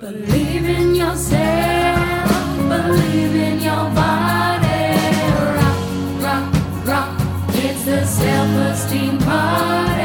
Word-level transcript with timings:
Believe 0.00 0.64
in 0.64 0.94
yourself, 0.94 2.56
believe 2.56 3.34
in 3.34 3.60
your 3.60 3.84
body. 3.92 4.96
Rock, 5.54 6.22
rock, 6.22 6.86
rock. 6.86 7.20
It's 7.48 7.84
the 7.84 8.06
self-esteem 8.06 9.18
party. 9.18 10.00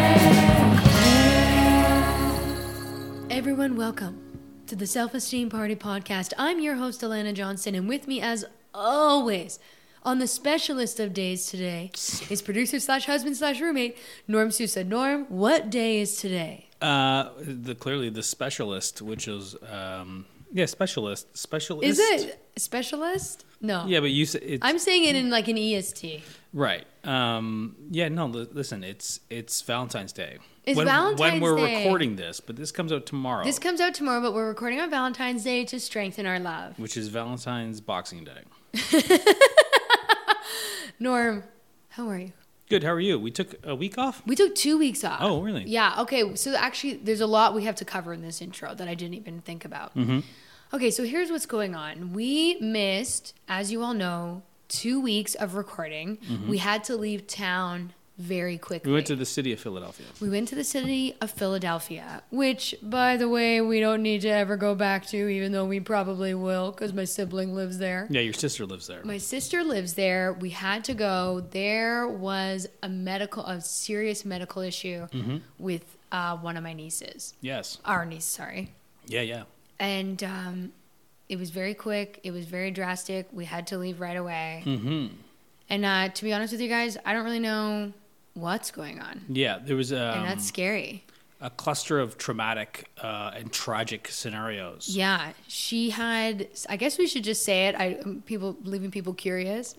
Everyone, 3.34 3.78
welcome 3.78 4.20
to 4.68 4.76
the 4.76 4.86
Self 4.86 5.14
Esteem 5.14 5.50
Party 5.50 5.78
podcast. 5.78 6.34
I'm 6.38 6.59
your 6.59 6.76
host, 6.76 7.00
Alana 7.00 7.34
Johnson, 7.34 7.74
and 7.74 7.88
with 7.88 8.06
me, 8.06 8.20
as 8.20 8.44
always, 8.74 9.59
on 10.04 10.20
the 10.20 10.28
specialist 10.28 11.00
of 11.00 11.14
days 11.14 11.46
today 11.46 11.92
is 12.30 12.42
producer 12.42 12.82
slash 12.82 13.06
husband 13.06 13.38
slash 13.38 13.62
roommate, 13.62 13.98
Norm 14.28 14.52
Sousa. 14.52 14.84
Norm, 14.84 15.26
what 15.30 15.70
day 15.70 16.02
is 16.02 16.18
today? 16.18 16.65
Uh, 16.86 17.31
the 17.39 17.73
clearly 17.73 18.09
the 18.09 18.22
specialist, 18.23 19.02
which 19.02 19.28
is 19.28 19.55
um, 19.72 20.25
yeah, 20.53 20.66
specialist, 20.67 21.36
specialist. 21.36 21.88
Is 21.88 22.00
it 22.00 22.39
specialist? 22.58 23.44
No. 23.61 23.86
Yeah, 23.88 24.02
but 24.02 24.11
you 24.11 24.25
said 24.25 24.59
I'm 24.61 24.78
saying 24.78 25.06
it 25.06 25.16
in 25.16 25.30
like 25.30 25.47
an 25.47 25.58
EST. 25.58 26.22
right. 26.53 26.86
Um, 27.03 27.75
yeah, 27.89 28.09
no. 28.09 28.28
Li- 28.28 28.50
listen, 28.53 28.83
it's 28.83 29.19
it's 29.30 29.61
Valentine's 29.63 30.13
Day. 30.13 30.38
It's 30.63 30.78
when, 30.78 30.88
when 31.17 31.39
we're 31.41 31.58
Day. 31.58 31.83
recording 31.83 32.16
this, 32.16 32.39
but 32.39 32.56
this 32.56 32.72
comes 32.72 32.91
out 32.91 33.06
tomorrow, 33.06 33.44
This 33.44 33.59
comes 33.59 33.80
out 33.80 33.94
tomorrow, 33.94 34.19
but 34.22 34.33
we're 34.33 34.47
recording 34.47 34.80
on 34.80 34.89
Valentine's 34.89 35.44
Day 35.44 35.63
to 35.66 35.80
strengthen 35.80 36.25
our 36.25 36.39
love. 36.39 36.78
which 36.80 36.97
is 36.97 37.08
Valentine's 37.09 37.81
Boxing 37.81 38.23
Day. 38.25 38.41
Norm, 41.00 41.44
how 41.89 42.08
are 42.09 42.17
you? 42.17 42.31
Good. 42.70 42.84
How 42.84 42.92
are 42.92 43.00
you? 43.00 43.20
We 43.20 43.32
took 43.32 43.56
a 43.64 43.76
week 43.76 43.98
off. 43.98 44.24
We 44.26 44.36
took 44.36 44.56
two 44.56 44.78
weeks 44.78 45.04
off. 45.04 45.20
Oh, 45.22 45.42
really? 45.42 45.64
Yeah. 45.66 46.02
Okay. 46.02 46.36
So 46.36 46.56
actually, 46.56 46.96
there's 46.96 47.22
a 47.22 47.28
lot 47.28 47.54
we 47.54 47.64
have 47.64 47.76
to 47.76 47.86
cover 47.86 48.12
in 48.12 48.22
this 48.22 48.42
intro 48.42 48.74
that 48.74 48.88
I 48.88 48.96
didn't 48.96 49.16
even 49.16 49.42
think 49.42 49.66
about. 49.66 49.96
Mm-hmm. 49.96 50.22
Okay. 50.74 50.90
So 50.90 51.04
here's 51.04 51.30
what's 51.30 51.46
going 51.46 51.76
on. 51.76 52.14
We 52.14 52.58
missed, 52.60 53.36
as 53.48 53.72
you 53.72 53.84
all 53.84 53.94
know, 53.94 54.42
two 54.68 55.00
weeks 55.00 55.36
of 55.36 55.54
recording. 55.56 56.18
We 56.48 56.58
had 56.58 56.84
to 56.86 56.96
leave 56.96 57.28
town 57.28 57.94
very 58.18 58.58
quickly. 58.58 58.90
We 58.90 58.94
went 58.96 59.08
to 59.08 59.16
the 59.16 59.26
city 59.26 59.52
of 59.52 59.59
Philadelphia. 59.59 60.06
We 60.22 60.30
went 60.30 60.48
to 60.50 60.56
the 60.56 60.64
city 60.64 61.16
of 61.20 61.31
Philadelphia, 61.31 62.24
which, 62.31 62.74
by 62.81 63.18
the 63.18 63.28
way, 63.28 63.59
we 63.59 63.80
don't 63.80 64.02
need 64.02 64.22
to 64.22 64.30
ever 64.30 64.56
go 64.56 64.74
back 64.74 65.06
to, 65.08 65.28
even 65.28 65.52
though 65.52 65.66
we 65.66 65.80
probably 65.81 66.34
will, 66.34 66.72
because 66.72 66.94
my 66.94 67.04
sibling 67.04 67.54
lives 67.56 67.78
there. 67.78 68.08
Yeah, 68.09 68.22
your 68.22 68.34
sister 68.34 68.66
lives 68.66 68.88
there. 68.88 69.02
My 69.04 69.18
sister 69.18 69.64
lives 69.64 69.96
there. 69.96 70.31
We 70.34 70.52
had 70.52 70.84
to 70.86 70.94
go. 70.94 71.42
There 71.52 72.08
was 72.08 72.68
a 72.81 72.88
medical, 72.90 73.46
a 73.46 73.59
serious 73.62 74.24
medical 74.24 74.62
issue 74.62 75.08
Mm-hmm. 75.12 75.38
with 75.59 75.84
uh, 76.12 76.38
one 76.38 76.56
of 76.56 76.64
my 76.64 76.72
nieces. 76.74 77.34
yes. 77.42 77.80
Our 77.84 78.06
niece, 78.06 78.24
sorry. 78.25 78.72
Yeah, 79.08 79.22
yeah. 79.22 79.44
And 79.78 80.24
um, 80.24 80.72
it 81.28 81.38
was 81.38 81.50
very 81.50 81.74
quick. 81.74 82.22
It 82.24 82.31
was 82.31 82.46
very 82.46 82.72
drastic. 82.72 83.28
We 83.34 83.44
had 83.44 83.68
to 83.68 83.78
leave 83.78 84.00
right 84.00 84.16
away. 84.16 84.64
Mm-hmm. 84.66 85.08
And 85.70 85.84
uh, 85.86 86.09
to 86.09 86.24
be 86.24 86.31
honest 86.31 86.54
with 86.54 86.62
you 86.62 86.70
guys, 86.70 86.98
I 87.06 87.12
don't 87.14 87.25
really 87.25 87.40
know 87.40 87.92
what's 88.35 88.69
going 88.72 89.00
on, 89.00 89.22
Yeah, 89.28 89.57
there 89.62 89.75
was 89.75 89.91
um, 89.91 90.00
and 90.00 90.25
that's 90.28 90.46
scary. 90.46 91.03
a 91.41 91.50
cluster 91.50 92.00
of 92.00 92.18
traumatic 92.18 92.88
uh, 93.01 93.31
and 93.35 93.51
tragic 93.51 94.07
scenarios. 94.09 94.88
Yeah, 94.90 95.31
she 95.47 95.90
had. 95.90 96.47
I 96.69 96.78
guess 96.78 96.97
we 97.00 97.07
should 97.07 97.24
just 97.24 97.44
say 97.44 97.68
it. 97.68 97.75
I 97.75 97.95
um, 98.06 98.22
people 98.25 98.56
leaving 98.63 98.91
people 98.91 99.13
curious, 99.13 99.74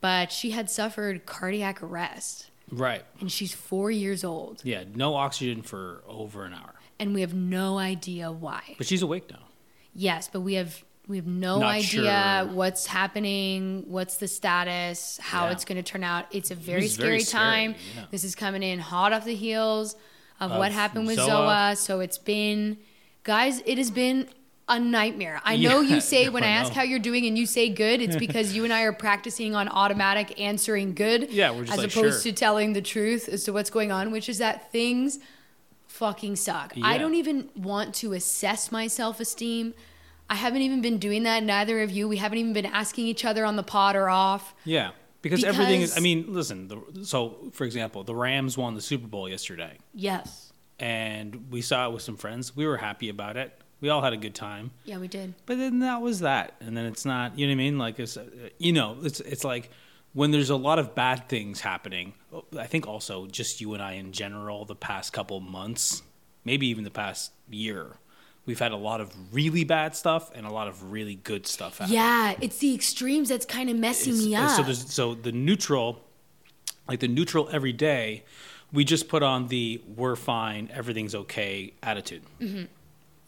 but 0.00 0.32
she 0.32 0.50
had 0.52 0.70
suffered 0.70 1.26
cardiac 1.26 1.82
arrest, 1.82 2.50
Right. 2.72 3.04
and 3.20 3.30
she's 3.30 3.52
four 3.52 3.90
years 3.90 4.24
old, 4.24 4.62
Yeah, 4.64 4.84
no 4.94 5.14
oxygen 5.14 5.62
for 5.62 6.02
over 6.08 6.44
an 6.44 6.54
hour. 6.54 6.74
and 6.98 7.12
we 7.14 7.20
have 7.20 7.34
no 7.34 7.78
idea 7.78 8.30
why. 8.32 8.74
But 8.78 8.86
she's 8.86 9.02
awake 9.02 9.30
now. 9.30 9.48
Yes, 9.94 10.28
but 10.32 10.40
we 10.40 10.54
have 10.54 10.84
we 11.10 11.16
have 11.16 11.26
no 11.26 11.58
Not 11.58 11.74
idea 11.74 12.44
sure. 12.44 12.54
what's 12.54 12.86
happening, 12.86 13.84
what's 13.88 14.16
the 14.18 14.28
status, 14.28 15.18
how 15.20 15.46
Yeah. 15.46 15.52
it's 15.52 15.64
going 15.64 15.82
to 15.82 15.82
turn 15.82 16.04
out. 16.04 16.26
It's 16.30 16.52
a 16.52 16.54
very 16.54 16.86
scary 16.86 17.08
very 17.08 17.20
scary, 17.22 17.42
time. 17.44 17.74
yeah. 17.96 18.04
This 18.12 18.22
is 18.22 18.36
coming 18.36 18.62
in 18.62 18.78
hot 18.78 19.12
off 19.12 19.24
the 19.24 19.34
heels 19.34 19.96
of, 20.38 20.52
what 20.52 20.70
happened 20.72 21.08
with 21.08 21.18
Zoa. 21.18 21.72
Zoa. 21.72 21.76
So 21.76 21.98
it's 22.00 22.16
been, 22.16 22.78
guys, 23.24 23.60
it 23.66 23.76
has 23.76 23.90
been 23.90 24.28
a 24.68 24.78
nightmare. 24.78 25.40
I 25.44 25.56
know 25.56 25.80
Yeah, 25.82 25.96
you 25.96 26.00
say 26.00 26.28
when 26.28 26.44
I, 26.44 26.46
I 26.46 26.50
ask 26.50 26.72
how 26.72 26.82
you're 26.82 27.00
doing 27.00 27.26
and 27.26 27.36
you 27.36 27.44
say 27.44 27.68
good, 27.68 28.00
it's 28.00 28.16
because 28.16 28.54
you 28.54 28.62
and 28.62 28.72
I 28.72 28.82
are 28.82 28.92
practicing 28.92 29.56
on 29.56 29.68
automatic 29.68 30.40
answering 30.40 30.94
good. 30.94 31.30
Yeah, 31.30 31.50
we're 31.50 31.64
just 31.64 31.72
as 31.72 31.78
like, 31.78 31.90
opposed 31.90 32.22
sure. 32.22 32.30
to 32.32 32.38
telling 32.38 32.72
the 32.72 32.82
truth 32.82 33.28
as 33.28 33.42
to 33.44 33.52
what's 33.52 33.68
going 33.70 33.90
on, 33.90 34.12
which 34.12 34.28
is 34.28 34.38
that 34.38 34.70
things 34.70 35.18
fucking 35.88 36.36
suck. 36.36 36.72
I 36.82 36.98
don't 36.98 37.16
even 37.16 37.48
want 37.56 37.96
to 37.96 38.12
assess 38.12 38.70
my 38.70 38.86
self 38.86 39.18
esteem. 39.18 39.74
I 40.30 40.36
haven't 40.36 40.62
even 40.62 40.80
been 40.80 40.98
doing 40.98 41.24
that. 41.24 41.42
Neither 41.42 41.82
of 41.82 41.90
you. 41.90 42.08
We 42.08 42.16
haven't 42.16 42.38
even 42.38 42.52
been 42.52 42.64
asking 42.66 43.06
each 43.06 43.24
other 43.24 43.44
on 43.44 43.56
the 43.56 43.62
pod 43.64 43.96
or 43.96 44.08
off. 44.08 44.54
Yeah, 44.64 44.92
because, 45.22 45.42
everything 45.44 45.82
is. 45.82 45.96
I 45.96 46.00
mean, 46.00 46.24
listen. 46.28 46.68
The, 46.68 47.04
so, 47.04 47.50
for 47.52 47.64
example, 47.64 48.04
the 48.04 48.14
Rams 48.14 48.56
won 48.56 48.74
the 48.74 48.80
Super 48.80 49.08
Bowl 49.08 49.28
yesterday, 49.28 49.76
Yes. 49.92 50.52
and 50.78 51.50
we 51.50 51.60
saw 51.62 51.88
it 51.88 51.92
with 51.92 52.02
some 52.02 52.16
friends. 52.16 52.54
We 52.56 52.66
were 52.66 52.76
happy 52.76 53.08
about 53.08 53.36
it. 53.36 53.52
We 53.80 53.88
all 53.88 54.02
had 54.02 54.12
a 54.12 54.16
good 54.18 54.34
time. 54.34 54.70
Yeah, 54.84 54.98
we 54.98 55.08
did. 55.08 55.34
But 55.46 55.58
then 55.58 55.80
that 55.80 56.00
was 56.00 56.20
that, 56.20 56.54
and 56.60 56.76
then 56.76 56.84
it's 56.86 57.04
not. 57.04 57.38
You 57.38 57.46
know 57.46 57.50
what 57.50 57.54
I 57.54 57.56
mean? 57.56 57.78
Like 57.78 57.98
it's, 57.98 58.16
you 58.58 58.72
know, 58.72 58.98
it's 59.02 59.20
it's 59.20 59.42
like 59.42 59.70
when 60.12 60.30
there's 60.30 60.50
a 60.50 60.56
lot 60.56 60.78
of 60.78 60.94
bad 60.94 61.28
things 61.28 61.60
happening. 61.60 62.14
I 62.56 62.66
think 62.66 62.86
also 62.86 63.26
just 63.26 63.60
you 63.60 63.74
and 63.74 63.82
I 63.82 63.92
in 63.94 64.12
general, 64.12 64.64
the 64.64 64.74
past 64.76 65.12
couple 65.12 65.40
months, 65.40 66.02
maybe 66.44 66.66
even 66.68 66.84
the 66.84 66.90
past 66.90 67.32
year, 67.50 67.96
we've 68.50 68.58
had 68.58 68.72
a 68.72 68.76
lot 68.76 69.00
of 69.00 69.08
really 69.32 69.62
bad 69.62 69.94
stuff 69.94 70.30
and 70.34 70.44
a 70.44 70.50
lot 70.50 70.66
of 70.66 70.90
really 70.92 71.14
good 71.14 71.46
stuff. 71.46 71.78
Happen. 71.78 71.94
Yeah, 71.94 72.34
it's 72.40 72.58
the 72.58 72.74
extremes 72.74 73.28
that's 73.28 73.46
kind 73.46 73.70
of 73.70 73.76
messing 73.76 74.14
It's- 74.14 74.26
me 74.26 74.34
up. 74.34 74.50
So 74.56 74.62
there's 74.64 74.92
so 74.92 75.14
the 75.14 75.30
neutral, 75.30 76.02
like 76.88 76.98
the 76.98 77.06
neutral 77.08 77.48
every 77.52 77.72
day, 77.72 78.24
we 78.72 78.84
just 78.84 79.08
put 79.08 79.22
on 79.22 79.46
the 79.48 79.80
we're 79.96 80.16
fine, 80.16 80.68
everything's 80.72 81.14
okay 81.14 81.72
attitude. 81.82 82.22
Mm-hmm. 82.40 82.64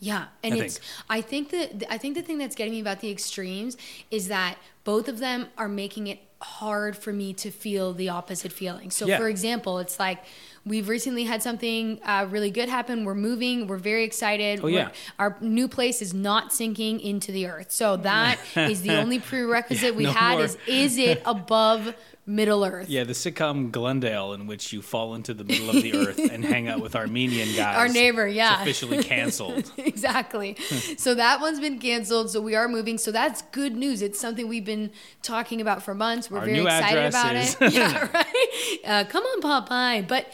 Yeah, 0.00 0.24
and 0.42 0.54
I 0.54 0.58
it's 0.58 0.78
think. 0.78 1.06
I 1.08 1.20
think 1.20 1.50
that 1.50 1.84
I 1.88 1.96
think 1.98 2.16
the 2.16 2.22
thing 2.22 2.38
that's 2.38 2.56
getting 2.56 2.72
me 2.74 2.80
about 2.80 2.98
the 2.98 3.10
extremes 3.12 3.76
is 4.10 4.26
that 4.28 4.58
both 4.82 5.06
of 5.06 5.20
them 5.20 5.46
are 5.56 5.68
making 5.68 6.08
it 6.08 6.18
hard 6.40 6.96
for 6.96 7.12
me 7.12 7.32
to 7.34 7.52
feel 7.52 7.92
the 7.92 8.08
opposite 8.08 8.50
feeling. 8.52 8.90
So 8.90 9.06
Yeah. 9.06 9.18
for 9.18 9.28
example, 9.28 9.78
it's 9.78 10.00
like 10.00 10.18
we've 10.64 10.88
recently 10.88 11.24
had 11.24 11.42
something 11.42 12.00
uh, 12.04 12.26
really 12.30 12.50
good 12.50 12.68
happen. 12.68 13.04
We're 13.04 13.14
moving. 13.14 13.66
We're 13.66 13.76
very 13.78 14.04
excited. 14.04 14.60
Oh, 14.62 14.68
yeah. 14.68 14.84
We're- 14.84 14.92
our 15.18 15.36
new 15.40 15.68
place 15.68 16.00
is 16.02 16.14
not 16.14 16.52
sinking 16.52 17.00
into 17.00 17.32
the 17.32 17.46
earth. 17.46 17.70
So 17.72 17.96
that 17.98 18.38
is 18.56 18.82
the 18.82 18.96
only 18.96 19.18
prerequisite 19.18 19.94
we 19.94 20.04
no 20.04 20.12
had 20.12 20.32
more. 20.36 20.44
is 20.44 20.56
is 20.66 20.98
it 20.98 21.22
above 21.24 21.94
Middle 22.24 22.64
Earth? 22.64 22.88
Yeah, 22.88 23.02
the 23.02 23.14
sitcom 23.14 23.72
Glendale, 23.72 24.32
in 24.32 24.46
which 24.46 24.72
you 24.72 24.80
fall 24.80 25.14
into 25.14 25.34
the 25.34 25.42
middle 25.42 25.70
of 25.70 25.82
the 25.82 25.94
earth 25.94 26.18
and 26.32 26.44
hang 26.44 26.68
out 26.68 26.80
with 26.80 26.94
Armenian 26.94 27.48
guys. 27.56 27.76
Our 27.76 27.88
neighbor, 27.88 28.28
yeah. 28.28 28.62
officially 28.62 29.02
canceled. 29.02 29.72
exactly. 29.76 30.56
so 30.96 31.14
that 31.16 31.40
one's 31.40 31.58
been 31.58 31.80
canceled. 31.80 32.30
So 32.30 32.40
we 32.40 32.54
are 32.54 32.68
moving. 32.68 32.96
So 32.96 33.10
that's 33.10 33.42
good 33.50 33.74
news. 33.74 34.02
It's 34.02 34.20
something 34.20 34.46
we've 34.48 34.64
been 34.64 34.92
talking 35.22 35.60
about 35.60 35.82
for 35.82 35.94
months. 35.94 36.30
We're 36.30 36.38
Our 36.38 36.46
very 36.46 36.60
excited 36.60 37.06
about 37.06 37.34
is- 37.34 37.56
it. 37.60 37.72
yeah, 37.72 38.08
right. 38.14 38.78
Uh, 38.84 39.04
come 39.04 39.24
on, 39.24 39.40
Popeye. 39.40 40.06
But 40.06 40.32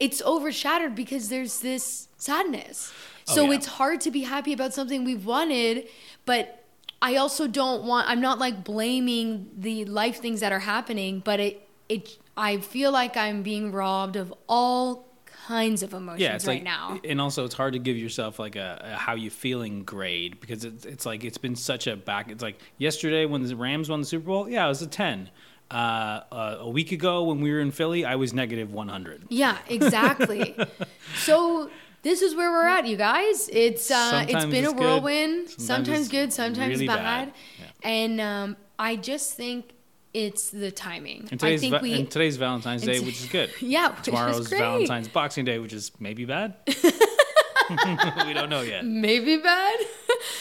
it's 0.00 0.22
overshadowed 0.22 0.94
because 0.94 1.28
there's 1.28 1.60
this 1.60 2.08
sadness. 2.16 2.92
So 3.24 3.46
yeah. 3.46 3.56
it's 3.56 3.66
hard 3.66 4.00
to 4.02 4.10
be 4.10 4.22
happy 4.22 4.52
about 4.52 4.72
something 4.72 5.04
we've 5.04 5.26
wanted, 5.26 5.88
but 6.24 6.55
I 7.02 7.16
also 7.16 7.46
don't 7.46 7.84
want 7.84 8.08
I'm 8.08 8.20
not 8.20 8.38
like 8.38 8.64
blaming 8.64 9.50
the 9.56 9.84
life 9.84 10.20
things 10.20 10.40
that 10.40 10.52
are 10.52 10.60
happening, 10.60 11.20
but 11.24 11.40
it 11.40 11.68
it 11.88 12.18
I 12.36 12.58
feel 12.58 12.92
like 12.92 13.16
I'm 13.16 13.42
being 13.42 13.72
robbed 13.72 14.16
of 14.16 14.32
all 14.48 15.06
kinds 15.46 15.82
of 15.82 15.94
emotions 15.94 16.20
yeah, 16.20 16.34
it's 16.34 16.46
right 16.46 16.54
like, 16.54 16.64
now. 16.64 17.00
and 17.04 17.20
also 17.20 17.44
it's 17.44 17.54
hard 17.54 17.72
to 17.74 17.78
give 17.78 17.96
yourself 17.96 18.38
like 18.38 18.56
a, 18.56 18.80
a 18.82 18.96
how 18.96 19.14
you 19.14 19.30
feeling 19.30 19.84
grade 19.84 20.40
because 20.40 20.64
it's, 20.64 20.84
it's 20.84 21.06
like 21.06 21.24
it's 21.24 21.38
been 21.38 21.56
such 21.56 21.86
a 21.86 21.96
back. 21.96 22.30
It's 22.30 22.42
like 22.42 22.60
yesterday 22.78 23.26
when 23.26 23.42
the 23.42 23.54
Rams 23.54 23.88
won 23.88 24.00
the 24.00 24.06
Super 24.06 24.26
Bowl, 24.26 24.48
yeah, 24.48 24.64
it 24.64 24.68
was 24.68 24.82
a 24.82 24.86
ten. 24.86 25.30
Uh, 25.68 26.20
uh, 26.30 26.56
a 26.60 26.70
week 26.70 26.92
ago 26.92 27.24
when 27.24 27.40
we 27.40 27.50
were 27.50 27.58
in 27.58 27.72
Philly, 27.72 28.04
I 28.04 28.14
was 28.16 28.32
negative 28.32 28.72
one 28.72 28.88
hundred. 28.88 29.24
Yeah, 29.28 29.58
exactly. 29.68 30.56
so 31.16 31.70
this 32.06 32.22
is 32.22 32.36
where 32.36 32.52
we're 32.52 32.68
at, 32.68 32.86
you 32.86 32.96
guys. 32.96 33.50
It's 33.52 33.90
uh, 33.90 34.24
it's 34.28 34.32
Sometimes 34.32 34.44
been 34.54 34.64
a 34.64 34.70
it's 34.70 34.78
good, 34.78 34.80
whirlwind. 34.80 35.48
sometimes 35.50 35.64
Sometimes, 35.66 36.08
good, 36.08 36.32
sometimes 36.32 36.68
really 36.74 36.86
bad. 36.86 36.96
bad. 36.98 37.32
Yeah. 37.58 37.90
And 37.90 38.20
um, 38.20 38.56
I 38.78 38.94
just 38.94 39.34
think 39.34 39.74
it's 40.14 40.50
the 40.50 40.70
timing. 40.70 41.22
And 41.22 41.32
I 41.32 41.36
today's 41.36 41.60
think 41.60 41.82
we 41.82 41.92
and 41.94 42.08
today's 42.08 42.36
Valentine's 42.36 42.82
Day, 42.82 42.98
and 42.98 43.06
which 43.06 43.20
is 43.20 43.28
good. 43.28 43.50
Yeah, 43.60 43.88
which 43.88 43.98
is 43.98 44.04
Tomorrow's 44.04 44.48
great. 44.48 44.60
Valentine's 44.60 45.08
Boxing 45.08 45.44
Day, 45.44 45.58
which 45.58 45.72
is 45.72 45.90
maybe 45.98 46.24
bad. 46.24 46.54
we 48.26 48.32
don't 48.32 48.48
know 48.50 48.62
yet. 48.62 48.84
maybe 48.84 49.38
bad. 49.38 49.76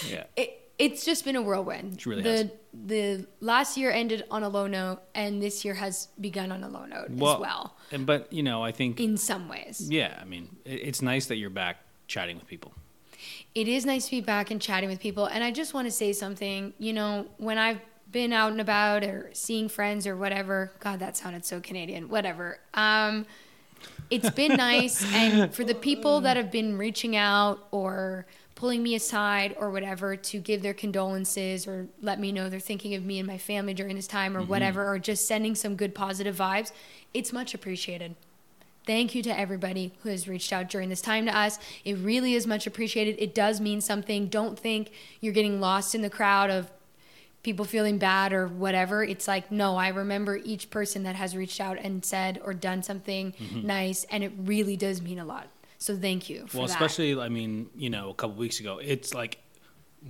Yeah. 0.07 0.25
it, 0.35 0.61
it's 0.77 1.03
just 1.03 1.25
been 1.25 1.35
a 1.35 1.41
whirlwind. 1.41 1.93
It 1.97 2.05
really 2.05 2.21
the 2.21 2.29
has. 2.29 2.49
The 2.85 3.25
last 3.39 3.77
year 3.77 3.91
ended 3.91 4.23
on 4.29 4.43
a 4.43 4.49
low 4.49 4.67
note, 4.67 4.99
and 5.13 5.41
this 5.41 5.63
year 5.63 5.75
has 5.75 6.09
begun 6.19 6.51
on 6.51 6.63
a 6.63 6.69
low 6.69 6.85
note 6.85 7.11
as 7.11 7.19
well. 7.19 7.75
And 7.91 8.05
but 8.05 8.31
you 8.33 8.43
know, 8.43 8.63
I 8.63 8.71
think 8.71 8.99
In 8.99 9.17
some 9.17 9.47
ways, 9.49 9.87
yeah, 9.89 10.17
I 10.21 10.25
mean, 10.25 10.55
it, 10.65 10.81
it's 10.83 11.01
nice 11.01 11.25
that 11.27 11.35
you're 11.37 11.49
back 11.49 11.77
chatting 12.07 12.37
with 12.37 12.47
people. 12.47 12.73
it 13.55 13.67
is 13.67 13.85
nice 13.85 14.05
to 14.05 14.11
be 14.11 14.21
back 14.21 14.51
and 14.51 14.61
chatting 14.61 14.89
with 14.89 14.99
people. 14.99 15.25
And 15.25 15.43
I 15.43 15.51
just 15.51 15.73
want 15.73 15.87
to 15.87 15.91
say 15.91 16.11
something. 16.13 16.73
You 16.77 16.93
know, 16.93 17.27
when 17.37 17.57
I've 17.57 17.79
been 18.11 18.33
out 18.33 18.51
and 18.51 18.61
about 18.61 19.03
or 19.03 19.29
seeing 19.33 19.67
friends 19.69 20.05
or 20.07 20.15
whatever, 20.15 20.71
God, 20.79 20.99
that 20.99 21.17
sounded 21.17 21.45
so 21.45 21.59
Canadian. 21.59 22.09
Whatever. 22.09 22.59
Um, 22.73 23.25
it's 24.09 24.29
been 24.29 24.55
nice, 24.71 25.03
and 25.13 25.53
for 25.53 25.63
the 25.63 25.75
people 25.75 26.21
that 26.21 26.37
have 26.37 26.51
been 26.51 26.77
reaching 26.77 27.15
out 27.15 27.67
or 27.71 28.25
pulling 28.55 28.81
me 28.81 28.95
aside 28.95 29.53
or 29.59 29.69
whatever 29.69 30.15
to 30.15 30.39
give 30.39 30.61
their 30.61 30.73
condolences 30.73 31.67
or 31.67 31.87
let 32.01 32.19
me 32.19 32.31
know 32.31 32.49
they're 32.49 32.59
thinking 32.59 32.95
of 32.95 33.03
me 33.03 33.19
and 33.19 33.27
my 33.27 33.37
family 33.37 33.73
during 33.73 33.95
this 33.95 34.07
time 34.07 34.35
or 34.35 34.41
mm-hmm. 34.41 34.49
whatever, 34.49 34.87
or 34.87 34.97
just 34.97 35.27
sending 35.27 35.53
some 35.53 35.75
good 35.75 35.93
positive 35.93 36.37
vibes, 36.37 36.71
it's 37.13 37.33
much 37.33 37.53
appreciated. 37.53 38.15
Thank 38.87 39.15
you 39.15 39.23
to 39.23 39.37
everybody 39.37 39.93
who 40.03 40.09
has 40.09 40.27
reached 40.27 40.53
out 40.53 40.69
during 40.69 40.89
this 40.89 41.01
time 41.01 41.25
to 41.25 41.35
us. 41.35 41.59
It 41.83 41.97
really 41.97 42.35
is 42.35 42.47
much 42.47 42.67
appreciated. 42.67 43.15
It 43.19 43.33
does 43.33 43.59
mean 43.59 43.81
something. 43.81 44.27
Don't 44.27 44.57
think 44.57 44.91
you're 45.19 45.33
getting 45.33 45.59
lost 45.59 45.95
in 45.95 46.01
the 46.01 46.09
crowd 46.09 46.49
of 46.49 46.71
people 47.41 47.65
feeling 47.65 47.97
bad 47.97 48.31
or 48.31 48.47
whatever. 48.47 49.03
It's 49.03 49.27
like, 49.27 49.51
no, 49.51 49.75
I 49.75 49.89
remember 49.89 50.37
each 50.37 50.69
person 50.69 51.03
that 51.03 51.15
has 51.15 51.35
reached 51.35 51.59
out 51.59 51.77
and 51.79 52.05
said 52.05 52.39
or 52.43 52.53
done 52.53 52.83
something 52.83 53.33
mm-hmm. 53.33 53.67
nice, 53.67 54.03
and 54.05 54.23
it 54.23 54.31
really 54.37 54.77
does 54.77 55.01
mean 55.01 55.19
a 55.19 55.25
lot. 55.25 55.47
So 55.77 55.97
thank 55.97 56.29
you 56.29 56.47
for 56.47 56.57
Well, 56.59 56.67
that. 56.67 56.73
especially, 56.73 57.19
I 57.19 57.29
mean, 57.29 57.69
you 57.75 57.89
know, 57.89 58.09
a 58.09 58.13
couple 58.13 58.35
weeks 58.35 58.59
ago, 58.59 58.79
it's 58.81 59.13
like 59.13 59.39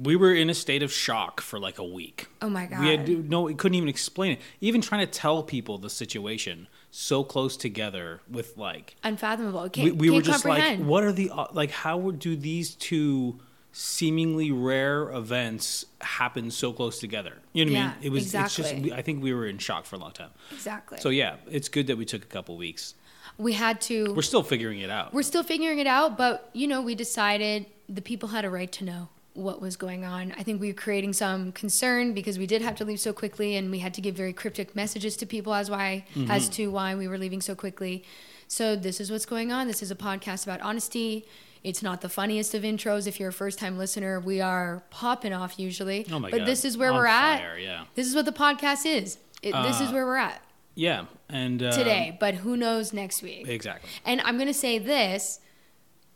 we 0.01 0.15
were 0.15 0.33
in 0.33 0.49
a 0.49 0.53
state 0.53 0.83
of 0.83 0.91
shock 0.91 1.41
for 1.41 1.59
like 1.59 1.79
a 1.79 1.83
week. 1.83 2.27
Oh 2.41 2.49
my 2.49 2.65
God. 2.65 2.81
We 2.81 2.89
had 2.89 3.29
no, 3.29 3.43
we 3.43 3.55
couldn't 3.55 3.75
even 3.75 3.89
explain 3.89 4.33
it. 4.33 4.41
Even 4.61 4.81
trying 4.81 5.05
to 5.05 5.11
tell 5.11 5.41
people 5.43 5.77
the 5.77 5.89
situation 5.89 6.67
so 6.91 7.23
close 7.23 7.57
together 7.57 8.21
with 8.29 8.57
like 8.57 8.95
unfathomable. 9.03 9.69
Can't, 9.69 9.85
we, 9.85 9.91
we 9.91 10.07
can't 10.07 10.15
were 10.15 10.21
just 10.21 10.43
comprehend. 10.43 10.81
like, 10.81 10.89
what 10.89 11.03
are 11.03 11.11
the 11.11 11.31
like? 11.53 11.71
How 11.71 12.11
do 12.11 12.35
these 12.35 12.75
two 12.75 13.39
seemingly 13.71 14.51
rare 14.51 15.09
events 15.11 15.85
happen 16.01 16.51
so 16.51 16.73
close 16.73 16.99
together? 16.99 17.37
You 17.53 17.65
know 17.65 17.71
what 17.73 17.79
I 17.79 17.83
mean? 17.87 17.93
It 18.01 18.09
was. 18.11 18.33
It's 18.33 18.55
just. 18.55 18.73
I 18.73 19.01
think 19.01 19.23
we 19.23 19.33
were 19.33 19.47
in 19.47 19.57
shock 19.57 19.85
for 19.85 19.95
a 19.95 19.99
long 19.99 20.11
time. 20.11 20.31
Exactly. 20.51 20.99
So 20.99 21.09
yeah, 21.09 21.37
it's 21.49 21.69
good 21.69 21.87
that 21.87 21.97
we 21.97 22.05
took 22.05 22.23
a 22.23 22.27
couple 22.27 22.57
weeks. 22.57 22.95
We 23.37 23.53
had 23.53 23.81
to. 23.81 24.13
We're 24.13 24.21
still 24.21 24.43
figuring 24.43 24.79
it 24.79 24.89
out. 24.89 25.13
We're 25.13 25.23
still 25.23 25.43
figuring 25.43 25.79
it 25.79 25.87
out, 25.87 26.17
but 26.17 26.49
you 26.53 26.67
know, 26.67 26.81
we 26.81 26.95
decided 26.95 27.65
the 27.89 28.01
people 28.01 28.29
had 28.29 28.45
a 28.45 28.49
right 28.49 28.71
to 28.73 28.83
know 28.83 29.09
what 29.33 29.61
was 29.61 29.75
going 29.75 30.05
on. 30.05 30.33
I 30.37 30.43
think 30.43 30.61
we 30.61 30.67
were 30.69 30.73
creating 30.73 31.11
some 31.13 31.51
concern 31.51 32.13
because 32.13 32.39
we 32.39 32.47
did 32.47 32.61
have 32.61 32.75
to 32.77 32.85
leave 32.85 33.01
so 33.01 33.11
quickly 33.11 33.57
and 33.57 33.69
we 33.69 33.79
had 33.79 33.93
to 33.95 34.01
give 34.01 34.15
very 34.15 34.31
cryptic 34.31 34.75
messages 34.75 35.17
to 35.17 35.25
people 35.25 35.53
as 35.53 35.69
why 35.69 36.05
Mm-hmm. 36.15 36.31
as 36.31 36.47
to 36.49 36.71
why 36.71 36.95
we 36.95 37.07
were 37.09 37.17
leaving 37.17 37.41
so 37.41 37.53
quickly. 37.55 38.05
So 38.47 38.75
this 38.77 39.01
is 39.01 39.11
what's 39.11 39.25
going 39.25 39.51
on. 39.51 39.67
This 39.67 39.83
is 39.83 39.91
a 39.91 39.95
podcast 39.95 40.45
about 40.45 40.61
honesty. 40.61 41.25
It's 41.63 41.81
not 41.83 41.99
the 42.01 42.09
funniest 42.09 42.53
of 42.53 42.61
intros. 42.63 43.07
If 43.07 43.19
you're 43.19 43.29
a 43.29 43.33
first 43.33 43.59
time 43.59 43.77
listener, 43.77 44.19
we 44.21 44.39
are 44.39 44.83
popping 44.91 45.33
off 45.33 45.59
usually. 45.59 46.05
Oh 46.11 46.19
my 46.19 46.29
but 46.31 46.37
God. 46.39 46.47
this 46.47 46.63
is 46.63 46.77
where 46.77 46.91
On 46.91 46.95
we're 46.97 47.07
fire, 47.07 47.55
at. 47.55 47.61
yeah. 47.61 47.83
This 47.95 48.07
is 48.07 48.15
what 48.15 48.25
the 48.25 48.31
podcast 48.31 48.85
is. 48.85 49.17
It, 49.41 49.51
this 49.63 49.81
is 49.81 49.89
Uh, 49.89 49.93
where 49.93 50.05
we're 50.05 50.15
at 50.17 50.41
yeah, 50.75 51.05
and 51.29 51.63
uh, 51.63 51.71
today, 51.71 52.17
but 52.19 52.35
who 52.35 52.55
knows 52.57 52.93
next 52.93 53.23
week. 53.23 53.47
exactly. 53.47 53.89
And 54.05 54.21
I'm 54.21 54.35
going 54.35 54.47
to 54.47 54.53
say 54.53 54.77
this: 54.79 55.39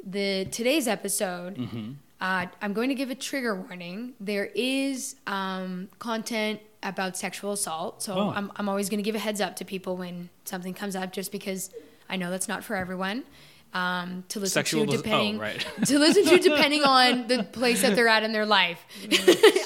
the 0.06 0.46
today's 0.52 0.88
episode, 0.88 1.56
Mm-hmm. 1.58 1.92
uh, 2.22 2.46
I'm 2.62 2.74
going 2.74 2.90
to 2.90 2.96
give 2.96 3.10
a 3.10 3.16
trigger 3.16 3.56
warning. 3.56 4.14
There 4.20 4.50
is 4.56 5.16
um, 5.28 5.90
content 6.00 6.60
about 6.84 7.18
sexual 7.18 7.52
assault, 7.54 8.02
so 8.04 8.14
Oh. 8.16 8.30
I'm 8.36 8.52
I'm 8.56 8.70
always 8.70 8.90
going 8.90 9.00
to 9.00 9.04
give 9.04 9.16
a 9.16 9.20
heads 9.20 9.42
up 9.42 9.56
to 9.58 9.66
people 9.66 9.98
when 9.98 10.30
something 10.46 10.74
comes 10.74 10.96
up, 10.96 11.12
just 11.12 11.32
because 11.32 11.72
I 12.10 12.16
know 12.16 12.30
that's 12.32 12.48
not 12.48 12.64
for 12.64 12.76
everyone. 12.76 13.24
Um, 13.72 14.24
to 14.30 14.40
listen 14.40 14.54
Sexual 14.54 14.86
to 14.88 14.92
dis- 14.94 15.00
oh, 15.02 15.04
depending 15.04 15.38
right. 15.38 15.60
to 15.86 16.00
listen 16.00 16.26
to 16.26 16.40
depending 16.50 16.84
on 16.84 17.28
the 17.28 17.44
place 17.44 17.84
that 17.84 17.96
they're 17.96 18.08
at 18.08 18.24
in 18.24 18.32
their 18.32 18.46
life. 18.48 18.84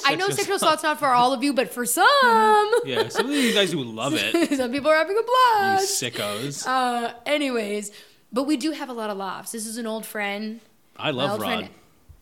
I 0.04 0.14
know 0.14 0.26
Sexual 0.26 0.32
sexual 0.36 0.56
assault's 0.56 0.82
not 0.82 0.98
for 0.98 1.08
all 1.08 1.32
of 1.32 1.42
you, 1.42 1.54
but 1.54 1.70
for 1.72 1.86
some, 1.86 2.06
Yeah, 2.84 3.08
some 3.08 3.26
of 3.26 3.32
you 3.32 3.54
guys 3.54 3.72
who 3.72 3.82
love 3.82 4.12
it, 4.14 4.56
some 4.58 4.70
people 4.72 4.90
are 4.90 4.96
having 4.96 5.16
a 5.16 5.22
blast. 5.22 6.02
you 6.02 6.10
blast. 6.10 6.64
sickos. 6.64 6.66
Uh, 6.66 7.14
anyways, 7.24 7.92
but 8.30 8.42
we 8.42 8.58
do 8.58 8.72
have 8.72 8.90
a 8.90 8.92
lot 8.92 9.08
of 9.08 9.16
laughs. 9.16 9.52
This 9.52 9.66
is 9.66 9.78
an 9.78 9.86
old 9.86 10.04
friend. 10.04 10.60
I 10.98 11.10
love 11.10 11.40
Rod. 11.40 11.46
friend- 11.46 11.68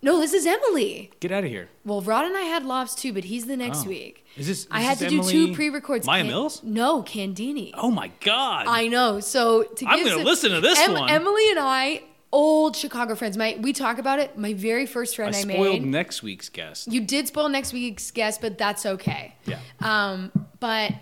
No, 0.04 0.18
this 0.18 0.32
is 0.34 0.46
Emily. 0.46 1.10
Get 1.20 1.30
out 1.30 1.44
of 1.44 1.50
here. 1.50 1.68
Well, 1.84 2.00
Rod 2.00 2.24
and 2.24 2.36
I 2.36 2.42
had 2.42 2.66
laughs 2.66 2.94
too, 2.94 3.12
but 3.12 3.24
he's 3.24 3.46
the 3.46 3.56
next 3.56 3.86
Oh. 3.86 3.88
week. 3.88 4.26
Is 4.36 4.48
this? 4.48 4.66
I 4.70 4.80
is 4.80 4.86
had 4.86 4.98
to 4.98 5.16
this 5.16 5.26
do 5.28 5.48
two 5.48 5.54
pre-records. 5.54 6.06
Maya 6.06 6.24
Mills? 6.24 6.60
No, 6.64 7.02
Candini. 7.02 7.70
Oh 7.74 7.90
my 7.90 8.10
God! 8.20 8.66
I 8.66 8.88
know. 8.88 9.20
So 9.20 9.62
to 9.62 9.86
I'm 9.86 9.98
give 9.98 10.06
gonna 10.06 10.16
some- 10.18 10.24
listen 10.24 10.50
to 10.52 10.60
this 10.60 10.78
one. 10.88 11.08
Emily 11.08 11.48
and 11.50 11.58
I, 11.60 12.02
old 12.32 12.74
Chicago 12.74 13.14
friends. 13.14 13.36
My 13.36 13.56
we 13.60 13.72
talk 13.72 13.98
about 13.98 14.18
it. 14.18 14.36
My 14.36 14.54
very 14.54 14.86
first 14.86 15.14
I 15.14 15.16
friend 15.16 15.36
I, 15.36 15.40
spoiled 15.42 15.82
made. 15.82 15.84
next 15.84 16.22
week's 16.22 16.48
guest. 16.48 16.90
You 16.90 17.00
did 17.02 17.28
spoil 17.28 17.48
next 17.48 17.72
week's 17.72 18.10
guest, 18.10 18.40
but 18.40 18.58
that's 18.58 18.84
okay. 18.84 19.34
Yeah. 19.46 19.58
Um, 19.80 20.32
but 20.58 20.92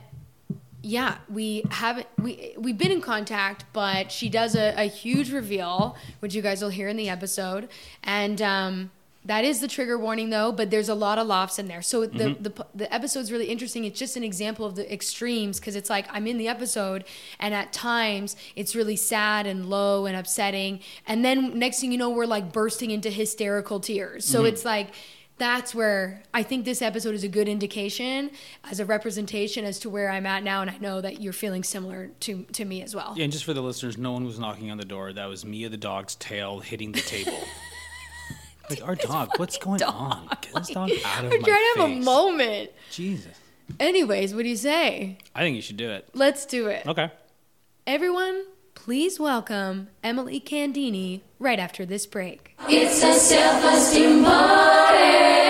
yeah, 0.83 1.19
we 1.29 1.63
haven't 1.71 2.07
we 2.19 2.55
we've 2.59 2.79
been 2.79 2.93
in 2.93 3.01
contact, 3.01 3.65
but 3.73 4.11
she 4.11 4.29
does 4.29 4.55
a, 4.55 4.75
a 4.77 4.85
huge 4.85 5.31
reveal, 5.33 5.97
which 6.21 6.35
you 6.35 6.43
guys 6.43 6.63
will 6.63 6.71
hear 6.71 6.89
in 6.89 6.97
the 6.97 7.09
episode, 7.09 7.69
and 8.03 8.41
um, 8.41 8.91
that 9.27 9.45
is 9.45 9.61
the 9.61 9.69
trigger 9.69 9.99
warning 9.99 10.31
though. 10.31 10.51
But 10.51 10.71
there's 10.71 10.89
a 10.89 10.95
lot 10.95 11.19
of 11.19 11.27
laughs 11.27 11.59
in 11.59 11.69
there, 11.69 11.83
so 11.83 12.07
the 12.07 12.25
Mm-hmm. 12.25 12.43
the 12.43 12.67
the 12.75 12.95
episode's 12.95 13.31
really 13.31 13.47
interesting. 13.47 13.85
It's 13.85 13.99
just 13.99 14.17
an 14.17 14.25
example 14.25 14.65
of 14.65 14.75
the 14.77 14.91
extremes 14.91 15.61
because 15.61 15.77
it's 15.77 15.91
like 15.91 16.07
I'm 16.11 16.27
in 16.27 16.39
the 16.39 16.49
episode, 16.49 17.05
and 17.39 17.53
at 17.53 17.73
times 17.75 18.35
it's 18.57 18.75
really 18.75 18.97
sad 18.97 19.47
and 19.47 19.67
low 19.69 20.07
and 20.07 20.17
upsetting, 20.17 20.81
and 21.07 21.23
then 21.23 21.59
next 21.59 21.81
thing 21.81 21.93
you 21.93 21.99
know, 21.99 22.09
we're 22.09 22.25
like 22.25 22.53
bursting 22.53 22.91
into 22.91 23.11
hysterical 23.11 23.81
tears. 23.81 24.25
So 24.25 24.39
Mm-hmm. 24.39 24.47
it's 24.47 24.65
like 24.65 24.89
that's 25.41 25.75
where 25.75 26.23
I 26.33 26.45
think 26.45 26.65
this 26.65 26.83
episode 26.83 27.15
is 27.17 27.25
a 27.25 27.29
good 27.29 27.49
indication 27.49 28.31
as 28.71 28.79
a 28.79 28.85
representation 28.85 29.65
as 29.65 29.81
to 29.81 29.91
where 29.91 30.11
I'm 30.11 30.27
at 30.27 30.45
now, 30.45 30.61
and 30.61 30.71
I 30.71 30.79
know 30.79 31.01
that 31.01 31.21
you're 31.21 31.33
feeling 31.33 31.65
similar 31.65 32.11
to 32.21 32.45
to 32.45 32.65
me 32.65 32.83
as 32.83 32.95
well. 32.95 33.15
Yeah, 33.17 33.25
and 33.25 33.33
just 33.33 33.45
for 33.45 33.55
the 33.55 33.63
listeners, 33.63 33.99
no 33.99 34.13
one 34.13 34.25
was 34.25 34.39
knocking 34.39 34.71
on 34.71 34.79
the 34.79 34.85
door. 34.85 35.13
That 35.13 35.27
was 35.29 35.45
Mia 35.45 35.69
the 35.69 35.77
dog's 35.77 36.15
tail 36.15 36.61
hitting 36.61 36.93
the 36.93 37.01
table. 37.01 37.41
like 38.71 38.83
our 38.85 38.95
dog, 38.95 39.31
what's 39.39 39.59
going 39.59 39.83
on? 39.83 40.29
Get 40.43 40.55
this 40.55 40.69
dog 40.69 40.91
out 41.05 41.25
of 41.25 41.31
We're 41.33 41.41
my 41.41 41.49
trying 41.49 41.75
to 41.75 41.81
have 41.81 41.91
a 41.91 41.97
moment. 41.97 42.71
Jesus, 42.93 43.35
Anyways, 43.79 44.35
what 44.35 44.43
do 44.43 44.49
you 44.49 44.57
say? 44.57 45.19
I 45.35 45.41
think 45.41 45.57
you 45.57 45.63
should 45.63 45.77
do 45.77 45.91
it. 45.91 46.09
Let's 46.15 46.47
do 46.47 46.67
it. 46.67 46.87
Okay. 46.87 47.11
Everyone, 47.87 48.45
please 48.75 49.19
welcome 49.21 49.89
Emily 50.03 50.41
Candini 50.41 51.23
right 51.39 51.59
after 51.59 51.85
this 51.85 52.07
break. 52.07 52.57
It's 52.69 53.03
a 53.03 53.13
self-esteem 53.13 54.25
party. 54.25 55.50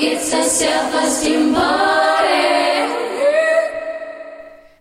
It's 0.00 0.32
a 0.32 0.42
self-esteem 0.44 1.54
party. 1.54 2.34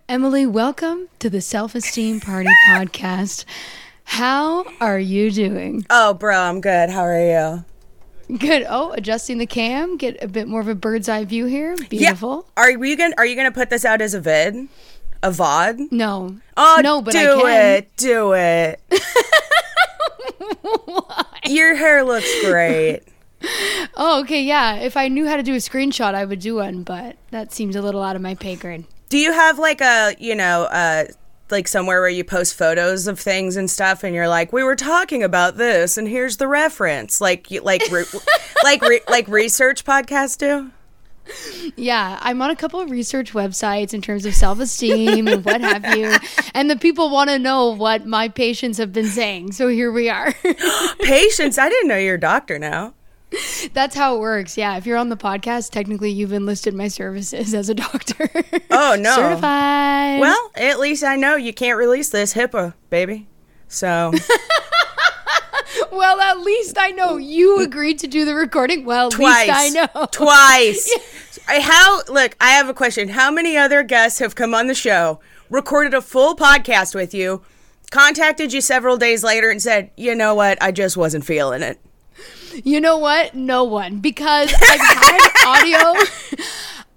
Emily, 0.09 0.45
welcome 0.45 1.09
to 1.19 1.29
the 1.29 1.41
Self 1.41 1.73
Esteem 1.75 2.19
Party 2.19 2.49
podcast. 2.67 3.45
How 4.03 4.63
are 4.79 4.99
you 4.99 5.31
doing? 5.31 5.85
Oh, 5.89 6.13
bro, 6.13 6.37
I'm 6.39 6.61
good. 6.61 6.89
How 6.89 7.01
are 7.01 7.19
you? 8.29 8.37
Good. 8.37 8.65
Oh, 8.69 8.91
adjusting 8.91 9.37
the 9.39 9.45
cam, 9.47 9.97
get 9.97 10.21
a 10.23 10.27
bit 10.27 10.47
more 10.47 10.61
of 10.61 10.67
a 10.67 10.75
bird's 10.75 11.09
eye 11.09 11.25
view 11.25 11.45
here. 11.45 11.75
Beautiful. 11.89 12.45
Yeah. 12.57 12.63
Are 12.63 12.71
you 12.71 12.95
gonna 12.97 13.15
Are 13.17 13.25
you 13.25 13.35
gonna 13.35 13.51
put 13.51 13.69
this 13.69 13.85
out 13.85 14.01
as 14.01 14.13
a 14.13 14.21
vid, 14.21 14.67
a 15.23 15.31
vod? 15.31 15.91
No. 15.91 16.37
Oh, 16.55 16.79
no, 16.83 17.01
but 17.01 17.15
I 17.15 17.23
do 17.23 17.41
can. 17.41 17.75
it. 17.77 17.95
Do 17.97 18.33
it. 18.33 18.81
Your 21.51 21.75
hair 21.75 22.03
looks 22.03 22.29
great. 22.45 23.01
Oh, 23.99 24.21
okay, 24.21 24.43
yeah. 24.43 24.75
If 24.75 24.95
I 24.95 25.07
knew 25.07 25.27
how 25.27 25.37
to 25.37 25.43
do 25.43 25.53
a 25.53 25.57
screenshot, 25.57 26.13
I 26.13 26.23
would 26.23 26.39
do 26.39 26.55
one, 26.55 26.83
but 26.83 27.15
that 27.31 27.51
seems 27.51 27.75
a 27.75 27.81
little 27.81 28.03
out 28.03 28.15
of 28.15 28.21
my 28.21 28.35
pay 28.35 28.55
grade. 28.55 28.85
Do 29.09 29.17
you 29.17 29.31
have 29.31 29.57
like 29.57 29.81
a 29.81 30.15
you 30.19 30.35
know 30.35 30.63
uh 30.65 31.05
like 31.49 31.67
somewhere 31.67 32.01
where 32.01 32.09
you 32.09 32.23
post 32.23 32.55
photos 32.55 33.07
of 33.07 33.19
things 33.19 33.55
and 33.55 33.69
stuff, 33.71 34.03
and 34.03 34.13
you're 34.13 34.27
like, 34.27 34.53
we 34.53 34.63
were 34.63 34.75
talking 34.75 35.23
about 35.23 35.57
this, 35.57 35.97
and 35.97 36.07
here's 36.07 36.37
the 36.37 36.47
reference, 36.47 37.19
like 37.21 37.49
you 37.49 37.61
like 37.61 37.81
re- 37.89 38.05
like 38.63 38.81
re- 38.83 39.01
like 39.09 39.27
research 39.27 39.83
podcasts 39.83 40.37
do. 40.37 40.71
Yeah, 41.75 42.19
I'm 42.21 42.41
on 42.41 42.49
a 42.49 42.55
couple 42.55 42.79
of 42.79 42.89
research 42.89 43.33
websites 43.33 43.93
in 43.93 44.01
terms 44.01 44.25
of 44.25 44.33
self 44.33 44.59
esteem 44.59 45.27
and 45.27 45.43
what 45.43 45.61
have 45.61 45.97
you. 45.97 46.15
And 46.53 46.71
the 46.71 46.75
people 46.75 47.11
want 47.11 47.29
to 47.29 47.37
know 47.37 47.69
what 47.75 48.07
my 48.07 48.29
patients 48.29 48.79
have 48.79 48.91
been 48.91 49.07
saying. 49.07 49.51
So 49.51 49.67
here 49.67 49.91
we 49.91 50.09
are. 50.09 50.33
patients? 51.01 51.59
I 51.59 51.69
didn't 51.69 51.87
know 51.87 51.97
you're 51.97 52.15
a 52.15 52.19
doctor 52.19 52.57
now. 52.57 52.95
That's 53.73 53.95
how 53.95 54.15
it 54.15 54.19
works. 54.19 54.57
Yeah. 54.57 54.77
If 54.77 54.85
you're 54.85 54.97
on 54.97 55.09
the 55.09 55.17
podcast, 55.17 55.71
technically 55.71 56.11
you've 56.11 56.31
enlisted 56.33 56.73
my 56.73 56.87
services 56.87 57.53
as 57.53 57.69
a 57.69 57.75
doctor. 57.75 58.29
Oh 58.71 58.95
no. 58.99 59.15
Certified. 59.15 60.19
Well, 60.21 60.51
at 60.55 60.79
least 60.79 61.03
I 61.03 61.15
know 61.15 61.35
you 61.35 61.53
can't 61.53 61.77
release 61.77 62.09
this 62.09 62.33
HIPAA, 62.33 62.73
baby. 62.89 63.27
So 63.67 64.13
well, 65.91 66.19
at 66.21 66.39
least 66.39 66.77
I 66.79 66.91
know 66.91 67.17
you 67.17 67.61
agreed 67.61 67.99
to 67.99 68.07
do 68.07 68.23
the 68.25 68.33
recording. 68.35 68.85
Well, 68.85 69.09
twice. 69.09 69.47
least 69.47 69.59
I 69.59 69.69
know. 69.69 70.05
Twice. 70.11 70.89
I- 71.47 71.59
How 71.61 72.01
look, 72.11 72.35
I 72.39 72.51
have 72.51 72.69
a 72.69 72.73
question. 72.73 73.09
How 73.09 73.31
many 73.31 73.57
other 73.57 73.83
guests 73.83 74.19
have 74.19 74.35
come 74.35 74.53
on 74.53 74.67
the 74.67 74.75
show, 74.75 75.19
recorded 75.49 75.93
a 75.93 76.01
full 76.01 76.35
podcast 76.35 76.95
with 76.95 77.13
you, 77.13 77.41
contacted 77.91 78.53
you 78.53 78.61
several 78.61 78.97
days 78.97 79.23
later 79.23 79.49
and 79.49 79.61
said, 79.61 79.91
"You 79.97 80.15
know 80.15 80.33
what? 80.35 80.57
I 80.61 80.71
just 80.71 80.95
wasn't 80.97 81.25
feeling 81.25 81.61
it." 81.61 81.79
You 82.63 82.81
know 82.81 82.97
what? 82.97 83.35
No 83.35 83.63
one. 83.63 83.99
Because 83.99 84.53
I've 84.53 84.79
had 84.79 85.29
audio. 85.45 86.01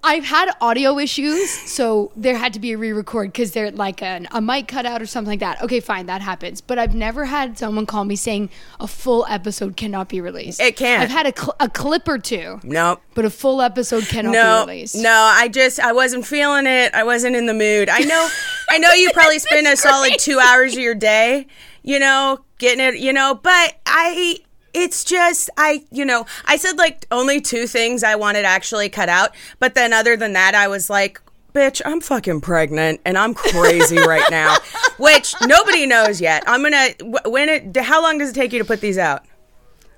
I've 0.03 0.25
had 0.25 0.49
audio 0.63 0.99
issues, 0.99 1.51
so 1.51 2.11
there 2.17 2.35
had 2.39 2.55
to 2.55 2.59
be 2.59 2.73
a 2.73 2.79
re-record 2.79 3.33
because 3.35 3.53
they're 3.53 3.71
like 3.71 4.01
an, 4.03 4.29
a 4.33 4.41
mic 4.41 4.67
cut 4.67 4.87
out 4.87 5.03
or 5.03 5.07
something 5.07 5.29
like 5.33 5.41
that. 5.41 5.61
Okay, 5.61 5.79
fine, 5.81 6.07
that 6.07 6.23
happens. 6.23 6.63
But 6.63 6.79
I've 6.79 6.95
never 6.95 7.27
had 7.27 7.59
someone 7.59 7.85
call 7.85 8.07
me 8.07 8.17
saying 8.17 8.49
a 8.81 8.87
full 8.89 9.27
episode 9.29 9.77
cannot 9.77 10.09
be 10.09 10.23
released. 10.23 10.59
It 10.59 10.77
can't. 10.79 11.03
I've 11.03 11.11
had 11.11 11.27
a, 11.27 11.39
cl- 11.39 11.55
a 11.61 11.69
clip 11.69 12.09
or 12.09 12.17
two, 12.17 12.61
Nope. 12.63 13.03
but 13.15 13.27
a 13.27 13.31
full 13.31 13.61
episode 13.61 14.05
cannot 14.07 14.33
No, 14.33 14.65
be 14.65 14.73
released. 14.73 14.95
no, 14.97 15.13
I 15.13 15.49
just 15.49 15.79
I 15.79 15.93
wasn't 15.93 16.25
feeling 16.27 16.67
it. 16.67 16.95
I 16.95 17.05
wasn't 17.05 17.37
in 17.37 17.45
the 17.45 17.53
mood. 17.55 17.91
I 17.91 17.99
know, 18.01 18.27
I 18.71 18.79
know 18.79 18.93
you 18.95 19.11
probably 19.13 19.39
spend 19.39 19.67
a 19.67 19.77
solid 19.77 20.15
two 20.19 20.39
hours 20.39 20.73
of 20.73 20.79
your 20.81 20.95
day, 20.95 21.47
you 21.83 21.99
know, 21.99 22.39
getting 22.57 22.83
it, 22.83 22.99
you 23.01 23.13
know, 23.13 23.35
but 23.35 23.75
I, 23.85 24.39
it's 24.75 25.05
just 25.05 25.51
I, 25.57 25.85
you 25.91 26.05
know, 26.05 26.27
I 26.47 26.57
said 26.57 26.77
like 26.79 27.07
only 27.11 27.41
two 27.41 27.67
things 27.67 28.03
I 28.03 28.15
wanted 28.17 28.45
actually 28.45 28.89
cut 28.89 29.09
out, 29.09 29.35
but 29.59 29.75
then 29.75 29.93
other 29.93 30.17
than 30.17 30.33
that, 30.35 30.55
I 30.55 30.69
was 30.69 30.89
like. 30.91 31.21
Bitch, 31.53 31.83
I'm 31.85 32.01
fucking 32.01 32.43
pregnant 32.43 33.01
and 33.05 33.19
I'm 33.19 33.35
crazy 33.35 33.99
right 33.99 34.23
now, 34.31 34.57
which 34.99 35.35
nobody 35.45 35.85
knows 35.85 36.21
yet. 36.21 36.45
I'm 36.47 36.63
gonna 36.63 36.91
when 37.29 37.49
it. 37.49 37.77
How 37.77 38.01
long 38.01 38.19
does 38.19 38.31
it 38.31 38.35
take 38.35 38.53
you 38.53 38.61
to 38.61 38.65
put 38.65 38.81
these 38.81 38.99
out? 38.99 39.25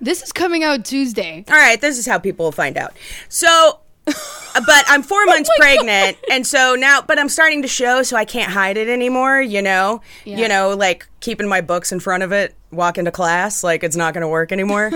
This 0.00 0.22
is 0.22 0.32
coming 0.32 0.64
out 0.64 0.86
Tuesday. 0.86 1.44
All 1.50 1.54
right, 1.54 1.78
this 1.78 1.98
is 1.98 2.06
how 2.06 2.18
people 2.18 2.44
will 2.46 2.52
find 2.52 2.78
out. 2.78 2.94
So, 3.28 3.80
but 4.06 4.84
I'm 4.88 5.02
four 5.02 5.20
oh 5.22 5.26
months 5.26 5.50
pregnant, 5.58 6.16
and 6.30 6.46
so 6.46 6.74
now, 6.74 7.02
but 7.02 7.18
I'm 7.18 7.28
starting 7.28 7.60
to 7.60 7.68
show, 7.68 8.02
so 8.02 8.16
I 8.16 8.24
can't 8.24 8.50
hide 8.50 8.78
it 8.78 8.88
anymore. 8.88 9.42
You 9.42 9.60
know, 9.60 10.00
Yeah. 10.24 10.38
you 10.38 10.48
know, 10.48 10.70
like 10.74 11.06
keeping 11.20 11.48
my 11.50 11.60
books 11.60 11.92
in 11.92 12.00
front 12.00 12.22
of 12.22 12.32
it, 12.32 12.54
walking 12.72 13.02
into 13.02 13.10
class, 13.12 13.62
like 13.62 13.84
it's 13.84 13.96
not 13.96 14.14
going 14.14 14.22
to 14.22 14.28
work 14.28 14.50
anymore. 14.52 14.90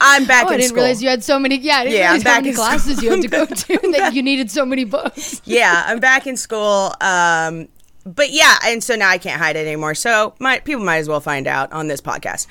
I'm 0.00 0.26
back 0.26 0.44
Oh, 0.46 0.48
in 0.48 0.54
I 0.54 0.56
didn't 0.56 0.68
school. 0.68 0.76
realize 0.82 1.02
you 1.02 1.08
had 1.08 1.22
so 1.22 1.38
many. 1.38 1.58
Yeah, 1.58 1.76
I 1.78 1.84
didn't 1.84 1.96
Yeah, 1.98 2.04
realize 2.06 2.22
how 2.22 2.30
back 2.30 2.36
many 2.42 2.48
in 2.48 2.54
school. 2.54 2.64
classes 2.66 3.02
you 3.02 3.10
had 3.10 3.22
to 3.22 3.28
go 3.28 3.46
to 3.46 3.78
that 3.92 4.14
you 4.14 4.22
needed 4.22 4.50
so 4.50 4.64
many 4.64 4.84
books. 4.84 5.40
yeah, 5.44 5.84
I'm 5.86 6.00
back 6.00 6.26
in 6.26 6.36
school. 6.36 6.92
Um, 7.00 7.68
but 8.04 8.30
yeah, 8.30 8.56
and 8.64 8.82
so 8.82 8.96
now 8.96 9.10
I 9.10 9.18
can't 9.18 9.38
hide 9.40 9.56
it 9.56 9.66
anymore. 9.66 9.94
So 9.94 10.34
my 10.38 10.60
people 10.60 10.82
might 10.84 10.96
as 10.98 11.08
well 11.08 11.20
find 11.20 11.46
out 11.46 11.70
on 11.72 11.88
this 11.88 12.00
podcast. 12.00 12.46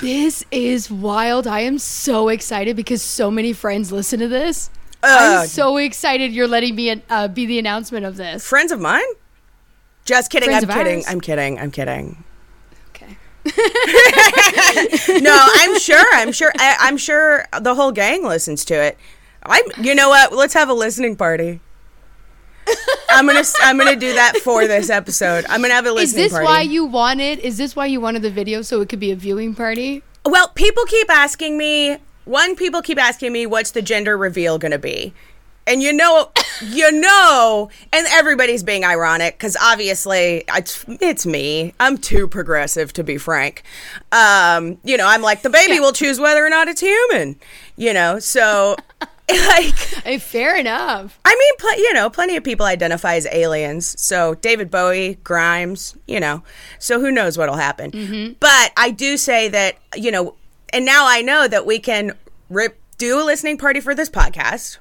This 0.00 0.44
is 0.52 0.90
wild. 0.90 1.46
I 1.48 1.60
am 1.60 1.78
so 1.78 2.28
excited 2.28 2.76
because 2.76 3.02
so 3.02 3.30
many 3.30 3.52
friends 3.52 3.90
listen 3.90 4.20
to 4.20 4.28
this. 4.28 4.70
I'm 5.02 5.46
so 5.48 5.76
excited 5.76 6.32
you're 6.32 6.48
letting 6.48 6.74
me 6.76 7.02
uh, 7.10 7.28
be 7.28 7.44
the 7.44 7.58
announcement 7.58 8.06
of 8.06 8.16
this. 8.16 8.46
Friends 8.46 8.72
of 8.72 8.80
mine? 8.80 9.02
Just 10.04 10.30
kidding. 10.30 10.48
Friends 10.48 10.64
I'm 10.64 10.70
kidding. 10.70 10.96
ours. 10.98 11.04
I'm 11.08 11.20
kidding. 11.20 11.58
I'm 11.58 11.70
kidding. 11.70 12.24
No, 15.20 15.36
I'm 15.56 15.78
sure. 15.78 16.04
I'm 16.14 16.32
sure. 16.32 16.52
I, 16.58 16.76
I'm 16.80 16.96
sure 16.96 17.46
the 17.60 17.74
whole 17.74 17.92
gang 17.92 18.24
listens 18.24 18.64
to 18.66 18.74
it. 18.74 18.98
I'm. 19.42 19.62
You 19.80 19.94
know 19.94 20.08
what? 20.08 20.32
Let's 20.32 20.54
have 20.54 20.68
a 20.68 20.74
listening 20.74 21.16
party. 21.16 21.60
I'm 23.10 23.26
gonna. 23.26 23.44
I'm 23.62 23.78
gonna 23.78 23.96
do 23.96 24.14
that 24.14 24.38
for 24.38 24.66
this 24.66 24.90
episode. 24.90 25.44
I'm 25.48 25.60
gonna 25.60 25.74
have 25.74 25.86
a 25.86 25.92
listening. 25.92 26.24
Is 26.24 26.30
this 26.30 26.32
party. 26.32 26.46
why 26.46 26.60
you 26.62 26.86
wanted? 26.86 27.38
Is 27.40 27.58
this 27.58 27.76
why 27.76 27.86
you 27.86 28.00
wanted 28.00 28.22
the 28.22 28.30
video 28.30 28.62
so 28.62 28.80
it 28.80 28.88
could 28.88 29.00
be 29.00 29.10
a 29.10 29.16
viewing 29.16 29.54
party? 29.54 30.02
Well, 30.24 30.48
people 30.48 30.84
keep 30.86 31.10
asking 31.10 31.58
me. 31.58 31.98
One, 32.24 32.56
people 32.56 32.80
keep 32.82 32.98
asking 32.98 33.32
me, 33.32 33.46
"What's 33.46 33.72
the 33.72 33.82
gender 33.82 34.16
reveal 34.16 34.58
gonna 34.58 34.78
be?" 34.78 35.12
And 35.66 35.82
you 35.82 35.92
know, 35.92 36.30
you 36.62 36.92
know, 36.92 37.70
and 37.92 38.06
everybody's 38.10 38.62
being 38.62 38.84
ironic 38.84 39.38
because 39.38 39.56
obviously 39.60 40.44
it's 40.48 40.84
it's 40.88 41.24
me. 41.26 41.74
I'm 41.80 41.96
too 41.98 42.28
progressive 42.28 42.92
to 42.94 43.04
be 43.04 43.16
frank. 43.16 43.62
Um, 44.12 44.78
you 44.84 44.96
know, 44.96 45.06
I'm 45.06 45.22
like 45.22 45.42
the 45.42 45.50
baby 45.50 45.80
will 45.80 45.92
choose 45.92 46.20
whether 46.20 46.44
or 46.44 46.50
not 46.50 46.68
it's 46.68 46.80
human. 46.80 47.36
You 47.76 47.92
know, 47.94 48.18
so 48.18 48.76
like 49.30 49.74
Hey, 50.04 50.18
fair 50.18 50.54
enough. 50.56 51.18
I 51.24 51.34
mean, 51.34 51.52
pl- 51.58 51.78
you 51.82 51.94
know, 51.94 52.10
plenty 52.10 52.36
of 52.36 52.44
people 52.44 52.66
identify 52.66 53.14
as 53.14 53.26
aliens. 53.32 53.98
So 54.00 54.34
David 54.34 54.70
Bowie, 54.70 55.18
Grimes, 55.24 55.96
you 56.06 56.20
know. 56.20 56.42
So 56.78 57.00
who 57.00 57.10
knows 57.10 57.38
what'll 57.38 57.56
happen? 57.56 58.36
But 58.38 58.72
I 58.76 58.90
do 58.90 59.16
say 59.16 59.48
that 59.48 59.78
you 59.96 60.10
know, 60.10 60.34
and 60.74 60.84
now 60.84 61.06
I 61.08 61.22
know 61.22 61.48
that 61.48 61.64
we 61.64 61.78
can 61.78 62.12
rip 62.50 62.78
do 62.98 63.20
a 63.20 63.24
listening 63.24 63.58
party 63.58 63.80
for 63.80 63.94
this 63.94 64.08
podcast, 64.10 64.78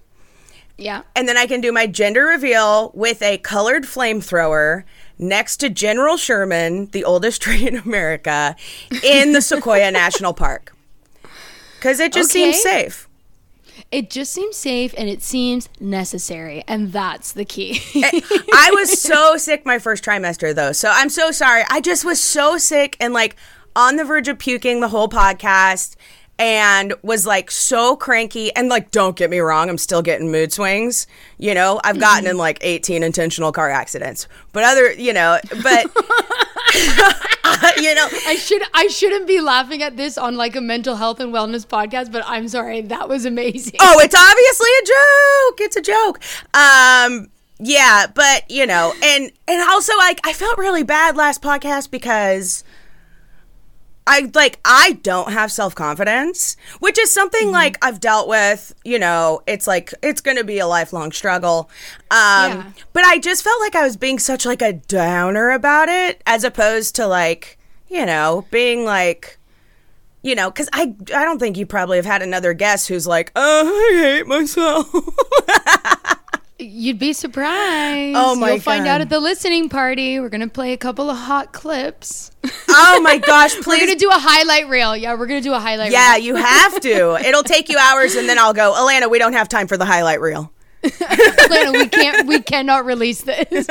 Yeah. 0.78 1.04
and 1.16 1.28
then 1.28 1.38
I 1.38 1.46
can 1.46 1.62
do 1.62 1.72
my 1.72 1.86
gender 1.88 2.26
reveal 2.26 2.92
with 2.96 3.22
a 3.22 3.38
colored 3.38 3.84
flamethrower 3.84 4.84
next 5.20 5.58
to 5.58 5.70
General 5.70 6.18
Sherman, 6.18 6.88
the 6.88 7.04
oldest 7.04 7.42
tree 7.44 7.68
in 7.68 7.78
America, 7.78 8.56
in 9.04 9.34
the 9.34 9.42
Sequoia 9.42 9.92
National 9.92 10.34
Park. 10.34 10.76
Because 11.78 12.00
it 12.00 12.12
just 12.14 12.32
seems 12.32 12.62
safe. 12.62 13.08
It 13.92 14.10
just 14.10 14.32
seems 14.32 14.56
safe 14.56 14.94
and 14.98 15.08
it 15.10 15.22
seems 15.22 15.70
necessary, 15.80 16.64
and 16.68 16.92
that's 16.92 17.34
the 17.34 17.46
key. 17.46 17.80
Eh, 17.94 18.22
I 18.54 18.72
was 18.74 19.00
so 19.00 19.38
sick 19.38 19.66
my 19.66 19.78
first 19.80 20.04
trimester 20.04 20.56
though. 20.56 20.72
So 20.72 20.90
I'm 20.92 21.10
so 21.10 21.30
sorry. 21.32 21.64
I 21.70 21.82
just 21.82 22.04
was 22.06 22.20
so 22.20 22.58
sick 22.58 22.98
and 23.00 23.14
like 23.14 23.36
on 23.76 23.98
the 23.98 24.04
verge 24.06 24.28
of 24.28 24.40
puking 24.40 24.80
the 24.80 24.88
whole 24.88 25.10
podcast 25.10 25.96
and 26.40 26.94
was 27.04 27.26
like 27.26 27.52
so 27.52 27.96
cranky 27.96 28.54
and 28.56 28.70
like 28.70 28.92
don't 28.92 29.16
get 29.16 29.30
me 29.30 29.40
wrong, 29.40 29.70
I'm 29.70 29.78
still 29.78 30.02
getting 30.02 30.32
mood 30.32 30.52
swings. 30.52 31.08
You 31.38 31.54
know, 31.54 31.80
I've 31.84 32.00
gotten 32.00 32.28
in 32.28 32.38
like 32.38 32.58
18 32.62 33.04
intentional 33.04 33.52
car 33.52 33.70
accidents. 33.70 34.28
But 34.52 34.64
other, 34.64 34.92
you 34.94 35.14
know, 35.14 35.40
but 35.62 35.86
you 37.78 37.94
know, 37.94 38.08
I 38.26 38.36
should 38.40 38.64
I 38.74 38.88
shouldn't 38.88 39.28
be 39.28 39.40
laughing 39.42 39.84
at 39.84 39.96
this 39.98 40.18
on 40.18 40.36
like 40.36 40.56
a 40.56 40.62
mental 40.62 40.96
health 40.96 41.20
and 41.20 41.34
wellness 41.34 41.66
podcast, 41.66 42.12
but 42.12 42.24
I'm 42.26 42.48
sorry, 42.48 42.82
that 42.82 43.08
was 43.08 43.26
amazing. 43.26 43.76
Oh, 43.80 44.00
it's 44.00 44.16
obviously 44.16 44.70
a 44.82 44.86
joke. 44.86 45.62
It's 45.62 45.76
a 45.76 45.82
joke. 45.82 46.20
Um 46.54 47.30
yeah, 47.60 48.08
but 48.14 48.50
you 48.50 48.66
know, 48.66 48.94
and 49.04 49.32
and 49.48 49.70
also 49.70 49.96
like 49.98 50.20
I 50.26 50.34
felt 50.34 50.58
really 50.58 50.84
bad 50.84 51.16
last 51.16 51.42
podcast 51.42 51.92
because 51.92 52.64
I 54.06 54.30
like 54.34 54.60
I 54.66 55.00
don't 55.02 55.32
have 55.32 55.52
self-confidence, 55.52 56.58
which 56.80 57.00
is 57.00 57.12
something 57.14 57.52
like 57.52 57.78
I've 57.84 58.00
dealt 58.00 58.28
with, 58.28 58.74
you 58.84 59.00
know, 59.00 59.42
it's 59.48 59.66
like 59.68 59.94
it's 60.04 60.20
going 60.22 60.38
to 60.38 60.44
be 60.44 60.60
a 60.60 60.68
lifelong 60.68 61.12
struggle. 61.12 61.70
Um 62.12 62.52
Yeah. 62.52 62.72
but 62.92 63.04
I 63.06 63.18
just 63.20 63.44
felt 63.44 63.60
like 63.62 63.76
I 63.76 63.84
was 63.84 63.96
being 63.98 64.20
such 64.20 64.46
like 64.46 64.62
a 64.62 64.74
downer 64.74 65.52
about 65.52 65.88
it 65.90 66.22
as 66.26 66.44
opposed 66.44 66.96
to 66.96 67.08
like 67.08 67.58
you 67.90 68.06
know, 68.08 68.46
being 68.50 68.86
like, 68.86 69.38
you 70.24 70.34
know, 70.36 70.50
because 70.50 70.68
I 70.74 70.96
I 71.16 71.24
don't 71.26 71.40
think 71.40 71.58
you 71.58 71.66
probably 71.66 71.98
have 71.98 72.06
had 72.06 72.22
another 72.22 72.54
guest 72.54 72.88
who's 72.90 73.06
like, 73.08 73.32
oh, 73.36 73.68
I 73.94 74.02
hate 74.02 74.28
myself. 74.28 74.90
You'd 76.64 77.00
be 77.00 77.14
surprised. 77.14 78.16
Oh, 78.18 78.36
my 78.36 78.52
You'll 78.52 78.60
find 78.60 78.88
out 78.88 79.02
at 79.02 79.10
the 79.10 79.20
listening 79.20 79.70
party. 79.70 80.20
We're 80.20 80.30
gonna 80.30 80.48
play 80.48 80.74
a 80.74 80.78
couple 80.78 81.10
of 81.10 81.18
hot 81.18 81.54
clips. 81.54 82.32
oh 82.70 83.00
my 83.04 83.18
gosh, 83.26 83.56
We're 83.66 83.80
gonna 83.80 83.96
do 83.96 84.10
a 84.10 84.14
highlight 84.20 84.68
reel. 84.70 84.96
Yeah, 84.96 85.16
we're 85.16 85.28
gonna 85.28 85.42
do 85.42 85.54
a 85.54 85.60
highlight 85.60 85.90
reel. 85.90 85.94
yeah, 86.00 86.16
reel. 86.16 86.24
you 86.26 86.36
have 86.36 86.80
to. 86.82 87.16
It'll 87.28 87.44
take 87.44 87.70
you 87.70 87.78
hours, 87.78 88.16
and 88.16 88.28
then 88.28 88.40
I'll 88.40 88.54
go, 88.54 88.74
Alana. 88.74 89.10
We 89.10 89.20
don't 89.20 89.34
have 89.34 89.50
time 89.50 89.68
for 89.68 89.78
the 89.78 89.86
highlight 89.86 90.22
reel. 90.22 90.52
Lana, 91.50 91.72
we 91.72 91.88
can't 91.88 92.28
we 92.28 92.42
cannot 92.42 92.84
release 92.86 93.22
this. 93.22 93.68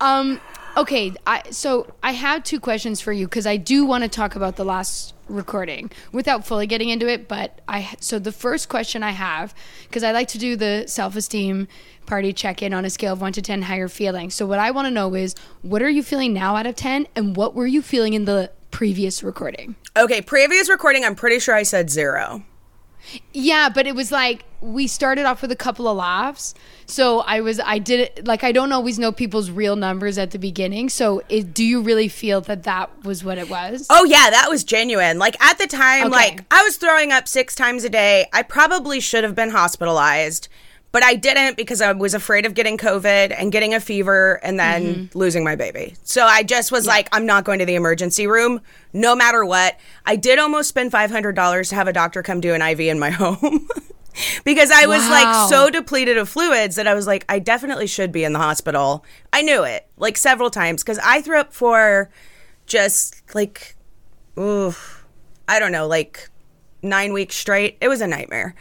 um 0.00 0.40
okay, 0.76 1.14
I 1.26 1.42
so 1.50 1.86
I 2.02 2.12
have 2.12 2.42
two 2.44 2.60
questions 2.60 3.00
for 3.00 3.12
you 3.12 3.26
because 3.26 3.46
I 3.46 3.56
do 3.56 3.84
want 3.86 4.04
to 4.04 4.08
talk 4.08 4.36
about 4.36 4.56
the 4.56 4.64
last 4.64 5.14
recording 5.28 5.90
without 6.12 6.46
fully 6.46 6.66
getting 6.66 6.88
into 6.88 7.08
it, 7.08 7.28
but 7.28 7.60
I 7.68 7.96
so 8.00 8.18
the 8.18 8.32
first 8.32 8.68
question 8.68 9.02
I 9.02 9.10
have 9.10 9.54
because 9.84 10.02
I 10.02 10.12
like 10.12 10.28
to 10.28 10.38
do 10.38 10.56
the 10.56 10.84
self-esteem 10.86 11.68
party 12.06 12.32
check-in 12.32 12.72
on 12.72 12.84
a 12.84 12.90
scale 12.90 13.12
of 13.12 13.20
1 13.20 13.32
to 13.34 13.42
10 13.42 13.62
how 13.62 13.74
you're 13.74 13.88
feeling. 13.88 14.30
So 14.30 14.46
what 14.46 14.58
I 14.58 14.70
want 14.70 14.86
to 14.86 14.90
know 14.90 15.14
is 15.14 15.34
what 15.62 15.82
are 15.82 15.90
you 15.90 16.02
feeling 16.02 16.32
now 16.32 16.56
out 16.56 16.66
of 16.66 16.74
10 16.74 17.06
and 17.14 17.36
what 17.36 17.54
were 17.54 17.66
you 17.66 17.82
feeling 17.82 18.14
in 18.14 18.24
the 18.24 18.50
previous 18.70 19.22
recording? 19.22 19.76
Okay, 19.96 20.22
previous 20.22 20.68
recording, 20.70 21.04
I'm 21.04 21.14
pretty 21.14 21.38
sure 21.38 21.54
I 21.54 21.62
said 21.64 21.90
zero. 21.90 22.44
Yeah, 23.32 23.68
but 23.68 23.86
it 23.86 23.94
was 23.94 24.10
like 24.12 24.44
we 24.60 24.86
started 24.86 25.24
off 25.24 25.40
with 25.40 25.52
a 25.52 25.56
couple 25.56 25.86
of 25.86 25.96
laughs. 25.96 26.52
So 26.86 27.20
I 27.20 27.40
was, 27.40 27.60
I 27.64 27.78
did 27.78 28.00
it, 28.00 28.26
like, 28.26 28.42
I 28.42 28.50
don't 28.50 28.72
always 28.72 28.98
know 28.98 29.12
people's 29.12 29.50
real 29.50 29.76
numbers 29.76 30.18
at 30.18 30.32
the 30.32 30.38
beginning. 30.38 30.88
So 30.88 31.22
it, 31.28 31.54
do 31.54 31.62
you 31.64 31.80
really 31.80 32.08
feel 32.08 32.40
that 32.42 32.64
that 32.64 33.04
was 33.04 33.22
what 33.22 33.38
it 33.38 33.48
was? 33.48 33.86
Oh 33.90 34.04
yeah, 34.04 34.30
that 34.30 34.48
was 34.48 34.64
genuine. 34.64 35.18
Like 35.18 35.40
at 35.42 35.58
the 35.58 35.66
time, 35.66 36.06
Okay. 36.06 36.10
like 36.10 36.44
I 36.50 36.62
was 36.64 36.76
throwing 36.76 37.12
up 37.12 37.28
six 37.28 37.54
times 37.54 37.84
a 37.84 37.88
day. 37.88 38.26
I 38.32 38.42
probably 38.42 38.98
should 39.00 39.22
have 39.22 39.34
been 39.34 39.50
hospitalized, 39.50 40.48
but 40.92 41.02
I 41.02 41.14
didn't 41.16 41.56
because 41.56 41.80
I 41.80 41.92
was 41.92 42.14
afraid 42.14 42.46
of 42.46 42.54
getting 42.54 42.78
COVID 42.78 43.34
and 43.38 43.52
getting 43.52 43.74
a 43.74 43.80
fever 43.80 44.40
and 44.42 44.58
then 44.58 44.82
Mm-hmm. 45.08 45.18
losing 45.18 45.44
my 45.44 45.54
baby. 45.56 45.94
So 46.02 46.24
I 46.24 46.42
just 46.42 46.72
was 46.72 46.86
like, 46.86 47.08
I'm 47.12 47.26
not 47.26 47.44
going 47.44 47.58
to 47.58 47.66
the 47.66 47.74
emergency 47.74 48.26
room, 48.26 48.60
no 48.92 49.14
matter 49.14 49.44
what. 49.44 49.76
I 50.06 50.16
did 50.16 50.38
almost 50.38 50.68
spend 50.68 50.90
five 50.92 51.10
hundred 51.10 51.36
dollars 51.36 51.68
to 51.70 51.74
have 51.74 51.88
a 51.88 51.92
doctor 51.92 52.22
come 52.22 52.40
do 52.40 52.54
an 52.54 52.62
IV 52.62 52.80
in 52.80 52.98
my 52.98 53.10
home. 53.22 53.68
Because 54.44 54.72
I 54.72 54.86
was 54.86 54.98
Wow. 55.02 55.10
like 55.10 55.48
so 55.48 55.70
depleted 55.70 56.16
of 56.16 56.28
fluids 56.28 56.74
that 56.74 56.88
I 56.88 56.94
was 56.94 57.06
like, 57.06 57.24
I 57.28 57.38
definitely 57.38 57.86
should 57.86 58.10
be 58.10 58.24
in 58.24 58.32
the 58.32 58.40
hospital. 58.40 59.04
I 59.32 59.42
knew 59.42 59.62
it 59.62 59.86
like 59.96 60.16
several 60.16 60.50
times 60.50 60.82
because 60.82 60.98
I 61.04 61.22
threw 61.22 61.38
up 61.38 61.52
for 61.52 62.10
just 62.66 63.22
like 63.32 63.76
oof, 64.36 65.04
I 65.46 65.60
don't 65.60 65.70
know, 65.70 65.86
like 65.86 66.30
nine 66.82 67.12
weeks 67.12 67.36
straight. 67.36 67.78
It 67.80 67.86
was 67.86 68.00
a 68.00 68.08
nightmare. 68.08 68.56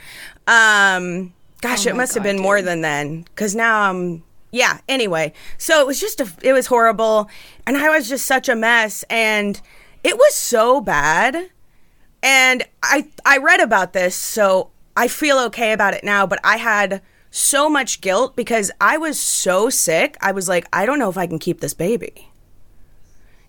Um, 0.46 1.34
gosh, 1.62 1.86
it 1.86 1.96
must 1.96 2.14
have 2.14 2.24
been 2.24 2.40
more 2.40 2.62
than 2.62 2.82
then 2.82 3.24
because 3.24 3.56
now 3.56 3.90
I'm, 3.90 4.24
yeah, 4.52 4.80
anyway. 4.88 5.34
So 5.58 5.82
it 5.82 5.88
was 5.88 6.00
just, 6.00 6.22
a, 6.22 6.32
it 6.42 6.54
was 6.54 6.68
horrible. 6.68 7.30
And 7.66 7.78
I 7.78 7.90
was 7.90 8.08
just 8.10 8.26
such 8.26 8.50
a 8.50 8.56
mess. 8.56 9.04
And 9.10 9.60
it 10.04 10.18
was 10.18 10.36
so 10.36 10.82
bad. 10.82 11.50
And 12.24 12.64
I, 12.82 13.08
I 13.26 13.38
read 13.38 13.60
about 13.60 13.94
this, 13.94 14.16
so 14.16 14.72
I 14.96 15.08
feel 15.08 15.40
okay 15.40 15.72
about 15.72 15.94
it 15.94 16.04
now, 16.04 16.26
but 16.26 16.40
I 16.44 16.58
had 16.58 17.02
so 17.30 17.70
much 17.70 18.02
guilt 18.02 18.36
because 18.36 18.72
I 18.82 18.98
was 18.98 19.20
so 19.20 19.70
sick. 19.70 20.18
I 20.22 20.32
was 20.32 20.50
like, 20.50 20.68
I 20.74 20.86
don't 20.86 20.98
know 20.98 21.10
if 21.10 21.18
I 21.18 21.28
can 21.28 21.40
keep 21.40 21.62
this 21.62 21.74
baby 21.74 22.32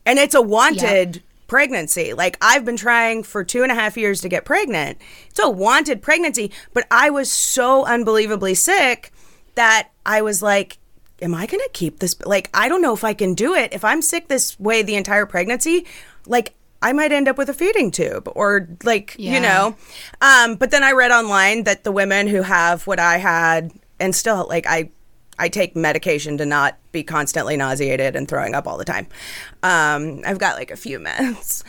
and 0.09 0.19
it's 0.19 0.35
a 0.35 0.41
wanted 0.41 1.23
pregnancy. 1.49 2.15
Like 2.15 2.39
I've 2.41 2.65
been 2.65 2.77
trying 2.77 3.25
for 3.25 3.43
two 3.43 3.65
and 3.65 3.73
a 3.73 3.75
half 3.75 3.97
years 3.97 4.21
to 4.21 4.29
get 4.29 4.45
pregnant. 4.45 4.99
It's 5.29 5.41
a 5.41 5.51
wanted 5.51 6.01
pregnancy, 6.01 6.53
but 6.73 6.87
I 6.91 7.11
was 7.11 7.31
so 7.31 7.85
unbelievably 7.85 8.55
sick 8.55 9.13
that 9.57 9.91
I 10.07 10.23
was 10.23 10.41
like, 10.41 10.79
am 11.21 11.35
I 11.35 11.47
going 11.47 11.61
to 11.61 11.71
keep 11.73 11.99
this? 11.99 12.15
Like, 12.25 12.49
I 12.55 12.69
don't 12.69 12.81
know 12.81 12.95
if 12.95 13.03
I 13.03 13.13
can 13.13 13.35
do 13.35 13.55
it. 13.55 13.73
If 13.73 13.85
I'm 13.85 14.03
sick 14.03 14.29
this 14.29 14.59
way 14.61 14.83
the 14.83 14.95
entire 14.95 15.27
pregnancy, 15.27 15.85
like, 16.27 16.55
I 16.81 16.93
might 16.93 17.11
end 17.11 17.27
up 17.27 17.37
with 17.37 17.49
a 17.49 17.55
feeding 17.55 17.91
tube 17.91 18.31
or 18.37 18.69
like, 18.85 19.17
you 19.19 19.41
know. 19.41 19.75
Um, 20.23 20.55
but 20.55 20.71
then 20.71 20.85
I 20.85 20.93
read 20.93 21.11
online 21.11 21.65
that 21.65 21.83
the 21.83 21.91
women 21.91 22.29
who 22.29 22.43
have 22.43 22.87
what 22.87 23.01
I 23.01 23.17
had 23.17 23.73
and 23.99 24.15
still 24.15 24.47
like 24.49 24.65
I 24.67 24.91
I 25.39 25.49
take 25.49 25.77
medication 25.77 26.39
to 26.39 26.47
not 26.47 26.79
be 26.93 27.03
constantly 27.03 27.57
nauseated 27.57 28.17
and 28.17 28.29
throwing 28.29 28.55
up 28.55 28.67
all 28.67 28.77
the 28.77 28.85
time. 28.85 29.07
Um, 29.63 30.23
I've 30.27 30.39
got 30.39 30.57
like 30.57 30.71
a 30.71 30.77
few 30.77 30.99
meds. 30.99 31.63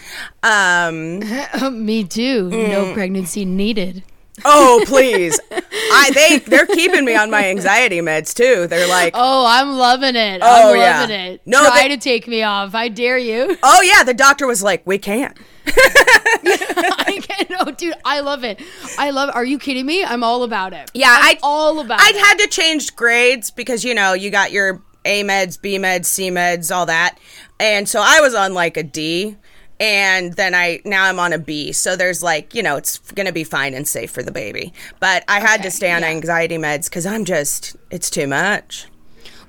Um, 0.44 1.20
Me 1.86 2.04
too. 2.04 2.50
Mm. 2.50 2.70
No 2.70 2.94
pregnancy 2.94 3.46
needed. 3.46 4.04
Oh 4.46 4.84
please, 4.88 5.40
I 5.52 6.12
they 6.14 6.40
they're 6.40 6.66
keeping 6.66 7.06
me 7.06 7.16
on 7.16 7.30
my 7.32 7.46
anxiety 7.46 8.00
meds 8.00 8.34
too. 8.34 8.68
They're 8.68 8.88
like, 8.88 9.12
Oh, 9.16 9.46
I'm 9.48 9.78
loving 9.78 10.16
it. 10.16 10.40
Oh, 10.44 10.72
I'm 10.72 10.78
yeah. 10.80 11.02
loving 11.02 11.16
it. 11.16 11.42
No, 11.46 11.66
Try 11.66 11.84
they- 11.84 11.96
to 11.96 11.98
take 11.98 12.28
me 12.28 12.44
off. 12.44 12.76
I 12.76 12.88
dare 12.90 13.18
you. 13.18 13.58
oh 13.64 13.82
yeah, 13.82 14.04
the 14.04 14.14
doctor 14.14 14.48
was 14.48 14.62
like, 14.64 14.86
we 14.86 14.98
can't. 14.98 15.38
I 15.68 17.20
can't. 17.24 17.50
No, 17.50 17.72
dude, 17.72 17.94
I 18.06 18.22
love 18.22 18.44
it. 18.44 18.62
I 18.98 19.12
love. 19.12 19.30
Are 19.34 19.46
you 19.46 19.60
kidding 19.60 19.86
me? 19.86 20.04
I'm 20.04 20.24
all 20.24 20.44
about 20.44 20.74
it. 20.74 20.90
Yeah, 20.94 21.08
I'm 21.10 21.24
I'd 21.36 21.40
all 21.44 21.80
about 21.80 22.00
I'd 22.02 22.16
it. 22.16 22.20
had 22.26 22.38
to 22.40 22.48
change 22.48 22.96
grades 22.96 23.52
because 23.52 23.84
you 23.84 23.94
know 23.94 24.14
you 24.14 24.30
got 24.30 24.52
your 24.52 24.82
A 25.06 25.24
meds, 25.24 25.62
B 25.62 25.78
meds, 25.78 26.06
C 26.06 26.30
meds, 26.30 26.74
all 26.76 26.86
that, 26.88 27.18
and 27.60 27.88
so 27.88 28.02
I 28.04 28.20
was 28.22 28.34
on 28.34 28.54
like 28.54 28.78
a 28.78 28.84
D, 28.84 29.36
and 29.80 30.34
then 30.34 30.54
I 30.56 30.82
now 30.86 31.06
I'm 31.06 31.20
on 31.20 31.34
a 31.34 31.38
B. 31.40 31.72
So 31.72 31.96
there's 31.96 32.22
like 32.24 32.54
you 32.54 32.64
know 32.64 32.76
it's 32.76 33.00
gonna 33.14 33.32
be 33.32 33.44
fine 33.44 33.74
and 33.74 33.88
safe 33.88 34.12
for 34.12 34.24
the 34.24 34.32
baby, 34.32 34.74
but 35.00 35.24
I 35.28 35.40
had 35.40 35.64
to 35.64 35.72
stay 35.72 35.92
on 35.92 36.04
anxiety 36.04 36.58
meds 36.58 36.86
because 36.86 37.06
I'm 37.06 37.26
just 37.26 37.76
it's 37.92 38.10
too 38.10 38.28
much. 38.28 38.88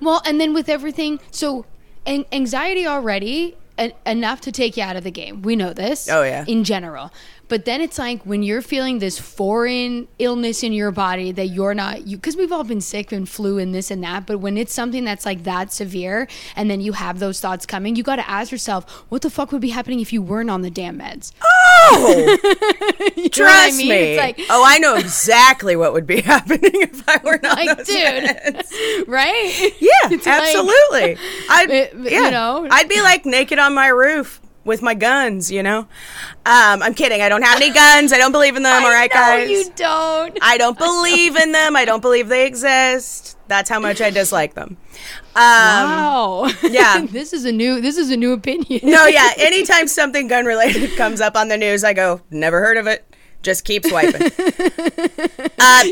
Well, 0.01 0.23
and 0.25 0.41
then 0.41 0.55
with 0.55 0.69
everything, 0.69 1.21
so 1.31 1.67
an- 2.07 2.25
anxiety 2.33 2.87
already 2.87 3.57
en- 3.77 3.93
enough 4.07 4.41
to 4.43 4.53
take 4.53 4.77
you 4.77 4.83
out 4.83 4.97
of 4.97 5.05
the 5.05 5.11
game. 5.11 5.43
We 5.43 5.57
know 5.57 5.73
this. 5.73 6.09
Oh, 6.09 6.23
yeah. 6.23 6.45
In 6.49 6.65
general, 6.65 7.13
but 7.51 7.67
then 7.67 7.83
it's 7.83 7.99
like 7.99 8.23
when 8.25 8.43
you're 8.43 8.63
feeling 8.63 9.01
this 9.01 9.19
foreign 9.19 10.09
illness 10.19 10.63
in 10.63 10.73
your 10.73 10.91
body 10.91 11.33
that 11.33 11.49
you're 11.49 11.75
not 11.75 12.07
you 12.07 12.17
because 12.17 12.37
we've 12.37 12.51
all 12.53 12.65
been 12.65 12.81
sick 12.81 13.13
and 13.13 13.29
flu 13.29 13.59
and 13.59 13.75
this 13.75 13.91
and 13.91 14.03
that. 14.03 14.25
But 14.27 14.39
when 14.39 14.57
it's 14.57 14.73
something 14.73 15.05
that's 15.05 15.27
like 15.27 15.43
that 15.45 15.73
severe, 15.73 16.27
and 16.57 16.71
then 16.71 16.81
you 16.81 16.93
have 16.93 17.19
those 17.19 17.41
thoughts 17.41 17.67
coming, 17.67 17.97
you 17.97 18.03
got 18.03 18.17
to 18.17 18.31
ask 18.31 18.51
yourself, 18.51 18.89
what 19.11 19.21
the 19.21 19.29
fuck 19.29 19.53
would 19.53 19.61
be 19.61 19.69
happening 19.71 20.01
if 20.01 20.13
you 20.13 20.23
weren't 20.23 20.49
on 20.49 20.63
the 20.63 20.71
damn 20.71 20.99
meds? 20.99 21.33
Oh, 21.45 22.39
You 23.17 23.25
what 23.25 23.25
I 23.25 23.29
trust 23.29 23.79
mean? 23.79 23.89
me. 23.89 23.97
It's 23.97 24.21
like, 24.21 24.41
oh, 24.49 24.65
I 24.67 24.79
know 24.79 24.95
exactly 24.97 25.75
what 25.77 25.93
would 25.93 26.07
be 26.07 26.21
happening 26.33 26.71
if 26.75 27.07
I 27.09 27.19
were 27.25 27.39
not 27.43 27.57
like, 27.59 27.77
those 27.77 27.87
dude, 27.87 27.97
meds. 27.97 29.07
right? 29.09 29.73
Yeah, 29.81 29.91
It's 30.15 30.25
like- 30.25 30.41
absolutely. 30.41 31.17
I'd, 31.51 31.71
It- 31.71 31.95
you 31.95 32.11
yeah, 32.23 32.31
know? 32.31 32.67
I'd 32.71 32.89
be 32.89 33.01
like 33.03 33.27
naked 33.27 33.59
on 33.59 33.75
my 33.75 33.89
roof 33.89 34.41
with 34.65 34.83
my 34.83 34.95
guns. 34.95 35.51
You 35.51 35.63
know, 35.63 35.79
um, 36.47 36.83
I'm 36.83 36.95
kidding. 36.95 37.23
I 37.23 37.29
don't 37.29 37.43
have 37.43 37.57
any 37.61 37.73
guns. 37.73 38.13
I 38.13 38.19
don't 38.19 38.33
believe 38.33 38.57
in 38.57 38.63
them. 38.63 38.83
all 38.85 38.91
right, 38.91 39.11
no, 39.13 39.21
guys. 39.21 39.51
you 39.51 39.71
don't. 39.77 40.39
I 40.43 40.59
don't 40.59 40.79
believe 40.79 41.37
in 41.37 41.53
them. 41.53 41.77
I 41.77 41.85
don't 41.85 42.01
believe 42.03 42.29
they 42.29 42.47
exist. 42.47 43.37
That's 43.49 43.69
how 43.69 43.81
much 43.81 44.01
I 44.01 44.11
dislike 44.11 44.55
them. 44.55 44.77
Um, 45.35 45.37
Wow. 45.37 46.51
yeah. 46.63 47.05
this 47.11 47.33
is 47.33 47.45
a 47.45 47.53
new. 47.53 47.81
This 47.81 47.97
is 47.97 48.11
a 48.11 48.17
new 48.17 48.33
opinion. 48.33 48.81
No, 48.85 49.07
yeah. 49.07 49.31
Anytime 49.39 49.89
something 49.89 50.29
gun 50.29 50.45
related 50.45 50.91
comes 50.97 51.21
up 51.21 51.37
on 51.37 51.49
the 51.49 51.57
news, 51.57 51.83
I 51.85 51.93
go, 51.93 52.21
never 52.31 52.61
heard 52.61 52.77
of 52.77 52.87
it. 52.87 53.05
Just 53.43 53.65
keep 53.65 53.87
swiping. 53.87 54.31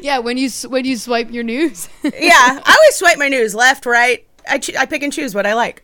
Yeah, 0.03 0.19
when 0.19 0.37
you 0.37 0.51
when 0.69 0.85
you 0.85 0.97
swipe 0.99 1.31
your 1.31 1.43
news. 1.45 1.89
yeah, 2.05 2.61
I 2.63 2.77
always 2.79 2.95
swipe 2.97 3.17
my 3.19 3.29
news 3.29 3.55
left, 3.55 3.87
right. 3.87 4.27
I, 4.47 4.59
ch- 4.59 4.77
I 4.77 4.85
pick 4.87 5.03
and 5.03 5.11
choose 5.13 5.35
what 5.35 5.47
I 5.47 5.55
like. 5.55 5.83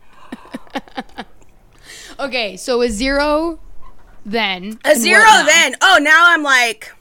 Okay, 2.19 2.57
so 2.57 2.81
a 2.81 2.89
zero, 2.89 3.59
then 4.25 4.79
A 4.85 4.95
zero 4.95 5.23
then. 5.45 5.75
Oh, 5.81 5.99
now 6.01 6.23
I'm 6.27 6.43
like, 6.43 6.91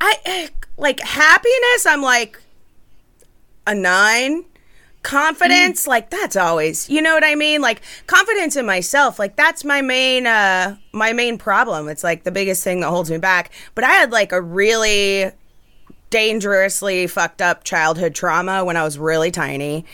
I 0.00 0.50
like 0.76 1.00
happiness. 1.00 1.86
I'm 1.86 2.02
like 2.02 2.40
a 3.66 3.74
nine. 3.74 4.44
Confidence, 5.02 5.86
like 5.86 6.10
that's 6.10 6.34
always, 6.34 6.90
you 6.90 7.00
know 7.00 7.14
what 7.14 7.22
I 7.22 7.36
mean? 7.36 7.60
Like 7.60 7.80
confidence 8.08 8.56
in 8.56 8.66
myself, 8.66 9.20
like 9.20 9.36
that's 9.36 9.64
my 9.64 9.80
main, 9.80 10.26
uh, 10.26 10.76
my 10.90 11.12
main 11.12 11.38
problem. 11.38 11.88
It's 11.88 12.02
like 12.02 12.24
the 12.24 12.32
biggest 12.32 12.64
thing 12.64 12.80
that 12.80 12.88
holds 12.88 13.08
me 13.08 13.18
back. 13.18 13.52
But 13.76 13.84
I 13.84 13.92
had 13.92 14.10
like 14.10 14.32
a 14.32 14.42
really 14.42 15.30
dangerously 16.10 17.06
fucked 17.06 17.40
up 17.40 17.62
childhood 17.62 18.16
trauma 18.16 18.64
when 18.64 18.76
I 18.76 18.82
was 18.82 18.98
really 18.98 19.30
tiny. 19.30 19.84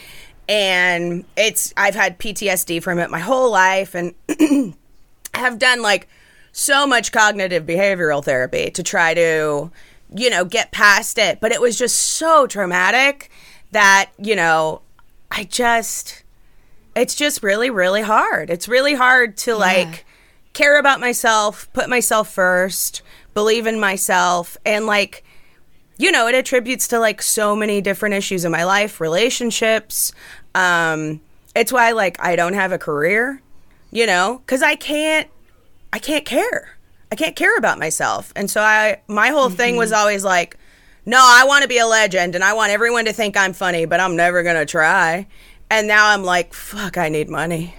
And 0.52 1.24
it's, 1.34 1.72
I've 1.78 1.94
had 1.94 2.18
PTSD 2.18 2.82
from 2.82 2.98
it 2.98 3.10
my 3.10 3.20
whole 3.20 3.50
life. 3.50 3.94
And 3.94 4.14
have 5.34 5.58
done 5.58 5.80
like 5.80 6.08
so 6.52 6.86
much 6.86 7.10
cognitive 7.10 7.64
behavioral 7.64 8.22
therapy 8.22 8.70
to 8.72 8.82
try 8.82 9.14
to, 9.14 9.70
you 10.14 10.28
know, 10.28 10.44
get 10.44 10.70
past 10.70 11.16
it. 11.16 11.40
But 11.40 11.52
it 11.52 11.60
was 11.62 11.78
just 11.78 11.96
so 11.96 12.46
traumatic 12.46 13.30
that, 13.70 14.10
you 14.18 14.36
know, 14.36 14.82
I 15.30 15.44
just, 15.44 16.22
it's 16.94 17.14
just 17.14 17.42
really, 17.42 17.70
really 17.70 18.02
hard. 18.02 18.50
It's 18.50 18.68
really 18.68 18.92
hard 18.92 19.38
to 19.38 19.56
like 19.56 20.04
care 20.52 20.78
about 20.78 21.00
myself, 21.00 21.72
put 21.72 21.88
myself 21.88 22.30
first, 22.30 23.00
believe 23.32 23.66
in 23.66 23.80
myself, 23.80 24.58
and 24.66 24.84
like, 24.84 25.24
you 25.96 26.10
know, 26.10 26.26
it 26.26 26.34
attributes 26.34 26.88
to 26.88 26.98
like 26.98 27.22
so 27.22 27.54
many 27.54 27.80
different 27.80 28.14
issues 28.14 28.44
in 28.44 28.52
my 28.52 28.64
life, 28.64 29.00
relationships. 29.00 30.12
Um, 30.54 31.20
it's 31.54 31.72
why 31.72 31.92
like 31.92 32.16
I 32.24 32.36
don't 32.36 32.54
have 32.54 32.72
a 32.72 32.78
career, 32.78 33.40
you 33.90 34.06
know, 34.06 34.40
because 34.44 34.62
I 34.62 34.74
can't, 34.74 35.28
I 35.92 35.98
can't 35.98 36.24
care. 36.24 36.76
I 37.10 37.14
can't 37.14 37.36
care 37.36 37.56
about 37.58 37.78
myself, 37.78 38.32
and 38.34 38.50
so 38.50 38.62
I, 38.62 39.02
my 39.06 39.28
whole 39.28 39.50
thing 39.50 39.76
was 39.76 39.92
always 39.92 40.24
like, 40.24 40.56
no, 41.04 41.18
I 41.20 41.44
want 41.44 41.60
to 41.62 41.68
be 41.68 41.76
a 41.76 41.86
legend, 41.86 42.34
and 42.34 42.42
I 42.42 42.54
want 42.54 42.72
everyone 42.72 43.04
to 43.04 43.12
think 43.12 43.36
I'm 43.36 43.52
funny, 43.52 43.84
but 43.84 44.00
I'm 44.00 44.16
never 44.16 44.42
gonna 44.42 44.64
try. 44.64 45.26
And 45.70 45.86
now 45.86 46.08
I'm 46.08 46.22
like, 46.22 46.54
fuck, 46.54 46.96
I 46.96 47.10
need 47.10 47.28
money. 47.28 47.74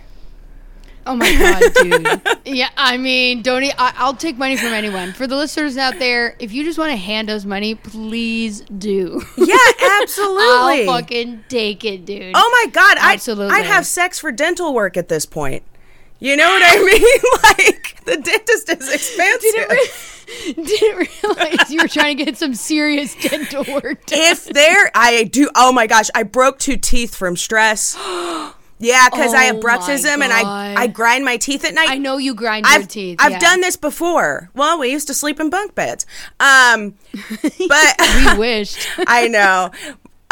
Oh 1.05 1.15
my 1.15 1.31
god, 1.37 1.73
dude. 1.81 2.37
yeah, 2.45 2.69
I 2.77 2.97
mean, 2.97 3.41
don't. 3.41 3.63
e- 3.63 3.73
I, 3.77 3.93
I'll 3.97 4.13
take 4.15 4.37
money 4.37 4.55
from 4.55 4.69
anyone. 4.69 5.11
For 5.13 5.27
the 5.27 5.35
listeners 5.35 5.77
out 5.77 5.99
there, 5.99 6.35
if 6.39 6.53
you 6.53 6.63
just 6.63 6.77
want 6.79 6.91
to 6.91 6.97
hand 6.97 7.29
us 7.29 7.45
money, 7.45 7.75
please 7.75 8.61
do. 8.61 9.21
Yeah, 9.37 9.55
absolutely. 10.01 10.87
I'll 10.87 11.01
fucking 11.01 11.43
take 11.49 11.83
it, 11.83 12.05
dude. 12.05 12.33
Oh 12.35 12.63
my 12.65 12.71
god, 12.71 12.97
I 12.97 13.13
Absolutely. 13.13 13.53
I'd 13.53 13.65
have 13.65 13.85
sex 13.85 14.19
for 14.19 14.31
dental 14.31 14.73
work 14.73 14.95
at 14.95 15.09
this 15.09 15.25
point. 15.25 15.63
You 16.19 16.37
know 16.37 16.47
what 16.47 16.61
I 16.63 16.77
mean? 16.83 17.67
like 17.67 18.05
the 18.05 18.17
dentist 18.17 18.69
is 18.69 18.93
expensive. 18.93 20.55
Didn't 20.55 21.09
realize 21.23 21.69
you 21.69 21.81
were 21.81 21.87
trying 21.89 22.15
to 22.17 22.23
get 22.23 22.37
some 22.37 22.55
serious 22.55 23.13
dental 23.15 23.65
work 23.73 24.05
done. 24.05 24.19
if 24.19 24.45
there, 24.45 24.89
I 24.95 25.25
do. 25.25 25.49
Oh 25.53 25.73
my 25.73 25.85
gosh, 25.85 26.09
I 26.15 26.23
broke 26.23 26.59
two 26.59 26.77
teeth 26.77 27.13
from 27.13 27.35
stress. 27.35 27.97
Yeah, 28.83 29.07
because 29.09 29.33
I 29.33 29.43
have 29.43 29.55
Oh 29.57 29.59
bruxism 29.59 30.21
and 30.21 30.31
I 30.33 30.75
I 30.83 30.87
grind 30.87 31.25
my 31.25 31.37
teeth 31.37 31.63
at 31.65 31.73
night. 31.73 31.89
I 31.89 31.97
know 31.97 32.17
you 32.17 32.33
grind 32.35 32.65
your 32.65 32.75
I've, 32.81 32.87
teeth. 32.87 33.17
I've 33.19 33.33
yeah. 33.33 33.39
done 33.39 33.61
this 33.61 33.75
before. 33.75 34.49
Well, 34.53 34.79
we 34.79 34.91
used 34.91 35.07
to 35.07 35.13
sleep 35.13 35.39
in 35.39 35.49
bunk 35.49 35.73
beds. 35.75 36.05
Um, 36.39 36.95
but 37.41 37.95
We 37.99 38.37
wished. 38.37 38.87
I 39.07 39.27
know. 39.27 39.71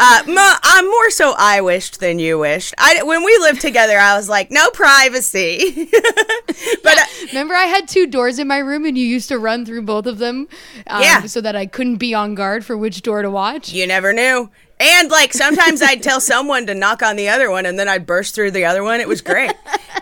Uh, 0.04 0.22
mo- 0.26 0.56
I'm 0.64 0.86
more 0.86 1.10
so 1.10 1.32
I 1.38 1.60
wished 1.60 2.00
than 2.00 2.18
you 2.18 2.36
wished. 2.40 2.74
I, 2.76 3.04
when 3.04 3.24
we 3.24 3.38
lived 3.38 3.60
together, 3.60 3.96
I 3.96 4.16
was 4.16 4.28
like, 4.28 4.50
no 4.50 4.68
privacy. 4.70 5.88
but 6.82 6.98
uh, 6.98 7.04
Remember, 7.28 7.54
I 7.54 7.66
had 7.66 7.86
two 7.86 8.08
doors 8.08 8.40
in 8.40 8.48
my 8.48 8.58
room, 8.58 8.84
and 8.84 8.98
you 8.98 9.06
used 9.06 9.28
to 9.28 9.38
run 9.38 9.64
through 9.64 9.82
both 9.82 10.06
of 10.06 10.18
them, 10.18 10.48
um, 10.88 11.02
Yeah. 11.02 11.22
so 11.26 11.40
that 11.40 11.54
I 11.54 11.66
couldn't 11.66 11.98
be 11.98 12.14
on 12.14 12.34
guard 12.34 12.64
for 12.64 12.76
which 12.76 13.02
door 13.02 13.22
to 13.22 13.30
watch. 13.30 13.72
you 13.72 13.86
never 13.86 14.12
knew. 14.12 14.50
And 14.82 15.10
like 15.10 15.32
sometimes 15.32 15.80
I'd 15.80 16.02
tell 16.02 16.20
someone 16.20 16.66
to 16.66 16.74
knock 16.74 17.02
on 17.02 17.16
the 17.16 17.28
other 17.28 17.50
one, 17.50 17.66
and 17.66 17.78
then 17.78 17.88
I'd 17.88 18.04
burst 18.04 18.34
through 18.34 18.50
the 18.50 18.64
other 18.64 18.82
one. 18.82 19.00
It 19.00 19.08
was 19.08 19.20
great. 19.20 19.52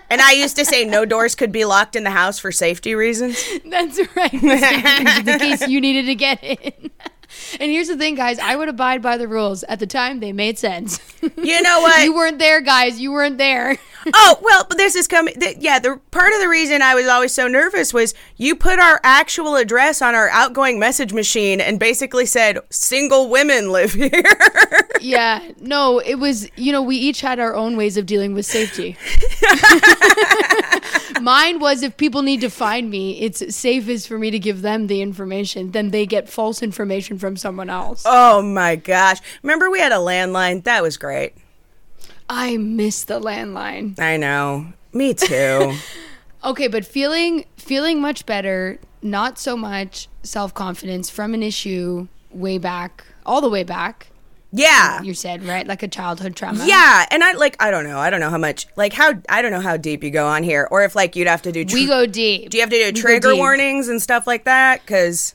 And 0.08 0.20
I 0.20 0.32
used 0.32 0.56
to 0.56 0.64
say 0.64 0.84
no 0.84 1.04
doors 1.04 1.34
could 1.34 1.52
be 1.52 1.64
locked 1.64 1.94
in 1.94 2.02
the 2.02 2.10
house 2.10 2.38
for 2.38 2.50
safety 2.50 2.94
reasons. 2.94 3.40
That's 3.64 4.00
right. 4.16 4.32
in 4.32 4.40
the 5.24 5.36
case 5.38 5.68
you 5.68 5.80
needed 5.80 6.06
to 6.06 6.14
get 6.14 6.42
in. 6.42 6.90
And 7.60 7.70
here's 7.70 7.88
the 7.88 7.96
thing, 7.96 8.16
guys. 8.16 8.38
I 8.38 8.56
would 8.56 8.68
abide 8.68 9.02
by 9.02 9.16
the 9.16 9.28
rules. 9.28 9.62
At 9.64 9.78
the 9.78 9.86
time, 9.86 10.18
they 10.20 10.32
made 10.32 10.58
sense. 10.58 10.98
You 11.22 11.62
know 11.62 11.80
what? 11.80 12.02
you 12.04 12.14
weren't 12.14 12.38
there, 12.38 12.60
guys. 12.60 13.00
You 13.00 13.12
weren't 13.12 13.38
there. 13.38 13.78
Oh 14.14 14.38
well 14.42 14.64
but 14.68 14.78
this 14.78 14.94
is 14.94 15.06
coming 15.06 15.34
th- 15.34 15.56
yeah 15.58 15.78
the 15.78 16.00
part 16.10 16.32
of 16.32 16.40
the 16.40 16.48
reason 16.48 16.82
i 16.82 16.94
was 16.94 17.06
always 17.06 17.32
so 17.32 17.46
nervous 17.46 17.92
was 17.92 18.14
you 18.36 18.54
put 18.56 18.78
our 18.78 19.00
actual 19.04 19.56
address 19.56 20.00
on 20.00 20.14
our 20.14 20.28
outgoing 20.30 20.78
message 20.78 21.12
machine 21.12 21.60
and 21.60 21.78
basically 21.78 22.24
said 22.26 22.58
single 22.70 23.28
women 23.28 23.70
live 23.70 23.92
here 23.92 24.22
yeah. 25.00 25.50
No, 25.60 25.98
it 25.98 26.16
was, 26.16 26.46
you 26.56 26.72
know, 26.72 26.82
we 26.82 26.96
each 26.96 27.22
had 27.22 27.40
our 27.40 27.54
own 27.54 27.76
ways 27.76 27.96
of 27.96 28.04
dealing 28.04 28.34
with 28.34 28.44
safety. 28.44 28.98
Mine 31.20 31.58
was 31.58 31.82
if 31.82 31.96
people 31.96 32.22
need 32.22 32.40
to 32.42 32.50
find 32.50 32.90
me, 32.90 33.20
it's 33.20 33.54
safest 33.54 34.08
for 34.08 34.18
me 34.18 34.30
to 34.30 34.38
give 34.38 34.62
them 34.62 34.86
the 34.86 35.00
information 35.02 35.70
than 35.72 35.90
they 35.90 36.06
get 36.06 36.28
false 36.28 36.62
information 36.62 37.18
from 37.18 37.36
someone 37.36 37.70
else. 37.70 38.02
oh 38.06 38.42
my 38.42 38.76
gosh 38.76 39.18
remember 39.42 39.70
we 39.70 39.78
had 39.80 39.92
a 39.92 39.96
landline 39.96 40.62
that 40.64 40.82
was 40.82 40.96
great 40.96 41.34
I 42.32 42.56
miss 42.56 43.02
the 43.04 43.20
landline. 43.20 43.98
i 43.98 44.16
know 44.16 44.72
me 44.92 45.14
too 45.14 45.74
Okay, 46.42 46.68
but 46.68 46.86
feeling 46.86 47.44
feeling 47.58 48.00
much 48.00 48.24
better, 48.24 48.78
not 49.02 49.38
so 49.38 49.58
much 49.58 50.08
self-confidence 50.22 51.10
from 51.10 51.34
an 51.34 51.42
issue 51.42 52.08
way 52.30 52.56
back, 52.56 53.04
all 53.26 53.42
the 53.42 53.50
way 53.50 53.62
back. 53.62 54.06
yeah 54.50 55.02
You 55.02 55.12
said, 55.12 55.44
right? 55.44 55.66
Like 55.66 55.82
a 55.82 55.88
childhood 55.88 56.34
trauma. 56.36 56.64
yeah 56.66 57.04
and 57.10 57.22
i 57.22 57.32
like 57.32 57.56
i 57.60 57.70
don't 57.70 57.84
know 57.84 57.98
i 57.98 58.08
don't 58.08 58.20
know 58.20 58.30
how 58.30 58.38
much 58.38 58.66
like 58.74 58.94
how 58.94 59.12
i 59.28 59.42
don't 59.42 59.50
know 59.50 59.60
how 59.60 59.76
deep 59.76 60.02
you 60.02 60.10
go 60.10 60.26
on 60.26 60.42
here 60.42 60.66
or 60.70 60.82
if 60.82 60.94
like 60.96 61.14
you'd 61.14 61.28
have 61.28 61.42
to 61.42 61.52
do 61.52 61.62
tr- 61.64 61.74
We 61.74 61.86
go 61.86 62.06
deep. 62.06 62.48
do 62.50 62.56
you 62.56 62.62
have 62.62 62.70
to 62.70 62.78
do 62.78 62.92
We 62.94 63.00
trigger 63.00 63.36
warnings 63.36 63.88
and 63.88 64.00
stuff 64.00 64.26
like 64.26 64.44
that 64.44 64.80
because 64.80 65.34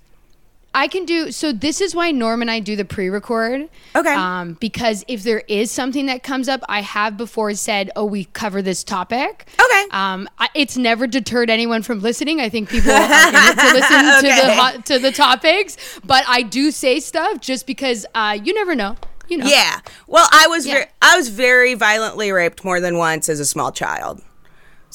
I 0.75 0.87
can 0.87 1.05
do 1.05 1.31
so. 1.31 1.51
This 1.53 1.79
is 1.81 1.95
why 1.95 2.11
Norm 2.11 2.41
and 2.41 2.51
I 2.51 2.59
do 2.59 2.75
the 2.75 2.83
pre-record. 2.85 3.69
Okay. 3.95 4.13
Um, 4.13 4.53
because 4.59 5.05
if 5.07 5.23
there 5.23 5.41
is 5.47 5.71
something 5.71 6.07
that 6.07 6.21
comes 6.21 6.49
up, 6.49 6.61
I 6.69 6.81
have 6.81 7.15
before 7.17 7.53
said, 7.55 7.89
"Oh, 7.95 8.05
we 8.05 8.25
cover 8.25 8.61
this 8.61 8.83
topic." 8.83 9.47
Okay. 9.59 9.85
Um, 9.91 10.27
I, 10.37 10.49
it's 10.53 10.75
never 10.77 11.07
deterred 11.07 11.49
anyone 11.49 11.81
from 11.81 12.01
listening. 12.01 12.41
I 12.41 12.49
think 12.49 12.69
people 12.69 12.91
are 12.91 13.07
to 13.07 13.73
listen 13.73 14.05
to 14.21 14.21
the 14.21 14.83
to 14.85 14.99
the 14.99 15.11
topics, 15.11 15.77
but 16.05 16.23
I 16.27 16.41
do 16.41 16.69
say 16.71 16.99
stuff 16.99 17.39
just 17.39 17.65
because 17.65 18.05
uh, 18.13 18.37
you 18.43 18.53
never 18.53 18.75
know. 18.75 18.97
You 19.29 19.37
know. 19.37 19.45
Yeah. 19.47 19.79
Well, 20.07 20.27
I 20.31 20.47
was 20.47 20.67
Yeah. 20.67 20.73
ver- 20.83 20.89
I 21.01 21.17
was 21.17 21.29
very 21.29 21.73
violently 21.73 22.31
raped 22.31 22.63
more 22.63 22.79
than 22.79 22.97
once 22.97 23.27
as 23.29 23.39
a 23.39 23.45
small 23.45 23.71
child. 23.71 24.21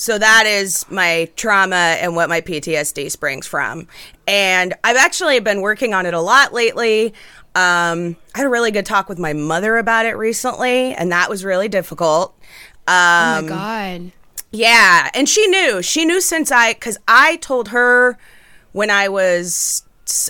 So 0.01 0.17
that 0.17 0.45
is 0.47 0.91
my 0.91 1.29
trauma 1.37 1.77
and 2.01 2.17
what 2.17 2.31
my 2.31 2.41
PTSD 2.41 3.11
springs 3.11 3.47
from. 3.47 3.87
And 4.27 4.73
I've 4.83 4.97
actually 4.97 5.41
been 5.41 5.61
working 5.61 5.93
on 5.93 6.07
it 6.07 6.15
a 6.15 6.21
lot 6.23 6.55
lately. 6.55 7.09
Um, 7.55 8.17
I 8.35 8.39
had 8.39 8.47
a 8.47 8.49
really 8.49 8.71
good 8.71 8.87
talk 8.87 9.11
with 9.11 9.19
my 9.19 9.35
mother 9.35 9.77
about 9.77 10.07
it 10.07 10.17
recently, 10.17 10.95
and 10.95 11.13
that 11.13 11.29
was 11.29 11.45
really 11.45 11.69
difficult. 11.69 12.35
Oh 12.89 12.93
Um, 12.95 13.43
my 13.45 13.49
god. 13.49 14.13
yeah, 14.53 15.11
and 15.13 15.29
she 15.29 15.47
knew. 15.49 15.83
She 15.83 16.07
knew 16.07 16.23
since 16.23 16.51
I, 16.51 16.73
because 16.73 16.97
I 17.07 17.37
told 17.37 17.69
her 17.69 18.17
when 18.73 18.89
I 18.89 19.07
was, 19.11 19.83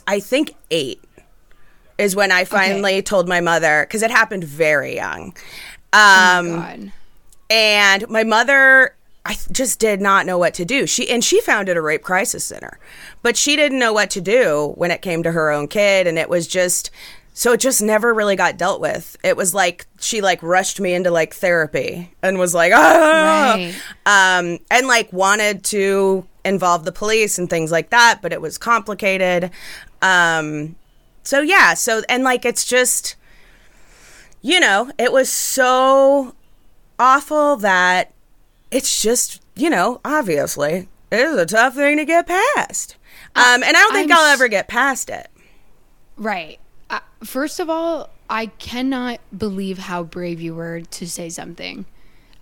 I 0.05 0.19
think, 0.19 0.57
eight, 0.73 1.01
is 1.97 2.17
when 2.17 2.33
I 2.33 2.45
finally 2.45 3.03
told 3.03 3.29
my 3.29 3.41
mother, 3.41 3.85
because 3.87 4.03
it 4.03 4.11
happened 4.11 4.43
very 4.43 4.97
young. 4.97 5.27
Um, 5.93 6.49
God. 6.49 6.93
and 7.49 8.09
my 8.09 8.25
mother 8.25 8.97
I 9.25 9.37
just 9.53 9.79
did 9.79 10.01
not 10.01 10.25
know 10.27 10.39
what 10.39 10.55
to 10.55 10.65
do. 10.65 10.87
She 10.87 11.11
and 11.11 11.23
she 11.23 11.41
founded 11.43 11.77
a 11.77 11.83
rape 11.83 12.03
crisis 12.03 12.45
center, 12.45 12.79
but 13.23 13.37
she 13.37 13.55
didn't 13.57 13.79
know 13.79 13.93
what 13.93 14.11
to 14.11 14.21
do 14.21 14.73
when 14.77 14.91
it 14.91 15.03
came 15.03 15.23
to 15.23 15.33
her 15.33 15.51
own 15.51 15.69
kid, 15.69 16.07
and 16.07 16.19
it 16.19 16.29
was 16.29 16.47
just 16.47 16.91
so 17.35 17.53
it 17.53 17.61
just 17.61 17.81
never 17.83 18.13
really 18.15 18.35
got 18.37 18.57
dealt 18.57 18.81
with. 18.81 19.17
It 19.23 19.37
was 19.37 19.55
like 19.55 19.87
she 20.01 20.21
like 20.21 20.43
rushed 20.43 20.81
me 20.81 20.95
into 20.95 21.11
like 21.11 21.35
therapy 21.35 22.13
and 22.23 22.39
was 22.39 22.55
like 22.55 22.73
ah, 22.75 23.55
Right. 23.57 23.75
um, 24.07 24.59
and 24.71 24.87
like 24.87 25.13
wanted 25.13 25.65
to 25.65 26.27
involve 26.45 26.85
the 26.87 26.93
police 26.93 27.39
and 27.39 27.49
things 27.51 27.71
like 27.71 27.91
that, 27.91 28.21
but 28.23 28.33
it 28.33 28.41
was 28.41 28.57
complicated. 28.59 29.51
Um, 30.01 30.77
so 31.25 31.41
yeah, 31.41 31.75
so 31.75 32.03
and 32.09 32.25
like 32.25 32.45
it's 32.47 32.65
just 32.65 33.17
you 34.43 34.59
know, 34.59 34.91
it 34.99 35.13
was 35.13 35.31
so 35.31 36.35
awful 36.99 37.57
that 37.57 38.13
it's 38.71 39.03
just, 39.03 39.43
you 39.57 39.71
know, 39.71 40.01
obviously, 40.05 40.89
it 41.11 41.21
is 41.21 41.37
a 41.37 41.47
tough 41.47 41.75
thing 41.75 41.97
to 41.97 42.05
get 42.05 42.27
past. 42.27 42.97
Um, 43.35 43.63
and 43.63 43.77
I 43.77 43.81
don't 43.81 43.93
think 43.93 44.11
I'm 44.11 44.19
I'll 44.19 44.33
ever 44.33 44.49
get 44.49 44.69
past 44.69 45.11
it. 45.11 45.29
Right. 46.17 46.59
Uh, 46.89 47.01
first 47.25 47.61
of 47.61 47.71
all, 47.71 48.11
I 48.29 48.47
cannot 48.47 49.21
believe 49.37 49.79
how 49.79 50.03
brave 50.03 50.41
you 50.41 50.55
were 50.55 50.83
to 50.83 51.09
say 51.09 51.29
something 51.29 51.87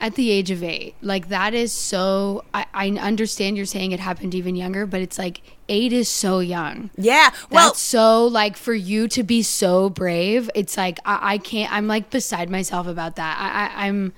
at 0.00 0.14
the 0.14 0.30
age 0.30 0.50
of 0.50 0.62
eight. 0.62 0.94
Like, 1.02 1.28
that 1.28 1.54
is 1.54 1.72
so. 1.72 2.44
I, 2.54 2.66
I 2.72 2.88
understand 2.90 3.56
you're 3.56 3.66
saying 3.66 3.92
it 3.92 4.00
happened 4.00 4.34
even 4.34 4.54
younger, 4.56 4.86
but 4.86 5.00
it's 5.00 5.18
like 5.18 5.40
eight 5.68 5.92
is 5.92 6.08
so 6.08 6.38
young. 6.40 6.90
Yeah. 6.96 7.30
Well, 7.50 7.68
That's 7.68 7.80
so 7.80 8.26
like 8.26 8.56
for 8.56 8.74
you 8.74 9.08
to 9.08 9.22
be 9.22 9.42
so 9.42 9.90
brave. 9.90 10.50
It's 10.54 10.76
like 10.76 10.98
I, 11.04 11.34
I 11.34 11.38
can't. 11.38 11.72
I'm 11.72 11.86
like 11.86 12.10
beside 12.10 12.48
myself 12.50 12.86
about 12.86 13.16
that. 13.16 13.36
I, 13.38 13.82
I 13.82 13.86
I'm, 13.86 14.12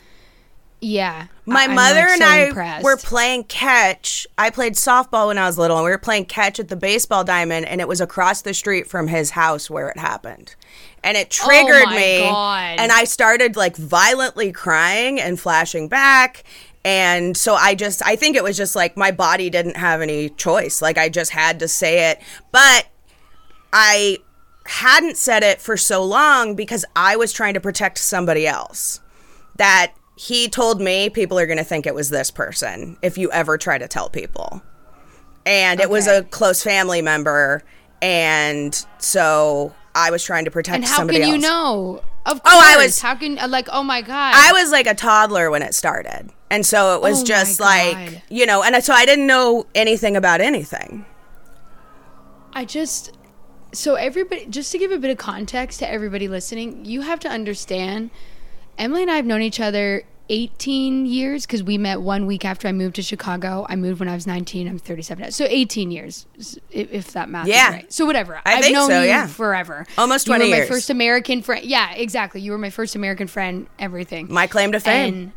yeah. 0.81 1.27
my 1.47 1.65
I- 1.65 1.67
mother 1.69 2.01
like, 2.01 2.11
and 2.11 2.23
so 2.23 2.29
I 2.29 2.37
impressed. 2.47 2.85
were 2.85 2.97
playing 2.97 3.45
catch. 3.45 4.27
I 4.39 4.51
played 4.51 4.75
softball 4.75 5.29
when 5.29 5.39
I 5.39 5.47
was 5.47 5.59
little, 5.59 5.77
and 5.77 5.85
we 5.85 5.91
were 5.91 5.99
playing 5.99 6.27
catch 6.27 6.59
at 6.61 6.69
the 6.69 6.77
baseball 6.77 7.25
diamond, 7.25 7.67
and 7.67 7.81
it 7.81 7.89
was 7.89 8.01
across 8.01 8.43
the 8.43 8.55
street 8.55 8.87
from 8.87 9.09
his 9.09 9.31
house 9.31 9.69
where 9.71 9.89
it 9.89 9.99
happened. 9.99 10.55
And 11.03 11.17
it 11.17 11.29
oh 11.41 11.47
triggered 11.47 11.89
Oh 11.89 11.91
me. 11.97 12.21
God. 12.21 12.79
And 12.79 12.93
I 12.93 13.05
started 13.05 13.57
like 13.57 13.77
violently 13.77 14.53
crying 14.53 15.19
and 15.21 15.41
flashing 15.41 15.89
back. 15.89 16.45
And 16.85 17.37
so 17.37 17.55
I 17.55 17.75
just, 17.75 18.05
I 18.07 18.17
think 18.17 18.37
it 18.37 18.43
was 18.43 18.57
just 18.57 18.75
like 18.77 18.97
my 18.97 19.11
body 19.11 19.51
didn't 19.51 19.77
have 19.77 20.01
any 20.03 20.29
choice. 20.31 20.81
Like 20.83 20.99
I 20.99 21.09
just 21.09 21.31
had 21.33 21.59
to 21.61 21.69
say 21.69 22.11
it. 22.11 22.21
But 22.53 22.87
I 23.73 24.19
hadn't 24.67 25.17
said 25.17 25.43
it 25.43 25.61
for 25.61 25.77
so 25.77 26.05
long 26.05 26.55
because 26.55 26.85
I 26.95 27.17
was 27.17 27.33
trying 27.33 27.55
to 27.55 27.61
protect 27.61 27.99
somebody 27.99 28.47
else. 28.47 29.01
That 29.57 29.93
he 30.23 30.49
told 30.49 30.81
me 30.83 31.09
people 31.09 31.39
are 31.39 31.47
going 31.47 31.57
to 31.59 31.65
think 31.65 31.87
it 31.87 31.95
was 31.95 32.11
this 32.11 32.31
person 32.31 32.99
if 33.01 33.17
you 33.17 33.33
ever 33.33 33.57
try 33.57 33.79
to 33.79 33.89
tell 33.89 34.11
people. 34.11 34.61
and 35.47 35.81
it 35.81 35.89
was 35.89 36.07
a 36.07 36.23
close 36.25 36.63
family 36.63 37.01
member, 37.01 37.63
and 38.03 38.85
so 38.99 39.75
I 39.95 40.11
was 40.11 40.23
trying 40.23 40.45
to 40.45 40.51
protect 40.51 40.75
And 40.77 40.85
how 40.85 40.99
somebody 40.99 41.21
can 41.21 41.29
you 41.29 41.35
else. 41.37 41.43
know? 41.43 42.03
Of 42.27 42.43
course. 42.43 42.55
Oh, 42.55 42.61
I 42.63 42.77
was- 42.77 43.01
How 43.01 43.15
can 43.15 43.37
like? 43.51 43.67
Oh 43.73 43.83
my 43.83 44.03
god. 44.03 44.35
I 44.37 44.53
was 44.53 44.71
like 44.71 44.87
a 44.87 44.95
toddler 44.95 45.51
when 45.51 45.63
it 45.63 45.75
started. 45.75 46.29
And 46.51 46.67
so 46.67 46.95
it 46.95 47.01
was 47.01 47.23
Oh 47.23 47.25
just 47.25 47.59
God. 47.59 47.65
like, 47.97 48.23
you 48.29 48.45
know, 48.45 48.63
and 48.63 48.85
so 48.85 48.93
I 48.93 49.07
didn't 49.07 49.27
know 49.27 49.67
anything 49.75 50.17
about 50.17 50.41
anything. 50.43 51.07
I 52.53 52.65
just 52.67 53.17
so 53.73 53.95
everybody 53.95 54.45
just 54.47 54.71
to 54.73 54.79
give 54.79 54.91
a 54.91 54.99
bit 54.99 55.11
of 55.11 55.17
context 55.17 55.79
to 55.79 55.91
everybody 55.91 56.29
listening, 56.29 56.85
you 56.85 57.01
have 57.03 57.21
to 57.21 57.29
understand 57.29 58.11
Emily 58.77 59.03
and 59.03 59.11
I 59.11 59.17
have 59.17 59.27
known 59.27 59.43
each 59.43 59.61
other 59.61 60.03
18 60.31 61.07
years 61.07 61.45
because 61.45 61.63
we 61.63 61.77
met 61.77 62.01
one 62.01 62.25
week 62.27 62.45
after 62.45 62.69
I 62.69 62.73
moved 62.73 62.95
to 62.97 63.03
Chicago. 63.03 63.67
I 63.69 63.75
moved 63.77 63.99
when 64.01 64.09
I 64.09 64.15
was 64.15 64.27
19. 64.27 64.69
I'm 64.69 64.79
37. 64.79 65.25
now. 65.25 65.31
So 65.31 65.45
18 65.49 65.91
years, 65.91 66.27
if, 66.71 67.13
that 67.13 67.29
math 67.29 67.49
Yeah. 67.49 67.69
is 67.69 67.75
right. 67.75 67.93
So 67.93 68.07
whatever. 68.07 68.41
I 68.47 68.51
have 68.53 68.61
think 68.63 68.75
known 68.75 68.89
so, 68.89 69.03
you 69.03 69.09
yeah. 69.09 69.27
forever. 69.27 69.87
Almost 69.99 70.27
You 70.29 70.31
20 70.31 70.45
were 70.45 70.51
my 70.51 70.57
years. 70.59 70.69
first 70.69 70.89
American 70.89 71.43
friend. 71.43 71.65
Yeah, 71.65 71.93
exactly. 71.95 72.41
You 72.41 72.53
were 72.53 72.59
my 72.59 72.71
first 72.71 72.95
American 72.95 73.27
friend. 73.27 73.67
Everything. 73.79 74.33
My 74.33 74.47
claim 74.47 74.73
to 74.73 74.81
fame. 74.81 75.15
And 75.15 75.33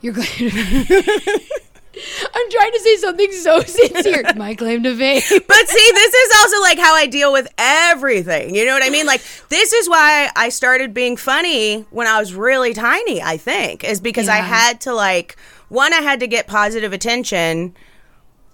you're 0.00 0.14
glad. 0.14 0.28
I'm 1.94 2.50
trying 2.50 2.72
to 2.72 2.80
say 2.80 2.96
something 2.96 3.32
so 3.32 3.60
sincere. 3.66 4.24
My 4.36 4.54
claim 4.54 4.82
to 4.84 4.96
fame. 4.96 5.20
But 5.46 5.68
see, 5.68 5.90
this 5.94 6.14
is 6.14 6.32
also 6.40 6.60
like 6.62 6.78
how 6.78 6.94
I 6.94 7.06
deal 7.06 7.32
with 7.32 7.46
everything. 7.58 8.54
You 8.54 8.64
know 8.64 8.72
what 8.72 8.82
I 8.84 8.88
mean? 8.90 9.04
Like, 9.06 9.20
this 9.50 9.72
is 9.72 9.88
why 9.88 10.30
I 10.34 10.48
started 10.48 10.94
being 10.94 11.16
funny 11.16 11.82
when 11.90 12.06
I 12.06 12.18
was 12.18 12.34
really 12.34 12.72
tiny, 12.72 13.20
I 13.20 13.36
think, 13.36 13.84
is 13.84 14.00
because 14.00 14.28
I 14.28 14.36
had 14.36 14.80
to, 14.82 14.94
like, 14.94 15.36
one, 15.68 15.92
I 15.92 16.00
had 16.00 16.20
to 16.20 16.26
get 16.26 16.46
positive 16.46 16.92
attention 16.92 17.74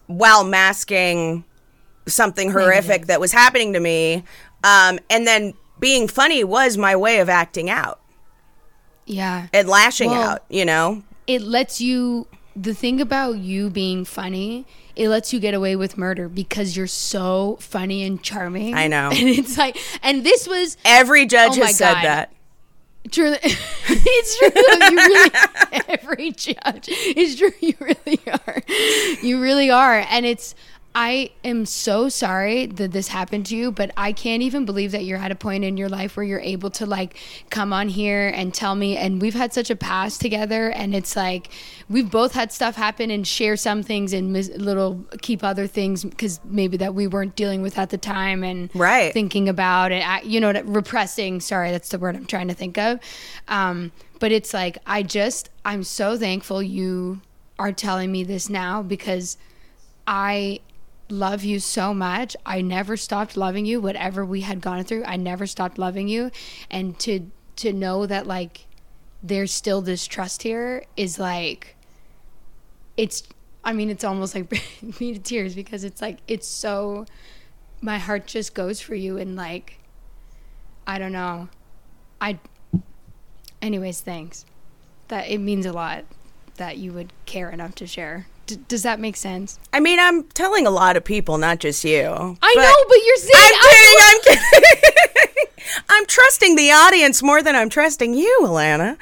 while 0.08 0.42
masking 0.44 1.44
something 2.06 2.50
horrific 2.50 3.06
that 3.06 3.20
was 3.20 3.30
happening 3.32 3.72
to 3.74 3.80
me. 3.80 4.24
Um, 4.64 4.98
and 5.10 5.26
then 5.26 5.54
being 5.78 6.08
funny 6.08 6.42
was 6.42 6.76
my 6.76 6.96
way 6.96 7.20
of 7.20 7.28
acting 7.28 7.70
out 7.70 8.00
Yeah. 9.06 9.46
and 9.52 9.68
lashing 9.68 10.10
Well, 10.10 10.30
out, 10.30 10.44
you 10.48 10.64
know? 10.64 11.02
it 11.28 11.42
lets 11.42 11.80
you 11.80 12.26
the 12.60 12.74
thing 12.74 13.00
about 13.00 13.36
you 13.38 13.70
being 13.70 14.04
funny 14.04 14.66
it 14.96 15.08
lets 15.08 15.32
you 15.32 15.38
get 15.38 15.54
away 15.54 15.76
with 15.76 15.96
murder 15.96 16.28
because 16.28 16.76
you're 16.76 16.86
so 16.88 17.56
funny 17.60 18.02
and 18.02 18.22
charming 18.22 18.74
I 18.74 18.88
know. 18.88 19.10
and 19.12 19.28
it's 19.28 19.56
like 19.56 19.76
and 20.02 20.24
this 20.24 20.48
was 20.48 20.76
Every 20.84 21.24
judge 21.26 21.56
Oh 21.58 21.64
has 21.64 21.76
said 21.76 21.94
God. 21.94 22.04
that. 22.04 22.32
true 23.12 23.34
it's 23.42 24.38
true 24.38 24.50
you 24.90 24.96
really 24.96 25.30
every 25.88 26.30
judge 26.32 26.86
it's 26.90 27.36
true 27.36 27.52
you 27.60 27.74
really 27.80 28.20
are 28.26 28.62
you 29.22 29.40
really 29.40 29.70
are 29.70 30.04
and 30.10 30.26
it's 30.26 30.54
I 31.00 31.30
am 31.44 31.64
so 31.64 32.08
sorry 32.08 32.66
that 32.66 32.90
this 32.90 33.06
happened 33.06 33.46
to 33.46 33.56
you, 33.56 33.70
but 33.70 33.92
I 33.96 34.10
can't 34.10 34.42
even 34.42 34.64
believe 34.64 34.90
that 34.90 35.04
you're 35.04 35.20
at 35.20 35.30
a 35.30 35.36
point 35.36 35.62
in 35.62 35.76
your 35.76 35.88
life 35.88 36.16
where 36.16 36.26
you're 36.26 36.40
able 36.40 36.70
to 36.70 36.86
like 36.86 37.16
come 37.50 37.72
on 37.72 37.88
here 37.88 38.26
and 38.34 38.52
tell 38.52 38.74
me. 38.74 38.96
And 38.96 39.22
we've 39.22 39.34
had 39.34 39.52
such 39.52 39.70
a 39.70 39.76
past 39.76 40.20
together, 40.20 40.70
and 40.70 40.96
it's 40.96 41.14
like 41.14 41.50
we've 41.88 42.10
both 42.10 42.32
had 42.32 42.50
stuff 42.50 42.74
happen 42.74 43.12
and 43.12 43.24
share 43.24 43.56
some 43.56 43.84
things 43.84 44.12
and 44.12 44.32
mis- 44.32 44.50
little 44.56 45.04
keep 45.22 45.44
other 45.44 45.68
things 45.68 46.02
because 46.02 46.40
maybe 46.44 46.76
that 46.78 46.96
we 46.96 47.06
weren't 47.06 47.36
dealing 47.36 47.62
with 47.62 47.78
at 47.78 47.90
the 47.90 47.98
time 47.98 48.42
and 48.42 48.68
Right. 48.74 49.12
thinking 49.12 49.48
about 49.48 49.92
it, 49.92 50.02
you 50.24 50.40
know, 50.40 50.50
repressing. 50.64 51.38
Sorry, 51.38 51.70
that's 51.70 51.90
the 51.90 52.00
word 52.00 52.16
I'm 52.16 52.26
trying 52.26 52.48
to 52.48 52.54
think 52.54 52.76
of. 52.76 52.98
Um, 53.46 53.92
but 54.18 54.32
it's 54.32 54.52
like 54.52 54.78
I 54.84 55.04
just 55.04 55.48
I'm 55.64 55.84
so 55.84 56.18
thankful 56.18 56.60
you 56.60 57.20
are 57.56 57.70
telling 57.70 58.10
me 58.10 58.24
this 58.24 58.50
now 58.50 58.82
because 58.82 59.38
I 60.08 60.58
love 61.10 61.44
you 61.44 61.58
so 61.58 61.94
much. 61.94 62.36
I 62.44 62.60
never 62.60 62.96
stopped 62.96 63.36
loving 63.36 63.66
you 63.66 63.80
whatever 63.80 64.24
we 64.24 64.42
had 64.42 64.60
gone 64.60 64.84
through. 64.84 65.04
I 65.04 65.16
never 65.16 65.46
stopped 65.46 65.78
loving 65.78 66.08
you 66.08 66.30
and 66.70 66.98
to 67.00 67.30
to 67.56 67.72
know 67.72 68.06
that 68.06 68.26
like 68.26 68.66
there's 69.22 69.52
still 69.52 69.80
this 69.80 70.06
trust 70.06 70.42
here 70.42 70.84
is 70.96 71.18
like 71.18 71.76
it's 72.96 73.24
I 73.64 73.72
mean 73.72 73.90
it's 73.90 74.04
almost 74.04 74.34
like 74.34 74.50
me 75.00 75.14
to 75.14 75.18
tears 75.18 75.54
because 75.54 75.84
it's 75.84 76.00
like 76.00 76.18
it's 76.28 76.46
so 76.46 77.06
my 77.80 77.98
heart 77.98 78.26
just 78.26 78.54
goes 78.54 78.80
for 78.80 78.94
you 78.94 79.18
and 79.18 79.36
like 79.36 79.78
I 80.86 80.98
don't 80.98 81.12
know. 81.12 81.48
I 82.20 82.38
anyways, 83.60 84.00
thanks. 84.00 84.44
That 85.08 85.28
it 85.28 85.38
means 85.38 85.66
a 85.66 85.72
lot 85.72 86.04
that 86.56 86.76
you 86.78 86.92
would 86.92 87.12
care 87.26 87.50
enough 87.50 87.74
to 87.76 87.86
share. 87.86 88.26
D- 88.48 88.58
does 88.66 88.82
that 88.82 88.98
make 88.98 89.14
sense? 89.16 89.58
I 89.74 89.80
mean, 89.80 90.00
I'm 90.00 90.22
telling 90.24 90.66
a 90.66 90.70
lot 90.70 90.96
of 90.96 91.04
people, 91.04 91.36
not 91.36 91.58
just 91.58 91.84
you. 91.84 92.00
I 92.00 92.54
know, 92.56 92.74
but 92.88 92.98
you're 93.04 93.16
saying 93.16 93.52
I'm 93.54 93.70
kidding. 93.70 93.98
I'm 94.00 94.62
kidding. 94.62 95.44
I'm 95.90 96.06
trusting 96.06 96.56
the 96.56 96.70
audience 96.72 97.22
more 97.22 97.42
than 97.42 97.54
I'm 97.54 97.68
trusting 97.68 98.14
you, 98.14 98.40
Alana. 98.42 98.96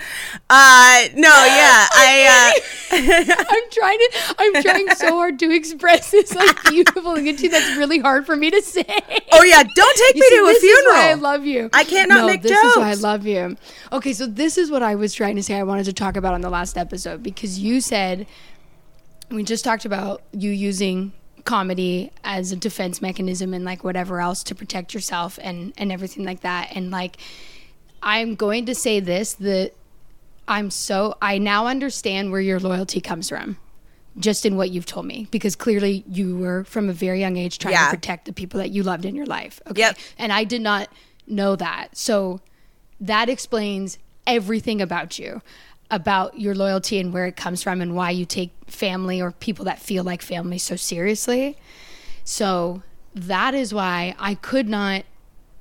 Uh, 0.51 1.05
no, 1.15 1.29
yeah, 1.29 1.87
I. 1.93 2.53
Uh, 2.91 2.93
I'm 3.49 3.71
trying 3.71 3.99
to. 3.99 4.35
I'm 4.39 4.63
trying 4.63 4.91
so 4.97 5.11
hard 5.13 5.39
to 5.39 5.55
express 5.55 6.11
this 6.11 6.35
like 6.35 6.65
beautiful 6.65 7.15
thing 7.15 7.37
to. 7.37 7.49
That's 7.49 7.77
really 7.77 8.01
hard 8.01 8.27
for 8.27 8.35
me 8.35 8.51
to 8.51 8.61
say. 8.63 8.85
oh 9.31 9.45
yeah, 9.45 9.63
don't 9.63 9.97
take 9.97 10.17
You 10.17 10.21
me 10.23 10.27
see, 10.29 10.37
to 10.37 10.45
a 10.45 10.55
funeral. 10.61 10.97
I 10.97 11.15
love 11.15 11.45
you. 11.47 11.71
I 11.73 11.85
can't 11.85 12.09
not 12.09 12.23
no, 12.23 12.27
make 12.27 12.43
this 12.43 12.61
is 12.61 12.77
why 12.77 12.91
I 12.91 12.95
love 12.95 13.27
you. 13.27 13.57
Okay, 13.93 14.13
so 14.13 14.27
this 14.27 14.59
is 14.59 14.69
what 14.69 14.83
I 14.83 14.97
was 14.97 15.15
trying 15.15 15.37
to 15.37 15.45
say. 15.45 15.55
I 15.55 15.63
wanted 15.63 15.85
to 15.85 15.93
talk 15.93 16.17
about 16.17 16.35
on 16.35 16.41
the 16.41 16.51
last 16.51 16.77
episode 16.77 17.23
because 17.23 17.61
you 17.61 17.81
said 17.81 18.27
we 19.31 19.43
just 19.43 19.65
talked 19.65 19.85
about 19.85 20.23
you 20.33 20.51
using 20.51 21.12
comedy 21.45 22.11
as 22.25 22.51
a 22.53 22.57
defense 22.57 23.01
mechanism 23.01 23.55
and 23.55 23.65
like 23.65 23.85
whatever 23.85 24.21
else 24.21 24.43
to 24.45 24.55
protect 24.55 24.93
yourself 24.95 25.39
and 25.43 25.73
and 25.79 25.93
everything 25.93 26.25
like 26.25 26.41
that. 26.41 26.71
And 26.75 26.91
like 26.91 27.19
I'm 28.03 28.35
going 28.35 28.67
to 28.67 28.75
say 28.75 29.01
this 29.01 29.35
that 29.35 29.73
I'm 30.49 30.71
so 30.71 31.17
I 31.23 31.39
now 31.39 31.67
understand 31.67 32.31
where 32.33 32.41
your 32.41 32.61
loyalty 32.61 33.01
comes 33.01 33.29
from. 33.29 33.59
Just 34.19 34.47
in 34.47 34.57
what 34.57 34.71
you've 34.71 34.87
told 34.87 35.05
me, 35.05 35.29
because 35.31 35.55
clearly 35.55 36.03
you 36.09 36.39
were 36.39 36.65
from 36.65 36.89
a 36.89 36.95
very 36.95 37.21
young 37.21 37.37
age 37.37 37.59
trying 37.59 37.75
Yeah. 37.75 37.91
to 37.91 37.97
protect 37.97 38.25
the 38.25 38.33
people 38.33 38.57
that 38.61 38.71
you 38.71 38.83
loved 38.83 39.05
in 39.05 39.15
your 39.15 39.27
life. 39.27 39.61
Okay. 39.71 39.81
Yep. 39.83 39.99
And 40.17 40.33
I 40.33 40.45
did 40.45 40.62
not 40.62 40.89
know 41.27 41.55
that. 41.57 41.89
So 41.95 42.41
that 42.99 43.29
explains 43.29 43.99
everything 44.27 44.81
about 44.81 45.19
you, 45.19 45.43
about 45.90 46.38
your 46.38 46.55
loyalty 46.55 46.99
and 46.99 47.12
where 47.12 47.27
it 47.27 47.37
comes 47.37 47.62
from 47.62 47.81
and 47.81 47.94
why 47.94 48.11
you 48.11 48.25
take 48.25 48.51
family 48.66 49.20
or 49.20 49.33
people 49.33 49.64
that 49.64 49.79
feel 49.79 50.03
like 50.03 50.22
family 50.22 50.59
so 50.59 50.77
seriously. 50.77 51.57
So 52.25 52.83
that 53.14 53.55
is 53.55 53.72
why 53.72 54.14
I 54.18 54.35
could 54.35 54.68
not 54.68 55.05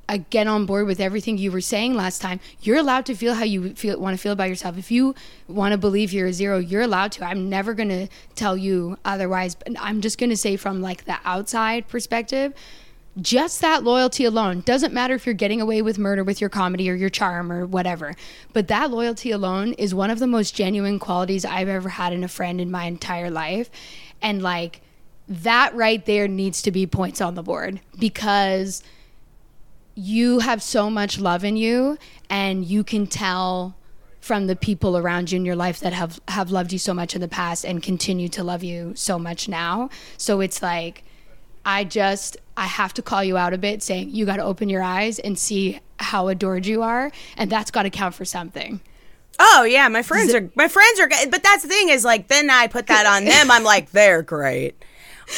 uh, 0.08 0.20
get 0.30 0.46
on 0.46 0.66
board 0.66 0.86
with 0.86 1.00
everything 1.00 1.38
you 1.38 1.52
were 1.52 1.62
saying 1.62 1.96
last 1.96 2.22
time. 2.22 2.40
You're 2.62 2.78
allowed 2.78 3.06
to 3.08 3.16
feel 3.16 3.34
how 3.34 3.44
you 3.44 3.74
feel 3.74 4.00
want 4.00 4.16
to 4.16 4.22
feel 4.22 4.34
about 4.34 4.50
yourself. 4.50 4.78
If 4.78 4.92
you 4.92 5.16
want 5.48 5.72
to 5.72 5.78
believe 5.78 6.14
you're 6.14 6.28
a 6.28 6.34
zero, 6.34 6.58
you're 6.58 6.82
allowed 6.82 7.12
to. 7.14 7.26
I'm 7.26 7.50
never 7.50 7.74
going 7.74 7.90
to 7.90 8.08
tell 8.36 8.56
you 8.56 8.98
otherwise, 9.06 9.56
but 9.56 9.74
I'm 9.80 10.02
just 10.02 10.18
going 10.18 10.30
to 10.30 10.38
say 10.38 10.58
from 10.58 10.82
like 10.82 11.06
the 11.06 11.18
outside 11.26 11.88
perspective, 11.88 12.54
just 13.22 13.62
that 13.62 13.84
loyalty 13.84 14.26
alone 14.26 14.62
doesn't 14.62 14.94
matter 14.94 15.14
if 15.16 15.26
you're 15.26 15.34
getting 15.34 15.62
away 15.62 15.82
with 15.82 15.98
murder 15.98 16.24
with 16.24 16.42
your 16.42 16.50
comedy 16.50 16.90
or 16.90 16.96
your 16.96 17.10
charm 17.10 17.52
or 17.52 17.66
whatever 17.66 18.14
but 18.52 18.68
that 18.68 18.92
loyalty 18.92 19.32
alone 19.32 19.72
is 19.74 19.96
one 19.96 20.10
of 20.10 20.20
the 20.20 20.28
most 20.28 20.54
genuine 20.54 21.00
qualities 21.00 21.46
i've 21.46 21.70
ever 21.70 21.90
had 21.90 22.12
in 22.12 22.24
a 22.24 22.28
friend 22.28 22.60
in 22.60 22.70
my 22.70 22.86
entire 22.86 23.30
life. 23.30 23.70
And 24.22 24.42
like 24.42 24.82
that 25.28 25.74
right 25.74 26.06
there 26.06 26.28
needs 26.28 26.62
to 26.64 26.72
be 26.72 26.86
points 26.86 27.22
on 27.22 27.36
the 27.36 27.44
board 27.44 27.80
because 28.00 28.84
you 29.96 30.40
have 30.40 30.62
so 30.62 30.90
much 30.90 31.20
love 31.20 31.44
in 31.44 31.58
you 31.58 31.98
and 32.30 32.66
you 32.66 32.84
can 32.84 33.08
tell 33.08 33.76
from 34.20 34.48
the 34.48 34.56
people 34.56 34.98
around 34.98 35.32
you 35.32 35.38
in 35.38 35.46
your 35.46 35.56
life 35.56 35.80
that 35.80 35.94
have 35.94 36.20
have 36.28 36.52
loved 36.52 36.74
you 36.74 36.80
so 36.80 36.94
much 36.94 37.16
in 37.16 37.22
the 37.22 37.28
past 37.28 37.64
and 37.64 37.82
continue 37.82 38.28
to 38.28 38.44
love 38.44 38.64
you 38.64 38.94
so 38.96 39.18
much 39.18 39.48
now. 39.48 39.90
So 40.18 40.42
it's 40.42 40.62
like 40.62 41.04
i 41.66 41.84
just 41.84 42.38
i 42.56 42.66
have 42.66 42.94
to 42.94 43.02
call 43.02 43.24
you 43.24 43.36
out 43.38 43.54
a 43.54 43.58
bit 43.58 43.84
saying 43.84 44.10
you 44.10 44.26
got 44.26 44.38
to 44.38 44.44
open 44.44 44.70
your 44.70 44.82
eyes 44.82 45.20
and 45.20 45.38
see 45.38 45.80
how 46.00 46.28
adored 46.28 46.66
you 46.66 46.82
are 46.82 47.12
and 47.38 47.52
that's 47.52 47.72
got 47.72 47.84
to 47.84 47.90
count 47.90 48.14
for 48.14 48.26
something 48.26 48.80
oh 49.40 49.64
yeah, 49.64 49.88
my 49.88 50.02
friends 50.02 50.34
are 50.34 50.50
my 50.56 50.68
friends 50.68 51.00
are. 51.00 51.10
But 51.30 51.44
that's 51.44 51.64
the 51.64 51.70
thing 51.70 51.90
is 51.90 52.06
like 52.06 52.28
then 52.28 52.50
I 52.50 52.68
put 52.68 52.88
that 52.88 53.06
on 53.06 53.26
them. 53.26 53.52
I'm 53.52 53.64
like 53.64 53.92
they're 53.92 54.22
great. 54.22 54.76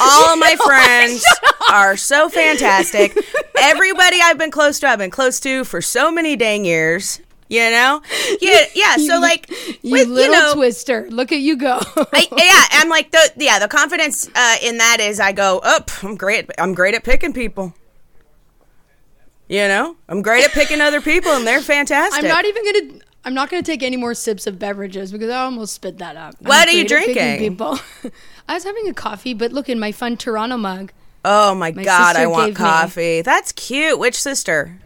oh 0.00 0.36
my 0.36 0.56
friends 0.56 1.24
are 1.72 1.96
so 1.96 2.28
fantastic. 2.28 3.16
Everybody 3.60 4.18
I've 4.22 4.38
been 4.38 4.50
close 4.50 4.78
to, 4.80 4.88
I've 4.88 4.98
been 4.98 5.10
close 5.10 5.40
to 5.40 5.64
for 5.64 5.80
so 5.80 6.10
many 6.10 6.36
dang 6.36 6.64
years. 6.64 7.20
You 7.48 7.70
know, 7.70 8.02
yeah, 8.40 8.64
yeah. 8.74 8.96
So 8.96 9.18
like, 9.20 9.50
you 9.82 9.92
with, 9.92 10.08
little 10.08 10.34
you 10.34 10.40
know, 10.40 10.54
twister 10.54 11.06
look 11.10 11.32
at 11.32 11.38
you 11.38 11.56
go 11.56 11.78
I, 12.12 12.28
yeah, 12.36 12.80
I'm 12.80 12.90
like 12.90 13.10
the 13.10 13.32
yeah. 13.36 13.58
The 13.58 13.68
confidence 13.68 14.28
uh, 14.34 14.56
in 14.62 14.78
that 14.78 14.98
is 15.00 15.18
I 15.18 15.32
go 15.32 15.58
up. 15.60 15.90
I'm 16.04 16.16
great. 16.16 16.50
I'm 16.58 16.74
great 16.74 16.94
at 16.94 17.04
picking 17.04 17.32
people. 17.32 17.74
You 19.48 19.66
know, 19.66 19.96
I'm 20.10 20.20
great 20.20 20.44
at 20.44 20.52
picking 20.52 20.82
other 20.82 21.00
people, 21.00 21.32
and 21.32 21.46
they're 21.46 21.62
fantastic. 21.62 22.22
i'm 22.22 22.28
not 22.28 22.44
even 22.44 22.64
gonna 22.64 23.00
I'm 23.24 23.34
not 23.34 23.50
going 23.50 23.62
to 23.62 23.70
take 23.70 23.82
any 23.82 23.96
more 23.96 24.14
sips 24.14 24.46
of 24.46 24.58
beverages 24.58 25.12
because 25.12 25.28
I 25.28 25.42
almost 25.42 25.74
spit 25.74 25.98
that 25.98 26.16
up. 26.16 26.34
I'm 26.40 26.46
What 26.46 26.68
are 26.68 26.72
you 26.72 26.86
great 26.88 27.00
at 27.00 27.06
picking 27.08 27.14
drinking? 27.14 27.50
People. 27.50 27.78
I 28.48 28.54
was 28.54 28.64
having 28.64 28.88
a 28.88 28.94
coffee, 28.94 29.34
but 29.34 29.52
look 29.52 29.68
in 29.68 29.78
my 29.78 29.92
fun 29.92 30.16
Toronto 30.16 30.56
mug. 30.56 30.92
Oh 31.24 31.54
my, 31.54 31.72
My 31.72 31.84
god, 31.84 32.16
I 32.16 32.26
want 32.26 32.46
gave 32.46 32.54
me- 32.54 32.64
coffee. 32.64 33.22
That's 33.22 33.52
cute. 33.52 33.98
Which 33.98 34.14
sister? 34.14 34.78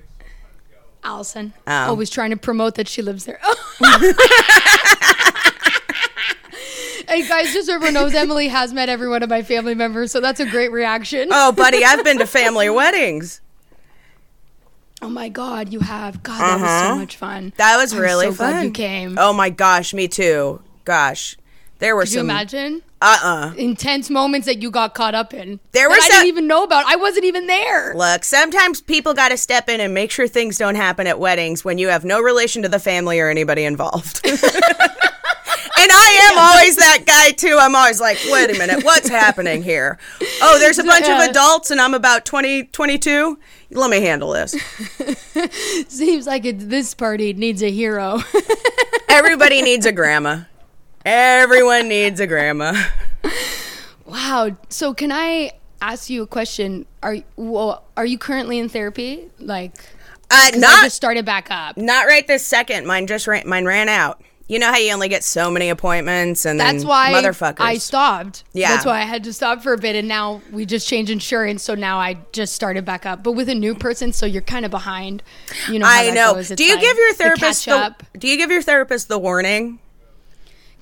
Allison. 1.04 1.52
Oh. 1.66 1.88
Always 1.88 2.10
trying 2.10 2.30
to 2.30 2.36
promote 2.36 2.76
that 2.76 2.88
she 2.88 3.02
lives 3.02 3.24
there. 3.24 3.40
hey 7.08 7.26
guys, 7.26 7.52
just 7.52 7.66
so 7.66 7.74
everyone 7.74 7.94
knows, 7.94 8.14
Emily 8.14 8.48
has 8.48 8.72
met 8.72 8.88
every 8.88 9.08
one 9.08 9.22
of 9.22 9.28
my 9.28 9.42
family 9.42 9.74
members, 9.74 10.12
so 10.12 10.20
that's 10.20 10.40
a 10.40 10.46
great 10.46 10.70
reaction. 10.70 11.28
Oh, 11.32 11.52
buddy, 11.52 11.84
I've 11.84 12.04
been 12.04 12.18
to 12.18 12.26
family 12.26 12.70
weddings. 12.70 13.40
Oh 15.00 15.08
my 15.08 15.28
god, 15.28 15.72
you 15.72 15.80
have. 15.80 16.22
God, 16.22 16.40
that 16.40 16.60
was 16.60 16.88
so 16.88 16.96
much 16.96 17.16
fun. 17.16 17.46
Uh-huh. 17.48 17.54
That 17.56 17.76
was 17.78 17.92
I'm 17.92 17.98
really 17.98 18.26
so 18.26 18.34
fun. 18.34 18.64
you 18.66 18.70
came. 18.70 19.16
Oh 19.18 19.32
my 19.32 19.50
gosh, 19.50 19.92
me 19.92 20.06
too. 20.06 20.62
Gosh, 20.84 21.36
there 21.80 21.96
were 21.96 22.02
Could 22.02 22.12
you 22.12 22.20
imagine? 22.20 22.82
Uh 23.04 23.18
uh 23.22 23.52
Intense 23.56 24.08
moments 24.10 24.46
that 24.46 24.62
you 24.62 24.70
got 24.70 24.94
caught 24.94 25.14
up 25.14 25.34
in. 25.34 25.58
There 25.72 25.88
were 25.88 25.96
I 25.96 26.08
didn't 26.08 26.26
even 26.28 26.46
know 26.46 26.62
about. 26.62 26.86
I 26.86 26.94
wasn't 26.96 27.24
even 27.24 27.48
there. 27.48 27.94
Look, 27.96 28.22
sometimes 28.24 28.80
people 28.80 29.12
got 29.12 29.30
to 29.30 29.36
step 29.36 29.68
in 29.68 29.80
and 29.80 29.92
make 29.92 30.12
sure 30.12 30.28
things 30.28 30.56
don't 30.56 30.76
happen 30.76 31.06
at 31.08 31.18
weddings 31.18 31.64
when 31.64 31.78
you 31.78 31.88
have 31.88 32.04
no 32.04 32.20
relation 32.20 32.62
to 32.62 32.68
the 32.68 32.78
family 32.78 33.18
or 33.18 33.28
anybody 33.28 33.64
involved. 33.64 34.20
and 34.24 34.38
I 35.90 36.30
am 36.30 36.38
always 36.38 36.76
that 36.76 37.02
guy 37.04 37.32
too. 37.32 37.58
I'm 37.60 37.74
always 37.74 38.00
like, 38.00 38.18
wait 38.30 38.54
a 38.54 38.58
minute, 38.58 38.84
what's 38.84 39.08
happening 39.08 39.62
here? 39.64 39.98
Oh, 40.40 40.58
there's 40.60 40.78
a 40.78 40.84
bunch 40.84 41.06
Yeah. 41.06 41.24
of 41.24 41.30
adults 41.30 41.72
and 41.72 41.80
I'm 41.80 41.94
about 41.94 42.24
20, 42.24 42.64
22. 42.66 43.38
Let 43.72 43.90
me 43.90 44.00
handle 44.00 44.30
this. 44.30 44.52
Seems 45.88 46.26
like 46.26 46.44
it, 46.44 46.68
this 46.70 46.94
party 46.94 47.32
needs 47.32 47.62
a 47.62 47.70
hero. 47.70 48.20
Everybody 49.08 49.60
needs 49.62 49.86
a 49.86 49.92
grandma. 49.92 50.42
Everyone 51.04 51.88
needs 51.88 52.20
a 52.20 52.26
grandma. 52.26 52.74
wow. 54.06 54.56
So 54.68 54.94
can 54.94 55.10
I 55.12 55.52
ask 55.80 56.08
you 56.10 56.22
a 56.22 56.26
question? 56.26 56.86
Are 57.02 57.16
well, 57.36 57.84
are 57.96 58.06
you 58.06 58.18
currently 58.18 58.58
in 58.58 58.68
therapy? 58.68 59.28
Like, 59.38 59.74
Uh, 60.30 60.50
'cause 60.50 60.54
I 60.54 60.58
not 60.58 60.84
just 60.84 60.96
started 60.96 61.24
back 61.24 61.48
up. 61.50 61.76
not 61.76 62.06
right 62.06 62.26
this 62.26 62.46
second. 62.46 62.86
Mine 62.86 63.06
just 63.06 63.26
ran, 63.26 63.48
mine 63.48 63.64
ran 63.64 63.88
out. 63.88 64.20
You 64.48 64.58
know 64.58 64.66
how 64.70 64.76
you 64.76 64.92
only 64.92 65.08
get 65.08 65.24
so 65.24 65.50
many 65.50 65.70
appointments 65.70 66.44
and 66.44 66.60
That's 66.60 66.78
then 66.78 66.86
why 66.86 67.12
motherfuckers. 67.14 67.60
I 67.60 67.78
stopped. 67.78 68.44
Yeah. 68.52 68.72
That's 68.72 68.84
why 68.84 68.98
I 69.00 69.04
had 69.04 69.24
to 69.24 69.32
stop 69.32 69.62
for 69.62 69.72
a 69.72 69.78
bit, 69.78 69.96
and 69.96 70.06
now 70.08 70.42
we 70.50 70.66
just 70.66 70.86
changed 70.86 71.10
insurance, 71.10 71.62
so 71.62 71.74
now 71.74 71.98
I 71.98 72.18
just 72.32 72.52
started 72.54 72.84
back 72.84 73.06
up. 73.06 73.22
But 73.22 73.32
with 73.32 73.48
a 73.48 73.54
new 73.54 73.74
person, 73.74 74.12
so 74.12 74.26
you're 74.26 74.42
kind 74.42 74.64
of 74.66 74.70
behind. 74.70 75.22
You 75.70 75.78
know. 75.78 75.86
I 75.88 76.10
know. 76.10 76.42
Do 76.42 76.64
you 76.64 76.74
like 76.74 76.80
give 76.82 76.96
your 76.98 77.14
therapist 77.14 77.64
catch 77.64 77.96
the. 78.12 78.18
Do 78.18 78.28
you 78.28 78.36
give 78.36 78.50
your 78.50 78.62
therapist 78.62 79.08
the 79.08 79.18
warning? 79.18 79.78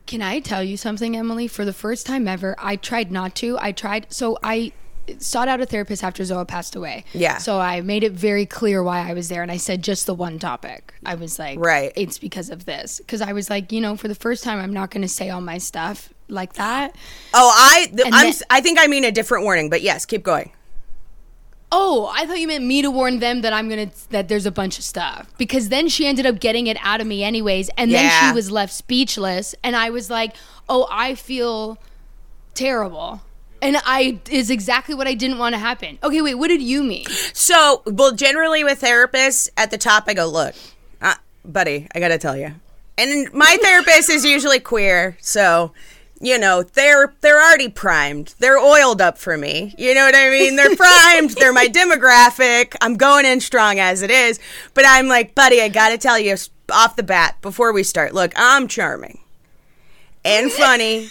Can 0.06 0.22
I 0.22 0.40
tell 0.40 0.62
you 0.64 0.76
something, 0.76 1.16
Emily? 1.16 1.46
For 1.46 1.64
the 1.64 1.72
first 1.72 2.06
time 2.06 2.26
ever, 2.26 2.54
I 2.58 2.76
tried 2.76 3.12
not 3.12 3.34
to. 3.36 3.56
I 3.60 3.72
tried. 3.72 4.06
So 4.12 4.38
I 4.42 4.72
sought 5.18 5.48
out 5.48 5.60
a 5.60 5.66
therapist 5.66 6.04
after 6.04 6.22
Zoa 6.22 6.46
passed 6.46 6.74
away. 6.76 7.04
Yeah. 7.12 7.38
So 7.38 7.58
I 7.60 7.80
made 7.80 8.04
it 8.04 8.12
very 8.12 8.46
clear 8.46 8.82
why 8.82 9.08
I 9.08 9.14
was 9.14 9.28
there, 9.28 9.42
and 9.42 9.50
I 9.50 9.56
said 9.56 9.82
just 9.82 10.06
the 10.06 10.14
one 10.14 10.38
topic. 10.38 10.94
I 11.06 11.14
was 11.14 11.38
like, 11.38 11.58
Right. 11.58 11.92
it's 11.96 12.18
because 12.18 12.50
of 12.50 12.64
this. 12.64 12.98
Because 12.98 13.20
I 13.20 13.32
was 13.32 13.48
like, 13.50 13.72
you 13.72 13.80
know, 13.80 13.96
for 13.96 14.08
the 14.08 14.14
first 14.14 14.42
time, 14.44 14.58
I'm 14.60 14.72
not 14.72 14.90
going 14.90 15.02
to 15.02 15.08
say 15.08 15.30
all 15.30 15.40
my 15.40 15.58
stuff 15.58 16.12
like 16.28 16.54
that. 16.54 16.94
Oh, 17.34 17.50
I 17.54 17.86
th- 17.86 18.00
I'm, 18.12 18.30
then- 18.30 18.34
I 18.50 18.60
think 18.60 18.78
I 18.80 18.86
mean 18.86 19.04
a 19.04 19.10
different 19.12 19.44
warning, 19.44 19.70
but 19.70 19.82
yes, 19.82 20.04
keep 20.06 20.22
going. 20.22 20.52
Oh, 21.72 22.12
I 22.14 22.26
thought 22.26 22.40
you 22.40 22.48
meant 22.48 22.64
me 22.64 22.82
to 22.82 22.90
warn 22.90 23.20
them 23.20 23.42
that 23.42 23.52
I'm 23.52 23.68
gonna 23.68 23.90
that 24.10 24.28
there's 24.28 24.46
a 24.46 24.50
bunch 24.50 24.78
of 24.78 24.84
stuff 24.84 25.32
because 25.38 25.68
then 25.68 25.88
she 25.88 26.06
ended 26.06 26.26
up 26.26 26.40
getting 26.40 26.66
it 26.66 26.76
out 26.80 27.00
of 27.00 27.06
me 27.06 27.22
anyways, 27.22 27.70
and 27.76 27.92
then 27.92 28.10
she 28.20 28.34
was 28.34 28.50
left 28.50 28.72
speechless, 28.72 29.54
and 29.62 29.76
I 29.76 29.90
was 29.90 30.10
like, 30.10 30.34
"Oh, 30.68 30.88
I 30.90 31.14
feel 31.14 31.78
terrible," 32.54 33.22
and 33.62 33.76
I 33.84 34.18
is 34.30 34.50
exactly 34.50 34.94
what 34.94 35.06
I 35.06 35.14
didn't 35.14 35.38
want 35.38 35.54
to 35.54 35.58
happen. 35.58 35.98
Okay, 36.02 36.22
wait, 36.22 36.34
what 36.34 36.48
did 36.48 36.62
you 36.62 36.82
mean? 36.82 37.06
So, 37.32 37.82
well, 37.86 38.12
generally 38.12 38.64
with 38.64 38.80
therapists, 38.80 39.48
at 39.56 39.70
the 39.70 39.78
top, 39.78 40.04
I 40.06 40.14
go, 40.14 40.26
look, 40.26 40.54
uh, 41.00 41.14
buddy, 41.44 41.86
I 41.94 42.00
got 42.00 42.08
to 42.08 42.18
tell 42.18 42.36
you. 42.36 42.54
And 42.98 43.32
my 43.32 43.56
therapist 43.62 44.10
is 44.10 44.24
usually 44.24 44.60
queer, 44.60 45.16
so 45.20 45.72
you 46.20 46.38
know 46.38 46.62
they're 46.62 47.14
they're 47.22 47.40
already 47.40 47.68
primed. 47.68 48.34
They're 48.38 48.58
oiled 48.58 49.00
up 49.00 49.18
for 49.18 49.36
me. 49.36 49.74
You 49.78 49.94
know 49.94 50.04
what 50.04 50.14
I 50.14 50.28
mean? 50.30 50.56
They're 50.56 50.76
primed. 50.76 51.30
they're 51.30 51.52
my 51.52 51.66
demographic. 51.66 52.76
I'm 52.80 52.94
going 52.96 53.24
in 53.26 53.40
strong 53.40 53.78
as 53.78 54.02
it 54.02 54.10
is, 54.10 54.38
but 54.74 54.84
I'm 54.86 55.08
like, 55.08 55.34
buddy, 55.34 55.60
I 55.60 55.68
got 55.68 55.88
to 55.90 55.98
tell 55.98 56.18
you 56.18 56.36
off 56.70 56.96
the 56.96 57.02
bat 57.02 57.36
before 57.42 57.72
we 57.72 57.82
start. 57.82 58.14
Look, 58.14 58.32
I'm 58.36 58.68
charming 58.68 59.18
and 60.24 60.52
funny, 60.52 61.08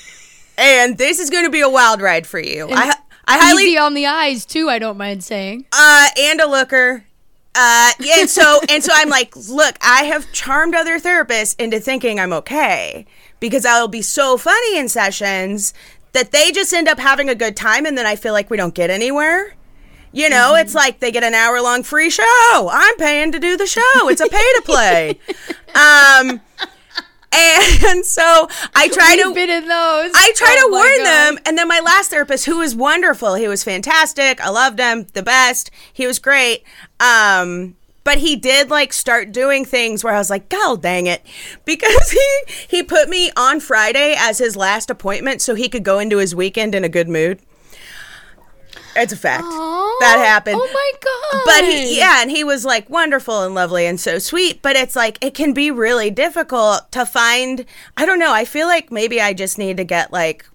and 0.58 0.98
this 0.98 1.20
is 1.20 1.30
going 1.30 1.46
to 1.46 1.52
be 1.52 1.62
a 1.62 1.70
wild 1.70 2.02
ride 2.02 2.28
for 2.28 2.40
you. 2.40 2.70
I 2.72 2.96
I 3.26 3.38
highly 3.38 3.66
Easy 3.66 3.78
on 3.78 3.94
the 3.94 4.06
eyes 4.06 4.46
too. 4.46 4.70
I 4.70 4.80
don't 4.80 4.98
mind 4.98 5.24
saying. 5.24 5.66
uh, 5.74 6.08
and 6.20 6.40
a 6.42 6.48
looker. 6.48 7.06
Uh, 7.56 7.92
yeah, 8.00 8.20
and 8.20 8.30
so 8.30 8.62
and 8.70 8.84
so 8.84 8.92
I'm 8.96 9.10
like, 9.10 9.36
look, 9.36 9.76
I 9.82 10.04
have 10.04 10.32
charmed 10.32 10.76
other 10.76 11.00
therapists 11.00 11.60
into 11.60 11.80
thinking 11.80 12.20
I'm 12.20 12.32
okay 12.34 13.06
because 13.40 13.66
I'll 13.66 13.88
be 13.88 14.02
so 14.02 14.38
funny 14.38 14.78
in 14.78 14.90
sessions 14.90 15.74
that 16.14 16.32
they 16.32 16.52
just 16.52 16.74
end 16.74 16.88
up 16.88 17.00
having 17.00 17.30
a 17.30 17.36
good 17.36 17.56
time, 17.56 17.86
and 17.86 17.98
then 17.98 18.06
I 18.06 18.16
feel 18.16 18.34
like 18.34 18.50
we 18.50 18.58
don't 18.58 18.74
get 18.74 18.90
anywhere. 18.90 19.54
You 20.12 20.28
know, 20.28 20.56
it's 20.56 20.74
like 20.74 21.00
they 21.00 21.12
get 21.12 21.24
an 21.24 21.36
hour 21.36 21.62
long 21.62 21.84
free 21.84 22.10
show. 22.10 22.70
I'm 22.72 22.96
paying 22.98 23.32
to 23.32 23.40
do 23.40 23.56
the 23.58 23.68
show. 23.68 24.10
It's 24.10 24.22
a 24.22 24.28
pay 24.28 24.38
to 24.38 24.62
play. 24.66 25.20
um, 25.76 26.42
and 27.32 28.04
so 28.04 28.48
I 28.76 28.88
try 28.88 29.18
to 29.18 29.28
We've 29.28 29.36
been 29.36 29.50
in 29.52 29.68
those. 29.68 30.12
I 30.16 30.32
try 30.36 30.58
Oh 30.60 30.68
to 30.68 30.72
warn 30.72 30.98
God. 30.98 31.06
them. 31.06 31.40
And 31.46 31.58
then 31.60 31.68
my 31.68 31.80
last 31.80 32.10
therapist, 32.10 32.46
who 32.46 32.58
was 32.58 32.76
wonderful, 32.76 33.36
he 33.36 33.48
was 33.48 33.64
fantastic. 33.64 34.42
I 34.42 34.50
loved 34.50 34.80
him, 34.80 35.06
the 35.14 35.22
best. 35.22 35.70
He 35.94 36.08
was 36.08 36.18
great. 36.18 36.64
Um, 37.00 37.76
but 38.04 38.20
he 38.20 38.36
did 38.36 38.70
like 38.70 38.94
start 38.94 39.32
doing 39.32 39.66
things 39.66 40.04
where 40.04 40.14
I 40.14 40.18
was 40.18 40.30
like, 40.30 40.50
God 40.50 40.82
dang 40.82 41.08
it. 41.08 41.22
Because 41.66 42.12
he 42.12 42.44
he 42.68 42.84
put 42.84 43.10
me 43.10 43.32
on 43.38 43.60
Friday 43.60 44.16
as 44.18 44.40
his 44.40 44.56
last 44.56 44.90
appointment 44.90 45.42
so 45.42 45.56
he 45.56 45.70
could 45.70 45.84
go 45.84 46.00
into 46.00 46.18
his 46.18 46.34
weekend 46.34 46.74
in 46.74 46.84
a 46.84 46.90
good 46.90 47.08
mood. 47.08 47.40
It's 48.96 49.14
a 49.14 49.18
fact. 49.18 49.44
Aw. 49.46 49.98
That 50.02 50.18
happened. 50.18 50.58
Oh 50.60 50.70
my 50.74 50.92
god! 51.02 51.44
But 51.46 51.64
he, 51.64 51.98
yeah, 51.98 52.22
and 52.22 52.32
he 52.32 52.44
was 52.44 52.66
like 52.66 52.90
wonderful 52.90 53.44
and 53.44 53.54
lovely 53.54 53.86
and 53.86 54.00
so 54.00 54.20
sweet. 54.20 54.62
But 54.62 54.76
it's 54.76 54.96
like 54.96 55.18
it 55.24 55.34
can 55.34 55.54
be 55.54 55.70
really 55.72 56.10
difficult 56.10 56.92
to 56.92 57.06
find. 57.06 57.66
I 57.98 58.06
don't 58.06 58.20
know. 58.20 58.34
I 58.34 58.46
feel 58.46 58.68
like 58.68 58.92
maybe 58.92 59.22
I 59.22 59.34
just 59.34 59.58
need 59.58 59.78
to 59.78 59.84
get 59.84 60.12
like, 60.12 60.49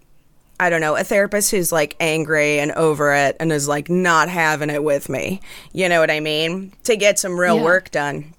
I 0.59 0.69
don't 0.69 0.81
know, 0.81 0.95
a 0.95 1.03
therapist 1.03 1.51
who's 1.51 1.71
like 1.71 1.95
angry 1.99 2.59
and 2.59 2.71
over 2.73 3.13
it 3.13 3.35
and 3.39 3.51
is 3.51 3.67
like 3.67 3.89
not 3.89 4.29
having 4.29 4.69
it 4.69 4.83
with 4.83 5.09
me. 5.09 5.41
You 5.73 5.89
know 5.89 5.99
what 5.99 6.09
I 6.11 6.19
mean? 6.21 6.71
To 6.85 6.95
get 6.95 7.19
some 7.19 7.37
real 7.39 7.57
Yeah. 7.57 7.63
work 7.63 7.91
done. 7.91 8.33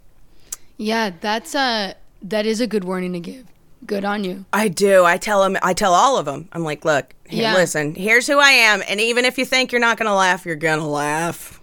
Yeah, 0.78 1.10
that's 1.20 1.54
a 1.54 1.94
that 2.22 2.46
is 2.46 2.60
a 2.60 2.66
good 2.66 2.84
warning 2.84 3.12
to 3.12 3.20
give. 3.20 3.44
Good 3.84 4.04
on 4.04 4.24
you. 4.24 4.46
I 4.52 4.68
do. 4.68 5.04
I 5.04 5.16
tell 5.18 5.44
him. 5.44 5.56
I 5.62 5.74
tell 5.74 5.92
all 5.92 6.16
of 6.18 6.24
them. 6.24 6.48
I'm 6.52 6.64
like, 6.64 6.84
look, 6.84 7.14
Yeah. 7.28 7.54
listen. 7.54 7.94
Here's 7.94 8.26
who 8.26 8.38
I 8.40 8.50
am, 8.50 8.82
and 8.88 9.00
even 9.00 9.24
if 9.24 9.36
you 9.38 9.44
think 9.44 9.70
you're 9.70 9.80
not 9.80 9.98
gonna 9.98 10.14
laugh, 10.14 10.44
you're 10.46 10.56
gonna 10.56 10.88
laugh. 10.88 11.60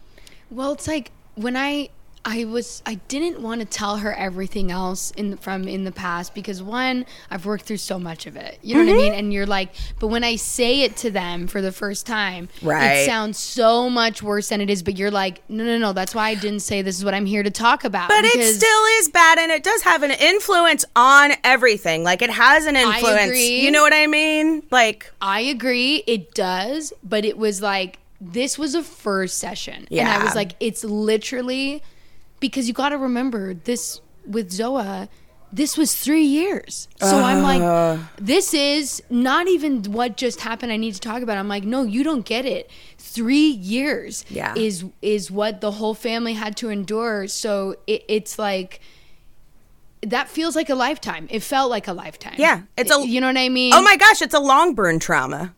Well, 0.51 0.71
it's 0.73 0.87
like 0.87 1.11
when 1.35 1.57
I 1.57 1.89
I 2.25 2.45
was 2.45 2.81
I 2.85 2.95
didn't 3.09 3.41
want 3.41 3.59
to 3.59 3.65
tell 3.65 3.97
her 3.97 4.13
everything 4.13 4.71
else 4.71 5.11
in 5.11 5.31
the, 5.31 5.37
from 5.37 5.67
in 5.67 5.83
the 5.83 5.91
past 5.91 6.33
because 6.33 6.63
one 6.63 7.05
I've 7.29 7.45
worked 7.45 7.65
through 7.65 7.77
so 7.77 7.99
much 7.99 8.25
of 8.27 8.37
it. 8.37 8.59
You 8.61 8.75
know 8.75 8.81
Mm-hmm. 8.83 8.95
what 8.95 8.99
I 9.01 9.09
mean? 9.09 9.13
And 9.13 9.33
you're 9.33 9.45
like, 9.45 9.71
but 9.99 10.07
when 10.07 10.23
I 10.23 10.37
say 10.37 10.83
it 10.83 10.95
to 10.97 11.11
them 11.11 11.47
for 11.47 11.61
the 11.61 11.73
first 11.73 12.05
time, 12.05 12.47
Right. 12.61 12.99
it 12.99 13.05
sounds 13.07 13.37
so 13.37 13.89
much 13.89 14.23
worse 14.23 14.47
than 14.47 14.61
it 14.61 14.69
is. 14.69 14.83
But 14.83 14.97
you're 14.97 15.11
like, 15.11 15.41
no, 15.49 15.65
no, 15.65 15.77
no. 15.77 15.91
That's 15.91 16.15
why 16.15 16.29
I 16.29 16.35
didn't 16.35 16.61
say 16.61 16.81
this 16.81 16.97
is 16.97 17.03
what 17.03 17.13
I'm 17.13 17.25
here 17.25 17.43
to 17.43 17.51
talk 17.51 17.83
about. 17.83 18.07
But 18.07 18.23
it 18.23 18.55
still 18.55 18.85
is 18.99 19.09
bad, 19.09 19.37
and 19.37 19.51
it 19.51 19.63
does 19.63 19.81
have 19.81 20.01
an 20.03 20.11
influence 20.11 20.85
on 20.95 21.33
everything. 21.43 22.05
Like 22.05 22.21
it 22.21 22.29
has 22.29 22.65
an 22.65 22.77
influence. 22.77 23.23
agree. 23.31 23.59
You 23.59 23.69
know 23.71 23.81
what 23.81 23.93
I 23.93 24.07
mean? 24.07 24.63
Like 24.71 25.11
I 25.21 25.41
agree, 25.41 26.03
it 26.07 26.33
does, 26.33 26.93
but 27.03 27.25
it 27.25 27.37
was 27.37 27.61
like 27.61 27.99
this 28.21 28.57
was 28.57 28.75
a 28.75 28.81
first 28.83 29.39
session. 29.39 29.85
yeah. 29.89 30.03
And 30.13 30.21
I 30.21 30.23
was 30.23 30.35
like, 30.35 30.53
it's 30.61 30.85
literally 30.85 31.83
because 32.43 32.67
you 32.67 32.73
gotta 32.73 32.97
remember 32.97 33.53
this 33.53 34.01
with 34.27 34.51
Zoa, 34.51 35.07
this 35.53 35.77
was 35.77 35.95
three 35.95 36.25
years. 36.25 36.89
So 36.99 37.19
I'm 37.21 37.41
like, 37.41 37.61
uh-huh. 37.61 38.03
this 38.17 38.53
is 38.53 39.01
not 39.09 39.47
even 39.47 39.83
what 39.83 40.17
just 40.17 40.41
happened 40.41 40.73
I 40.73 40.75
need 40.77 40.93
to 40.93 40.99
talk 40.99 41.21
about. 41.21 41.37
I'm 41.37 41.47
like, 41.47 41.63
no, 41.63 41.83
you 41.83 42.03
don't 42.03 42.25
get 42.25 42.45
it. 42.45 42.69
Three 42.97 43.47
years 43.47 44.25
Yeah. 44.29 44.53
is 44.57 44.83
is 45.01 45.31
what 45.31 45.61
the 45.61 45.71
whole 45.71 45.93
family 45.93 46.33
had 46.33 46.57
to 46.57 46.69
endure. 46.69 47.27
So 47.29 47.77
it, 47.87 48.03
it's 48.09 48.37
like 48.37 48.81
that 50.01 50.27
feels 50.27 50.53
like 50.53 50.69
a 50.69 50.75
lifetime. 50.75 51.27
It 51.29 51.43
felt 51.43 51.69
like 51.69 51.87
a 51.87 51.93
lifetime. 51.93 52.35
Yeah, 52.37 52.63
it's 52.77 52.93
a- 52.93 53.07
you 53.07 53.21
know 53.21 53.27
what 53.27 53.37
I 53.37 53.47
mean? 53.47 53.71
oh 53.73 53.81
my 53.81 53.95
gosh, 53.95 54.21
it's 54.21 54.33
a 54.33 54.39
long 54.41 54.75
burn 54.75 54.99
trauma. 54.99 55.53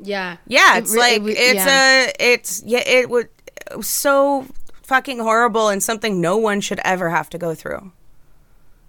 Yeah. 0.00 0.38
Yeah, 0.46 0.76
It 0.76 0.84
it's 0.84 0.94
re- 0.94 0.98
like 1.00 1.22
it 1.22 1.36
it's 1.38 1.66
yeah. 1.66 2.06
a 2.06 2.12
it's 2.32 2.62
yeah 2.64 2.82
it 2.86 3.10
would 3.10 3.28
so 3.82 4.46
fucking 4.82 5.18
horrible 5.18 5.68
and 5.68 5.82
something 5.82 6.20
no 6.20 6.36
one 6.36 6.60
should 6.60 6.80
ever 6.84 7.10
have 7.10 7.28
to 7.30 7.38
go 7.38 7.54
through. 7.54 7.92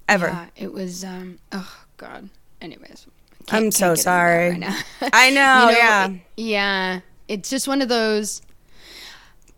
ever. 0.09 0.27
Yeah, 0.27 0.45
it 0.55 0.73
was. 0.73 1.03
Um, 1.03 1.39
oh 1.51 1.83
God. 1.97 2.29
Anyways, 2.61 3.07
I'm 3.49 3.71
so 3.71 3.79
get 3.79 3.91
into 3.91 3.97
that 3.97 3.97
sorry. 4.03 4.49
right 4.51 4.59
now. 4.59 4.79
I 5.13 5.29
know, 5.31 5.69
yeah. 5.77 6.09
it- 6.09 6.21
yeah. 6.37 6.99
It's 7.27 7.49
just 7.49 7.67
one 7.67 7.81
of 7.81 7.89
those. 7.89 8.41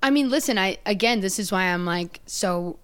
I 0.04 0.10
mean, 0.12 0.30
listen. 0.30 0.58
I 0.58 0.78
again, 0.86 1.20
this 1.22 1.40
is 1.40 1.52
why 1.52 1.64
I'm 1.64 1.86
like 1.86 2.20
so 2.26 2.78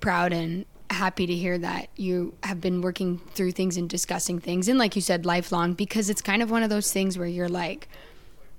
proud 0.00 0.32
and 0.32 0.64
happy 0.90 1.26
to 1.26 1.34
hear 1.34 1.56
that 1.58 1.88
you 1.96 2.34
have 2.42 2.60
been 2.60 2.80
working 2.82 3.18
through 3.34 3.52
things 3.52 3.76
and 3.76 3.88
discussing 3.88 4.38
things, 4.40 4.68
and 4.68 4.78
like 4.78 4.96
you 4.96 5.02
said, 5.02 5.24
lifelong. 5.24 5.74
Because 5.74 6.10
it's 6.10 6.20
kind 6.20 6.42
of 6.42 6.50
one 6.50 6.62
of 6.62 6.70
those 6.70 6.92
things 6.92 7.16
where 7.18 7.26
you're 7.28 7.48
like. 7.48 7.88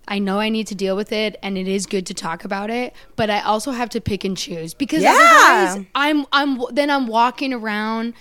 I 0.08 0.20
know 0.20 0.40
I 0.40 0.50
need 0.50 0.68
to 0.68 0.76
deal 0.76 0.96
with 0.96 1.12
it 1.12 1.38
and 1.42 1.58
it 1.58 1.68
is 1.68 1.86
good 1.86 2.06
to 2.08 2.14
talk 2.14 2.46
about 2.46 2.70
it, 2.70 2.94
but 3.16 3.30
I 3.30 3.42
also 3.42 3.72
have 3.72 3.90
to 3.92 4.02
pick 4.02 4.24
and 4.24 4.38
choose 4.38 4.74
because 4.74 5.02
Yeah. 5.04 5.12
otherwise 5.12 5.86
I'm 5.96 6.26
I'm 6.32 6.62
then 6.72 6.90
I'm 6.90 7.08
walking 7.08 7.54
around 7.54 8.14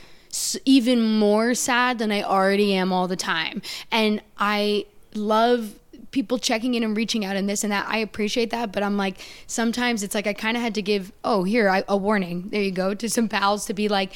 even 0.65 1.01
more 1.19 1.55
sad 1.55 1.99
than 1.99 2.11
I 2.11 2.23
already 2.23 2.75
am 2.75 2.93
all 2.93 3.07
the 3.07 3.17
time. 3.17 3.63
And 3.93 4.21
I 4.37 4.87
love 5.15 5.79
people 6.11 6.39
checking 6.39 6.75
in 6.75 6.83
and 6.85 6.97
reaching 6.97 7.25
out 7.25 7.37
and 7.37 7.49
this 7.49 7.65
and 7.65 7.73
that. 7.73 7.87
I 7.89 7.99
appreciate 7.99 8.51
that, 8.51 8.73
but 8.73 8.83
I'm 8.83 8.97
like 8.97 9.19
sometimes 9.47 10.03
it's 10.03 10.15
like 10.15 10.27
I 10.27 10.33
kind 10.33 10.57
of 10.57 10.63
had 10.63 10.75
to 10.77 10.83
give 10.83 11.13
oh 11.25 11.45
here 11.45 11.69
I, 11.69 11.85
a 11.89 11.97
warning. 11.97 12.49
There 12.51 12.63
you 12.63 12.71
go 12.71 12.95
to 12.95 13.09
some 13.11 13.29
pals 13.29 13.67
to 13.67 13.75
be 13.75 13.89
like 13.89 14.13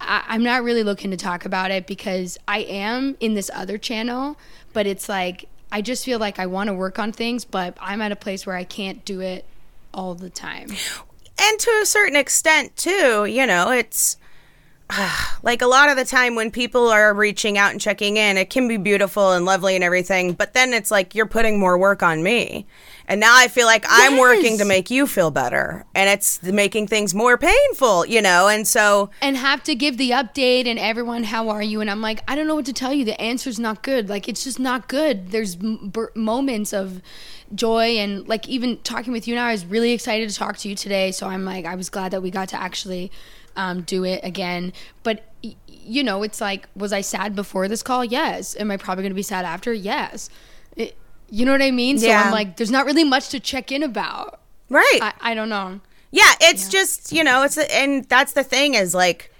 I'm 0.00 0.44
not 0.44 0.62
really 0.62 0.84
looking 0.84 1.10
to 1.10 1.16
talk 1.16 1.44
about 1.44 1.72
it 1.72 1.86
because 1.88 2.38
I 2.46 2.58
am 2.60 3.16
in 3.18 3.34
this 3.34 3.50
other 3.52 3.78
channel, 3.78 4.38
but 4.72 4.86
it's 4.86 5.08
like 5.08 5.48
I 5.70 5.82
just 5.82 6.04
feel 6.04 6.18
like 6.18 6.38
I 6.38 6.46
want 6.46 6.68
to 6.68 6.74
work 6.74 6.98
on 6.98 7.12
things, 7.12 7.44
but 7.44 7.76
I'm 7.80 8.00
at 8.00 8.12
a 8.12 8.16
place 8.16 8.46
where 8.46 8.56
I 8.56 8.64
can't 8.64 9.04
do 9.04 9.20
it 9.20 9.44
all 9.92 10.14
the 10.14 10.30
time. 10.30 10.68
and 11.38 11.60
to 11.60 11.70
a 11.82 11.86
certain 11.86 12.16
extent 12.16 12.76
too 12.76 13.24
you 13.24 13.46
know 13.46 13.70
it's 13.70 14.16
like 15.42 15.62
a 15.62 15.66
lot 15.66 15.88
of 15.88 15.96
the 15.96 16.04
time 16.04 16.34
when 16.34 16.50
people 16.50 16.88
are 16.88 17.14
reaching 17.14 17.56
out 17.56 17.70
and 17.70 17.80
checking 17.80 18.16
in 18.16 18.36
it 18.36 18.50
can 18.50 18.68
be 18.68 18.76
beautiful 18.76 19.32
and 19.32 19.44
lovely 19.44 19.74
and 19.74 19.84
everything 19.84 20.32
but 20.32 20.54
then 20.54 20.72
it's 20.72 20.90
like 20.90 21.14
you're 21.14 21.26
putting 21.26 21.58
more 21.58 21.78
work 21.78 22.02
on 22.02 22.22
me 22.22 22.66
and 23.08 23.18
now 23.20 23.36
i 23.36 23.48
feel 23.48 23.66
like 23.66 23.84
i'm 23.88 24.16
working 24.18 24.58
to 24.58 24.64
make 24.64 24.90
you 24.90 25.06
feel 25.06 25.30
better. 25.30 25.84
And 25.94 26.08
it's 26.08 26.42
making 26.42 26.86
things 26.86 27.14
more 27.14 27.36
painful 27.36 28.06
you 28.06 28.22
know? 28.22 28.46
And 28.48 28.68
so 28.68 29.10
and 29.20 29.36
have 29.36 29.62
to 29.64 29.74
give 29.74 29.96
the 29.96 30.10
update 30.10 30.66
and 30.66 30.78
everyone 30.78 31.24
how 31.24 31.48
are 31.48 31.62
you? 31.62 31.80
And 31.80 31.90
i'm 31.90 32.00
like 32.00 32.22
i 32.28 32.36
don't 32.36 32.46
know 32.46 32.54
what 32.54 32.66
to 32.66 32.72
tell 32.72 32.92
you. 32.92 33.04
The 33.04 33.20
answer's 33.20 33.58
not 33.58 33.82
good. 33.82 34.08
Like 34.08 34.28
it's 34.28 34.44
just 34.44 34.60
not 34.60 34.88
good. 34.88 35.30
There's 35.30 35.56
m- 35.56 35.88
bur- 35.88 36.12
moments 36.14 36.72
of 36.72 37.02
joy 37.54 37.96
and 37.96 38.28
like 38.28 38.46
even 38.46 38.76
talking 38.82 39.10
with 39.10 39.26
you 39.26 39.34
now 39.34 39.46
i 39.46 39.52
was 39.52 39.64
really 39.64 39.92
excited 39.92 40.28
to 40.28 40.34
talk 40.36 40.58
to 40.58 40.68
you 40.68 40.74
today. 40.74 41.10
So 41.10 41.26
i'm 41.26 41.44
like 41.44 41.64
i 41.64 41.74
was 41.74 41.88
glad 41.90 42.12
that 42.12 42.22
we 42.22 42.30
got 42.30 42.48
to 42.50 42.60
actually 42.60 43.10
um, 43.56 43.82
do 43.82 44.04
it 44.04 44.20
again. 44.22 44.72
But 45.02 45.24
you 45.66 46.02
know 46.02 46.22
it's 46.22 46.40
like 46.40 46.68
was 46.76 46.92
i 46.92 47.00
sad 47.00 47.34
before 47.34 47.68
this 47.68 47.82
call? 47.82 48.04
Yes. 48.04 48.56
Am 48.58 48.70
i 48.70 48.76
probably 48.76 49.02
going 49.02 49.10
to 49.10 49.16
be 49.16 49.22
sad 49.22 49.44
after? 49.44 49.72
Yes. 49.72 50.30
It, 50.76 50.96
you 51.30 51.44
know 51.44 51.52
what 51.52 51.62
i 51.62 51.70
mean? 51.70 51.98
So 51.98 52.10
i'm 52.10 52.32
like 52.32 52.56
there's 52.56 52.70
not 52.70 52.86
really 52.86 53.04
much 53.04 53.28
to 53.30 53.40
check 53.40 53.70
in 53.72 53.82
about. 53.82 54.40
Right. 54.70 54.98
I, 55.00 55.12
I 55.20 55.34
don't 55.34 55.48
know. 55.48 55.80
Yeah, 56.10 56.32
it's 56.40 56.68
just, 56.68 57.12
you 57.12 57.22
know, 57.22 57.42
it's 57.42 57.58
and 57.58 58.04
that's 58.04 58.32
the 58.32 58.44
thing 58.44 58.74
is 58.74 58.94
like 58.94 59.32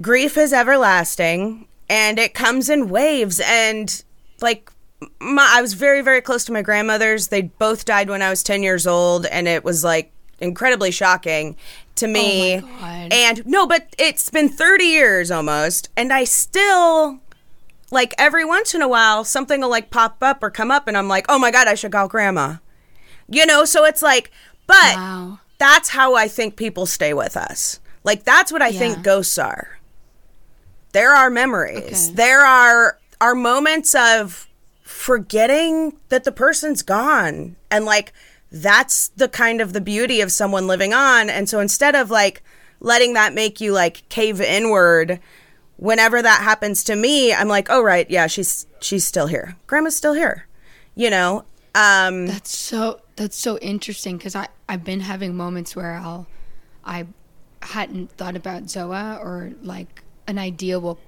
grief 0.00 0.36
is 0.38 0.52
everlasting 0.52 1.66
and 1.90 2.18
it 2.18 2.34
comes 2.34 2.70
in 2.70 2.88
waves. 2.88 3.40
And 3.44 4.02
like 4.40 4.70
my, 5.20 5.46
I 5.56 5.62
was 5.62 5.74
very 5.74 6.00
very 6.00 6.20
close 6.22 6.44
to 6.46 6.52
my 6.52 6.62
grandmothers. 6.62 7.28
They 7.28 7.42
both 7.42 7.84
died 7.84 8.08
when 8.08 8.22
I 8.22 8.30
was 8.30 8.42
10 8.42 8.62
years 8.62 8.86
old 8.86 9.26
and 9.26 9.46
it 9.46 9.62
was 9.62 9.84
like 9.84 10.12
incredibly 10.40 10.90
shocking 10.90 11.56
to 11.96 12.06
me. 12.06 12.56
Oh 12.56 12.60
God. 12.60 13.12
And 13.12 13.46
no, 13.46 13.66
but 13.66 13.94
it's 13.98 14.30
been 14.30 14.48
30 14.48 14.84
years 14.84 15.30
almost 15.30 15.90
and 15.96 16.12
I 16.12 16.24
still 16.24 17.20
like 17.92 18.14
every 18.18 18.44
once 18.44 18.74
in 18.74 18.82
a 18.82 18.88
while 18.88 19.22
something 19.22 19.60
will 19.60 19.68
like 19.70 19.90
pop 19.90 20.16
up 20.22 20.42
or 20.42 20.50
come 20.50 20.70
up 20.72 20.88
and 20.88 20.96
I'm 20.96 21.06
like, 21.08 21.26
"Oh 21.28 21.38
my 21.38 21.50
god, 21.52 21.68
I 21.68 21.74
should 21.74 21.92
call 21.92 22.08
grandma." 22.08 22.56
You 23.28 23.46
know, 23.46 23.64
so 23.64 23.84
it's 23.84 24.02
like, 24.02 24.30
but 24.66 24.96
Wow. 24.96 25.38
that's 25.58 25.90
how 25.90 26.14
I 26.16 26.26
think 26.26 26.56
people 26.56 26.86
stay 26.86 27.14
with 27.14 27.36
us. 27.36 27.78
Like 28.02 28.24
that's 28.24 28.50
what 28.50 28.62
I 28.62 28.68
Yeah. 28.68 28.78
think 28.80 29.02
ghosts 29.04 29.38
are. 29.38 29.78
There 30.92 31.14
are 31.14 31.30
memories. 31.30 32.08
Okay. 32.08 32.14
There 32.16 32.44
are 32.44 32.98
are 33.20 33.34
moments 33.36 33.94
of 33.94 34.48
forgetting 34.82 35.96
that 36.08 36.24
the 36.24 36.32
person's 36.32 36.82
gone. 36.82 37.56
And 37.70 37.84
like 37.84 38.12
that's 38.50 39.08
the 39.16 39.28
kind 39.28 39.60
of 39.60 39.72
the 39.72 39.80
beauty 39.80 40.20
of 40.20 40.30
someone 40.32 40.66
living 40.66 40.92
on. 40.92 41.30
And 41.30 41.48
so 41.48 41.60
instead 41.60 41.94
of 41.94 42.10
like 42.10 42.42
letting 42.80 43.14
that 43.14 43.32
make 43.34 43.60
you 43.60 43.72
like 43.72 44.08
cave 44.08 44.40
inward, 44.40 45.20
whenever 45.82 46.22
that 46.22 46.42
happens 46.42 46.84
to 46.84 46.94
me, 46.96 47.34
I'm 47.34 47.48
like, 47.48 47.66
"Oh 47.68 47.82
right, 47.82 48.08
yeah, 48.10 48.26
she's 48.28 48.66
she's 48.80 49.04
still 49.04 49.26
here. 49.26 49.56
Grandma's 49.66 49.96
still 49.96 50.14
here." 50.14 50.46
You 50.94 51.10
know? 51.10 51.44
Um 51.74 52.26
That's 52.26 52.56
so 52.56 53.00
that's 53.16 53.36
so 53.36 53.58
interesting 53.58 54.16
because 54.18 54.34
I 54.36 54.48
I've 54.68 54.84
been 54.84 55.00
having 55.00 55.36
moments 55.36 55.74
where 55.74 55.94
I'll 55.94 56.26
I 56.84 57.06
hadn't 57.62 58.10
thought 58.12 58.36
about 58.36 58.64
Zoa 58.64 59.18
or 59.24 59.52
like 59.62 60.02
an 60.26 60.38
idea 60.38 60.78
will 60.78 60.98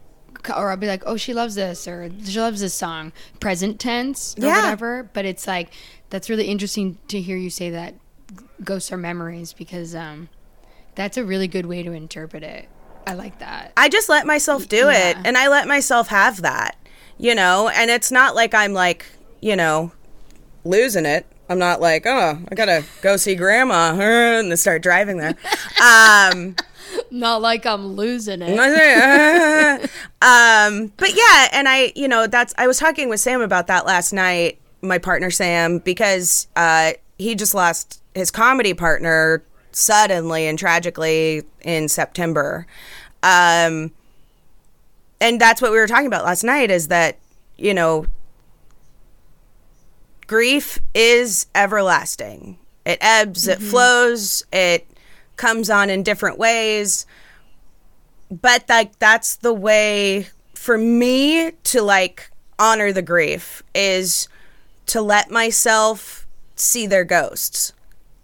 or 0.49 0.71
I'll 0.71 0.77
be 0.77 0.87
like 0.87 1.03
oh 1.07 1.17
she 1.17 1.35
loves 1.35 1.55
this 1.55 1.87
or 1.87 2.09
she 2.25 2.39
loves 2.41 2.61
this 2.61 2.75
song 2.75 3.13
present 3.41 3.79
tense 3.79 4.35
or 4.39 4.47
Yeah. 4.47 4.57
whatever 4.63 5.11
but 5.13 5.25
it's 5.25 5.47
like 5.47 5.71
that's 6.11 6.31
really 6.31 6.47
interesting 6.47 6.97
to 7.09 7.21
hear 7.21 7.37
you 7.37 7.51
say 7.51 7.71
that 7.71 7.95
ghosts 8.63 8.91
are 8.93 8.97
memories 8.97 9.53
because 9.53 9.95
um 9.95 10.29
that's 10.95 11.17
a 11.17 11.25
really 11.25 11.49
good 11.49 11.67
way 11.67 11.83
to 11.83 11.93
interpret 11.93 12.43
it 12.43 12.69
I 13.07 13.15
like 13.15 13.39
that 13.39 13.73
I 13.77 13.89
just 13.89 14.09
let 14.09 14.27
myself 14.27 14.69
do 14.69 14.89
it 14.89 15.17
and 15.25 15.37
I 15.37 15.49
let 15.49 15.69
myself 15.69 16.09
have 16.09 16.43
that, 16.43 16.77
you 17.19 17.35
know, 17.35 17.69
and 17.69 17.91
it's 17.91 18.11
not 18.11 18.35
like 18.35 18.55
I'm 18.55 18.73
like, 18.73 19.07
you 19.41 19.57
know, 19.57 19.93
losing 20.65 21.07
it. 21.07 21.27
I'm 21.49 21.59
not 21.59 21.81
like, 21.81 22.07
oh, 22.07 22.39
I 22.51 22.55
gotta 22.55 22.85
go 23.03 23.17
see 23.17 23.35
grandma 23.35 23.91
and 23.99 24.51
then 24.51 24.57
start 24.57 24.83
driving 24.83 25.19
there. 25.19 25.35
Um, 25.83 26.57
not 27.11 27.43
like 27.43 27.67
I'm 27.67 27.89
losing 27.89 28.41
it 28.43 28.57
um, 30.23 30.93
but 30.97 31.15
yeah, 31.15 31.49
and 31.53 31.69
I, 31.69 31.93
you 31.95 32.09
know, 32.09 32.27
that's, 32.27 32.55
I 32.57 32.67
was 32.67 32.79
talking 32.79 33.09
with 33.09 33.21
Sam 33.21 33.43
about 33.43 33.67
that 33.67 33.85
last 33.85 34.13
night, 34.13 34.61
my 34.81 34.99
partner 34.99 35.31
Sam, 35.31 35.79
because 35.79 36.49
uh, 36.57 36.93
he 37.19 37.35
just 37.35 37.55
lost 37.55 38.01
his 38.15 38.31
comedy 38.31 38.73
partner 38.73 39.45
suddenly 39.75 40.47
and 40.47 40.59
tragically 40.59 41.43
in 41.63 41.89
September. 41.89 42.67
Um, 43.23 43.93
and 45.21 45.41
that's 45.41 45.63
what 45.63 45.71
we 45.71 45.79
were 45.79 45.87
talking 45.87 46.07
about 46.07 46.25
last 46.25 46.45
night 46.45 46.71
is 46.71 46.89
that, 46.89 47.19
you 47.57 47.75
know, 47.75 48.07
grief 50.27 50.79
is 50.95 51.47
everlasting. 51.55 52.59
It 52.85 52.99
ebbs, 53.01 53.49
it 53.49 53.61
flows, 53.61 54.45
it 54.53 54.87
comes 55.37 55.71
on 55.71 55.89
in 55.89 56.03
different 56.03 56.39
ways. 56.39 57.07
But 58.31 58.65
like 58.69 58.99
that's 58.99 59.37
the 59.37 59.55
way 59.55 60.29
for 60.55 60.77
me 60.77 61.53
to 61.65 61.83
like 61.83 62.31
honor 62.59 62.93
the 62.93 63.03
grief 63.03 63.63
is 63.75 64.29
to 64.87 65.01
let 65.01 65.31
myself 65.31 66.27
see 66.57 66.87
their 66.87 67.05
ghosts 67.05 67.73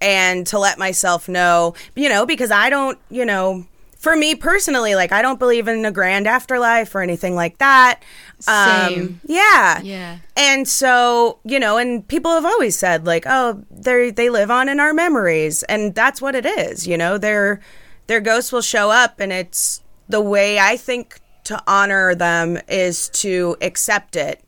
and 0.00 0.46
to 0.48 0.58
let 0.58 0.78
myself 0.78 1.28
know, 1.28 1.74
you 1.94 2.08
know, 2.08 2.26
because 2.26 2.50
I 2.50 2.70
don't, 2.70 2.98
you 3.10 3.24
know, 3.24 3.66
for 3.96 4.16
me 4.16 4.34
personally, 4.34 4.94
like 4.94 5.12
I 5.12 5.20
don't 5.20 5.38
believe 5.38 5.68
in 5.68 5.84
a 5.84 5.90
grand 5.92 6.26
afterlife 6.26 6.94
or 6.94 7.02
anything 7.02 7.34
like 7.34 7.58
that. 7.58 8.00
Um, 8.48 8.94
Same. 8.94 9.20
yeah. 9.26 9.80
Yeah. 9.82 10.18
And 10.36 10.66
so, 10.66 11.38
you 11.44 11.60
know, 11.60 11.76
and 11.76 12.06
people 12.08 12.30
have 12.32 12.46
always 12.46 12.76
said 12.76 13.04
like, 13.06 13.24
oh, 13.26 13.62
they 13.70 14.10
they 14.10 14.30
live 14.30 14.50
on 14.50 14.68
in 14.70 14.80
our 14.80 14.94
memories, 14.94 15.62
and 15.64 15.94
that's 15.94 16.22
what 16.22 16.34
it 16.34 16.46
is. 16.46 16.86
You 16.86 16.96
know, 16.96 17.18
their 17.18 17.60
their 18.06 18.20
ghosts 18.20 18.52
will 18.52 18.62
show 18.62 18.90
up, 18.90 19.20
and 19.20 19.32
it's 19.32 19.82
the 20.08 20.22
way 20.22 20.58
I 20.58 20.78
think 20.78 21.20
to 21.44 21.62
honor 21.66 22.14
them 22.14 22.58
is 22.68 23.08
to 23.10 23.56
accept 23.60 24.16
it 24.16 24.42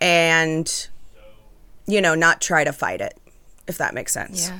and 0.00 0.88
you 1.86 2.00
know 2.00 2.14
not 2.14 2.40
try 2.40 2.62
to 2.64 2.72
fight 2.72 3.00
it 3.00 3.18
if 3.66 3.78
that 3.78 3.94
makes 3.94 4.12
sense 4.12 4.48
Yeah. 4.48 4.58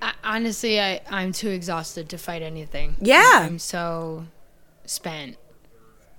I, 0.00 0.12
honestly, 0.24 0.80
I 0.80 1.00
I'm 1.10 1.32
too 1.32 1.48
exhausted 1.48 2.08
to 2.10 2.18
fight 2.18 2.42
anything. 2.42 2.96
Yeah. 3.00 3.40
I'm 3.42 3.58
so 3.58 4.26
spent. 4.84 5.36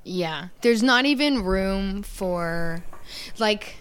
Yeah. 0.03 0.49
There's 0.61 0.83
not 0.83 1.05
even 1.05 1.43
room 1.43 2.03
for 2.03 2.83
like 3.37 3.77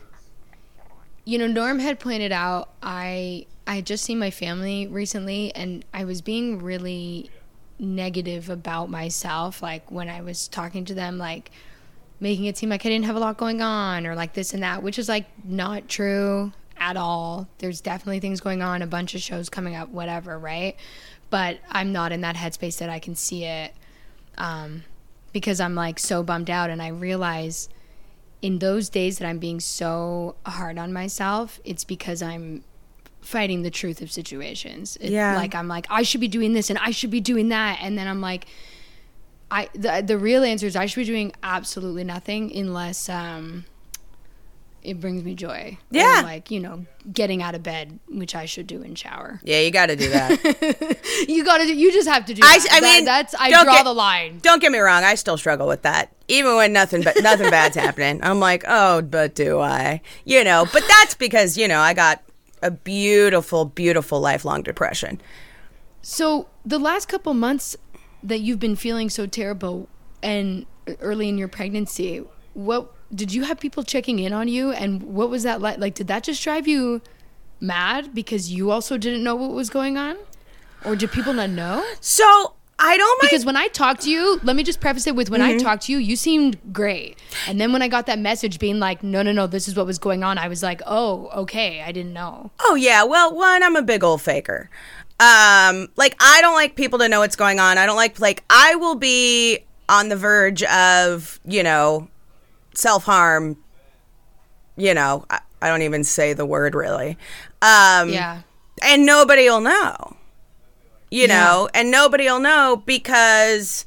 you 1.25 1.39
know, 1.39 1.49
Norm 1.49 1.81
had 1.81 1.99
pointed 1.99 2.33
out 2.33 2.71
I 2.83 3.47
I 3.67 3.77
had 3.77 3.87
just 3.87 4.05
seen 4.05 4.19
my 4.19 4.31
family 4.31 4.87
recently 4.87 5.55
and 5.55 5.85
I 5.93 6.05
was 6.05 6.23
being 6.23 6.63
really 6.63 7.31
negative 7.79 8.49
about 8.49 8.89
myself 8.89 9.61
like 9.61 9.91
when 9.91 10.09
I 10.09 10.23
was 10.23 10.49
talking 10.49 10.87
to 10.87 10.95
them 10.95 11.19
like 11.19 11.51
making 12.21 12.47
it 12.47 12.57
seem 12.57 12.71
like 12.71 12.87
I 12.87 12.89
didn't 12.89 13.05
have 13.05 13.17
a 13.17 13.19
lot 13.19 13.37
going 13.37 13.61
on 13.61 14.07
or 14.07 14.15
like 14.15 14.33
this 14.33 14.55
and 14.55 14.63
that, 14.63 14.83
which 14.83 14.99
is 14.99 15.09
like 15.09 15.27
not 15.45 15.89
true 15.89 16.53
at 16.79 16.97
all. 16.97 17.49
There's 17.59 17.81
definitely 17.81 18.21
things 18.21 18.41
going 18.41 18.63
on, 18.63 18.83
a 18.83 18.87
bunch 18.87 19.15
of 19.15 19.21
shows 19.23 19.49
coming 19.49 19.75
up, 19.75 19.89
whatever, 19.91 20.39
right? 20.39 20.77
But 21.31 21.59
I'm 21.71 21.93
not 21.93 22.13
in 22.13 22.21
that 22.23 22.37
headspace 22.37 22.79
that 22.79 22.89
I 22.91 22.99
can 22.99 23.15
see 23.15 23.45
it. 23.45 23.75
um, 24.39 24.85
because 25.33 25.61
I'm 25.61 25.75
like 25.75 25.99
so 25.99 26.23
bummed 26.23 26.49
out, 26.51 26.71
and 26.71 26.81
I 26.83 26.89
realize 26.89 27.69
in 28.43 28.59
those 28.59 28.89
days 28.89 29.19
that 29.19 29.27
I'm 29.29 29.39
being 29.39 29.61
so 29.61 30.37
hard 30.47 30.79
on 30.79 30.93
myself, 30.93 31.61
it's 31.65 31.85
because 31.85 32.23
I'm 32.23 32.65
fighting 33.21 33.63
the 33.63 33.71
truth 33.71 34.01
of 34.03 34.11
situations. 34.13 34.97
It- 35.01 35.11
Yeah. 35.11 35.35
like 35.37 35.55
I'm 35.55 35.69
like 35.69 35.87
I 35.91 36.03
should 36.03 36.21
be 36.21 36.29
doing 36.29 36.53
this 36.55 36.71
and 36.71 36.79
I 36.79 36.91
should 36.91 37.11
be 37.11 37.21
doing 37.21 37.49
that, 37.51 37.79
and 37.83 37.99
then 37.99 38.07
I'm 38.09 38.21
like. 38.21 38.47
I 39.49 39.69
the 39.75 40.03
the 40.05 40.19
real 40.19 40.43
answer 40.43 40.67
is 40.67 40.75
I 40.75 40.87
should 40.87 41.01
be 41.01 41.05
doing 41.07 41.33
absolutely 41.43 42.03
nothing 42.03 42.51
unless 42.57 43.09
um 43.09 43.65
it 44.87 45.01
brings 45.01 45.23
me 45.25 45.35
joy. 45.35 45.77
Or, 45.93 45.99
Yeah. 45.99 46.21
like, 46.25 46.51
you 46.51 46.61
know, 46.61 46.87
getting 47.13 47.43
out 47.43 47.55
of 47.55 47.63
bed, 47.63 47.99
which 48.09 48.35
I 48.35 48.47
should 48.47 48.67
do 48.67 48.83
in 48.83 48.95
shower. 48.95 49.41
Yeah, 49.45 49.61
you 49.61 49.71
got 49.71 49.87
to 49.87 49.97
do 49.97 50.09
that. 50.11 50.97
You 51.29 51.45
gotta 51.45 51.65
do 51.65 51.75
you 51.75 51.91
just 51.93 52.07
have 52.09 52.27
to 52.27 52.35
do 52.35 52.43
I, 52.45 52.59
that. 52.59 52.69
I 52.71 52.81
That- 52.81 52.87
mean, 52.87 53.05
that's 53.07 53.35
I 53.35 53.51
draw 53.51 53.65
get- 53.65 53.85
the 53.85 53.93
line. 53.95 54.39
Don't 54.43 54.61
get 54.61 54.71
me 54.71 54.79
wrong, 54.79 55.03
I 55.03 55.15
still 55.15 55.39
struggle 55.39 55.67
with 55.67 55.83
that. 55.83 56.13
Even 56.29 56.57
when 56.57 56.73
nothing 56.75 57.03
but 57.03 57.17
nothing 57.23 57.49
bad's 57.51 57.75
happening. 57.85 58.21
I'm 58.23 58.39
like, 58.39 58.65
"Oh, 58.69 59.01
but 59.03 59.35
do 59.35 59.59
I?" 59.61 60.03
You 60.25 60.45
know, 60.45 60.67
but 60.73 60.83
that's 60.87 61.15
because, 61.15 61.57
you 61.57 61.67
know, 61.69 61.81
I 61.81 61.95
got 61.95 62.23
a 62.63 62.71
beautiful 62.71 63.65
beautiful 63.65 64.21
lifelong 64.21 64.63
depression. 64.63 65.21
So 66.03 66.49
the 66.65 66.79
last 66.79 67.09
couple 67.09 67.33
months 67.35 67.77
that 68.23 68.41
you've 68.41 68.61
been 68.61 68.77
feeling 68.77 69.09
so 69.11 69.27
terrible 69.27 69.89
and 70.23 70.67
early 71.01 71.29
in 71.29 71.39
your 71.39 71.49
pregnancy, 71.49 72.23
what 72.55 72.93
did 73.15 73.33
you 73.33 73.45
have 73.45 73.61
people 73.61 73.83
checking 73.83 74.19
in 74.19 74.33
on 74.33 74.49
you 74.49 74.73
and 74.73 75.03
what 75.03 75.31
was 75.31 75.43
that 75.45 75.61
like? 75.61 75.79
Like 75.79 75.95
did 75.95 76.09
that 76.09 76.25
just 76.25 76.43
drive 76.43 76.67
you 76.67 77.03
mad 77.61 78.15
because 78.15 78.53
you 78.53 78.71
also 78.71 78.99
didn't 78.99 79.23
know 79.23 79.35
what 79.35 79.53
was 79.53 79.71
going 79.71 79.97
on? 79.97 80.17
Or 80.85 80.95
did 80.95 81.11
people 81.11 81.33
not 81.33 81.51
know? 81.51 81.85
So, 82.01 82.55
I 82.79 82.97
don't 82.97 83.23
mind 83.23 83.31
Because 83.31 83.47
when 83.47 83.57
I 83.57 83.69
talked 83.69 84.03
to 84.03 84.11
you, 84.11 84.39
let 84.43 84.55
me 84.55 84.63
just 84.63 84.81
preface 84.81 85.07
it 85.07 85.17
with 85.17 85.31
when 85.31 85.41
I 85.41 85.57
talked 85.57 85.85
to 85.85 85.93
you, 85.93 85.99
you 85.99 86.15
seemed 86.15 86.59
great. 86.75 87.19
And 87.49 87.59
then 87.59 87.73
when 87.73 87.81
I 87.81 87.89
got 87.89 88.05
that 88.07 88.19
message 88.19 88.59
being 88.59 88.79
like, 88.79 89.03
no, 89.03 89.23
no, 89.23 89.33
no, 89.33 89.47
this 89.47 89.67
is 89.67 89.75
what 89.75 89.87
was 89.87 89.99
going 89.99 90.23
on, 90.23 90.37
I 90.37 90.49
was 90.49 90.63
like, 90.63 90.83
oh, 90.87 91.31
okay, 91.35 91.81
I 91.81 91.91
didn't 91.91 92.13
know. 92.13 92.51
Oh 92.61 92.75
yeah, 92.75 93.03
well, 93.05 93.35
one, 93.35 93.63
I'm 93.63 93.77
a 93.77 93.83
big 93.83 94.05
old 94.05 94.21
faker. 94.21 94.69
Um, 95.19 95.89
like 95.97 96.15
I 96.21 96.41
don't 96.43 96.55
like 96.55 96.77
people 96.77 96.99
to 96.99 97.09
know 97.09 97.21
what's 97.21 97.37
going 97.37 97.59
on. 97.59 97.79
I 97.79 97.87
don't 97.87 97.97
like 97.97 98.21
like 98.21 98.45
I 98.51 98.75
will 98.75 98.97
be 98.97 99.61
on 99.89 100.11
the 100.11 100.17
verge 100.17 100.63
of 100.65 101.41
you 101.47 101.63
know 101.63 102.09
self 102.77 103.05
harm. 103.05 103.57
You 104.77 104.95
know, 104.95 105.25
I, 105.31 105.41
I 105.63 105.69
don't 105.69 105.83
even 105.83 106.05
say 106.05 106.33
the 106.35 106.47
word 106.47 106.75
really. 106.75 107.17
Um, 107.63 108.11
Yeah. 108.11 108.43
and 108.83 109.05
nobody 109.07 109.49
will 109.49 109.61
know. 109.63 110.17
You 111.11 111.29
know, 111.29 111.69
and 111.73 111.91
nobody 111.91 112.25
will 112.25 112.41
know 112.41 112.83
because 112.85 113.85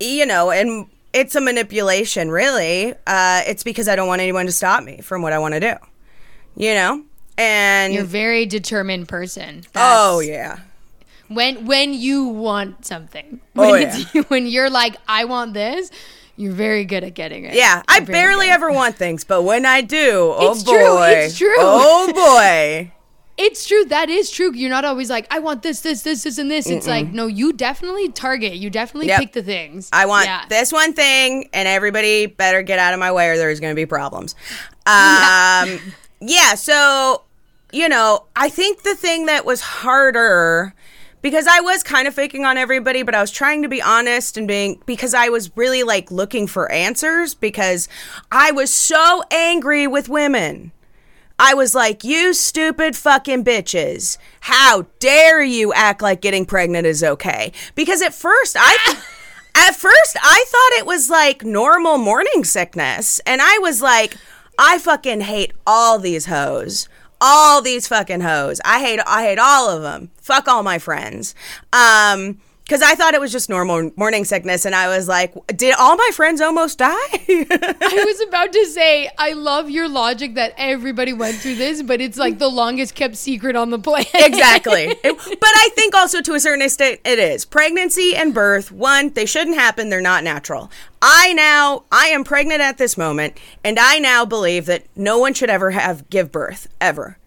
you 0.00 0.26
know, 0.26 0.50
and 0.50 0.86
it's 1.12 1.34
a 1.34 1.40
manipulation, 1.40 2.30
really. 2.30 2.92
Uh, 3.06 3.42
it's 3.46 3.62
because 3.62 3.88
I 3.88 3.94
don't 3.96 4.08
want 4.08 4.20
anyone 4.20 4.46
to 4.46 4.52
stop 4.52 4.82
me 4.82 5.00
from 5.00 5.22
what 5.22 5.32
I 5.32 5.38
want 5.38 5.54
to 5.54 5.60
do. 5.60 5.74
You 6.56 6.74
know, 6.74 7.04
and 7.38 7.92
You're 7.92 8.02
a 8.02 8.06
very 8.06 8.46
determined 8.46 9.08
person. 9.08 9.64
oh 9.76 10.20
yeah, 10.20 10.60
When 11.28 11.66
when 11.66 11.92
you 11.94 12.24
want 12.26 12.84
something. 12.86 13.40
Oh, 13.56 13.70
When, 13.70 13.82
it's, 13.88 14.12
when 14.30 14.46
you're 14.46 14.70
like, 14.70 14.96
I 15.08 15.24
want 15.24 15.52
this, 15.54 15.90
you're 16.36 16.52
very 16.52 16.84
good 16.84 17.04
at 17.04 17.14
getting 17.14 17.44
it. 17.44 17.54
yeah. 17.54 17.82
I 17.88 17.98
You're 17.98 18.06
very 18.06 18.18
barely 18.18 18.46
good. 18.46 18.52
ever 18.54 18.72
want 18.72 18.96
things, 18.96 19.24
but 19.24 19.42
when 19.42 19.64
I 19.66 19.80
do, 19.80 20.32
oh 20.36 20.52
It's 20.52 20.62
boy, 20.64 20.72
true, 20.72 21.02
it's 21.02 21.38
true. 21.38 21.54
Oh 21.58 22.12
boy. 22.14 22.92
It's 23.36 23.66
true. 23.66 23.84
That 23.86 24.08
is 24.10 24.30
true. 24.30 24.52
You're 24.54 24.70
not 24.70 24.84
always 24.84 25.10
like, 25.10 25.26
I 25.28 25.40
want 25.40 25.62
this, 25.64 25.80
this, 25.80 26.02
this, 26.02 26.22
this, 26.22 26.38
and 26.38 26.48
this. 26.48 26.68
It's 26.68 26.86
like, 26.86 27.08
no, 27.12 27.26
you 27.26 27.52
definitely 27.52 28.08
target. 28.10 28.54
You 28.54 28.70
definitely 28.70 29.08
Yep. 29.08 29.18
pick 29.20 29.32
the 29.32 29.42
things. 29.42 29.88
I 29.92 30.06
want 30.06 30.26
Yeah. 30.26 30.44
this 30.48 30.70
one 30.70 30.92
thing, 30.92 31.48
and 31.52 31.66
everybody 31.66 32.26
better 32.26 32.62
get 32.62 32.78
out 32.78 32.94
of 32.94 33.00
my 33.00 33.10
way, 33.10 33.28
or 33.30 33.36
there's 33.36 33.58
going 33.58 33.72
to 33.72 33.76
be 33.76 33.86
problems. 33.86 34.36
Um, 34.86 35.80
yeah. 36.20 36.54
So, 36.56 37.22
you 37.72 37.88
know, 37.88 38.24
I 38.36 38.50
think 38.50 38.82
the 38.82 38.94
thing 38.94 39.26
that 39.26 39.44
was 39.46 39.62
harder 39.62 40.74
because 41.24 41.46
I 41.46 41.60
was 41.60 41.82
kind 41.82 42.06
of 42.06 42.12
faking 42.12 42.44
on 42.44 42.58
everybody, 42.58 43.02
but 43.02 43.14
I 43.14 43.22
was 43.22 43.30
trying 43.30 43.62
to 43.62 43.68
be 43.68 43.80
honest 43.80 44.36
and 44.36 44.46
being 44.46 44.82
because 44.84 45.14
I 45.14 45.30
was 45.30 45.56
really 45.56 45.82
like 45.82 46.10
looking 46.10 46.46
for 46.46 46.70
answers 46.70 47.32
because 47.32 47.88
I 48.30 48.52
was 48.52 48.70
so 48.70 49.22
angry 49.30 49.86
with 49.86 50.10
women. 50.10 50.70
I 51.38 51.54
was 51.54 51.74
like, 51.74 52.04
you 52.04 52.34
stupid 52.34 52.94
fucking 52.94 53.42
bitches. 53.42 54.18
How 54.40 54.84
dare 54.98 55.42
you 55.42 55.72
act 55.72 56.02
like 56.02 56.20
getting 56.20 56.44
pregnant 56.44 56.86
is 56.86 57.02
okay? 57.02 57.52
Because 57.74 58.02
at 58.02 58.12
first 58.12 58.54
I 58.60 58.76
at 59.54 59.74
first 59.76 60.18
I 60.20 60.44
thought 60.46 60.78
it 60.78 60.84
was 60.84 61.08
like 61.08 61.42
normal 61.42 61.96
morning 61.96 62.44
sickness. 62.44 63.18
And 63.20 63.40
I 63.40 63.58
was 63.62 63.80
like, 63.80 64.18
I 64.58 64.78
fucking 64.78 65.22
hate 65.22 65.54
all 65.66 65.98
these 65.98 66.26
hoes. 66.26 66.86
All 67.20 67.62
these 67.62 67.88
fucking 67.88 68.20
hoes. 68.20 68.60
I 68.64 68.80
hate 68.80 69.00
I 69.06 69.24
hate 69.24 69.38
all 69.38 69.70
of 69.70 69.82
them. 69.82 70.10
Fuck 70.20 70.48
all 70.48 70.62
my 70.62 70.78
friends. 70.78 71.34
Um 71.72 72.40
because 72.64 72.80
I 72.80 72.94
thought 72.94 73.12
it 73.14 73.20
was 73.20 73.30
just 73.30 73.48
normal 73.50 73.90
morning 73.96 74.24
sickness, 74.24 74.64
and 74.64 74.74
I 74.74 74.88
was 74.88 75.06
like, 75.06 75.34
"Did 75.48 75.74
all 75.78 75.96
my 75.96 76.10
friends 76.14 76.40
almost 76.40 76.78
die?" 76.78 76.90
I 76.94 78.02
was 78.06 78.20
about 78.28 78.52
to 78.52 78.64
say, 78.66 79.10
I 79.18 79.32
love 79.32 79.68
your 79.70 79.88
logic 79.88 80.34
that 80.34 80.54
everybody 80.56 81.12
went 81.12 81.36
through 81.36 81.56
this, 81.56 81.82
but 81.82 82.00
it's 82.00 82.16
like 82.18 82.38
the 82.38 82.48
longest 82.48 82.94
kept 82.94 83.16
secret 83.16 83.54
on 83.56 83.70
the 83.70 83.78
planet. 83.78 84.08
exactly. 84.14 84.84
It- 84.84 85.00
but 85.40 85.50
I 85.54 85.68
think 85.74 85.94
also 85.94 86.20
to 86.22 86.34
a 86.34 86.40
certain 86.40 86.62
extent 86.62 87.00
it 87.04 87.18
is. 87.18 87.44
Pregnancy 87.44 88.14
and 88.16 88.32
birth, 88.32 88.72
one, 88.72 89.10
they 89.10 89.26
shouldn't 89.26 89.56
happen. 89.56 89.90
They're 89.90 90.00
not 90.00 90.24
natural. 90.24 90.70
I 91.02 91.34
now 91.34 91.84
I 91.92 92.06
am 92.06 92.24
pregnant 92.24 92.60
at 92.62 92.78
this 92.78 92.96
moment 92.96 93.38
and 93.62 93.78
I 93.78 93.98
now 93.98 94.24
believe 94.24 94.64
that 94.66 94.84
no 94.96 95.18
one 95.18 95.34
should 95.34 95.50
ever 95.50 95.70
have 95.72 96.08
give 96.08 96.32
birth 96.32 96.66
ever. 96.80 97.18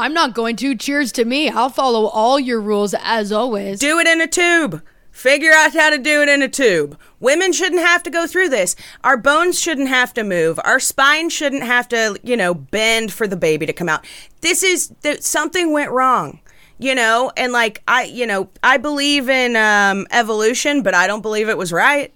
I'm 0.00 0.14
not 0.14 0.34
going 0.34 0.56
to. 0.56 0.76
Cheers 0.76 1.12
to 1.12 1.24
me. 1.24 1.48
I'll 1.48 1.70
follow 1.70 2.06
all 2.06 2.38
your 2.38 2.60
rules 2.60 2.94
as 3.00 3.32
always. 3.32 3.80
Do 3.80 3.98
it 3.98 4.06
in 4.06 4.20
a 4.20 4.26
tube. 4.26 4.82
Figure 5.10 5.50
out 5.52 5.74
how 5.74 5.90
to 5.90 5.98
do 5.98 6.22
it 6.22 6.28
in 6.28 6.42
a 6.42 6.48
tube. 6.48 6.96
Women 7.18 7.52
shouldn't 7.52 7.80
have 7.80 8.04
to 8.04 8.10
go 8.10 8.28
through 8.28 8.50
this. 8.50 8.76
Our 9.02 9.16
bones 9.16 9.58
shouldn't 9.58 9.88
have 9.88 10.14
to 10.14 10.22
move. 10.22 10.60
Our 10.64 10.78
spine 10.78 11.28
shouldn't 11.28 11.64
have 11.64 11.88
to, 11.88 12.18
you 12.22 12.36
know, 12.36 12.54
bend 12.54 13.12
for 13.12 13.26
the 13.26 13.36
baby 13.36 13.66
to 13.66 13.72
come 13.72 13.88
out. 13.88 14.06
This 14.42 14.62
is 14.62 14.92
th- 15.02 15.22
something 15.22 15.72
went 15.72 15.90
wrong. 15.90 16.40
You 16.78 16.94
know, 16.94 17.32
and 17.36 17.52
like 17.52 17.82
I, 17.88 18.04
you 18.04 18.24
know, 18.24 18.48
I 18.62 18.76
believe 18.76 19.28
in 19.28 19.56
um, 19.56 20.06
evolution, 20.12 20.82
but 20.84 20.94
I 20.94 21.08
don't 21.08 21.22
believe 21.22 21.48
it 21.48 21.58
was 21.58 21.72
right. 21.72 22.14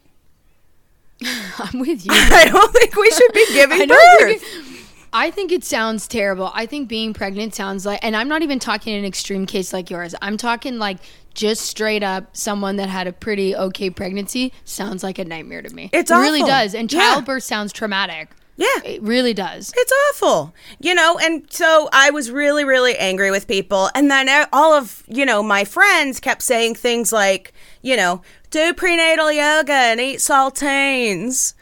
I'm 1.59 1.81
with 1.81 2.07
you. 2.07 2.13
I 2.15 2.49
don't 2.49 2.73
think 2.73 2.95
we 2.95 3.11
should 3.11 3.33
be 3.33 3.47
giving 3.53 3.89
birth. 3.89 4.72
I 5.13 5.31
think 5.31 5.53
it 5.53 5.63
sounds 5.65 6.09
terrible. 6.09 6.51
I 6.55 6.67
think 6.67 6.89
being 6.89 7.13
pregnant 7.13 7.55
sounds 7.55 7.85
like, 7.85 8.01
and 8.03 8.17
I'm 8.17 8.29
not 8.29 8.43
even 8.43 8.59
talking 8.59 8.95
an 8.97 9.05
extreme 9.05 9.45
case 9.47 9.73
like 9.73 9.91
yours. 9.91 10.15
I'm 10.23 10.37
talking 10.37 10.79
like 10.79 10.99
just 11.35 11.63
straight 11.67 12.03
up 12.03 12.35
someone 12.37 12.77
that 12.77 12.89
had 12.89 13.07
a 13.07 13.13
pretty 13.13 13.55
okay 13.55 13.91
pregnancy 13.91 14.53
sounds 14.65 15.03
like 15.03 15.19
a 15.19 15.25
nightmare 15.25 15.63
to 15.63 15.75
me. 15.75 15.91
It's 15.93 16.11
it 16.11 16.15
really 16.15 16.43
does, 16.43 16.75
and 16.75 16.91
Yeah. 16.93 17.01
childbirth 17.15 17.43
sounds 17.43 17.73
traumatic. 17.73 18.31
Yeah. 18.57 18.67
It 18.85 19.03
really 19.03 19.33
does. 19.35 19.73
It's 19.75 19.93
awful, 20.11 20.55
you 20.79 20.95
know. 20.95 21.19
And 21.19 21.47
so 21.51 21.89
I 21.93 22.11
was 22.11 22.31
really, 22.31 22.65
really 22.65 22.97
angry 22.99 23.31
with 23.31 23.49
people. 23.49 23.89
And 23.95 24.11
then 24.11 24.29
all 24.53 24.75
of, 24.75 25.03
you 25.09 25.25
know, 25.25 25.43
my 25.43 25.65
friends 25.65 26.21
kept 26.21 26.43
saying 26.43 26.75
things 26.75 27.13
like, 27.13 27.53
you 27.81 27.97
know, 27.97 28.21
do 28.51 28.75
prenatal 28.75 29.33
yoga 29.33 29.73
and 29.73 30.01
eat 30.01 30.19
saltines. 30.19 31.55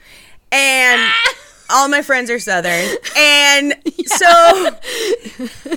And 0.51 1.01
ah! 1.01 1.35
All 1.71 1.89
my 1.89 2.03
friends 2.03 2.31
are 2.31 2.39
Southern. 2.39 2.97
And 3.17 3.75
so, 4.07 4.71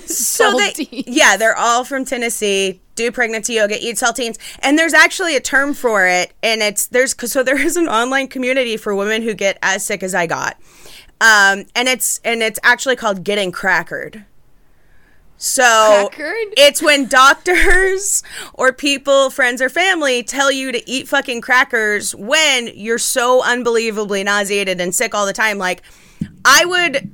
so 0.06 0.56
they, 0.56 1.04
yeah, 1.06 1.36
they're 1.36 1.56
all 1.56 1.84
from 1.84 2.04
Tennessee. 2.04 2.80
Do 2.94 3.10
pregnancy 3.10 3.54
yoga, 3.54 3.76
eat 3.78 3.96
saltines, 3.96 4.38
and 4.60 4.78
there's 4.78 4.94
actually 4.94 5.36
a 5.36 5.40
term 5.40 5.74
for 5.74 6.06
it, 6.06 6.32
and 6.42 6.62
it's 6.62 6.86
there's 6.86 7.14
so 7.30 7.42
there 7.42 7.60
is 7.60 7.76
an 7.76 7.88
online 7.88 8.28
community 8.28 8.76
for 8.76 8.94
women 8.94 9.22
who 9.22 9.34
get 9.34 9.58
as 9.62 9.84
sick 9.84 10.02
as 10.02 10.14
I 10.14 10.26
got, 10.26 10.56
um, 11.20 11.64
and 11.74 11.88
it's 11.88 12.20
and 12.24 12.42
it's 12.42 12.60
actually 12.62 12.96
called 12.96 13.24
getting 13.24 13.50
crackered. 13.50 14.24
So 15.36 16.10
Crackered? 16.12 16.54
it's 16.56 16.80
when 16.80 17.06
doctors 17.06 18.22
or 18.54 18.72
people, 18.72 19.30
friends 19.30 19.60
or 19.60 19.68
family 19.68 20.22
tell 20.22 20.50
you 20.50 20.72
to 20.72 20.90
eat 20.90 21.08
fucking 21.08 21.40
crackers 21.40 22.14
when 22.14 22.70
you're 22.74 22.98
so 22.98 23.42
unbelievably 23.42 24.24
nauseated 24.24 24.80
and 24.80 24.94
sick 24.94 25.14
all 25.14 25.26
the 25.26 25.32
time. 25.32 25.58
Like 25.58 25.82
I 26.44 26.64
would 26.64 27.10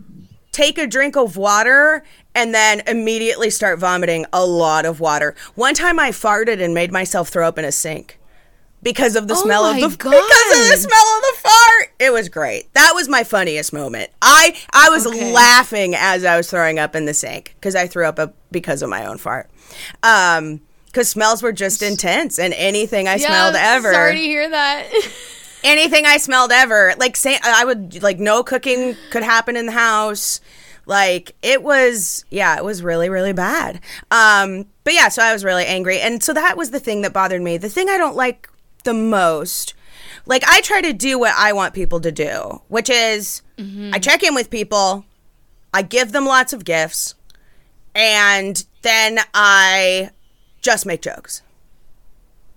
take 0.52 0.78
a 0.78 0.86
drink 0.86 1.16
of 1.16 1.36
water 1.36 2.04
and 2.34 2.54
then 2.54 2.82
immediately 2.86 3.50
start 3.50 3.78
vomiting 3.78 4.26
a 4.32 4.44
lot 4.46 4.84
of 4.84 5.00
water. 5.00 5.34
One 5.54 5.74
time 5.74 5.98
I 5.98 6.10
farted 6.10 6.62
and 6.62 6.72
made 6.74 6.92
myself 6.92 7.28
throw 7.30 7.48
up 7.48 7.58
in 7.58 7.64
a 7.64 7.72
sink 7.72 8.19
because 8.82 9.16
of 9.16 9.28
the 9.28 9.34
Oh 9.34 9.42
smell 9.42 9.64
of 9.64 9.76
the 9.80 9.88
because 9.88 10.06
of 10.12 10.68
the 10.70 10.76
smell 10.76 11.16
of 11.16 11.22
the 11.22 11.36
fart. 11.40 11.92
It 11.98 12.12
was 12.12 12.28
great. 12.28 12.72
That 12.74 12.92
was 12.94 13.08
my 13.08 13.24
funniest 13.24 13.72
moment. 13.72 14.10
I 14.22 14.56
I 14.72 14.88
was 14.90 15.06
Okay. 15.06 15.32
laughing 15.32 15.94
as 15.96 16.24
I 16.24 16.36
was 16.36 16.50
throwing 16.50 16.78
up 16.78 16.94
in 16.96 17.04
the 17.04 17.14
sink 17.14 17.54
because 17.60 17.74
I 17.76 17.86
threw 17.86 18.06
up 18.06 18.18
a, 18.18 18.32
because 18.50 18.82
of 18.82 18.88
my 18.90 19.06
own 19.06 19.18
fart. 19.18 19.50
Um 20.02 20.60
because 20.86 21.08
smells 21.08 21.40
were 21.40 21.52
just 21.52 21.82
intense, 21.82 22.36
and 22.40 22.52
anything 22.54 23.06
I 23.06 23.16
smelled 23.16 23.54
ever, 23.54 23.92
Sorry 23.92 24.16
to 24.16 24.20
hear 24.20 24.50
that. 24.50 24.88
anything 25.62 26.04
I 26.04 26.16
smelled 26.16 26.50
ever, 26.50 26.94
like 26.98 27.16
say 27.16 27.38
I 27.44 27.64
would 27.64 28.02
like 28.02 28.18
no 28.18 28.42
cooking 28.42 28.96
could 29.10 29.22
happen 29.22 29.56
in 29.56 29.66
the 29.66 29.72
house. 29.72 30.40
Like 30.86 31.36
it 31.42 31.62
was, 31.62 32.24
yeah, 32.30 32.56
it 32.56 32.64
was 32.64 32.82
really, 32.82 33.08
really 33.08 33.32
bad. 33.32 33.80
Um, 34.10 34.66
but 34.82 34.92
yeah, 34.94 35.08
so 35.08 35.22
I 35.22 35.32
was 35.32 35.44
really 35.44 35.64
angry, 35.64 36.00
and 36.00 36.20
so 36.24 36.32
that 36.32 36.56
was 36.56 36.72
the 36.72 36.80
thing 36.80 37.02
that 37.02 37.12
bothered 37.12 37.40
me. 37.42 37.56
The 37.58 37.68
thing 37.68 37.88
I 37.88 37.96
don't 37.96 38.16
like 38.16 38.48
the 38.84 38.94
most, 38.94 39.74
like 40.26 40.42
I 40.46 40.60
try 40.60 40.80
to 40.80 40.92
do 40.92 41.18
what 41.18 41.34
I 41.36 41.52
want 41.52 41.74
people 41.74 42.00
to 42.00 42.12
do, 42.12 42.62
which 42.68 42.88
is 42.90 43.42
I 43.92 43.98
check 43.98 44.22
in 44.22 44.34
with 44.34 44.48
people, 44.50 45.04
I 45.74 45.82
give 45.82 46.12
them 46.12 46.24
lots 46.24 46.52
of 46.52 46.64
gifts, 46.64 47.14
and 47.94 48.64
then 48.82 49.18
I 49.34 50.10
just 50.62 50.86
make 50.86 51.02
jokes. 51.02 51.42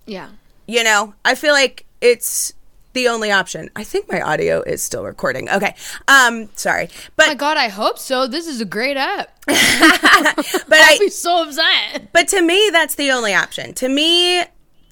yeah. 0.06 0.30
You 0.66 0.82
know, 0.84 1.14
I 1.26 1.36
feel 1.36 1.52
like 1.52 1.86
it's 2.00 2.54
the 2.94 3.10
only 3.10 3.32
option. 3.32 3.70
I 3.76 3.84
think 3.84 4.10
my 4.10 4.22
audio 4.22 4.62
is 4.62 4.82
still 4.82 5.04
recording. 5.04 5.50
Okay. 5.50 5.76
Um 6.08 6.48
sorry. 6.56 6.88
But 7.18 7.28
My 7.28 7.36
God, 7.36 7.58
I 7.58 7.68
hope 7.68 8.00
so. 8.00 8.28
This 8.28 8.48
is 8.48 8.62
a 8.62 8.66
great 8.66 8.96
app. 8.96 9.30
but 9.46 9.56
I'll 9.58 10.72
I 10.72 10.98
be 11.00 11.10
so 11.10 11.44
upset. 11.44 12.14
but 12.14 12.30
to 12.30 12.42
me 12.42 12.70
that's 12.72 12.96
the 12.96 13.12
only 13.12 13.34
option. 13.34 13.74
To 13.74 13.90
me 13.90 14.44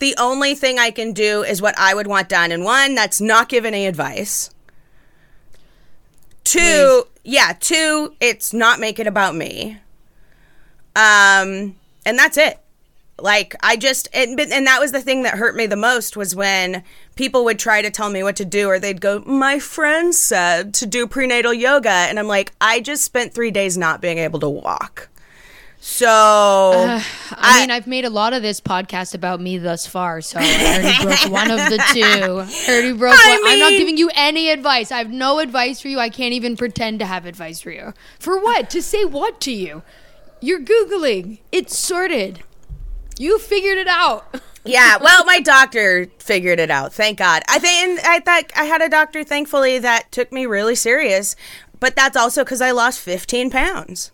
the 0.01 0.15
only 0.17 0.55
thing 0.55 0.79
I 0.79 0.89
can 0.89 1.13
do 1.13 1.43
is 1.43 1.61
what 1.61 1.77
I 1.77 1.93
would 1.93 2.07
want 2.07 2.27
done 2.27 2.51
and 2.51 2.65
one 2.65 2.95
that's 2.95 3.21
not 3.21 3.49
give 3.49 3.65
any 3.65 3.85
advice. 3.85 4.49
Two, 6.43 7.03
yeah, 7.23 7.53
two, 7.59 8.15
it's 8.19 8.51
not 8.51 8.79
make 8.79 8.99
it 8.99 9.05
about 9.05 9.35
me. 9.35 9.77
Um 10.95 11.75
and 12.03 12.17
that's 12.17 12.35
it. 12.35 12.59
Like 13.19 13.55
I 13.61 13.77
just 13.77 14.09
and, 14.11 14.39
and 14.39 14.65
that 14.65 14.79
was 14.79 14.91
the 14.91 15.01
thing 15.01 15.21
that 15.21 15.35
hurt 15.35 15.55
me 15.55 15.67
the 15.67 15.75
most 15.75 16.17
was 16.17 16.35
when 16.35 16.83
people 17.15 17.45
would 17.45 17.59
try 17.59 17.83
to 17.83 17.91
tell 17.91 18.09
me 18.09 18.23
what 18.23 18.35
to 18.37 18.45
do 18.45 18.67
or 18.69 18.79
they'd 18.79 18.99
go, 19.01 19.19
"My 19.27 19.59
friend 19.59 20.15
said 20.15 20.73
to 20.75 20.87
do 20.87 21.05
prenatal 21.05 21.53
yoga." 21.53 21.91
And 21.91 22.17
I'm 22.17 22.27
like, 22.27 22.53
"I 22.59 22.79
just 22.79 23.03
spent 23.03 23.35
3 23.35 23.51
days 23.51 23.77
not 23.77 24.01
being 24.01 24.17
able 24.17 24.39
to 24.39 24.49
walk." 24.49 25.10
So 25.83 26.07
I, 27.31 27.61
mean, 27.61 27.71
I've 27.71 27.87
made 27.87 28.05
a 28.05 28.09
lot 28.11 28.33
of 28.33 28.43
this 28.43 28.61
podcast 28.61 29.15
about 29.15 29.41
me 29.41 29.57
thus 29.57 29.87
far, 29.87 30.21
so 30.21 30.37
I 30.39 30.43
already 30.43 31.03
broke 31.03 31.31
one 31.31 31.49
of 31.49 31.57
the 31.57 31.83
two. 31.91 32.01
I 32.03 32.71
already 32.71 32.93
broke 32.93 33.15
I 33.17 33.39
one. 33.41 33.51
I'm 33.51 33.59
not 33.59 33.71
giving 33.71 33.97
you 33.97 34.11
any 34.13 34.49
advice. 34.49 34.91
I 34.91 34.99
have 34.99 35.09
no 35.09 35.39
advice 35.39 35.81
for 35.81 35.87
you. 35.87 35.97
I 35.99 36.09
can't 36.09 36.33
even 36.33 36.55
pretend 36.55 36.99
to 36.99 37.07
have 37.07 37.25
advice 37.25 37.61
for 37.61 37.71
you. 37.71 37.95
For 38.19 38.39
what? 38.39 38.69
To 38.69 38.81
say 38.81 39.05
what 39.05 39.41
to 39.41 39.51
you? 39.51 39.81
You're 40.39 40.59
Googling. 40.59 41.39
It's 41.51 41.75
sorted. 41.75 42.43
You 43.17 43.39
figured 43.39 43.79
it 43.79 43.87
out. 43.87 44.39
Yeah, 44.63 44.97
well, 45.01 45.25
my 45.25 45.39
doctor 45.39 46.05
figured 46.19 46.59
it 46.59 46.69
out. 46.69 46.93
Thank 46.93 47.17
God. 47.17 47.41
I 47.49 47.57
think 47.57 47.99
I 48.05 48.19
thought 48.19 48.51
I 48.55 48.65
had 48.65 48.79
a 48.79 48.89
doctor, 48.89 49.23
thankfully, 49.23 49.79
that 49.79 50.11
took 50.11 50.31
me 50.31 50.45
really 50.45 50.75
serious. 50.75 51.35
But 51.79 51.95
that's 51.95 52.15
also 52.15 52.43
because 52.43 52.61
I 52.61 52.69
lost 52.69 52.99
15 52.99 53.49
pounds. 53.49 54.11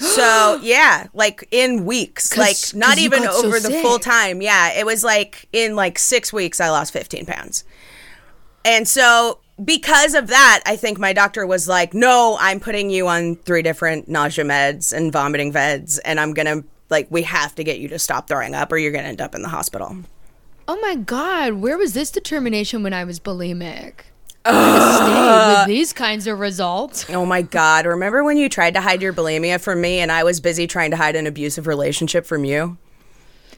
So 0.00 0.58
yeah, 0.62 1.06
like 1.12 1.46
in 1.50 1.84
weeks, 1.84 2.36
like 2.36 2.56
not 2.74 2.98
even 2.98 3.22
got 3.22 3.34
so 3.34 3.46
over 3.46 3.60
the 3.60 3.70
full 3.82 3.98
time. 3.98 4.42
Yeah, 4.42 4.72
it 4.72 4.86
was 4.86 5.04
like 5.04 5.46
in 5.52 5.76
like 5.76 5.98
six 5.98 6.32
weeks, 6.32 6.60
I 6.60 6.70
lost 6.70 6.92
15 6.92 7.26
pounds. 7.26 7.64
And 8.64 8.88
so 8.88 9.40
because 9.62 10.14
of 10.14 10.28
that, 10.28 10.62
I 10.66 10.76
think 10.76 10.98
my 10.98 11.12
doctor 11.12 11.46
was 11.46 11.68
like, 11.68 11.94
"No, 11.94 12.36
I'm 12.40 12.60
putting 12.60 12.90
you 12.90 13.08
on 13.08 13.36
three 13.36 13.62
different 13.62 14.08
nausea 14.08 14.44
meds 14.44 14.92
and 14.92 15.12
vomiting 15.12 15.52
meds, 15.52 15.98
and 16.04 16.18
I'm 16.18 16.32
gonna 16.32 16.64
like 16.88 17.06
we 17.10 17.22
have 17.22 17.54
to 17.56 17.64
get 17.64 17.78
you 17.78 17.88
to 17.88 17.98
stop 17.98 18.26
throwing 18.26 18.54
up, 18.54 18.72
or 18.72 18.78
you're 18.78 18.92
gonna 18.92 19.08
end 19.08 19.20
up 19.20 19.34
in 19.34 19.42
the 19.42 19.48
hospital." 19.48 19.96
Oh 20.66 20.78
my 20.80 20.94
God, 20.94 21.54
where 21.54 21.76
was 21.76 21.94
this 21.94 22.10
determination 22.10 22.82
when 22.82 22.92
I 22.92 23.04
was 23.04 23.18
bulimic? 23.18 23.92
Stay 24.46 25.56
with 25.58 25.66
these 25.66 25.92
kinds 25.92 26.26
of 26.26 26.38
results. 26.38 27.08
Oh 27.10 27.26
my 27.26 27.42
God! 27.42 27.86
Remember 27.86 28.24
when 28.24 28.36
you 28.36 28.48
tried 28.48 28.74
to 28.74 28.80
hide 28.80 29.02
your 29.02 29.12
bulimia 29.12 29.60
from 29.60 29.80
me, 29.80 30.00
and 30.00 30.10
I 30.10 30.24
was 30.24 30.40
busy 30.40 30.66
trying 30.66 30.90
to 30.92 30.96
hide 30.96 31.16
an 31.16 31.26
abusive 31.26 31.66
relationship 31.66 32.24
from 32.24 32.44
you? 32.44 32.78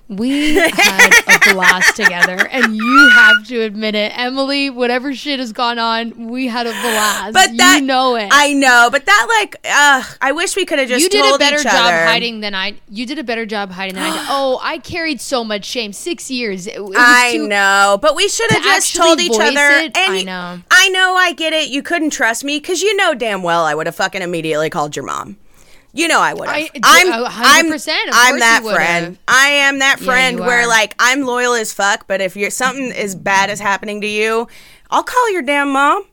We 0.08 0.56
had 0.56 1.10
a 1.26 1.54
blast 1.54 1.96
together, 1.96 2.46
and 2.50 2.76
you 2.76 3.10
have 3.14 3.46
to 3.46 3.62
admit 3.62 3.94
it, 3.94 4.12
Emily. 4.18 4.68
Whatever 4.68 5.14
shit 5.14 5.38
has 5.38 5.52
gone 5.54 5.78
on, 5.78 6.28
we 6.28 6.48
had 6.48 6.66
a 6.66 6.70
blast. 6.72 7.32
But 7.32 7.56
that 7.56 7.78
you 7.80 7.86
know 7.86 8.16
it. 8.16 8.28
I 8.30 8.52
know, 8.52 8.88
but 8.92 9.06
that 9.06 9.26
like, 9.40 9.56
uh, 9.64 10.02
I 10.20 10.32
wish 10.32 10.54
we 10.54 10.66
could 10.66 10.78
have 10.80 10.88
just 10.88 11.02
you 11.02 11.08
did 11.08 11.22
told 11.22 11.36
a 11.36 11.38
better 11.38 11.62
job 11.62 11.72
other. 11.74 12.04
hiding 12.04 12.40
than 12.40 12.54
I. 12.54 12.74
You 12.90 13.06
did 13.06 13.18
a 13.18 13.24
better 13.24 13.46
job 13.46 13.70
hiding 13.70 13.94
than 13.94 14.04
I 14.04 14.10
did. 14.18 14.26
Oh, 14.28 14.60
I 14.62 14.78
carried 14.78 15.20
so 15.20 15.44
much 15.44 15.64
shame. 15.64 15.94
Six 15.94 16.30
years. 16.30 16.66
It, 16.66 16.74
it 16.78 16.94
I 16.94 17.32
too- 17.36 17.48
know, 17.48 17.98
but 18.02 18.14
we 18.14 18.28
should 18.28 18.50
have 18.50 18.62
to 18.62 18.68
just 18.68 18.94
told 18.94 19.18
each 19.18 19.32
other. 19.32 19.68
it, 19.78 19.96
and 19.96 20.12
I 20.12 20.22
know. 20.24 20.60
I 20.70 20.88
know, 20.90 21.14
I 21.14 21.32
get 21.32 21.54
it. 21.54 21.70
You 21.70 21.82
couldn't 21.82 22.10
trust 22.10 22.44
me 22.44 22.58
because 22.58 22.82
you 22.82 22.94
know 22.96 23.14
damn 23.14 23.42
well 23.42 23.64
I 23.64 23.74
would 23.74 23.86
have 23.86 23.96
fucking 23.96 24.20
immediately 24.20 24.68
called 24.68 24.94
your 24.94 25.06
mom. 25.06 25.38
You 25.94 26.08
know 26.08 26.20
I 26.20 26.32
would 26.32 26.48
I'm, 26.48 26.68
oh, 27.12 27.24
hundred 27.26 27.66
I'm, 27.66 27.70
percent, 27.70 28.10
I'm 28.12 28.38
that 28.38 28.62
friend. 28.62 29.18
I 29.28 29.48
am 29.48 29.80
that 29.80 30.00
friend 30.00 30.38
you 30.38 30.42
where 30.42 30.62
are. 30.62 30.66
like 30.66 30.94
I'm 30.98 31.22
loyal 31.22 31.52
as 31.52 31.72
fuck, 31.74 32.06
but 32.06 32.22
if 32.22 32.34
you're 32.34 32.50
something 32.50 32.90
as 32.92 33.14
bad 33.14 33.50
as 33.50 33.60
happening 33.60 34.00
to 34.00 34.06
you, 34.06 34.48
I'll 34.90 35.02
call 35.02 35.32
your 35.32 35.42
damn 35.42 35.70
mom. 35.70 36.04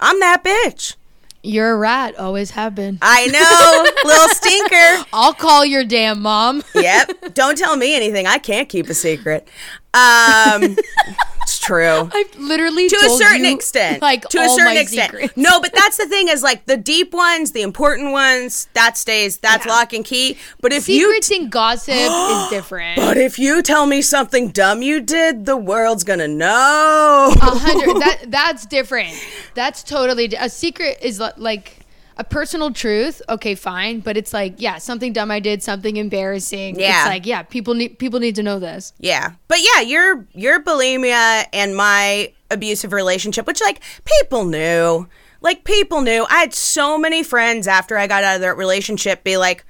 I'm 0.00 0.18
that 0.20 0.42
bitch. 0.42 0.96
You're 1.42 1.72
a 1.72 1.76
rat. 1.76 2.18
Always 2.18 2.50
have 2.50 2.74
been. 2.74 2.98
I 3.00 3.26
know, 3.26 3.90
little 4.04 4.28
stinker. 4.28 5.06
I'll 5.12 5.32
call 5.32 5.64
your 5.64 5.84
damn 5.84 6.20
mom. 6.20 6.62
Yep. 6.74 7.34
Don't 7.34 7.56
tell 7.56 7.76
me 7.76 7.96
anything. 7.96 8.26
I 8.26 8.38
can't 8.38 8.68
keep 8.68 8.88
a 8.88 8.94
secret. 8.94 9.48
Um, 9.92 10.76
it's 11.42 11.58
true. 11.58 12.08
I've 12.12 12.36
literally 12.38 12.88
to 12.88 12.96
a 12.96 13.08
certain 13.10 13.44
you, 13.44 13.54
extent. 13.54 14.00
like 14.00 14.22
to 14.28 14.38
a 14.38 14.48
certain 14.48 14.66
my 14.74 14.78
extent. 14.80 15.10
secrets. 15.12 15.36
No, 15.36 15.60
but 15.60 15.72
that's 15.74 15.96
the 15.96 16.06
thing 16.06 16.28
is 16.28 16.42
like 16.44 16.64
the 16.66 16.76
deep 16.76 17.12
ones, 17.12 17.50
the 17.52 17.62
important 17.62 18.12
ones, 18.12 18.68
that 18.74 18.96
stays. 18.96 19.38
That's 19.38 19.66
Yeah. 19.66 19.72
lock 19.72 19.92
and 19.92 20.04
key. 20.04 20.36
But 20.60 20.72
if 20.72 20.84
Secrets 20.84 21.30
you 21.30 21.40
and 21.42 21.50
gossip 21.50 21.94
is 21.94 22.48
different. 22.50 22.96
but 22.96 23.16
if 23.16 23.38
you 23.38 23.62
tell 23.62 23.86
me 23.86 24.00
something 24.00 24.48
dumb 24.50 24.80
you 24.82 25.00
did, 25.00 25.44
the 25.44 25.56
world's 25.56 26.04
gonna 26.04 26.28
know. 26.28 27.32
A 27.36 27.40
hundred. 27.58 28.00
That 28.00 28.18
that's 28.28 28.66
different. 28.66 29.10
That's 29.54 29.82
totally 29.82 30.28
di- 30.28 30.36
a 30.38 30.48
secret. 30.48 30.98
Is 31.02 31.18
like 31.36 31.79
a 32.20 32.24
personal 32.24 32.70
truth. 32.70 33.22
Okay, 33.30 33.54
fine. 33.54 34.00
But 34.00 34.18
it's 34.18 34.34
like 34.34 34.56
yeah, 34.58 34.76
something 34.76 35.14
dumb 35.14 35.30
I 35.30 35.40
did, 35.40 35.62
something 35.62 35.96
embarrassing. 35.96 36.78
Yeah. 36.78 37.00
It's 37.00 37.08
like 37.08 37.26
yeah, 37.26 37.42
people 37.42 37.72
need 37.72 37.98
people 37.98 38.20
need 38.20 38.36
to 38.36 38.42
know 38.42 38.58
this. 38.58 38.92
Yeah. 38.98 39.32
But 39.48 39.60
yeah, 39.62 39.80
your 39.80 40.26
your 40.34 40.62
bulimia 40.62 41.46
and 41.52 41.74
my 41.74 42.32
abusive 42.50 42.92
relationship, 42.92 43.46
which 43.46 43.62
like 43.62 43.80
people 44.04 44.44
knew. 44.44 45.08
Like 45.40 45.64
people 45.64 46.02
knew. 46.02 46.26
I 46.28 46.40
had 46.40 46.52
so 46.52 46.98
many 46.98 47.22
friends 47.22 47.66
after 47.66 47.96
I 47.96 48.06
got 48.06 48.22
out 48.22 48.34
of 48.34 48.42
that 48.42 48.58
relationship 48.58 49.24
be 49.24 49.38
like, 49.38 49.64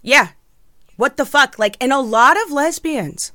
"Yeah. 0.00 0.28
What 0.96 1.16
the 1.16 1.26
fuck?" 1.26 1.58
Like 1.58 1.76
and 1.80 1.92
a 1.92 1.98
lot 1.98 2.40
of 2.40 2.52
lesbians. 2.52 3.32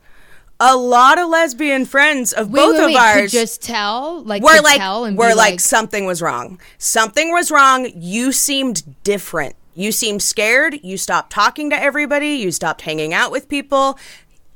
A 0.60 0.76
lot 0.76 1.20
of 1.20 1.30
lesbian 1.30 1.86
friends 1.86 2.32
of 2.32 2.50
Wait, 2.50 2.60
both 2.62 2.76
wait, 2.76 2.84
of 2.84 2.88
wait, 2.88 2.98
ours 2.98 3.22
could 3.22 3.30
just 3.32 3.62
tell 3.62 4.24
like 4.24 4.42
we're 4.42 4.62
like 4.62 4.78
tell 4.78 5.04
and 5.04 5.18
we're 5.18 5.30
like, 5.30 5.52
like 5.52 5.60
something 5.60 6.06
was 6.06 6.22
wrong. 6.22 6.60
Something 6.78 7.32
was 7.32 7.52
wrong. 7.52 7.92
You 7.96 8.32
seemed 8.32 9.04
different. 9.04 9.56
You 9.74 9.92
seemed 9.92 10.22
scared. 10.24 10.80
You 10.82 10.98
stopped 10.98 11.32
talking 11.32 11.70
to 11.72 11.76
everybody. 11.76 12.30
You 12.30 12.52
stopped 12.52 12.84
hanging 12.84 13.14
out 13.14 13.32
with 13.32 13.50
people. 13.50 14.00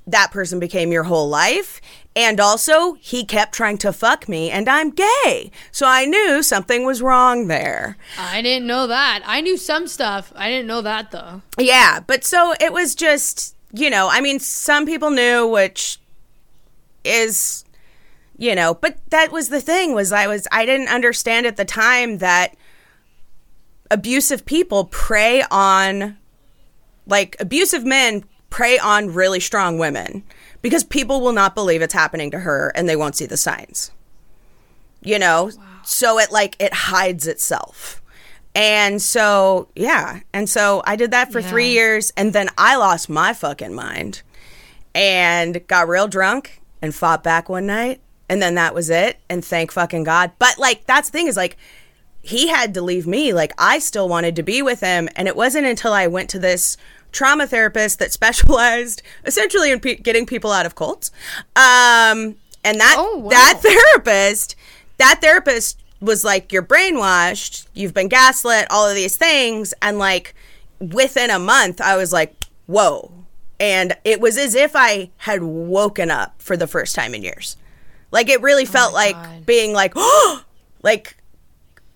That 0.07 0.31
person 0.31 0.59
became 0.59 0.91
your 0.91 1.03
whole 1.03 1.27
life. 1.27 1.81
And 2.15 2.39
also, 2.39 2.93
he 2.93 3.23
kept 3.23 3.53
trying 3.53 3.77
to 3.79 3.93
fuck 3.93 4.27
me, 4.27 4.49
and 4.49 4.67
I'm 4.67 4.89
gay. 4.89 5.51
So 5.71 5.85
I 5.85 6.05
knew 6.05 6.41
something 6.41 6.85
was 6.85 7.01
wrong 7.01 7.47
there. 7.47 7.97
I 8.17 8.41
didn't 8.41 8.65
know 8.67 8.87
that. 8.87 9.21
I 9.25 9.41
knew 9.41 9.57
some 9.57 9.87
stuff. 9.87 10.33
I 10.35 10.49
didn't 10.49 10.67
know 10.67 10.81
that 10.81 11.11
though. 11.11 11.43
Yeah, 11.57 11.99
but 11.99 12.23
so 12.23 12.55
it 12.59 12.73
was 12.73 12.95
just, 12.95 13.55
you 13.73 13.89
know, 13.89 14.09
I 14.09 14.21
mean, 14.21 14.39
some 14.39 14.85
people 14.85 15.09
knew, 15.09 15.47
which 15.47 15.99
is, 17.03 17.63
you 18.37 18.55
know, 18.55 18.73
but 18.73 18.97
that 19.09 19.31
was 19.31 19.49
the 19.49 19.61
thing 19.61 19.93
was 19.93 20.11
I 20.11 20.27
was 20.27 20.47
I 20.51 20.65
didn't 20.65 20.89
understand 20.89 21.45
at 21.45 21.57
the 21.57 21.65
time 21.65 22.19
that 22.19 22.55
abusive 23.91 24.45
people 24.45 24.85
prey 24.85 25.43
on 25.49 26.17
like 27.05 27.35
abusive 27.39 27.85
men 27.85 28.23
prey 28.49 28.77
on 28.79 29.13
really 29.13 29.39
strong 29.39 29.77
women 29.77 30.23
because 30.61 30.83
people 30.83 31.21
will 31.21 31.31
not 31.31 31.55
believe 31.55 31.81
it's 31.81 31.93
happening 31.93 32.31
to 32.31 32.39
her 32.39 32.71
and 32.75 32.87
they 32.87 32.95
won't 32.95 33.15
see 33.15 33.25
the 33.25 33.37
signs. 33.37 33.91
You 35.01 35.17
know, 35.17 35.51
so 35.83 36.19
it 36.19 36.31
like 36.31 36.55
it 36.59 36.73
hides 36.73 37.25
itself. 37.25 38.01
And 38.55 39.01
so, 39.01 39.67
yeah. 39.75 40.21
And 40.33 40.49
so 40.49 40.81
I 40.85 40.95
did 40.95 41.11
that 41.11 41.31
for 41.31 41.41
three 41.41 41.69
years. 41.69 42.11
And 42.17 42.33
then 42.33 42.49
I 42.57 42.75
lost 42.75 43.09
my 43.09 43.33
fucking 43.33 43.73
mind 43.73 44.21
and 44.95 45.65
got 45.67 45.87
real 45.87 46.07
drunk 46.07 46.59
and 46.81 46.93
fought 46.93 47.23
back 47.23 47.47
one 47.47 47.65
night. 47.67 48.01
And 48.27 48.41
then 48.41 48.55
that 48.55 48.73
was 48.73 48.89
it. 48.89 49.17
And 49.29 49.43
thank 49.45 49.71
fucking 49.71 50.03
God. 50.03 50.31
But 50.39 50.57
like, 50.57 50.85
that's 50.85 51.09
the 51.09 51.17
thing 51.17 51.27
is 51.27 51.37
like, 51.37 51.57
he 52.21 52.47
had 52.49 52.73
to 52.73 52.81
leave 52.81 53.07
me. 53.07 53.33
Like, 53.33 53.53
I 53.57 53.79
still 53.79 54.09
wanted 54.09 54.35
to 54.35 54.43
be 54.43 54.61
with 54.61 54.81
him. 54.81 55.07
And 55.15 55.27
it 55.27 55.35
wasn't 55.35 55.65
until 55.65 55.93
I 55.93 56.07
went 56.07 56.29
to 56.31 56.39
this 56.39 56.75
trauma 57.11 57.47
therapist 57.47 57.99
that 57.99 58.11
specialized 58.11 59.01
essentially 59.25 59.71
in 59.71 59.79
pe- 59.79 59.95
getting 59.95 60.25
people 60.25 60.51
out 60.51 60.65
of 60.65 60.75
cults. 60.75 61.11
Um, 61.55 62.35
and 62.63 62.79
that 62.79 62.95
Oh, 62.97 63.17
wow. 63.19 63.29
that 63.29 63.59
therapist, 63.63 64.55
that 64.97 65.19
therapist 65.21 65.81
was 66.01 66.23
like, 66.23 66.51
"You're 66.51 66.63
brainwashed. 66.63 67.67
You've 67.73 67.93
been 67.93 68.07
gaslit. 68.07 68.67
All 68.69 68.87
of 68.87 68.95
these 68.95 69.17
things." 69.17 69.73
And 69.81 69.99
like 69.99 70.35
within 70.79 71.29
a 71.29 71.39
month, 71.39 71.81
I 71.81 71.97
was 71.97 72.13
like, 72.13 72.35
"Whoa!" 72.67 73.11
And 73.59 73.97
it 74.03 74.21
was 74.21 74.37
as 74.37 74.55
if 74.55 74.71
I 74.75 75.09
had 75.17 75.43
woken 75.43 76.09
up 76.09 76.41
for 76.41 76.55
the 76.55 76.67
first 76.67 76.95
time 76.95 77.13
in 77.13 77.23
years. 77.23 77.57
Like 78.11 78.29
it 78.29 78.41
really 78.41 78.65
felt 78.65 78.93
like 78.93 79.15
God. 79.15 79.45
being 79.45 79.73
like, 79.73 79.93
oh, 79.95 80.43
like 80.83 81.17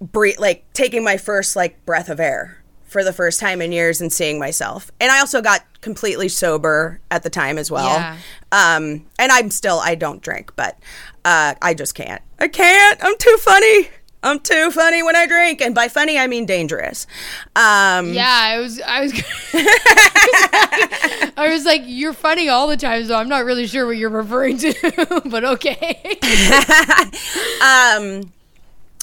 breathe, 0.02 0.40
like 0.40 0.66
taking 0.74 1.04
my 1.04 1.18
first 1.18 1.56
like 1.56 1.86
breath 1.86 2.10
of 2.10 2.20
air 2.20 2.58
for 2.86 3.04
the 3.04 3.14
first 3.14 3.40
time 3.40 3.62
in 3.62 3.72
years 3.72 4.02
and 4.02 4.14
seeing 4.14 4.38
myself. 4.38 4.92
And 5.00 5.12
I 5.12 5.20
also 5.20 5.42
got 5.42 5.64
completely 5.82 6.30
sober 6.30 7.00
at 7.10 7.24
the 7.24 7.30
time 7.30 7.58
as 7.58 7.72
well. 7.72 7.98
Yeah. 7.98 8.18
Um, 8.52 9.06
and 9.18 9.32
I'm 9.32 9.50
still 9.50 9.80
I 9.80 9.96
don't 9.96 10.22
drink, 10.22 10.54
but 10.56 10.78
uh, 11.26 11.56
I 11.62 11.74
just 11.74 11.96
can't. 11.96 12.22
I 12.40 12.48
can't. 12.48 13.00
I'm 13.04 13.18
too 13.18 13.38
funny. 13.40 13.90
I'm 14.26 14.40
too 14.40 14.72
funny 14.72 15.04
when 15.04 15.18
I 15.18 15.28
drink, 15.28 15.60
and 15.62 15.76
by 15.76 15.90
funny 15.90 16.18
I 16.18 16.28
mean 16.28 16.46
dangerous. 16.46 17.08
Um, 17.58 18.14
Yeah, 18.14 18.24
I 18.26 18.58
was, 18.60 18.80
I 18.80 19.02
was, 19.02 19.12
I 21.38 21.50
was 21.50 21.66
like, 21.66 21.82
you're 21.86 22.14
funny 22.14 22.48
all 22.48 22.68
the 22.68 22.78
time, 22.78 23.04
so 23.06 23.16
I'm 23.16 23.28
not 23.28 23.44
really 23.44 23.68
sure 23.68 23.86
what 23.86 23.98
you're 23.98 24.10
referring 24.10 24.58
to, 24.60 25.22
but 25.26 25.44
okay. 25.44 26.18
um, 27.62 28.32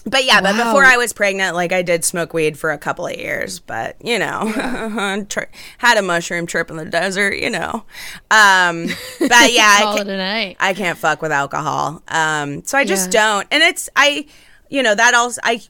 but 0.06 0.24
yeah, 0.24 0.40
but 0.40 0.56
before 0.56 0.84
I 0.84 0.96
was 0.96 1.12
pregnant, 1.12 1.54
like 1.54 1.72
I 1.72 1.82
did 1.82 2.04
smoke 2.04 2.32
weed 2.32 2.58
for 2.58 2.70
a 2.70 2.78
couple 2.78 3.06
of 3.06 3.14
years, 3.16 3.58
but 3.60 3.96
you 4.02 4.18
know, 4.18 4.46
had 5.78 5.96
a 5.98 6.02
mushroom 6.02 6.46
trip 6.46 6.70
in 6.70 6.76
the 6.76 6.84
desert, 6.84 7.34
you 7.36 7.50
know. 7.50 7.84
Um, 8.30 8.86
but 9.20 9.52
yeah, 9.52 9.76
I 9.78 9.80
Call 9.82 9.94
ca- 9.96 10.00
it 10.02 10.08
a 10.08 10.16
night. 10.16 10.56
I 10.60 10.74
can't 10.74 10.98
fuck 10.98 11.20
with 11.22 11.32
alcohol. 11.32 12.02
Um, 12.08 12.64
so 12.64 12.78
I 12.78 12.84
just 12.84 13.12
Yeah. 13.12 13.20
don't. 13.22 13.48
And 13.50 13.62
it's 13.62 13.88
I, 13.96 14.26
you 14.68 14.82
know, 14.82 14.94
that 14.94 15.14
also 15.14 15.40
I, 15.44 15.60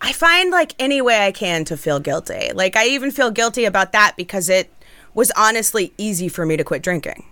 I 0.00 0.12
find 0.12 0.50
like 0.50 0.74
any 0.78 1.00
way 1.00 1.26
I 1.26 1.32
can 1.32 1.64
to 1.66 1.76
feel 1.76 1.98
guilty. 2.00 2.50
Like 2.54 2.76
I 2.76 2.88
even 2.88 3.10
feel 3.10 3.30
guilty 3.30 3.64
about 3.64 3.92
that 3.92 4.14
because 4.16 4.48
it 4.48 4.70
was 5.14 5.30
honestly 5.36 5.92
easy 5.98 6.28
for 6.28 6.44
me 6.46 6.56
to 6.56 6.64
quit 6.64 6.82
drinking. 6.82 7.24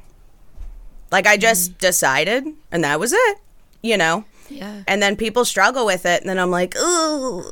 Like 1.11 1.27
I 1.27 1.37
just 1.37 1.79
decided, 1.79 2.47
and 2.71 2.85
that 2.85 3.01
was 3.01 3.13
it. 3.13 3.39
You 3.83 3.97
know. 3.97 4.25
Yeah. 4.51 4.83
And 4.87 5.03
then 5.03 5.17
people 5.17 5.45
struggle 5.45 5.87
with 5.87 6.05
it, 6.05 6.21
and 6.21 6.29
then 6.29 6.39
I'm 6.39 6.51
like, 6.51 6.75
oh. 6.77 7.51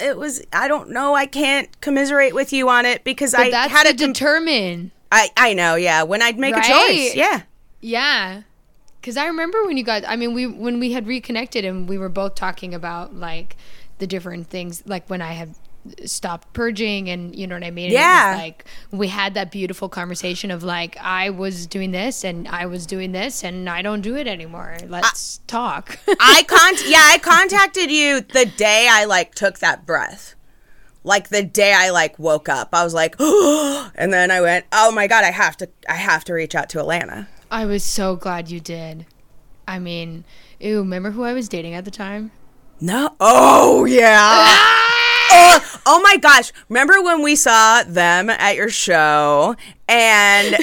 It 0.00 0.16
was. 0.16 0.42
I 0.52 0.66
don't 0.66 0.90
know. 0.90 1.14
I 1.14 1.26
can't 1.26 1.80
commiserate 1.80 2.34
with 2.34 2.52
you 2.52 2.68
on 2.68 2.86
it 2.86 3.04
because 3.04 3.32
But 3.32 3.40
I 3.42 3.50
that's 3.50 3.72
had 3.72 3.84
to 3.84 3.94
com- 3.94 4.12
determine. 4.12 4.90
I 5.12 5.28
I 5.36 5.54
know. 5.54 5.76
Yeah. 5.76 6.02
When 6.02 6.22
I'd 6.22 6.38
make 6.38 6.56
a 6.56 6.60
choice. 6.60 7.14
Yeah. 7.14 7.42
Yeah. 7.80 8.42
Cause 9.02 9.16
I 9.16 9.26
remember 9.26 9.64
when 9.64 9.76
you 9.76 9.84
guys 9.84 10.04
I 10.06 10.16
mean 10.16 10.34
we 10.34 10.46
when 10.46 10.80
we 10.80 10.90
had 10.92 11.06
reconnected 11.06 11.64
and 11.64 11.88
we 11.88 11.98
were 11.98 12.08
both 12.08 12.34
talking 12.34 12.74
about 12.74 13.14
like 13.14 13.56
the 13.98 14.06
different 14.08 14.48
things 14.48 14.82
like 14.86 15.08
when 15.08 15.22
I 15.22 15.32
had 15.32 15.54
stopped 16.04 16.52
purging 16.52 17.10
and 17.10 17.34
you 17.34 17.46
know 17.46 17.56
what 17.56 17.64
I 17.64 17.70
mean? 17.70 17.86
And 17.86 17.94
it 17.94 17.96
was 17.96 18.04
Yeah. 18.04 18.36
like 18.38 18.64
we 18.92 19.08
had 19.08 19.34
that 19.34 19.50
beautiful 19.50 19.88
conversation 19.88 20.50
of 20.50 20.62
like 20.62 20.96
I 21.00 21.30
was 21.30 21.66
doing 21.66 21.90
this 21.90 22.24
and 22.24 22.46
I 22.48 22.66
was 22.66 22.86
doing 22.86 23.12
this 23.12 23.42
and 23.42 23.68
I 23.68 23.82
don't 23.82 24.00
do 24.00 24.16
it 24.16 24.26
anymore. 24.28 24.76
Let's 24.86 25.38
talk. 25.46 25.98
I 26.20 26.44
con 26.46 26.74
yeah, 26.86 27.02
I 27.02 27.18
contacted 27.18 27.90
you 27.90 28.20
the 28.20 28.46
day 28.46 28.86
I 28.90 29.04
like 29.06 29.34
took 29.34 29.58
that 29.58 29.84
breath. 29.86 30.34
Like 31.04 31.30
the 31.30 31.42
day 31.42 31.72
I 31.76 31.90
like 31.90 32.16
woke 32.18 32.48
up. 32.48 32.68
I 32.72 32.84
was 32.84 32.94
like, 32.94 33.16
and 33.18 34.12
then 34.12 34.30
I 34.30 34.40
went, 34.40 34.66
"Oh 34.70 34.92
my 34.92 35.08
god, 35.08 35.24
I 35.24 35.32
have 35.32 35.56
to 35.56 35.68
I 35.88 35.94
have 35.94 36.22
to 36.26 36.32
reach 36.32 36.54
out 36.54 36.68
to 36.70 36.78
Alana." 36.78 37.26
I 37.50 37.66
was 37.66 37.82
so 37.82 38.14
glad 38.14 38.50
you 38.52 38.60
did. 38.60 39.04
I 39.66 39.80
mean, 39.80 40.24
ew, 40.60 40.78
remember 40.78 41.10
who 41.10 41.24
I 41.24 41.32
was 41.32 41.48
dating 41.48 41.74
at 41.74 41.84
the 41.84 41.90
time? 41.90 42.30
No. 42.80 43.16
Oh 43.18 43.84
yeah. 43.84 44.16
Ah! 44.20 44.88
Oh, 45.34 45.80
oh 45.86 46.00
my 46.02 46.16
gosh. 46.18 46.52
Remember 46.68 47.00
when 47.02 47.22
we 47.22 47.36
saw 47.36 47.82
them 47.84 48.28
at 48.28 48.54
your 48.56 48.68
show 48.68 49.56
and 49.88 50.54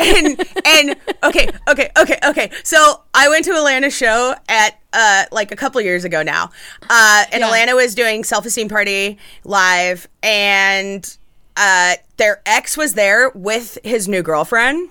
and 0.00 0.44
and 0.64 0.96
okay, 1.24 1.48
okay, 1.68 1.90
okay, 1.98 2.18
okay. 2.24 2.50
So 2.62 3.02
I 3.12 3.28
went 3.28 3.44
to 3.46 3.50
Alana's 3.52 3.94
show 3.96 4.34
at 4.48 4.78
uh 4.92 5.24
like 5.32 5.50
a 5.52 5.56
couple 5.56 5.80
years 5.80 6.04
ago 6.04 6.22
now. 6.22 6.50
Uh 6.88 7.24
and 7.32 7.40
Yeah. 7.40 7.46
Atlanta 7.46 7.74
was 7.74 7.94
doing 7.94 8.22
self 8.24 8.46
esteem 8.46 8.68
party 8.68 9.18
live 9.44 10.06
and 10.22 11.16
uh 11.56 11.94
their 12.16 12.40
ex 12.46 12.76
was 12.76 12.94
there 12.94 13.30
with 13.30 13.78
his 13.84 14.06
new 14.08 14.22
girlfriend. 14.22 14.90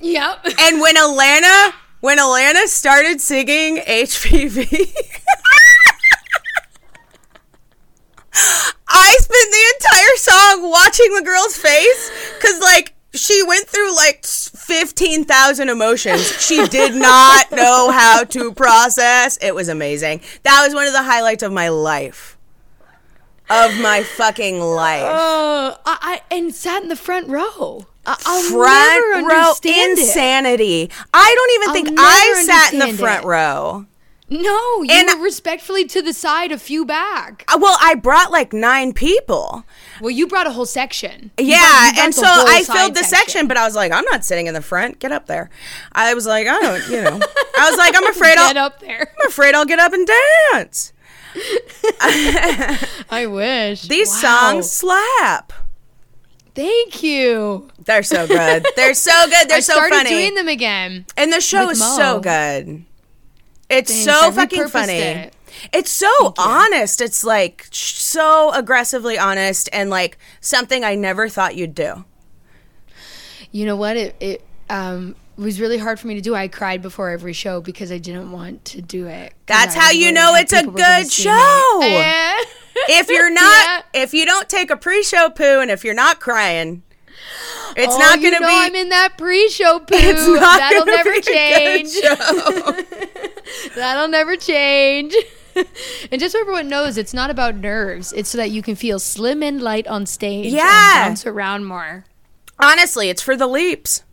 Yep. 0.00 0.46
And 0.58 0.80
when 0.80 0.96
Alana 0.96 1.72
when 2.00 2.18
Alana 2.18 2.66
started 2.66 3.20
singing 3.20 3.76
HPV 3.78 4.94
I 8.32 9.16
spent 9.18 9.50
the 9.52 9.74
entire 9.86 10.16
song 10.16 10.70
watching 10.70 11.14
the 11.14 11.22
girl's 11.22 11.56
face 11.56 12.10
because, 12.38 12.60
like, 12.60 12.94
she 13.12 13.42
went 13.42 13.66
through 13.66 13.94
like 13.96 14.24
15,000 14.24 15.68
emotions. 15.68 16.40
She 16.40 16.66
did 16.68 16.94
not 16.94 17.50
know 17.52 17.90
how 17.90 18.24
to 18.24 18.52
process. 18.52 19.36
It 19.42 19.54
was 19.54 19.68
amazing. 19.68 20.20
That 20.44 20.62
was 20.64 20.74
one 20.74 20.86
of 20.86 20.92
the 20.92 21.02
highlights 21.02 21.42
of 21.42 21.52
my 21.52 21.68
life. 21.70 22.36
Of 23.50 23.80
my 23.80 24.04
fucking 24.04 24.60
life. 24.60 25.02
Uh, 25.02 25.76
I, 25.84 26.20
I 26.30 26.34
and 26.36 26.54
sat 26.54 26.84
in 26.84 26.88
the 26.88 26.94
front 26.94 27.28
row. 27.28 27.86
I, 28.06 28.16
I'll 28.24 28.42
front 28.42 29.24
never 29.24 29.28
row 29.28 29.40
understand 29.48 29.98
it. 29.98 30.02
insanity. 30.02 30.90
I 31.12 31.34
don't 31.34 31.50
even 31.54 31.68
I'll 31.68 31.74
think 31.74 31.98
I 32.00 32.42
sat 32.46 32.72
in 32.74 32.78
the 32.78 32.96
front 32.96 33.24
it. 33.24 33.26
row. 33.26 33.86
No, 34.32 34.82
you 34.82 34.88
And- 34.90 35.08
were 35.18 35.24
respectfully 35.24 35.84
to 35.86 36.00
the 36.02 36.12
side, 36.12 36.52
a 36.52 36.58
few 36.58 36.84
back. 36.86 37.44
Uh, 37.48 37.58
Well, 37.60 37.76
I 37.80 37.94
brought 37.96 38.30
like 38.30 38.52
nine 38.52 38.92
people. 38.92 39.64
Well, 40.00 40.10
you 40.10 40.26
brought 40.28 40.46
a 40.46 40.52
whole 40.52 40.66
section. 40.66 41.32
You 41.36 41.46
Yeah, 41.46 41.58
brought- 41.58 41.98
and 42.04 42.14
so 42.14 42.22
I 42.26 42.62
filled 42.62 42.94
the 42.94 43.02
section. 43.04 43.48
but 43.48 43.56
I 43.56 43.64
was 43.64 43.74
like, 43.74 43.90
I'm 43.90 44.04
not 44.04 44.24
sitting 44.24 44.46
in 44.46 44.54
the 44.54 44.62
front. 44.62 45.00
Get 45.00 45.10
up 45.10 45.26
there. 45.26 45.50
I 45.92 46.14
was 46.14 46.26
like, 46.26 46.46
I 46.46 46.60
don't, 46.60 46.88
you 46.88 47.02
know. 47.02 47.20
I 47.58 47.68
was 47.70 47.76
like, 47.76 47.94
I'm 47.96 48.06
afraid 48.14 48.34
Get 48.36 48.38
I'll, 48.38 48.48
get 48.48 48.56
up 48.56 48.78
there. 48.80 49.12
I'm 49.20 49.26
afraid 49.28 49.54
I'll 49.56 49.64
get 49.66 49.80
up 49.80 49.92
and 49.92 50.08
dance. 50.52 50.92
I 52.00 53.26
wish 53.28 53.82
These 53.82 54.08
Wow. 54.22 54.50
songs 54.52 54.70
slap. 54.70 55.52
Thank 56.54 57.02
you. 57.02 57.68
They're 57.84 58.02
so 58.02 58.26
good. 58.26 58.66
They're 58.76 58.94
so 58.94 59.26
good. 59.28 59.48
They're 59.48 59.60
so 59.60 59.74
funny. 59.74 59.86
I 59.86 59.88
so 59.88 59.88
started 59.88 59.94
funny. 59.96 60.10
doing 60.10 60.34
them 60.34 60.48
again. 60.48 61.06
and 61.16 61.32
the 61.32 61.40
show 61.40 61.70
is 61.70 61.78
Mo. 61.80 61.96
so 61.96 62.20
good. 62.20 62.84
It's 63.70 64.04
so 64.04 64.30
fucking 64.32 64.68
funny. 64.68 64.92
it. 64.94 65.34
It's 65.72 65.90
so 65.90 66.34
honest. 66.38 67.00
It's 67.00 67.24
like 67.24 67.66
so 67.70 68.52
aggressively 68.52 69.18
honest 69.18 69.68
and 69.72 69.90
like 69.90 70.18
something 70.40 70.84
I 70.84 70.94
never 70.94 71.28
thought 71.28 71.56
you'd 71.56 71.74
do. 71.74 72.04
You 73.52 73.66
know 73.66 73.76
what? 73.76 73.96
It 73.96 74.16
it 74.20 74.44
um 74.68 75.16
was 75.36 75.60
really 75.60 75.78
hard 75.78 75.98
for 75.98 76.06
me 76.06 76.14
to 76.14 76.20
do. 76.20 76.34
I 76.34 76.48
cried 76.48 76.82
before 76.82 77.10
every 77.10 77.32
show 77.32 77.60
because 77.60 77.90
I 77.90 77.98
didn't 77.98 78.30
want 78.30 78.64
to 78.66 78.82
do 78.82 79.06
it. 79.06 79.32
That's 79.46 79.74
I 79.74 79.80
how 79.80 79.90
you 79.90 80.12
know 80.12 80.34
it's 80.34 80.52
a 80.52 80.56
people 80.56 80.72
were 80.72 80.78
gonna 80.78 81.02
good 81.04 81.12
show. 81.12 81.80
If 82.88 83.08
you're 83.10 83.30
not 83.30 83.84
Yeah. 83.92 84.02
if 84.02 84.14
you 84.14 84.24
don't 84.24 84.48
take 84.48 84.70
a 84.70 84.76
pre-show 84.76 85.28
poo 85.30 85.60
and 85.60 85.70
if 85.70 85.84
you're 85.84 85.92
not 85.92 86.18
crying 86.20 86.82
it's 87.76 87.94
Oh, 87.94 87.98
not 87.98 88.16
gonna 88.22 88.40
know 88.40 88.46
be 88.46 88.52
I'm 88.52 88.74
in 88.74 88.88
that 88.90 89.16
pre-show 89.18 89.78
poo. 89.80 89.86
it's 89.96 90.26
not 90.26 90.58
That'll 90.58 90.86
never 90.86 91.12
be 91.12 91.18
a 91.18 91.22
good 91.22 91.24
change. 91.24 91.90
show. 91.92 93.74
That'll 93.74 94.08
never 94.08 94.36
change. 94.36 95.14
and 96.12 96.20
just 96.20 96.32
so 96.32 96.40
everyone 96.40 96.68
knows, 96.68 96.96
it's 96.96 97.12
not 97.14 97.28
about 97.30 97.56
nerves. 97.56 98.12
It's 98.12 98.28
so 98.30 98.38
that 98.38 98.50
you 98.50 98.62
can 98.62 98.74
feel 98.76 98.98
slim 98.98 99.42
and 99.42 99.60
light 99.60 99.86
on 99.86 100.06
stage. 100.06 100.52
Yeah. 100.52 101.04
And 101.06 101.10
bounce 101.10 101.26
around 101.26 101.64
more. 101.66 102.04
honestly 102.58 103.08
it's 103.08 103.22
for 103.22 103.36
the 103.36 103.46
leaps 103.46 104.04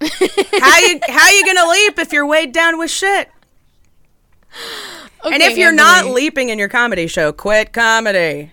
how 0.00 0.78
you 0.78 1.00
how 1.08 1.28
you 1.28 1.44
gonna 1.44 1.68
leap 1.68 1.98
if 1.98 2.12
you're 2.12 2.24
weighed 2.26 2.52
down 2.52 2.78
with 2.78 2.88
shit 2.90 3.28
and 5.24 5.42
if 5.42 5.58
you're 5.58 5.72
not 5.72 6.06
leaping 6.06 6.50
in 6.50 6.58
your 6.58 6.68
comedy 6.68 7.06
show 7.08 7.32
quit 7.32 7.72
comedy 7.72 8.52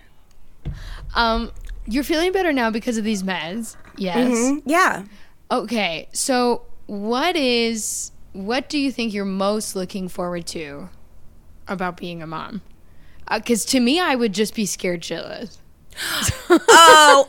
um, 1.14 1.50
you're 1.86 2.02
feeling 2.04 2.32
better 2.32 2.52
now 2.52 2.68
because 2.70 2.98
of 2.98 3.04
these 3.04 3.22
meds. 3.22 3.76
Yes. 3.98 4.28
Mm-hmm. 4.28 4.68
yeah 4.68 5.04
Okay. 5.50 6.08
So, 6.12 6.62
what 6.86 7.36
is 7.36 8.12
what 8.32 8.68
do 8.68 8.78
you 8.78 8.92
think 8.92 9.14
you're 9.14 9.24
most 9.24 9.76
looking 9.76 10.08
forward 10.08 10.46
to 10.48 10.88
about 11.68 11.96
being 11.96 12.22
a 12.22 12.26
mom? 12.26 12.62
Because 13.32 13.64
to 13.66 13.80
me, 13.80 13.98
I 13.98 14.14
would 14.14 14.32
just 14.32 14.54
be 14.54 14.66
scared 14.66 15.02
shitless. 15.02 15.58
oh 16.50 17.26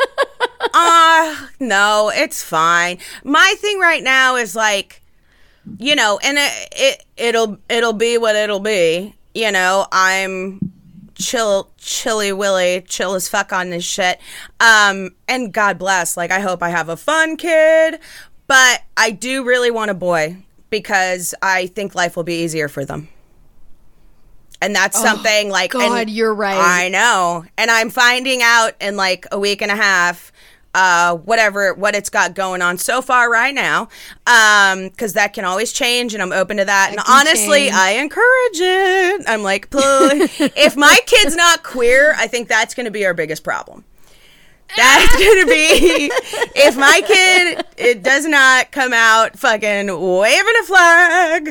uh 0.73 1.47
no 1.61 2.11
it's 2.13 2.43
fine 2.43 2.97
my 3.23 3.55
thing 3.59 3.79
right 3.79 4.03
now 4.03 4.35
is 4.35 4.57
like 4.57 5.01
you 5.77 5.95
know 5.95 6.19
and 6.21 6.37
it, 6.37 6.69
it 6.73 7.05
it'll 7.15 7.57
it'll 7.69 7.93
be 7.93 8.17
what 8.17 8.35
it'll 8.35 8.59
be 8.59 9.15
you 9.33 9.49
know 9.53 9.87
i'm 9.93 10.59
chill, 11.19 11.69
chilly 11.77 12.31
willy, 12.31 12.81
chill 12.87 13.13
as 13.15 13.27
fuck 13.27 13.51
on 13.51 13.69
this 13.69 13.83
shit. 13.83 14.19
Um, 14.59 15.11
and 15.27 15.53
God 15.53 15.77
bless. 15.77 16.17
Like, 16.17 16.31
I 16.31 16.39
hope 16.39 16.61
I 16.63 16.69
have 16.69 16.89
a 16.89 16.97
fun 16.97 17.37
kid, 17.37 17.99
but 18.47 18.83
I 18.95 19.11
do 19.11 19.43
really 19.43 19.71
want 19.71 19.91
a 19.91 19.95
boy 19.95 20.37
because 20.69 21.33
I 21.41 21.67
think 21.67 21.95
life 21.95 22.15
will 22.15 22.23
be 22.23 22.43
easier 22.43 22.67
for 22.67 22.85
them. 22.85 23.09
And 24.61 24.75
that's 24.75 24.99
something 24.99 25.49
like, 25.49 25.75
Oh, 25.75 25.79
God, 25.79 26.01
and 26.01 26.09
you're 26.09 26.33
right. 26.33 26.57
I 26.57 26.89
know, 26.89 27.45
and 27.59 27.69
I'm 27.69 27.91
finding 27.91 28.41
out 28.41 28.73
in 28.81 28.97
like 28.97 29.27
a 29.31 29.37
week 29.37 29.61
and 29.61 29.69
a 29.69 29.75
half. 29.75 30.31
Uh, 30.79 31.15
whatever 31.15 31.73
what 31.73 31.95
it's 31.95 32.11
got 32.11 32.35
going 32.35 32.61
on 32.61 32.77
so 32.77 33.01
far 33.01 33.31
right 33.31 33.55
now, 33.55 33.89
um, 34.27 34.89
because 34.89 35.13
that 35.13 35.33
can 35.33 35.43
always 35.43 35.73
change, 35.73 36.13
and 36.13 36.21
I'm 36.21 36.31
open 36.31 36.57
to 36.57 36.65
that. 36.65 36.91
and 36.91 36.99
honestly, 37.09 37.61
change. 37.61 37.73
I 37.73 37.91
encourage 37.93 38.59
it. 38.59 39.23
I'm 39.27 39.41
like, 39.41 39.69
if 39.73 40.77
my 40.77 40.99
kid's 41.07 41.35
not 41.35 41.63
queer, 41.63 42.13
I 42.15 42.27
think 42.27 42.47
that's 42.47 42.75
going 42.75 42.85
to 42.85 42.91
be 42.91 43.07
our 43.07 43.15
biggest 43.15 43.43
problem. 43.43 43.85
That's 44.75 45.13
gonna 45.13 45.45
be 45.47 46.11
if 46.55 46.77
my 46.77 47.01
kid 47.07 47.65
it 47.77 48.03
does 48.03 48.25
not 48.25 48.71
come 48.71 48.93
out 48.93 49.39
fucking 49.39 49.87
waving 49.87 50.53
a 50.59 50.63
flag, 50.63 51.47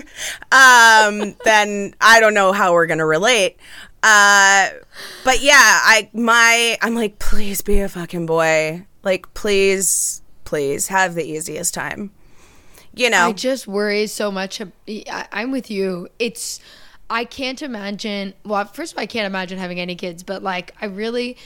um, 0.53 1.35
then 1.45 1.95
I 2.01 2.21
don't 2.21 2.35
know 2.35 2.53
how 2.53 2.75
we're 2.75 2.87
gonna 2.87 3.07
relate. 3.07 3.57
Uh, 4.03 4.69
but 5.25 5.41
yeah, 5.43 5.57
I 5.57 6.11
my 6.13 6.79
I'm 6.83 6.95
like, 6.95 7.19
please 7.19 7.61
be 7.61 7.81
a 7.81 7.89
fucking 7.89 8.27
boy. 8.27 8.87
Like, 9.07 9.33
please, 9.35 10.21
please 10.45 10.89
have 10.89 11.15
the 11.15 11.23
easiest 11.25 11.73
time. 11.73 12.11
You 12.93 13.09
know, 13.09 13.29
I 13.29 13.33
just 13.33 13.69
worry 13.69 14.09
so 14.09 14.33
much. 14.33 14.61
I, 14.89 15.29
I'm 15.31 15.53
with 15.53 15.71
you. 15.71 16.09
It's, 16.19 16.59
I 17.09 17.25
can't 17.25 17.63
imagine. 17.63 18.35
Well, 18.45 18.65
first 18.65 18.93
of 18.95 18.99
all, 18.99 19.03
I 19.05 19.07
can't 19.07 19.27
imagine 19.27 19.59
having 19.59 19.79
any 19.79 19.95
kids, 19.95 20.25
but 20.25 20.43
like, 20.43 20.75
I 20.81 20.87
really 20.87 21.37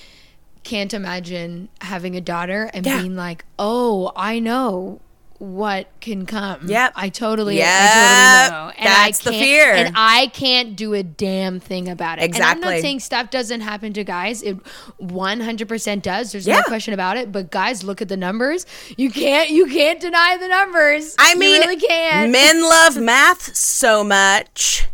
can't 0.62 0.94
imagine 0.94 1.68
having 1.82 2.16
a 2.16 2.20
daughter 2.22 2.70
and 2.72 2.86
Yeah. 2.86 2.98
being 3.02 3.14
like, 3.14 3.44
oh, 3.58 4.10
I 4.16 4.38
know 4.38 5.00
what 5.40 5.88
can 6.02 6.26
come. 6.26 6.68
Yep. 6.68 6.92
I 6.96 7.08
totally, 7.08 7.56
Yep. 7.56 7.66
I 7.66 8.48
totally 8.50 8.60
know. 8.60 8.72
And 8.76 8.86
That's 8.86 9.26
I 9.26 9.30
the 9.30 9.38
fear. 9.38 9.72
And 9.72 9.94
I 9.96 10.26
can't 10.34 10.76
do 10.76 10.92
a 10.92 11.02
damn 11.02 11.60
thing 11.60 11.88
about 11.88 12.18
it. 12.18 12.34
And 12.34 12.44
I'm 12.44 12.60
not 12.60 12.78
saying 12.80 13.00
stuff 13.00 13.30
doesn't 13.30 13.62
happen 13.62 13.94
to 13.94 14.04
guys. 14.04 14.42
It 14.42 14.58
100% 15.00 16.02
does. 16.02 16.32
There's 16.32 16.46
Yeah. 16.46 16.56
no 16.56 16.62
question 16.64 16.92
about 16.92 17.16
it. 17.16 17.32
But 17.32 17.50
guys, 17.50 17.82
look 17.82 18.02
at 18.02 18.08
the 18.08 18.18
numbers. 18.18 18.66
You 18.98 19.10
can't, 19.10 19.48
you 19.48 19.66
can't 19.66 19.98
deny 19.98 20.36
the 20.38 20.48
numbers. 20.48 21.14
I 21.18 21.32
You 21.32 21.38
mean, 21.38 21.60
really 21.62 21.76
can't. 21.80 22.30
men 22.30 22.62
love 22.62 22.98
math 22.98 23.54
so 23.56 24.04
much. 24.04 24.86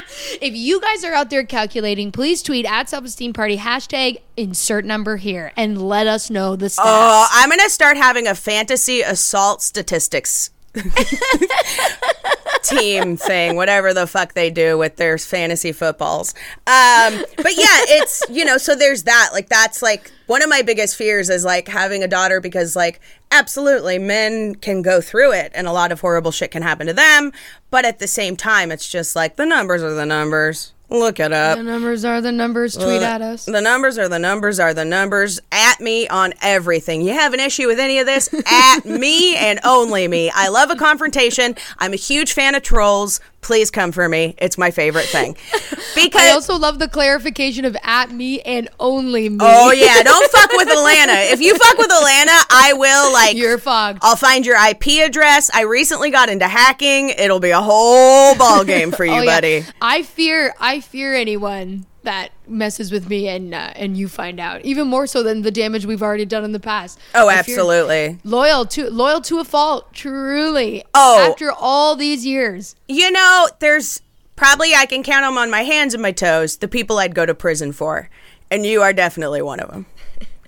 If 0.40 0.54
you 0.54 0.80
guys 0.80 1.04
are 1.04 1.14
out 1.14 1.30
there 1.30 1.44
calculating, 1.44 2.12
please 2.12 2.42
tweet 2.42 2.66
at 2.66 2.88
self 2.88 3.04
esteem 3.04 3.32
party 3.32 3.56
hashtag 3.56 4.20
insert 4.36 4.84
number 4.84 5.16
here 5.16 5.52
and 5.56 5.80
let 5.80 6.06
us 6.06 6.30
know 6.30 6.54
the 6.54 6.66
stats. 6.66 6.82
Oh, 6.84 7.26
I'm 7.30 7.48
gonna 7.48 7.68
start 7.70 7.96
having 7.96 8.26
a 8.26 8.34
fantasy 8.34 9.00
assault 9.00 9.62
statistics 9.62 10.50
team 12.62 13.16
thing, 13.16 13.56
whatever 13.56 13.94
the 13.94 14.06
fuck 14.06 14.34
they 14.34 14.50
do 14.50 14.76
with 14.76 14.96
their 14.96 15.18
fantasy 15.18 15.72
footballs. 15.72 16.34
Um, 16.66 17.24
but 17.36 17.56
yeah, 17.56 17.84
it's 17.88 18.22
you 18.28 18.44
know, 18.44 18.58
so 18.58 18.74
there's 18.74 19.04
that. 19.04 19.30
Like 19.32 19.48
that's 19.48 19.82
like 19.82 20.12
one 20.26 20.42
of 20.42 20.48
my 20.48 20.62
biggest 20.62 20.96
fears 20.96 21.30
is 21.30 21.44
like 21.44 21.68
having 21.68 22.02
a 22.02 22.08
daughter 22.08 22.40
because 22.40 22.76
like 22.76 23.00
absolutely 23.30 23.98
men 23.98 24.54
can 24.54 24.82
go 24.82 25.00
through 25.00 25.32
it 25.32 25.52
and 25.54 25.66
a 25.66 25.72
lot 25.72 25.92
of 25.92 26.00
horrible 26.00 26.30
shit 26.30 26.50
can 26.50 26.62
happen 26.62 26.86
to 26.86 26.92
them, 26.92 27.32
but 27.70 27.84
at 27.84 27.98
the 27.98 28.06
same 28.06 28.36
time, 28.36 28.70
it's 28.70 28.88
just 28.88 29.16
like 29.16 29.36
the 29.36 29.46
numbers 29.46 29.82
are 29.82 29.94
the 29.94 30.06
numbers. 30.06 30.72
Look 30.90 31.20
it 31.20 31.32
up. 31.32 31.58
the 31.58 31.64
numbers 31.64 32.04
are 32.04 32.20
the 32.20 32.32
numbers. 32.32 32.74
Tweet 32.74 33.02
at 33.02 33.20
us. 33.20 33.44
The 33.44 33.60
numbers 33.60 33.98
are 33.98 34.08
the 34.08 34.18
numbers 34.18 34.58
are 34.58 34.72
the 34.72 34.84
numbers. 34.86 35.38
At 35.52 35.80
me 35.80 36.08
on 36.08 36.32
everything. 36.40 37.02
You 37.02 37.12
have 37.12 37.34
an 37.34 37.40
issue 37.40 37.66
with 37.66 37.78
any 37.78 37.98
of 37.98 38.06
this? 38.06 38.32
At 38.46 38.80
me 38.86 39.36
and 39.36 39.60
only 39.64 40.08
me. 40.08 40.30
I 40.34 40.48
love 40.48 40.70
a 40.70 40.76
confrontation. 40.76 41.56
I'm 41.78 41.92
a 41.92 41.96
huge 41.96 42.32
fan 42.32 42.54
of 42.54 42.62
trolls. 42.62 43.20
Please 43.40 43.70
come 43.70 43.92
for 43.92 44.08
me. 44.08 44.34
It's 44.38 44.58
my 44.58 44.70
favorite 44.70 45.06
thing. 45.06 45.36
Because 45.94 46.20
I 46.22 46.30
also 46.30 46.56
love 46.56 46.78
the 46.78 46.86
clarification 46.86 47.64
of 47.64 47.76
at 47.82 48.12
me 48.12 48.40
and 48.42 48.68
only 48.78 49.28
me. 49.28 49.38
Oh 49.40 49.72
yeah, 49.72 50.00
don't 50.04 50.30
fuck 50.30 50.52
with 50.52 50.68
Alana. 50.68 51.32
If 51.32 51.40
you 51.40 51.56
fuck 51.58 51.76
with 51.76 51.88
Alana, 51.90 52.44
I 52.50 52.72
will 52.76 53.12
like 53.12 53.36
You're 53.36 53.58
fucked. 53.58 53.98
I'll 54.02 54.14
find 54.14 54.46
your 54.46 54.56
IP 54.56 55.04
address. 55.04 55.50
I 55.52 55.62
recently 55.62 56.10
got 56.10 56.28
into 56.28 56.46
hacking. 56.46 57.08
It'll 57.08 57.40
be 57.40 57.50
a 57.50 57.60
whole 57.60 58.36
ball 58.36 58.62
game 58.64 58.92
for 58.92 59.02
oh, 59.04 59.06
you, 59.06 59.12
Oh, 59.12 59.22
yeah. 59.22 59.34
buddy. 59.36 59.64
I 59.82 60.02
fear 60.04 60.54
I 60.60 60.77
fear 60.80 61.14
anyone 61.14 61.86
that 62.02 62.30
messes 62.46 62.90
with 62.90 63.08
me 63.08 63.28
and 63.28 63.54
uh, 63.54 63.72
and 63.76 63.96
you 63.96 64.08
find 64.08 64.40
out 64.40 64.62
even 64.64 64.86
more 64.86 65.06
so 65.06 65.22
than 65.22 65.42
the 65.42 65.50
damage 65.50 65.84
we've 65.84 66.02
already 66.02 66.24
done 66.24 66.44
in 66.44 66.52
the 66.52 66.60
past. 66.60 66.98
Oh, 67.14 67.28
I 67.28 67.34
absolutely. 67.34 68.18
Loyal 68.24 68.64
to 68.66 68.88
loyal 68.90 69.20
to 69.22 69.38
a 69.40 69.44
fault, 69.44 69.92
truly. 69.92 70.84
Oh. 70.94 71.28
after 71.30 71.50
all 71.52 71.96
these 71.96 72.24
years, 72.24 72.76
You 72.88 73.10
know, 73.10 73.48
there's 73.58 74.00
probably 74.36 74.74
I 74.74 74.86
can 74.86 75.02
count 75.02 75.24
them 75.24 75.36
on 75.38 75.50
my 75.50 75.62
hands 75.62 75.94
and 75.94 76.02
my 76.02 76.12
toes. 76.12 76.56
The 76.58 76.68
people 76.68 76.98
I'd 76.98 77.14
go 77.14 77.26
to 77.26 77.34
prison 77.34 77.72
for, 77.72 78.08
and 78.50 78.64
you 78.64 78.82
are 78.82 78.92
definitely 78.92 79.42
one 79.42 79.60
of 79.60 79.70
them. 79.70 79.86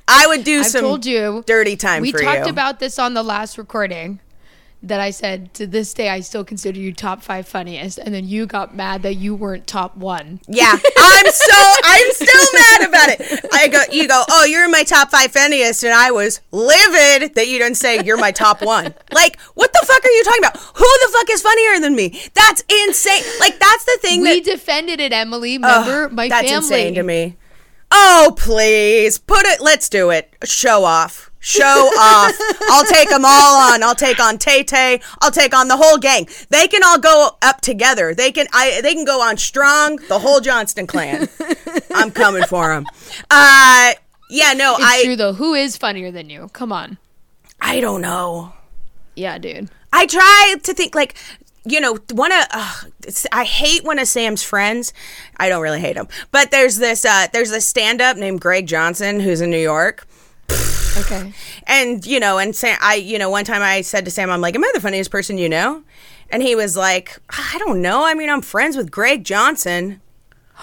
I 0.08 0.26
would 0.26 0.44
do 0.44 0.60
I've 0.60 0.66
some 0.66 0.80
told 0.82 1.06
you 1.06 1.44
dirty 1.46 1.76
time 1.76 2.02
We 2.02 2.12
talked 2.12 2.46
you. 2.46 2.50
about 2.50 2.80
this 2.80 2.98
on 2.98 3.14
the 3.14 3.22
last 3.22 3.58
recording. 3.58 4.20
That 4.82 4.98
I 4.98 5.10
said 5.10 5.52
to 5.54 5.66
this 5.66 5.92
day, 5.92 6.08
I 6.08 6.20
still 6.20 6.42
consider 6.42 6.78
you 6.78 6.94
top 6.94 7.22
five 7.22 7.46
funniest, 7.46 7.98
and 7.98 8.14
then 8.14 8.26
you 8.26 8.46
got 8.46 8.74
mad 8.74 9.02
that 9.02 9.16
you 9.16 9.34
weren't 9.34 9.66
top 9.66 9.94
one. 9.94 10.40
yeah, 10.48 10.72
I'm 10.72 11.26
so 11.30 11.74
I'm 11.84 12.12
still 12.12 12.46
mad 12.54 12.88
about 12.88 13.08
it. 13.10 13.44
I 13.52 13.68
go, 13.68 13.82
you 13.92 14.08
go, 14.08 14.24
oh, 14.30 14.44
you're 14.46 14.70
my 14.70 14.82
top 14.82 15.10
five 15.10 15.32
funniest, 15.32 15.84
and 15.84 15.92
I 15.92 16.10
was 16.12 16.40
livid 16.50 17.34
that 17.34 17.46
you 17.46 17.58
didn't 17.58 17.76
say 17.76 18.02
you're 18.02 18.16
my 18.16 18.30
top 18.32 18.62
one. 18.62 18.94
Like, 19.12 19.38
what 19.54 19.70
the 19.70 19.84
fuck 19.86 20.02
are 20.02 20.08
you 20.08 20.24
talking 20.24 20.44
about? 20.44 20.56
Who 20.56 20.84
the 20.84 21.12
fuck 21.12 21.30
is 21.30 21.42
funnier 21.42 21.80
than 21.80 21.94
me? 21.94 22.18
That's 22.32 22.64
insane. 22.86 23.22
Like, 23.38 23.58
that's 23.58 23.84
the 23.84 23.98
thing 24.00 24.22
We 24.22 24.40
that 24.40 24.44
defended 24.50 24.98
it, 24.98 25.12
Emily. 25.12 25.58
Remember 25.58 26.08
my 26.08 26.28
family. 26.28 26.28
that's 26.30 26.48
family. 26.48 26.56
insane 26.56 26.94
to 26.94 27.02
me. 27.02 27.36
Oh, 27.92 28.34
please. 28.38 29.18
Put 29.18 29.44
it. 29.46 29.60
Let's 29.60 29.88
do 29.90 30.08
it. 30.10 30.34
Show 30.44 30.84
off. 30.84 31.29
Show 31.42 31.64
off. 31.64 32.34
I'll 32.68 32.84
take 32.84 33.08
them 33.08 33.24
all 33.24 33.72
on. 33.72 33.82
I'll 33.82 33.94
take 33.94 34.20
on 34.20 34.36
Tay 34.36 34.62
Tay. 34.62 35.00
I'll 35.22 35.30
take 35.30 35.54
on 35.54 35.68
the 35.68 35.76
whole 35.76 35.96
gang. 35.96 36.28
They 36.50 36.68
can 36.68 36.82
all 36.84 36.98
go 36.98 37.30
up 37.40 37.62
together. 37.62 38.14
They 38.14 38.30
can. 38.30 38.46
I. 38.52 38.80
They 38.82 38.94
can 38.94 39.06
go 39.06 39.22
on 39.22 39.38
strong. 39.38 39.96
The 40.08 40.18
whole 40.18 40.40
Johnston 40.40 40.86
clan. 40.86 41.28
I'm 41.94 42.10
coming 42.10 42.44
for 42.44 42.68
them. 42.74 42.84
Uh. 43.30 43.92
Yeah. 44.28 44.52
No. 44.52 44.74
It's 44.74 44.84
I. 44.84 45.04
true 45.04 45.16
though. 45.16 45.32
Who 45.32 45.54
is 45.54 45.78
funnier 45.78 46.10
than 46.10 46.28
you? 46.28 46.50
Come 46.52 46.72
on. 46.72 46.98
I 47.58 47.80
don't 47.80 48.02
know. 48.02 48.52
Yeah, 49.14 49.38
dude. 49.38 49.70
I 49.92 50.06
try 50.06 50.56
to 50.62 50.74
think 50.74 50.94
like 50.94 51.14
you 51.64 51.80
know 51.80 51.98
one 52.12 52.32
of 52.32 52.44
uh, 52.50 52.74
I 53.32 53.44
hate 53.44 53.82
one 53.84 53.98
of 53.98 54.08
Sam's 54.08 54.42
friends. 54.42 54.92
I 55.38 55.48
don't 55.48 55.62
really 55.62 55.80
hate 55.80 55.96
him, 55.96 56.08
but 56.32 56.50
there's 56.50 56.76
this 56.76 57.04
uh, 57.04 57.28
there's 57.32 57.50
this 57.50 57.66
stand 57.66 58.00
up 58.00 58.16
named 58.16 58.40
Greg 58.40 58.66
Johnson 58.66 59.20
who's 59.20 59.40
in 59.40 59.50
New 59.50 59.58
York. 59.58 60.06
Okay. 61.00 61.32
And 61.66 62.04
you 62.06 62.20
know, 62.20 62.38
and 62.38 62.54
Sam, 62.54 62.76
I 62.80 62.94
you 62.96 63.18
know, 63.18 63.30
one 63.30 63.44
time 63.44 63.62
I 63.62 63.80
said 63.82 64.04
to 64.04 64.10
Sam, 64.10 64.30
I'm 64.30 64.40
like, 64.40 64.54
"Am 64.54 64.64
I 64.64 64.70
the 64.74 64.80
funniest 64.80 65.10
person 65.10 65.38
you 65.38 65.48
know?" 65.48 65.82
And 66.30 66.42
he 66.42 66.54
was 66.54 66.76
like, 66.76 67.18
"I 67.30 67.56
don't 67.58 67.82
know. 67.82 68.04
I 68.04 68.14
mean, 68.14 68.28
I'm 68.30 68.42
friends 68.42 68.76
with 68.76 68.90
Greg 68.90 69.24
Johnson." 69.24 70.00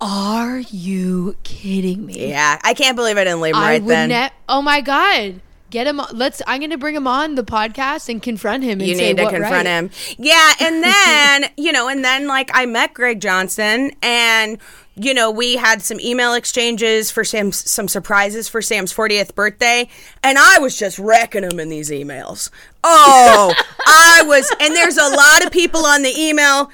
Are 0.00 0.60
you 0.70 1.36
kidding 1.42 2.06
me? 2.06 2.28
Yeah, 2.28 2.58
I 2.62 2.74
can't 2.74 2.94
believe 2.96 3.16
I 3.18 3.24
didn't 3.24 3.40
leave 3.40 3.54
him 3.54 3.60
I 3.60 3.70
right 3.72 3.82
would 3.82 3.90
then. 3.90 4.08
ne- 4.10 4.30
Oh 4.48 4.62
my 4.62 4.80
god. 4.80 5.40
Get 5.70 5.86
him. 5.86 6.00
Let's. 6.12 6.40
I'm 6.46 6.60
going 6.60 6.70
to 6.70 6.78
bring 6.78 6.96
him 6.96 7.06
on 7.06 7.34
the 7.34 7.44
podcast 7.44 8.08
and 8.08 8.22
confront 8.22 8.64
him. 8.64 8.80
And 8.80 8.88
you 8.88 8.94
say 8.96 9.08
need 9.12 9.18
to 9.18 9.28
confront 9.28 9.66
right. 9.66 9.66
him. 9.66 9.90
Yeah, 10.16 10.54
and 10.60 10.82
then 11.42 11.50
you 11.56 11.72
know, 11.72 11.88
and 11.88 12.04
then 12.04 12.26
like 12.26 12.50
I 12.54 12.64
met 12.64 12.94
Greg 12.94 13.20
Johnson, 13.20 13.92
and 14.00 14.58
you 14.96 15.14
know, 15.14 15.30
we 15.30 15.56
had 15.56 15.82
some 15.82 16.00
email 16.00 16.34
exchanges 16.34 17.10
for 17.10 17.22
Sam's 17.22 17.70
some 17.70 17.86
surprises 17.86 18.48
for 18.48 18.60
Sam's 18.62 18.92
40th 18.92 19.34
birthday, 19.34 19.88
and 20.22 20.38
I 20.38 20.58
was 20.58 20.78
just 20.78 20.98
wrecking 20.98 21.44
him 21.44 21.60
in 21.60 21.68
these 21.68 21.90
emails. 21.90 22.50
Oh, 22.82 23.54
I 23.86 24.22
was, 24.26 24.50
and 24.60 24.74
there's 24.74 24.96
a 24.96 25.08
lot 25.08 25.44
of 25.44 25.52
people 25.52 25.84
on 25.84 26.02
the 26.02 26.18
email, 26.18 26.70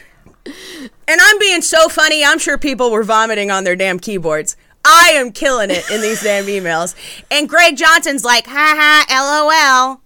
and 0.47 1.21
I'm 1.21 1.39
being 1.39 1.63
so 1.63 1.89
funny. 1.89 2.25
I'm 2.25 2.39
sure 2.39 2.59
people 2.59 2.91
were 2.91 3.05
vomiting 3.05 3.51
on 3.51 3.65
their 3.65 3.77
damn 3.77 3.99
keyboards. 3.99 4.57
I 4.85 5.13
am 5.15 5.33
killing 5.33 5.71
it 5.71 5.91
in 5.91 6.01
these 6.01 6.23
damn 6.23 6.45
emails. 6.45 6.95
And 7.31 7.49
Greg 7.49 7.77
Johnson's 7.77 8.25
like, 8.25 8.47
ha 8.47 8.75
ha, 8.77 9.07
lol. 9.09 10.01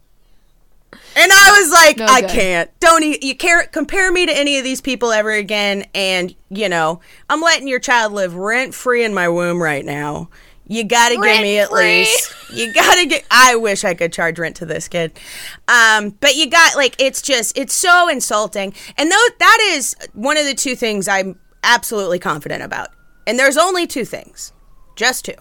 And 1.17 1.33
I 1.33 1.61
was 1.61 1.73
like, 1.73 1.97
No 1.99 2.07
I 2.07 2.23
can't. 2.23 2.71
Don't 2.79 3.03
e- 3.03 3.19
you 3.23 3.35
care? 3.35 3.65
Compare 3.65 4.13
me 4.13 4.27
to 4.27 4.33
any 4.33 4.57
of 4.59 4.65
these 4.65 4.81
people 4.81 5.11
ever 5.11 5.33
again. 5.33 5.85
And 5.95 6.35
you 6.49 6.69
know, 6.69 7.01
I'm 7.29 7.41
letting 7.41 7.67
your 7.67 7.81
child 7.81 8.13
live 8.13 8.37
rent 8.37 8.73
free 8.73 9.05
in 9.05 9.13
my 9.15 9.29
womb 9.29 9.61
right 9.61 9.85
now. 9.85 10.29
You 10.71 10.85
got 10.85 11.09
to 11.09 11.15
give 11.15 11.41
me 11.41 11.59
at 11.59 11.71
Rent-free. 11.73 12.01
least. 12.01 12.35
You 12.53 12.73
got 12.73 12.95
to 12.97 13.07
get. 13.07 13.25
I 13.31 13.57
wish 13.57 13.85
I 13.85 13.95
could 13.95 14.13
charge 14.13 14.39
rent 14.39 14.57
to 14.57 14.67
this 14.67 14.87
kid, 14.87 15.19
um, 15.67 16.11
but 16.21 16.37
you 16.37 16.49
got 16.49 16.77
like 16.77 16.95
it's 17.01 17.23
just 17.23 17.57
it's 17.57 17.75
so 17.75 18.09
insulting. 18.09 18.75
And 18.97 19.11
though 19.11 19.27
that 19.39 19.59
is 19.73 19.97
one 20.13 20.37
of 20.37 20.45
the 20.45 20.55
two 20.55 20.77
things 20.77 21.09
I'm 21.09 21.39
absolutely 21.65 22.19
confident 22.19 22.63
about. 22.63 22.89
And 23.27 23.39
there's 23.39 23.57
only 23.57 23.87
two 23.87 24.05
things. 24.05 24.53
Just 24.99 25.25
two. 25.27 25.35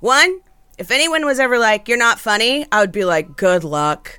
One, 0.00 0.40
if 0.78 0.90
anyone 0.90 1.26
was 1.26 1.38
ever 1.38 1.58
like, 1.58 1.86
you're 1.86 1.98
not 1.98 2.18
funny, 2.18 2.64
I 2.72 2.80
would 2.80 2.92
be 2.92 3.04
like, 3.04 3.36
good 3.36 3.62
luck. 3.62 4.18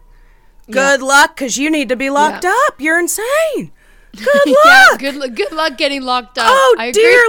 Good 0.70 1.02
luck, 1.02 1.36
because 1.36 1.58
you 1.58 1.72
need 1.72 1.89
to 1.89 1.96
be 1.96 2.12
locked 2.12 2.44
Yeah. 2.44 2.56
up. 2.68 2.80
You're 2.80 3.00
insane. 3.00 3.72
Good 4.16 4.28
yeah, 4.46 4.86
luck. 4.91 5.00
good 5.00 5.16
lu- 5.16 5.30
good 5.30 5.52
luck 5.52 5.76
getting 5.76 6.04
locked 6.04 6.38
up. 6.38 6.46
Oh, 6.48 6.91
dear 6.94 7.24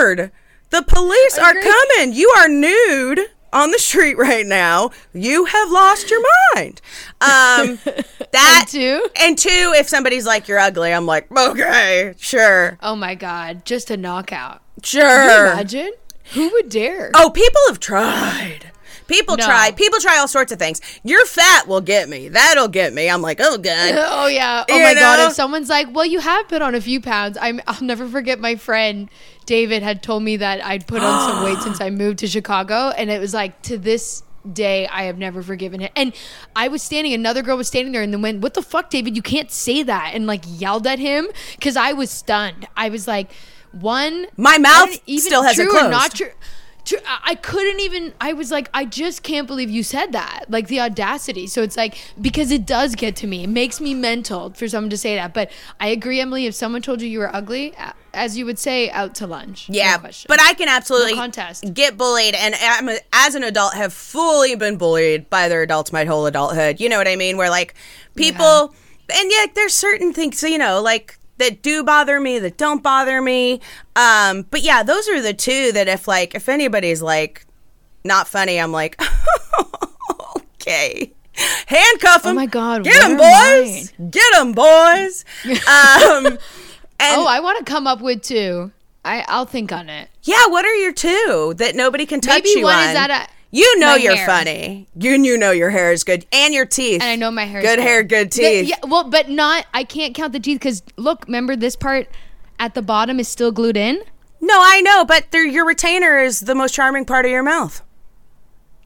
Lord. 0.00 0.32
The 0.70 0.82
police 0.82 1.36
are 1.38 1.52
coming. 1.52 2.14
You 2.14 2.30
are 2.38 2.48
nude 2.48 3.20
on 3.52 3.70
the 3.70 3.78
street 3.78 4.16
right 4.16 4.46
now. 4.46 4.92
You 5.12 5.44
have 5.44 5.70
lost 5.70 6.10
your 6.10 6.22
mind. 6.54 6.80
Um, 7.20 7.78
that 8.32 8.60
And 8.62 8.68
two? 8.68 9.06
and 9.20 9.36
two, 9.38 9.74
if 9.76 9.90
somebody's 9.90 10.24
like 10.24 10.48
you're 10.48 10.58
ugly, 10.58 10.90
I'm 10.94 11.04
like, 11.04 11.30
okay, 11.30 12.14
sure, 12.16 12.78
Oh 12.80 12.96
my 12.96 13.14
god, 13.14 13.66
just 13.66 13.90
a 13.90 13.98
knockout. 13.98 14.62
sure. 14.82 15.02
Can 15.02 15.46
you 15.46 15.52
imagine? 15.52 15.92
Who 16.34 16.50
would 16.52 16.68
dare? 16.68 17.10
Oh, 17.14 17.30
people 17.30 17.60
have 17.68 17.80
tried. 17.80 18.70
People 19.08 19.36
No. 19.36 19.44
try. 19.44 19.72
People 19.72 19.98
try 20.00 20.16
all 20.18 20.28
sorts 20.28 20.52
of 20.52 20.58
things. 20.58 20.80
Your 21.02 21.26
fat 21.26 21.66
will 21.66 21.80
get 21.82 22.08
me. 22.08 22.28
That'll 22.28 22.68
get 22.68 22.94
me. 22.94 23.10
I'm 23.10 23.20
like, 23.20 23.40
oh 23.42 23.58
god. 23.58 23.94
Oh 23.98 24.26
yeah. 24.26 24.64
Oh 24.68 24.76
You 24.76 24.82
my 24.82 24.94
god. 24.94 25.28
If 25.28 25.34
someone's 25.34 25.68
like, 25.68 25.88
"Well, 25.92 26.06
you 26.06 26.20
have 26.20 26.48
put 26.48 26.62
on 26.62 26.74
a 26.74 26.80
few 26.80 27.00
pounds," 27.00 27.36
I'm, 27.40 27.60
I'll 27.66 27.82
never 27.82 28.08
forget. 28.08 28.38
My 28.40 28.54
friend 28.56 29.10
David 29.44 29.82
had 29.82 30.02
told 30.02 30.22
me 30.22 30.36
that 30.38 30.64
I'd 30.64 30.86
put 30.86 31.02
on 31.02 31.28
some 31.30 31.44
weight 31.44 31.58
since 31.58 31.80
I 31.80 31.90
moved 32.02 32.20
to 32.20 32.26
Chicago, 32.26 32.90
and 32.96 33.10
it 33.10 33.20
was 33.20 33.34
like 33.34 33.60
to 33.62 33.76
this 33.76 34.22
day 34.50 34.86
I 34.86 35.02
have 35.04 35.18
never 35.18 35.42
forgiven 35.42 35.80
him. 35.80 35.90
And 35.94 36.14
I 36.56 36.68
was 36.68 36.82
standing, 36.82 37.12
another 37.12 37.42
girl 37.42 37.56
was 37.56 37.68
standing 37.68 37.92
there, 37.92 38.02
and 38.02 38.12
then 38.14 38.22
went, 38.22 38.40
"What 38.40 38.54
the 38.54 38.62
fuck, 38.62 38.88
David? 38.88 39.14
You 39.16 39.22
can't 39.22 39.50
say 39.50 39.82
that!" 39.82 40.12
and 40.14 40.26
like 40.26 40.44
yelled 40.46 40.86
at 40.86 40.98
him 41.00 41.28
because 41.56 41.76
I 41.76 41.92
was 41.92 42.10
stunned. 42.10 42.66
I 42.76 42.88
was 42.88 43.06
like, 43.06 43.30
one, 43.72 44.26
My 44.36 44.58
mouth 44.58 44.96
even 45.06 45.24
still 45.24 45.42
hasn't 45.42 45.70
true 45.70 45.78
or 45.78 45.88
not 45.90 46.14
true. 46.14 46.30
True, 46.84 46.98
I 47.06 47.36
couldn't 47.36 47.78
even. 47.78 48.12
I 48.20 48.32
was 48.32 48.50
like, 48.50 48.68
I 48.74 48.84
just 48.84 49.22
can't 49.22 49.46
believe 49.46 49.70
you 49.70 49.84
said 49.84 50.10
that. 50.12 50.46
Like 50.48 50.66
the 50.66 50.80
audacity. 50.80 51.46
So 51.46 51.62
it's 51.62 51.76
like 51.76 51.96
because 52.20 52.50
it 52.50 52.66
does 52.66 52.96
get 52.96 53.14
to 53.16 53.28
me. 53.28 53.44
It 53.44 53.48
makes 53.50 53.80
me 53.80 53.94
mental 53.94 54.50
for 54.50 54.66
someone 54.66 54.90
to 54.90 54.96
say 54.96 55.14
that. 55.14 55.32
But 55.32 55.52
I 55.78 55.86
agree, 55.88 56.20
Emily. 56.20 56.46
If 56.46 56.56
someone 56.56 56.82
told 56.82 57.00
you 57.00 57.06
you 57.08 57.20
were 57.20 57.32
ugly, 57.32 57.72
as 58.12 58.36
you 58.36 58.44
would 58.46 58.58
say, 58.58 58.90
out 58.90 59.14
to 59.16 59.28
lunch. 59.28 59.68
Yeah, 59.68 59.96
question. 59.98 60.26
but 60.28 60.40
I 60.42 60.54
can 60.54 60.68
absolutely 60.68 61.12
No 61.12 61.18
contest. 61.20 61.72
get 61.72 61.96
bullied, 61.96 62.34
and 62.34 62.52
I'm 62.60 62.88
a, 62.88 62.98
as 63.12 63.36
an 63.36 63.44
adult 63.44 63.74
have 63.74 63.92
fully 63.92 64.56
been 64.56 64.76
bullied 64.76 65.30
by 65.30 65.44
other 65.44 65.62
adults 65.62 65.92
my 65.92 66.04
whole 66.04 66.26
adulthood. 66.26 66.80
You 66.80 66.88
know 66.88 66.98
what 66.98 67.06
I 67.06 67.14
mean? 67.14 67.36
Where 67.36 67.48
like 67.48 67.74
people, 68.16 68.74
and 69.14 69.30
yet 69.30 69.54
there's 69.54 69.72
certain 69.72 70.12
things 70.12 70.42
you 70.42 70.58
know 70.58 70.82
like 70.82 71.16
that 71.42 71.60
do 71.62 71.82
bother 71.82 72.20
me 72.20 72.38
that 72.38 72.56
don't 72.56 72.82
bother 72.82 73.20
me. 73.20 73.60
Um, 73.96 74.46
but 74.50 74.62
yeah, 74.62 74.82
those 74.82 75.08
are 75.08 75.20
the 75.20 75.34
two 75.34 75.72
that 75.72 75.88
if 75.88 76.06
like 76.06 76.34
if 76.34 76.48
anybody's 76.48 77.02
like 77.02 77.44
not 78.04 78.28
funny, 78.28 78.58
I'm 78.58 78.72
like, 78.72 79.00
okay. 80.56 81.12
Handcuff 81.66 82.22
them. 82.22 82.32
Oh 82.32 82.34
my 82.34 82.46
God, 82.46 82.84
Get 82.84 83.00
them, 83.00 83.16
boys. 83.16 83.92
Get 84.10 84.32
them, 84.34 84.52
boys. 84.52 85.24
um, 85.46 86.26
and 86.26 87.18
oh, 87.18 87.26
I 87.26 87.40
want 87.42 87.58
to 87.58 87.64
come 87.64 87.86
up 87.86 88.00
with 88.00 88.22
two. 88.22 88.70
I 89.04 89.24
I'll 89.26 89.46
think 89.46 89.72
on 89.72 89.88
it. 89.88 90.08
yeah, 90.22 90.46
what 90.46 90.64
are 90.64 90.74
your 90.76 90.92
two 90.92 91.54
that 91.56 91.74
nobody 91.74 92.06
can 92.06 92.20
touch 92.20 92.44
Maybe 92.44 92.60
you 92.60 92.64
one 92.64 92.76
on? 92.76 92.90
is 92.90 92.96
at 92.96 93.10
a- 93.10 93.28
you 93.52 93.78
know 93.78 93.92
my 93.92 93.96
you're 93.96 94.16
hair. 94.16 94.26
funny. 94.26 94.88
You 94.96 95.12
you 95.12 95.38
know 95.38 95.52
your 95.52 95.70
hair 95.70 95.92
is 95.92 96.02
good 96.02 96.26
and 96.32 96.52
your 96.52 96.66
teeth. 96.66 97.02
And 97.02 97.10
I 97.10 97.16
know 97.16 97.30
my 97.30 97.44
hair. 97.44 97.60
Good 97.60 97.78
hair, 97.78 98.02
good 98.02 98.32
teeth. 98.32 98.68
yeah, 98.68 98.76
well, 98.88 99.04
but 99.04 99.28
not. 99.28 99.66
I 99.72 99.84
can't 99.84 100.14
count 100.14 100.32
the 100.32 100.40
teeth 100.40 100.58
because 100.58 100.82
look. 100.96 101.26
Remember 101.26 101.54
this 101.54 101.76
part 101.76 102.08
at 102.58 102.74
the 102.74 102.82
bottom 102.82 103.20
is 103.20 103.28
still 103.28 103.52
glued 103.52 103.76
in. 103.76 104.02
No, 104.40 104.54
I 104.60 104.80
know, 104.80 105.04
but 105.04 105.26
your 105.32 105.64
retainer 105.64 106.18
is 106.18 106.40
the 106.40 106.54
most 106.54 106.74
charming 106.74 107.04
part 107.04 107.24
of 107.24 107.30
your 107.30 107.44
mouth. 107.44 107.82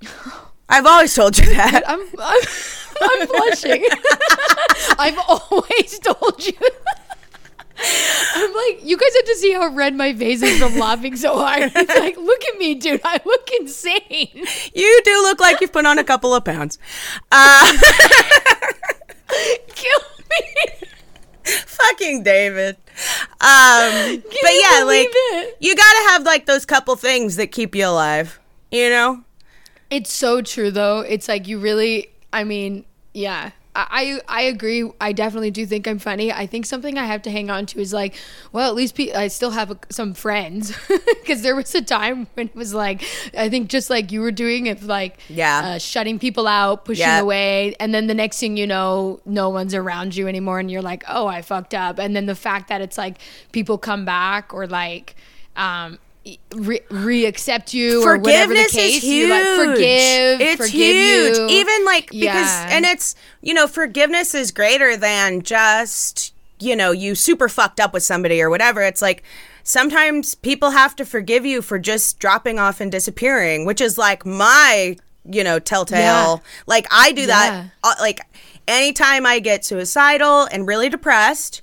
I've 0.69 0.85
always 0.85 1.15
told 1.15 1.39
you 1.39 1.47
that. 1.55 1.83
I'm 1.87 2.01
I'm, 2.19 2.43
I'm 3.01 3.27
blushing. 3.29 3.85
I've 4.99 5.19
always 5.29 5.99
told 6.01 6.45
you. 6.45 6.59
I'm 7.79 8.55
like, 8.55 8.81
you 8.85 8.97
guys 8.97 9.15
have 9.15 9.25
to 9.25 9.35
see 9.37 9.53
how 9.53 9.69
red 9.69 9.95
my 9.95 10.15
face 10.15 10.43
is 10.43 10.59
from 10.59 10.79
laughing 10.79 11.17
so 11.17 11.37
hard. 11.37 11.73
It's 11.75 11.97
like, 11.99 12.17
look 12.17 12.45
at 12.45 12.59
me, 12.59 12.75
dude. 12.75 13.01
I 13.05 13.21
look 13.25 13.49
insane. 13.61 14.47
You 14.75 15.01
do 15.05 15.23
look 15.23 15.41
like 15.41 15.61
you've 15.61 15.73
put 15.73 15.87
on 15.87 15.99
a 15.99 16.05
couple 16.05 16.35
of 16.35 16.45
pounds. 16.45 16.79
Uh, 17.31 17.73
Kill 19.69 20.01
me. 20.31 20.89
fucking 21.45 22.23
David. 22.23 22.77
Um, 23.41 24.23
but 24.23 24.53
yeah, 24.63 24.83
like 24.85 25.09
it? 25.11 25.57
you 25.61 25.75
gotta 25.77 26.09
have 26.11 26.23
like 26.25 26.47
those 26.47 26.65
couple 26.65 26.97
things 26.97 27.37
that 27.37 27.53
keep 27.53 27.75
you 27.75 27.87
alive. 27.87 28.41
You 28.71 28.91
know? 28.91 29.23
It's 29.91 30.13
so 30.13 30.43
true, 30.43 30.71
though. 30.71 31.01
It's 31.01 31.29
like 31.29 31.47
you 31.47 31.59
really. 31.59 32.09
I 32.33 32.45
mean, 32.45 32.85
yeah. 33.15 33.51
I, 33.77 34.21
I 34.29 34.43
agree. 34.43 34.91
I 35.01 35.13
definitely 35.13 35.51
do 35.51 35.67
think 35.67 35.87
I'm 35.87 35.99
funny. 35.99 36.33
I 36.33 36.47
think 36.47 36.65
something 36.67 36.97
I 36.97 37.05
have 37.05 37.21
to 37.23 37.31
hang 37.31 37.51
on 37.51 37.67
to 37.67 37.81
is 37.81 37.93
like, 37.93 38.15
well, 38.53 38.69
at 38.69 38.75
least 38.75 38.95
pe- 38.95 39.13
I 39.13 39.29
still 39.29 39.51
have 39.51 39.71
a, 39.71 39.79
some 39.91 40.15
friends 40.15 40.75
because 40.89 41.43
there 41.43 41.55
was 41.55 41.75
a 41.75 41.83
time 41.83 42.27
when 42.35 42.47
it 42.49 42.55
was 42.57 42.73
like, 42.73 43.05
I 43.37 43.49
think 43.51 43.69
just 43.69 43.91
like 43.91 44.13
you 44.13 44.21
were 44.23 44.31
doing, 44.33 44.69
of 44.71 44.85
like, 44.85 45.19
Yeah. 45.29 45.63
uh, 45.75 45.79
shutting 45.79 46.19
people 46.19 46.47
out, 46.47 46.85
pushing 46.87 47.03
Yeah. 47.07 47.21
away, 47.21 47.75
and 47.79 47.95
then 47.95 48.07
the 48.07 48.15
next 48.15 48.41
thing 48.41 48.57
you 48.57 48.67
know, 48.67 49.21
no 49.27 49.51
one's 49.51 49.75
around 49.75 50.17
you 50.17 50.27
anymore, 50.27 50.59
and 50.59 50.71
you're 50.71 50.83
like, 50.83 51.05
oh, 51.09 51.27
I 51.27 51.43
fucked 51.43 51.75
up, 51.75 51.99
and 51.99 52.17
then 52.17 52.27
the 52.27 52.35
fact 52.35 52.69
that 52.69 52.81
it's 52.81 52.97
like 52.97 53.19
people 53.53 53.77
come 53.79 54.05
back 54.05 54.55
or 54.55 54.67
like, 54.67 55.17
um. 55.57 55.99
Re- 56.53 56.81
re-accept 56.91 57.73
you 57.73 58.03
or 58.03 58.19
whatever 58.19 58.53
the 58.53 58.65
forgiveness 58.65 58.73
case 58.73 58.97
is 58.97 59.03
huge. 59.03 59.29
you 59.29 59.29
like 59.31 59.69
forgive 59.69 60.41
It's 60.41 60.57
forgive 60.57 60.73
huge. 60.73 61.37
you. 61.39 61.47
Even 61.61 61.85
like 61.85 62.11
because 62.11 62.23
Yeah. 62.25 62.69
and 62.71 62.85
it's 62.85 63.15
you 63.43 63.55
know 63.55 63.69
forgiveness 63.69 64.35
is 64.35 64.51
greater 64.51 64.97
than 64.97 65.43
just 65.43 66.35
you 66.59 66.75
know 66.75 66.91
you 66.91 67.15
super 67.15 67.49
fucked 67.49 67.79
up 67.79 67.93
with 67.93 68.03
somebody 68.03 68.43
or 68.43 68.51
whatever. 68.51 68.83
It's 68.83 69.01
like 69.03 69.23
sometimes 69.63 70.35
people 70.35 70.71
have 70.71 70.97
to 70.97 71.05
forgive 71.05 71.47
you 71.47 71.63
for 71.63 71.79
just 71.79 72.19
dropping 72.19 72.59
off 72.59 72.81
and 72.81 72.91
disappearing, 72.91 73.65
which 73.65 73.81
is 73.81 73.97
like 73.97 74.27
my 74.27 74.97
you 75.25 75.45
know 75.45 75.61
telltale. 75.61 75.97
Yeah. 75.99 76.37
Like 76.67 76.87
I 76.91 77.13
do 77.13 77.21
Yeah. 77.23 77.27
that 77.27 77.71
uh, 77.85 77.95
like 78.01 78.21
anytime 78.67 79.27
I 79.27 79.39
get 79.39 79.65
suicidal 79.65 80.49
and 80.51 80.67
really 80.67 80.89
depressed. 80.89 81.63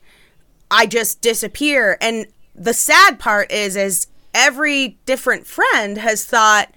I 0.72 0.88
just 0.88 1.22
disappear. 1.22 1.98
And 2.02 2.26
the 2.56 2.74
sad 2.74 3.20
part 3.20 3.52
is, 3.52 3.76
is 3.76 4.08
every 4.34 4.98
different 5.06 5.46
friend 5.48 5.98
has 5.98 6.26
thought, 6.26 6.70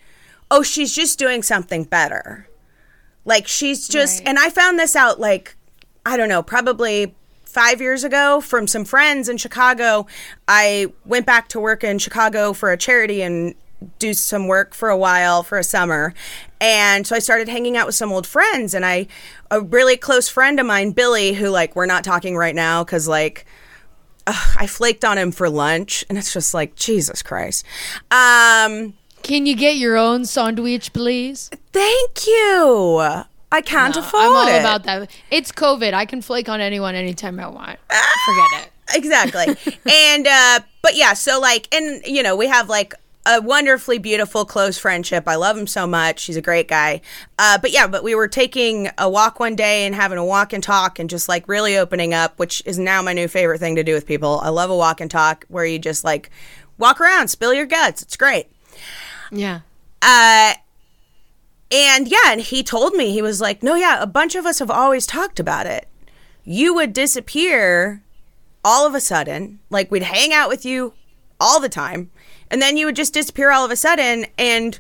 oh, 0.51 0.63
she's 0.63 0.95
just 0.95 1.19
doing 1.19 1.43
something 1.43 1.85
better. 1.85 2.49
Like 3.25 3.47
she's 3.49 3.89
just, 3.89 4.21
Right. 4.21 4.29
and 4.29 4.39
I 4.39 4.51
found 4.51 4.79
this 4.79 4.95
out 4.95 5.19
like, 5.19 5.57
I 6.05 6.17
don't 6.17 6.29
know, 6.29 6.43
probably 6.43 7.15
five 7.45 7.81
years 7.81 8.05
ago 8.05 8.41
from 8.41 8.67
some 8.67 8.85
friends 8.85 9.29
in 9.29 9.37
Chicago. 9.39 10.07
I 10.47 10.93
went 11.05 11.27
back 11.27 11.49
to 11.49 11.61
work 11.61 11.83
in 11.83 11.99
Chicago 11.99 12.53
for 12.53 12.71
a 12.71 12.77
charity 12.77 13.23
and 13.23 13.55
do 13.99 14.15
some 14.15 14.47
work 14.47 14.75
for 14.75 14.89
a 14.89 14.97
while 14.97 15.43
for 15.43 15.59
a 15.59 15.65
summer. 15.65 16.15
And 16.61 17.07
so 17.07 17.17
I 17.17 17.19
started 17.19 17.49
hanging 17.49 17.77
out 17.77 17.87
with 17.87 17.95
some 17.95 18.13
old 18.13 18.27
friends 18.27 18.73
and 18.75 18.87
I 18.87 19.07
a 19.51 19.61
really 19.61 19.97
close 19.97 20.29
friend 20.29 20.59
of 20.61 20.67
mine, 20.67 20.93
Billy, 20.93 21.35
who 21.35 21.49
like 21.49 21.75
we're 21.75 21.87
not 21.87 22.05
talking 22.05 22.37
right 22.37 22.55
now 22.55 22.85
cuz 22.85 23.09
like 23.09 23.45
ugh, 24.27 24.57
I 24.59 24.67
flaked 24.67 25.05
on 25.05 25.19
him 25.19 25.31
for 25.33 25.49
lunch 25.49 26.05
and 26.09 26.19
it's 26.19 26.33
just 26.33 26.55
like 26.55 26.75
Jesus 26.77 27.23
Christ. 27.23 27.65
Um 28.11 28.95
Can 29.23 29.47
you 29.47 29.57
get 29.57 29.77
your 29.77 29.97
own 29.97 30.25
sandwich, 30.25 30.93
please? 30.93 31.51
thank 31.73 32.27
you. 32.27 32.99
I 33.53 33.61
can't 33.63 33.97
afford 33.97 34.23
I'm 34.25 34.35
all 34.37 34.49
it. 34.49 34.61
about 34.61 34.83
that. 34.85 35.11
It's 35.31 35.53
COVID. 35.53 35.93
I 35.95 36.05
can 36.07 36.21
flake 36.23 36.49
on 36.49 36.61
anyone 36.61 36.95
anytime 36.95 37.39
I 37.39 37.47
want. 37.49 37.79
Forget 38.25 38.65
it. 38.67 38.71
exactly 38.95 39.47
and 39.93 40.27
uh 40.27 40.61
but 40.83 40.95
yeah 40.97 41.13
so 41.13 41.41
like 41.41 41.73
and 41.75 42.05
you 42.07 42.23
know 42.23 42.37
we 42.37 42.47
have 42.47 42.69
like 42.69 42.95
a 43.27 43.43
wonderfully 43.43 43.99
beautiful 43.99 44.45
close 44.45 44.79
friendship. 44.79 45.25
I 45.27 45.35
love 45.35 45.59
him 45.59 45.67
so 45.67 45.87
much. 45.87 46.25
He's 46.25 46.37
a 46.37 46.43
great 46.43 46.69
guy. 46.69 47.01
Uh 47.39 47.59
but 47.59 47.73
yeah 47.73 47.87
but 47.87 48.05
we 48.05 48.15
were 48.15 48.29
taking 48.29 48.89
a 48.97 49.11
walk 49.11 49.41
one 49.41 49.57
day 49.57 49.85
and 49.85 49.95
having 49.95 50.17
a 50.19 50.25
walk 50.25 50.53
and 50.53 50.63
talk 50.63 50.99
and 50.99 51.11
just 51.11 51.29
like 51.29 51.49
really 51.49 51.77
opening 51.77 52.15
up 52.15 52.39
which 52.39 52.63
is 52.65 52.79
now 52.79 53.03
my 53.03 53.13
new 53.13 53.29
favorite 53.29 53.59
thing 53.59 53.75
to 53.77 53.85
do 53.85 53.93
with 53.95 54.07
people. 54.07 54.41
I 54.43 54.49
love 54.51 54.71
a 54.71 54.77
walk 54.77 55.01
and 55.01 55.11
talk 55.11 55.45
where 55.49 55.65
you 55.67 55.79
just 55.79 56.05
like 56.05 56.31
walk 56.79 57.01
around 57.01 57.29
spill 57.29 57.53
your 57.53 57.67
guts. 57.67 58.01
It's 58.01 58.17
great. 58.17 58.47
Yeah. 59.33 59.61
uh 60.01 60.55
and 61.73 62.07
yeah 62.09 62.19
and 62.31 62.41
he 62.41 62.63
told 62.63 62.95
me 62.95 63.11
he 63.11 63.23
was 63.23 63.41
like 63.41 63.63
no 63.63 63.75
yeah 63.75 64.01
a 64.01 64.07
bunch 64.07 64.37
of 64.37 64.47
us 64.47 64.61
have 64.61 64.71
always 64.71 65.05
talked 65.07 65.41
about 65.41 65.67
it. 65.67 65.89
You 66.45 66.75
would 66.75 66.93
disappear 66.93 68.03
all 68.65 68.87
of 68.87 68.95
a 68.95 69.01
sudden. 69.01 69.59
Like 69.69 69.91
we'd 69.91 70.05
hang 70.05 70.33
out 70.33 70.49
with 70.49 70.65
you 70.65 70.93
all 71.41 71.61
the 71.61 71.69
time 71.69 72.11
and 72.51 72.61
then 72.63 72.77
you 72.77 72.87
would 72.87 72.97
just 72.97 73.13
disappear 73.15 73.51
all 73.51 73.65
of 73.65 73.71
a 73.71 73.77
sudden 73.77 74.27
and 74.39 74.79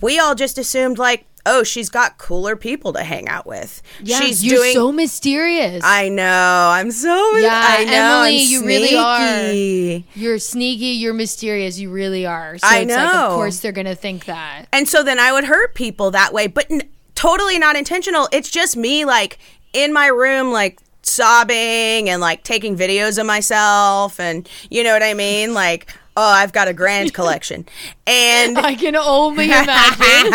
we 0.00 0.18
all 0.18 0.34
just 0.34 0.58
assumed 0.58 0.98
like 0.98 1.26
oh, 1.46 1.62
she's 1.62 1.88
got 1.88 2.18
cooler 2.18 2.56
people 2.56 2.92
to 2.92 3.02
hang 3.02 3.28
out 3.28 3.46
with. 3.46 3.80
Yeah, 4.02 4.18
she's 4.20 4.44
you're 4.44 4.58
doing. 4.58 4.74
so 4.74 4.92
mysterious. 4.92 5.80
I 5.84 6.08
know. 6.08 6.70
I'm 6.72 6.90
so. 6.90 7.36
Yeah, 7.36 7.50
I 7.52 7.84
know. 7.84 7.92
Emily, 7.92 8.42
I'm 8.42 8.48
you 8.48 8.66
really 8.66 8.96
are. 8.96 10.04
you're 10.14 10.38
sneaky. 10.38 10.86
You're 10.86 11.14
mysterious. 11.14 11.78
You 11.78 11.90
really 11.90 12.26
are. 12.26 12.58
So 12.58 12.66
I 12.66 12.78
it's 12.80 12.92
like, 12.92 13.14
of 13.14 13.34
course, 13.34 13.60
they're 13.60 13.72
gonna 13.72 13.94
think 13.94 14.26
that. 14.26 14.66
And 14.72 14.88
so 14.88 15.02
then 15.02 15.18
I 15.18 15.32
would 15.32 15.44
hurt 15.44 15.74
people 15.74 16.10
that 16.10 16.32
way, 16.32 16.48
but 16.48 16.70
n- 16.70 16.82
totally 17.14 17.58
not 17.58 17.76
intentional. 17.76 18.28
It's 18.32 18.50
just 18.50 18.76
me, 18.76 19.04
like 19.04 19.38
in 19.72 19.92
my 19.92 20.08
room, 20.08 20.50
like 20.50 20.80
sobbing 21.06 22.08
and 22.08 22.20
like 22.20 22.42
taking 22.42 22.76
videos 22.76 23.18
of 23.18 23.26
myself, 23.26 24.18
and 24.20 24.48
you 24.70 24.84
know 24.84 24.92
what 24.92 25.02
I 25.02 25.14
mean, 25.14 25.54
like. 25.54 25.92
Oh, 26.18 26.24
I've 26.24 26.54
got 26.54 26.66
a 26.66 26.72
grand 26.72 27.12
collection. 27.18 27.66
And 28.06 28.56
I 28.56 28.74
can 28.74 28.96
only 28.96 29.44
imagine. 29.50 30.32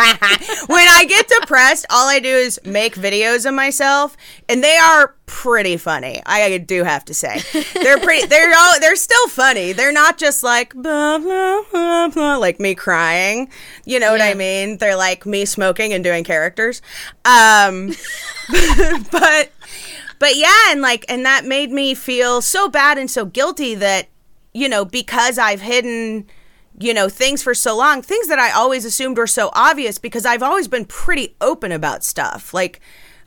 when 0.68 0.88
I 0.88 1.06
get 1.10 1.28
depressed, 1.28 1.88
all 1.90 2.08
I 2.08 2.20
do 2.20 2.30
is 2.30 2.60
make 2.64 2.94
videos 2.94 3.48
of 3.48 3.56
myself, 3.56 4.16
and 4.48 4.64
they 4.64 4.76
are 4.76 5.16
pretty 5.26 5.78
funny. 5.78 6.22
I 6.24 6.60
do 6.60 6.84
have 6.84 7.04
to 7.06 7.16
say, 7.16 7.42
they're 7.74 7.98
pretty. 7.98 8.28
They're 8.28 8.54
all. 8.56 8.80
They're 8.80 8.96
still 8.96 9.28
funny. 9.30 9.72
They're 9.72 9.92
not 9.92 10.20
just 10.20 10.44
like 10.44 10.76
blah 10.76 11.18
blah 11.18 11.64
blah 11.72 12.10
blah, 12.10 12.36
like 12.36 12.60
me 12.60 12.76
crying. 12.76 13.50
You 13.84 14.00
know 14.00 14.12
what 14.12 14.22
I 14.22 14.36
mean? 14.36 14.78
They're 14.78 14.96
like 14.96 15.26
me 15.26 15.46
smoking 15.46 15.94
and 15.94 16.04
doing 16.04 16.24
characters. 16.24 16.84
Um, 17.26 17.94
but 19.12 19.52
but 20.22 20.36
yeah, 20.36 20.70
and 20.72 20.82
like, 20.82 21.04
and 21.10 21.26
that 21.26 21.46
made 21.46 21.72
me 21.72 21.96
feel 21.96 22.42
so 22.42 22.70
bad 22.70 23.00
and 23.00 23.10
so 23.10 23.26
guilty 23.26 23.74
that 23.74 24.08
you 24.54 24.70
know 24.70 24.86
because 24.86 25.40
I've 25.40 25.62
hidden 25.62 26.28
you 26.80 26.94
know, 26.94 27.10
things 27.10 27.44
for 27.44 27.54
so 27.54 27.76
long, 27.78 28.02
things 28.02 28.28
that 28.28 28.40
I 28.40 28.52
always 28.52 28.86
assumed 28.86 29.18
were 29.18 29.28
so 29.28 29.50
obvious 29.54 29.98
because 29.98 30.26
I've 30.26 30.42
always 30.42 30.68
been 30.68 30.86
pretty 30.86 31.36
open 31.42 31.72
about 31.72 32.04
stuff. 32.04 32.54
Like, 32.54 32.80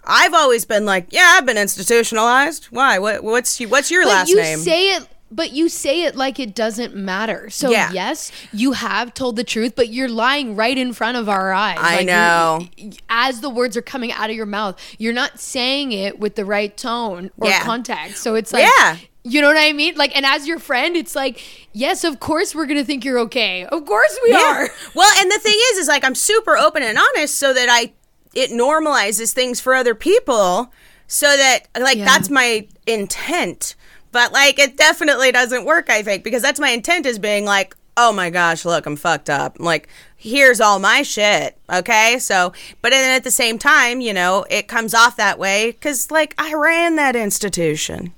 I've 0.04 0.34
always 0.34 0.64
been 0.64 0.84
like, 0.84 1.06
yeah, 1.10 1.34
I've 1.36 1.46
been 1.46 1.58
institutionalized. 1.58 2.66
Why? 2.66 2.98
What, 2.98 3.22
what's 3.22 3.60
you, 3.60 3.68
what's 3.68 3.90
your 3.90 4.04
but 4.04 4.08
last 4.08 4.28
you 4.30 4.36
name? 4.36 4.58
say 4.58 4.96
it. 4.96 5.08
But 5.34 5.52
you 5.52 5.68
say 5.68 6.02
it 6.04 6.14
like 6.14 6.38
it 6.38 6.54
doesn't 6.54 6.94
matter. 6.94 7.50
So 7.50 7.70
Yeah. 7.70 7.90
yes, 7.92 8.30
you 8.52 8.72
have 8.72 9.14
told 9.14 9.34
the 9.34 9.42
truth, 9.42 9.72
but 9.74 9.88
you're 9.88 10.08
lying 10.08 10.54
right 10.54 10.78
in 10.78 10.92
front 10.92 11.16
of 11.16 11.28
our 11.28 11.52
eyes. 11.52 11.78
I 11.80 11.96
Like, 11.96 12.06
know. 12.06 12.68
you- 12.76 12.92
as 13.08 13.40
the 13.40 13.50
words 13.50 13.76
are 13.76 13.82
coming 13.82 14.12
out 14.12 14.30
of 14.30 14.36
your 14.36 14.46
mouth, 14.46 14.78
you're 14.96 15.12
not 15.12 15.40
saying 15.40 15.90
it 15.90 16.20
with 16.20 16.36
the 16.36 16.44
right 16.44 16.76
tone 16.76 17.32
or 17.40 17.48
Yeah. 17.48 17.64
context. 17.64 18.22
So 18.22 18.36
it's 18.36 18.52
like, 18.52 18.68
Yeah. 18.78 18.96
you 19.24 19.40
know 19.40 19.48
what 19.48 19.56
I 19.56 19.72
mean? 19.72 19.94
Like, 19.96 20.14
and 20.14 20.24
as 20.24 20.46
your 20.46 20.60
friend, 20.60 20.96
it's 20.96 21.16
like, 21.16 21.40
yes, 21.72 22.04
of 22.04 22.20
course 22.20 22.54
we're 22.54 22.66
gonna 22.66 22.84
think 22.84 23.04
you're 23.04 23.18
okay. 23.20 23.64
Of 23.64 23.84
course 23.86 24.16
we 24.22 24.32
are. 24.34 24.70
Well, 24.94 25.10
and 25.20 25.30
the 25.32 25.38
thing 25.40 25.58
is, 25.72 25.78
is 25.78 25.88
like 25.88 26.04
I'm 26.04 26.14
super 26.14 26.56
open 26.56 26.82
and 26.84 26.96
honest 26.96 27.36
so 27.38 27.52
that 27.52 27.68
I 27.68 27.92
it 28.34 28.50
normalizes 28.50 29.32
things 29.32 29.60
for 29.60 29.74
other 29.74 29.94
people, 29.94 30.72
so 31.08 31.36
that 31.36 31.66
like 31.78 31.98
Yeah. 31.98 32.04
that's 32.04 32.30
my 32.30 32.66
intent. 32.86 33.74
But 34.14 34.32
like 34.32 34.60
it 34.60 34.76
definitely 34.76 35.32
doesn't 35.32 35.64
work. 35.64 35.90
I 35.90 36.04
think 36.04 36.22
because 36.22 36.40
that's 36.40 36.60
my 36.60 36.70
intent 36.70 37.04
is 37.04 37.18
being 37.18 37.44
like, 37.44 37.74
oh 37.96 38.12
my 38.12 38.30
gosh, 38.30 38.64
look, 38.64 38.86
I'm 38.86 38.94
fucked 38.94 39.28
up. 39.28 39.56
Like 39.58 39.88
here's 40.16 40.60
all 40.60 40.78
my 40.78 41.02
shit. 41.02 41.58
Okay, 41.68 42.20
so 42.20 42.52
but 42.80 42.90
then 42.90 43.16
at 43.16 43.24
the 43.24 43.32
same 43.32 43.58
time, 43.58 44.00
you 44.00 44.12
know, 44.14 44.46
it 44.48 44.68
comes 44.68 44.94
off 44.94 45.16
that 45.16 45.36
way 45.36 45.72
because 45.72 46.12
like 46.12 46.32
I 46.38 46.54
ran 46.54 46.94
that 46.94 47.16
institution. 47.16 48.14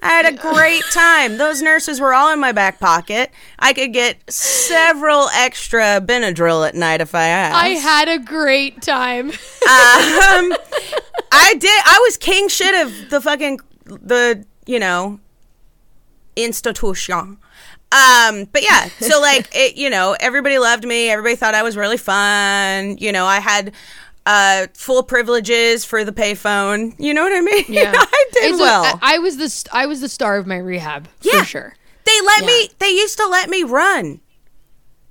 I 0.00 0.10
had 0.10 0.26
a 0.32 0.36
great 0.36 0.84
time. 0.92 1.38
Those 1.38 1.60
nurses 1.60 2.00
were 2.00 2.14
all 2.14 2.32
in 2.32 2.38
my 2.38 2.52
back 2.52 2.78
pocket. 2.78 3.32
I 3.58 3.72
could 3.72 3.92
get 3.92 4.18
several 4.30 5.28
extra 5.34 6.00
Benadryl 6.00 6.66
at 6.68 6.76
night 6.76 7.00
if 7.00 7.16
I 7.16 7.26
asked. 7.26 7.56
I 7.56 7.68
had 7.70 8.08
a 8.08 8.20
great 8.20 8.80
time. 8.80 9.30
um, 9.30 9.34
I 11.32 11.54
did. 11.58 11.82
I 11.84 12.00
was 12.04 12.16
king 12.16 12.48
shit 12.48 12.86
of 12.86 13.10
the 13.10 13.20
fucking 13.20 13.58
the 13.86 14.44
you 14.66 14.78
know 14.78 15.18
institution. 16.36 17.38
Um, 17.92 18.44
but 18.52 18.62
yeah, 18.62 18.86
so 19.00 19.20
like 19.20 19.48
it, 19.54 19.76
you 19.76 19.90
know, 19.90 20.16
everybody 20.20 20.58
loved 20.58 20.84
me. 20.86 21.10
Everybody 21.10 21.36
thought 21.36 21.54
I 21.54 21.62
was 21.62 21.76
really 21.76 21.98
fun. 21.98 22.96
You 22.98 23.12
know, 23.12 23.26
I 23.26 23.40
had 23.40 23.72
uh 24.24 24.68
full 24.74 25.02
privileges 25.02 25.84
for 25.84 26.04
the 26.04 26.12
payphone. 26.12 26.94
You 26.98 27.12
know 27.12 27.22
what 27.22 27.36
I 27.36 27.40
mean? 27.40 27.64
Yeah, 27.68 27.92
I 27.94 28.24
did 28.32 28.54
a- 28.54 28.58
well. 28.58 28.84
I, 29.02 29.16
I 29.16 29.18
was 29.18 29.36
the 29.36 29.48
st- 29.48 29.74
I 29.74 29.86
was 29.86 30.00
the 30.00 30.08
star 30.08 30.36
of 30.38 30.46
my 30.46 30.58
rehab 30.58 31.08
Yeah. 31.22 31.40
for 31.40 31.44
sure. 31.44 31.74
They 32.04 32.20
let 32.26 32.44
me. 32.44 32.68
They 32.78 32.90
used 32.90 33.18
to 33.18 33.26
let 33.26 33.48
me 33.50 33.62
run. 33.62 34.20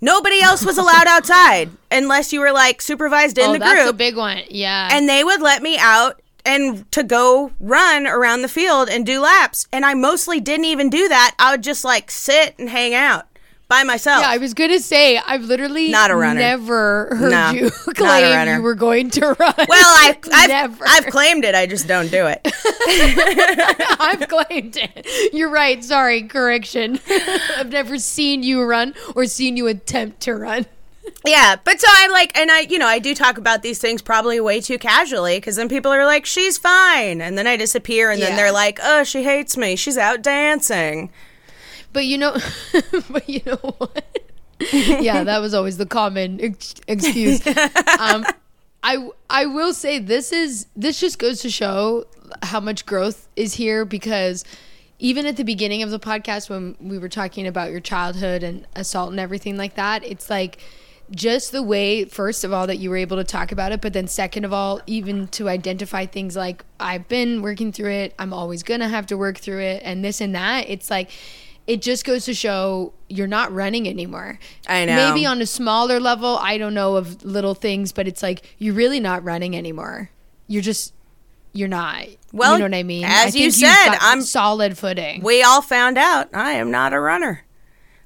Nobody 0.03 0.41
else 0.41 0.65
was 0.65 0.77
allowed 0.79 1.05
outside 1.07 1.69
unless 1.91 2.33
you 2.33 2.39
were 2.39 2.51
like 2.51 2.81
supervised 2.81 3.37
in 3.37 3.49
oh, 3.51 3.53
the 3.53 3.59
that's 3.59 3.83
group. 3.83 3.93
a 3.93 3.97
big 3.97 4.17
one. 4.17 4.41
Yeah. 4.49 4.89
and 4.91 5.07
they 5.07 5.23
would 5.23 5.41
let 5.41 5.61
me 5.61 5.77
out 5.77 6.19
and 6.45 6.89
to 6.91 7.03
go 7.03 7.51
run 7.59 8.07
around 8.07 8.41
the 8.41 8.47
field 8.49 8.89
and 8.89 9.05
do 9.05 9.19
laps. 9.21 9.67
And 9.71 9.85
I 9.85 9.93
mostly 9.93 10.39
didn't 10.39 10.65
even 10.65 10.89
do 10.89 11.07
that. 11.07 11.35
I 11.39 11.51
would 11.51 11.63
just 11.63 11.83
like 11.83 12.09
sit 12.11 12.55
and 12.59 12.69
hang 12.69 12.93
out 12.93 13.27
by 13.67 13.83
myself. 13.83 14.21
yeah, 14.21 14.29
I 14.29 14.37
was 14.37 14.53
gonna 14.53 14.79
say 14.79 15.17
I've 15.17 15.43
literally 15.43 15.89
Not 15.91 16.11
a 16.11 16.15
runner. 16.17 16.41
Never 16.41 17.15
heard 17.15 17.31
No, 17.31 17.51
you 17.51 17.69
claim 17.95 18.47
you 18.57 18.61
were 18.61 18.75
going 18.75 19.09
to 19.11 19.27
run. 19.27 19.37
well, 19.39 19.67
I, 19.69 20.17
I've, 20.33 20.47
never. 20.49 20.83
I've 20.85 21.05
claimed 21.05 21.45
it. 21.45 21.55
I 21.55 21.67
just 21.67 21.87
don't 21.87 22.11
do 22.11 22.25
it. 22.27 22.41
I've 23.99 24.27
claimed 24.27 24.75
it. 24.77 25.33
You're 25.33 25.49
right. 25.49 25.81
Sorry, 25.83 26.23
correction. 26.23 26.99
I've 27.57 27.69
never 27.71 27.97
seen 27.97 28.43
you 28.43 28.61
run 28.63 28.93
or 29.15 29.25
seen 29.25 29.55
you 29.55 29.67
attempt 29.67 30.19
to 30.21 30.35
run. 30.35 30.65
Yeah, 31.25 31.55
but 31.63 31.79
so 31.79 31.87
I 31.89 32.07
like, 32.07 32.37
and 32.37 32.51
I, 32.51 32.61
you 32.61 32.77
know, 32.79 32.87
I 32.87 32.99
do 32.99 33.13
talk 33.13 33.37
about 33.37 33.61
these 33.61 33.79
things 33.79 34.01
probably 34.01 34.39
way 34.39 34.61
too 34.61 34.77
casually 34.77 35.37
because 35.37 35.55
then 35.55 35.69
people 35.69 35.91
are 35.91 36.05
like, 36.05 36.25
she's 36.25 36.57
fine. 36.57 37.21
And 37.21 37.37
then 37.37 37.47
I 37.47 37.57
disappear, 37.57 38.11
and 38.11 38.21
then 38.21 38.35
they're 38.35 38.51
like, 38.51 38.79
oh, 38.81 39.03
she 39.03 39.23
hates 39.23 39.57
me. 39.57 39.75
She's 39.75 39.97
out 39.97 40.21
dancing. 40.21 41.11
But 41.93 42.05
you 42.05 42.17
know, 42.17 42.37
but 43.09 43.29
you 43.29 43.41
know 43.45 43.75
what? 43.77 44.29
yeah, 44.73 45.23
that 45.23 45.39
was 45.39 45.53
always 45.53 45.77
the 45.77 45.85
common 45.85 46.39
ex- 46.41 46.75
excuse. 46.87 47.41
Um, 47.99 48.25
I 48.83 49.09
I 49.29 49.45
will 49.45 49.73
say 49.73 49.99
this 49.99 50.31
is 50.31 50.65
this 50.75 50.99
just 50.99 51.19
goes 51.19 51.41
to 51.41 51.49
show 51.49 52.05
how 52.41 52.59
much 52.59 52.85
growth 52.85 53.27
is 53.35 53.53
here 53.55 53.85
because 53.85 54.43
even 54.97 55.25
at 55.25 55.37
the 55.37 55.43
beginning 55.43 55.83
of 55.83 55.91
the 55.91 55.99
podcast 55.99 56.49
when 56.49 56.75
we 56.79 56.97
were 56.97 57.09
talking 57.09 57.45
about 57.45 57.71
your 57.71 57.79
childhood 57.79 58.43
and 58.43 58.65
assault 58.75 59.11
and 59.11 59.19
everything 59.19 59.57
like 59.57 59.75
that, 59.75 60.03
it's 60.03 60.29
like 60.29 60.59
just 61.13 61.51
the 61.51 61.61
way 61.61 62.05
first 62.05 62.43
of 62.43 62.53
all 62.53 62.65
that 62.67 62.77
you 62.77 62.89
were 62.89 62.95
able 62.95 63.17
to 63.17 63.23
talk 63.23 63.51
about 63.51 63.71
it 63.73 63.81
but 63.81 63.91
then 63.91 64.07
second 64.07 64.45
of 64.45 64.53
all 64.53 64.79
even 64.87 65.27
to 65.27 65.49
identify 65.49 66.05
things 66.05 66.37
like 66.37 66.63
i've 66.79 67.05
been 67.09 67.41
working 67.41 67.71
through 67.71 67.91
it. 67.91 68.13
I'm 68.17 68.31
always 68.33 68.63
gonna 68.63 68.87
have 68.87 69.07
to 69.07 69.17
work 69.17 69.37
through 69.37 69.59
it 69.59 69.81
and 69.83 70.03
this 70.05 70.21
and 70.21 70.33
that. 70.35 70.69
It's 70.69 70.89
like 70.89 71.11
it 71.67 71.81
just 71.81 72.05
goes 72.05 72.25
to 72.25 72.33
show 72.33 72.93
you're 73.07 73.27
not 73.27 73.51
running 73.53 73.87
anymore. 73.87 74.39
I 74.67 74.85
know. 74.85 74.95
maybe 74.95 75.25
on 75.25 75.41
a 75.41 75.45
smaller 75.45 75.99
level 75.99 76.37
i 76.41 76.57
don't 76.57 76.73
know 76.73 76.95
of 76.95 77.23
little 77.23 77.53
things 77.55 77.91
but 77.91 78.07
it's 78.07 78.23
like 78.23 78.55
you're 78.57 78.73
really 78.73 78.99
not 78.99 79.23
running 79.23 79.55
anymore. 79.55 80.09
You're 80.47 80.61
just 80.63 80.93
you're 81.53 81.67
not. 81.67 82.05
Well, 82.31 82.53
you 82.53 82.59
know 82.59 82.65
what 82.65 82.75
i 82.75 82.83
mean? 82.83 83.03
as 83.03 83.35
I 83.35 83.39
you 83.39 83.51
said, 83.51 83.97
I'm- 83.99 84.21
solid 84.21 84.77
footing. 84.77 85.21
We 85.21 85.43
all 85.43 85.61
found 85.61 85.97
out 85.97 86.29
I 86.33 86.53
am 86.53 86.71
not 86.71 86.93
a 86.93 86.99
runner. 86.99 87.43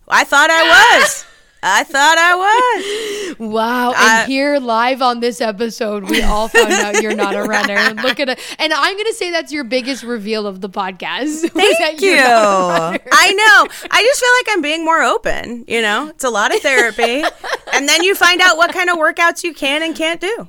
I 0.07 0.23
thought 0.23 0.49
I 0.49 0.99
was. 0.99 1.25
I 1.67 1.83
thought 1.83 2.17
I 2.17 2.35
was. 2.35 3.35
Wow. 3.39 3.89
And 3.89 3.97
I- 3.97 4.25
here 4.27 4.59
live 4.59 5.01
on 5.01 5.19
this 5.19 5.41
episode, 5.41 6.09
we 6.09 6.21
all 6.21 6.47
found 6.47 6.71
out 6.71 7.01
you're 7.01 7.15
not 7.15 7.35
a 7.35 7.43
runner. 7.43 7.93
Look 8.01 8.19
at 8.21 8.29
it. 8.29 8.39
And 8.59 8.71
I'm 8.71 8.93
going 8.93 9.05
to 9.07 9.13
say 9.13 9.29
that's 9.29 9.51
your 9.51 9.65
biggest 9.65 10.03
reveal 10.03 10.47
of 10.47 10.61
the 10.61 10.69
podcast. 10.69 11.49
Thank 11.51 12.01
you. 12.01 12.15
I 12.17 12.97
know. 13.33 13.87
I 13.91 14.03
just 14.03 14.19
feel 14.21 14.29
like 14.39 14.55
I'm 14.55 14.61
being 14.61 14.85
more 14.85 15.03
open. 15.03 15.65
You 15.67 15.81
know, 15.81 16.07
it's 16.09 16.23
a 16.23 16.29
lot 16.29 16.55
of 16.55 16.61
therapy. 16.61 17.23
and 17.73 17.89
then 17.89 18.03
you 18.03 18.15
find 18.15 18.39
out 18.39 18.55
what 18.55 18.71
kind 18.71 18.89
of 18.89 18.97
workouts 18.97 19.43
you 19.43 19.53
can 19.53 19.83
and 19.83 19.95
can't 19.95 20.21
do. 20.21 20.47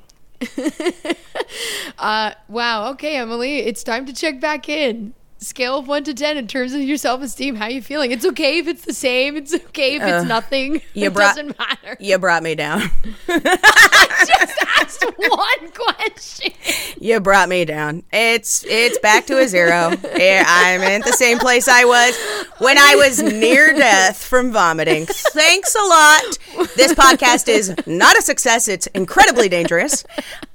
Uh, 1.97 2.31
wow. 2.47 2.91
Okay, 2.91 3.17
Emily, 3.17 3.59
it's 3.59 3.83
time 3.83 4.05
to 4.05 4.13
check 4.13 4.39
back 4.39 4.69
in. 4.69 5.13
Scale 5.39 5.77
of 5.77 5.87
one 5.87 6.03
to 6.03 6.15
10 6.15 6.35
in 6.37 6.47
terms 6.47 6.73
of 6.73 6.81
your 6.81 6.97
self 6.97 7.21
esteem. 7.21 7.55
How 7.55 7.67
you 7.67 7.81
feeling? 7.81 8.11
It's 8.11 8.25
okay 8.25 8.57
if 8.57 8.67
it's 8.67 8.85
the 8.85 8.93
same. 8.93 9.37
It's 9.37 9.53
okay 9.53 9.95
if 9.95 10.01
it's 10.01 10.27
nothing. 10.27 10.81
you 10.95 11.07
it 11.07 11.13
brought- 11.13 11.35
doesn't 11.35 11.57
matter. 11.59 11.95
You 11.99 12.17
brought 12.17 12.41
me 12.41 12.55
down. 12.55 12.81
I 13.27 14.25
just 14.27 14.57
asked 14.77 15.05
one 15.17 15.71
question. 15.71 16.53
You 16.99 17.19
brought 17.19 17.49
me 17.49 17.65
down. 17.65 18.03
It's 18.11 18.65
it's 18.67 18.97
back 18.99 19.27
to 19.27 19.37
a 19.37 19.47
zero. 19.47 19.91
I'm 20.03 20.81
in 20.81 21.01
the 21.01 21.13
same 21.13 21.37
place 21.37 21.67
I 21.67 21.85
was 21.85 22.17
when 22.57 22.77
I 22.79 22.95
was 22.95 23.21
near 23.21 23.73
death 23.73 24.23
from 24.23 24.51
vomiting. 24.51 25.05
Thanks 25.05 25.75
a 25.75 25.83
lot. 25.83 26.37
This 26.75 26.93
podcast 26.93 27.47
is 27.47 27.75
not 27.85 28.17
a 28.17 28.21
success. 28.23 28.67
It's 28.67 28.87
incredibly 28.87 29.49
dangerous. 29.49 30.03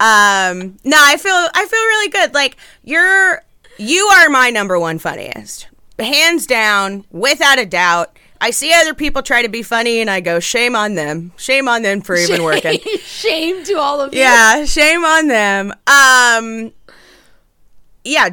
Um, 0.01 0.77
no, 0.85 0.97
I 0.99 1.17
feel 1.19 1.33
I 1.33 1.67
feel 1.67 1.81
really 1.81 2.09
good. 2.09 2.35
Like 2.35 2.57
you're 2.83 3.43
you 3.79 4.07
are 4.07 4.29
my 4.29 4.51
number 4.51 4.79
one 4.79 4.99
funniest, 4.99 5.69
hands 5.99 6.47
down, 6.47 7.05
without 7.11 7.59
a 7.59 7.67
doubt. 7.67 8.19
I 8.41 8.51
see 8.51 8.73
other 8.75 8.93
people 8.93 9.23
try 9.23 9.43
to 9.43 9.49
be 9.49 9.63
funny, 9.63 10.01
and 10.01 10.11
I 10.11 10.21
go, 10.21 10.41
shame 10.41 10.75
on 10.75 10.95
them. 10.95 11.33
Shame 11.37 11.69
on 11.69 11.83
them 11.83 12.01
for 12.01 12.17
even 12.17 12.43
working. 12.43 12.81
Shame 13.05 13.63
to 13.65 13.75
all 13.75 14.01
of 14.01 14.13
you. 14.13 14.19
Yeah, 14.21 14.65
shame 14.65 15.05
on 15.05 15.29
them. 15.29 15.73
Um, 15.87 16.73
yeah, 18.05 18.31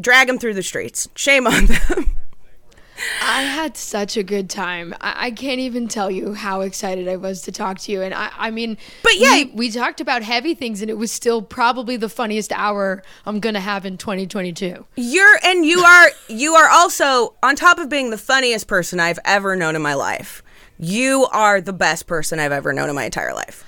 drag 0.00 0.28
them 0.28 0.38
through 0.38 0.54
the 0.54 0.62
streets. 0.62 1.08
Shame 1.14 1.46
on 1.46 1.66
them. 1.66 2.16
I 3.22 3.42
had 3.42 3.76
such 3.76 4.16
a 4.16 4.22
good 4.22 4.48
time. 4.50 4.94
I, 5.00 5.26
I 5.26 5.30
can't 5.30 5.60
even 5.60 5.88
tell 5.88 6.10
you 6.10 6.34
how 6.34 6.60
excited 6.60 7.08
I 7.08 7.16
was 7.16 7.42
to 7.42 7.52
talk 7.52 7.78
to 7.80 7.92
you. 7.92 8.02
And 8.02 8.14
I, 8.14 8.30
I 8.36 8.50
mean, 8.50 8.76
But 9.02 9.16
yeah- 9.16 9.32
we, 9.32 9.44
we 9.46 9.70
talked 9.70 10.00
about 10.00 10.22
heavy 10.22 10.54
things, 10.54 10.80
and 10.82 10.90
it 10.90 10.98
was 10.98 11.10
still 11.10 11.42
probably 11.42 11.96
the 11.96 12.08
funniest 12.08 12.52
hour 12.52 13.02
I'm 13.26 13.40
gonna 13.40 13.60
have 13.60 13.84
in 13.86 13.96
2022. 13.98 14.84
You're 14.96 15.38
and 15.42 15.64
you 15.64 15.80
are 15.80 16.08
you 16.28 16.54
are 16.54 16.68
also 16.68 17.34
on 17.42 17.56
top 17.56 17.78
of 17.78 17.88
being 17.88 18.10
the 18.10 18.18
funniest 18.18 18.66
person 18.66 19.00
I've 19.00 19.18
ever 19.24 19.56
known 19.56 19.76
in 19.76 19.82
my 19.82 19.94
life. 19.94 20.42
You 20.78 21.26
are 21.32 21.60
the 21.60 21.72
best 21.72 22.06
person 22.06 22.38
I've 22.40 22.52
ever 22.52 22.72
known 22.72 22.88
in 22.88 22.94
my 22.94 23.04
entire 23.04 23.32
life. 23.34 23.64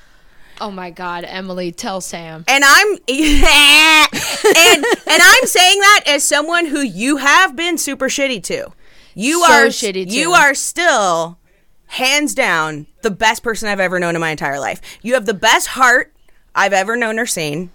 Oh 0.61 0.71
my 0.71 0.91
God, 0.91 1.25
Emily, 1.25 1.71
tell 1.71 2.01
Sam. 2.01 2.45
And 2.49 2.65
I'm 2.65 2.89
and 3.09 4.85
and 4.85 5.23
I'm 5.23 5.47
saying 5.47 5.81
that 5.81 6.05
as 6.07 6.25
someone 6.25 6.67
who 6.67 6.81
you 6.81 7.19
have 7.19 7.55
been 7.57 7.79
super 7.79 8.09
shitty 8.09 8.43
to. 8.45 8.73
You 9.19 9.43
So 9.47 9.53
are 9.53 9.67
shitty 9.69 10.09
to. 10.09 10.15
You 10.15 10.33
are 10.33 10.55
still 10.55 11.39
hands 11.87 12.35
down 12.35 12.87
the 13.01 13.11
best 13.11 13.43
person 13.43 13.69
I've 13.69 13.81
ever 13.81 13.99
known 13.99 14.15
in 14.15 14.21
my 14.21 14.31
entire 14.31 14.61
life. 14.61 14.81
You 15.01 15.15
have 15.15 15.25
the 15.25 15.35
best 15.35 15.69
heart 15.69 16.13
I've 16.55 16.75
ever 16.75 16.97
known 16.97 17.19
or 17.19 17.25
seen. 17.25 17.71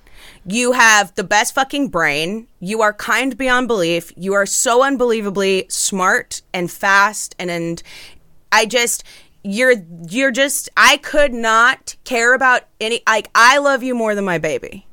You 0.46 0.74
have 0.74 1.16
the 1.16 1.24
best 1.24 1.56
fucking 1.56 1.90
brain. 1.90 2.48
You 2.60 2.84
are 2.84 2.94
kind 2.94 3.36
beyond 3.36 3.68
belief. 3.68 4.14
You 4.16 4.34
are 4.34 4.46
so 4.46 4.84
unbelievably 4.84 5.66
smart 5.68 6.44
and 6.54 6.70
fast 6.70 7.36
and 7.40 7.50
and 7.50 7.82
I 8.52 8.68
just 8.68 9.04
you're 9.44 9.74
you're 10.10 10.32
just 10.32 10.70
I 10.78 10.98
could 10.98 11.34
not 11.34 11.96
care 12.04 12.36
about 12.36 12.64
any 12.80 13.02
like 13.08 13.32
I 13.34 13.58
love 13.58 13.82
you 13.82 13.96
more 13.96 14.14
than 14.14 14.26
my 14.26 14.38
baby. 14.38 14.86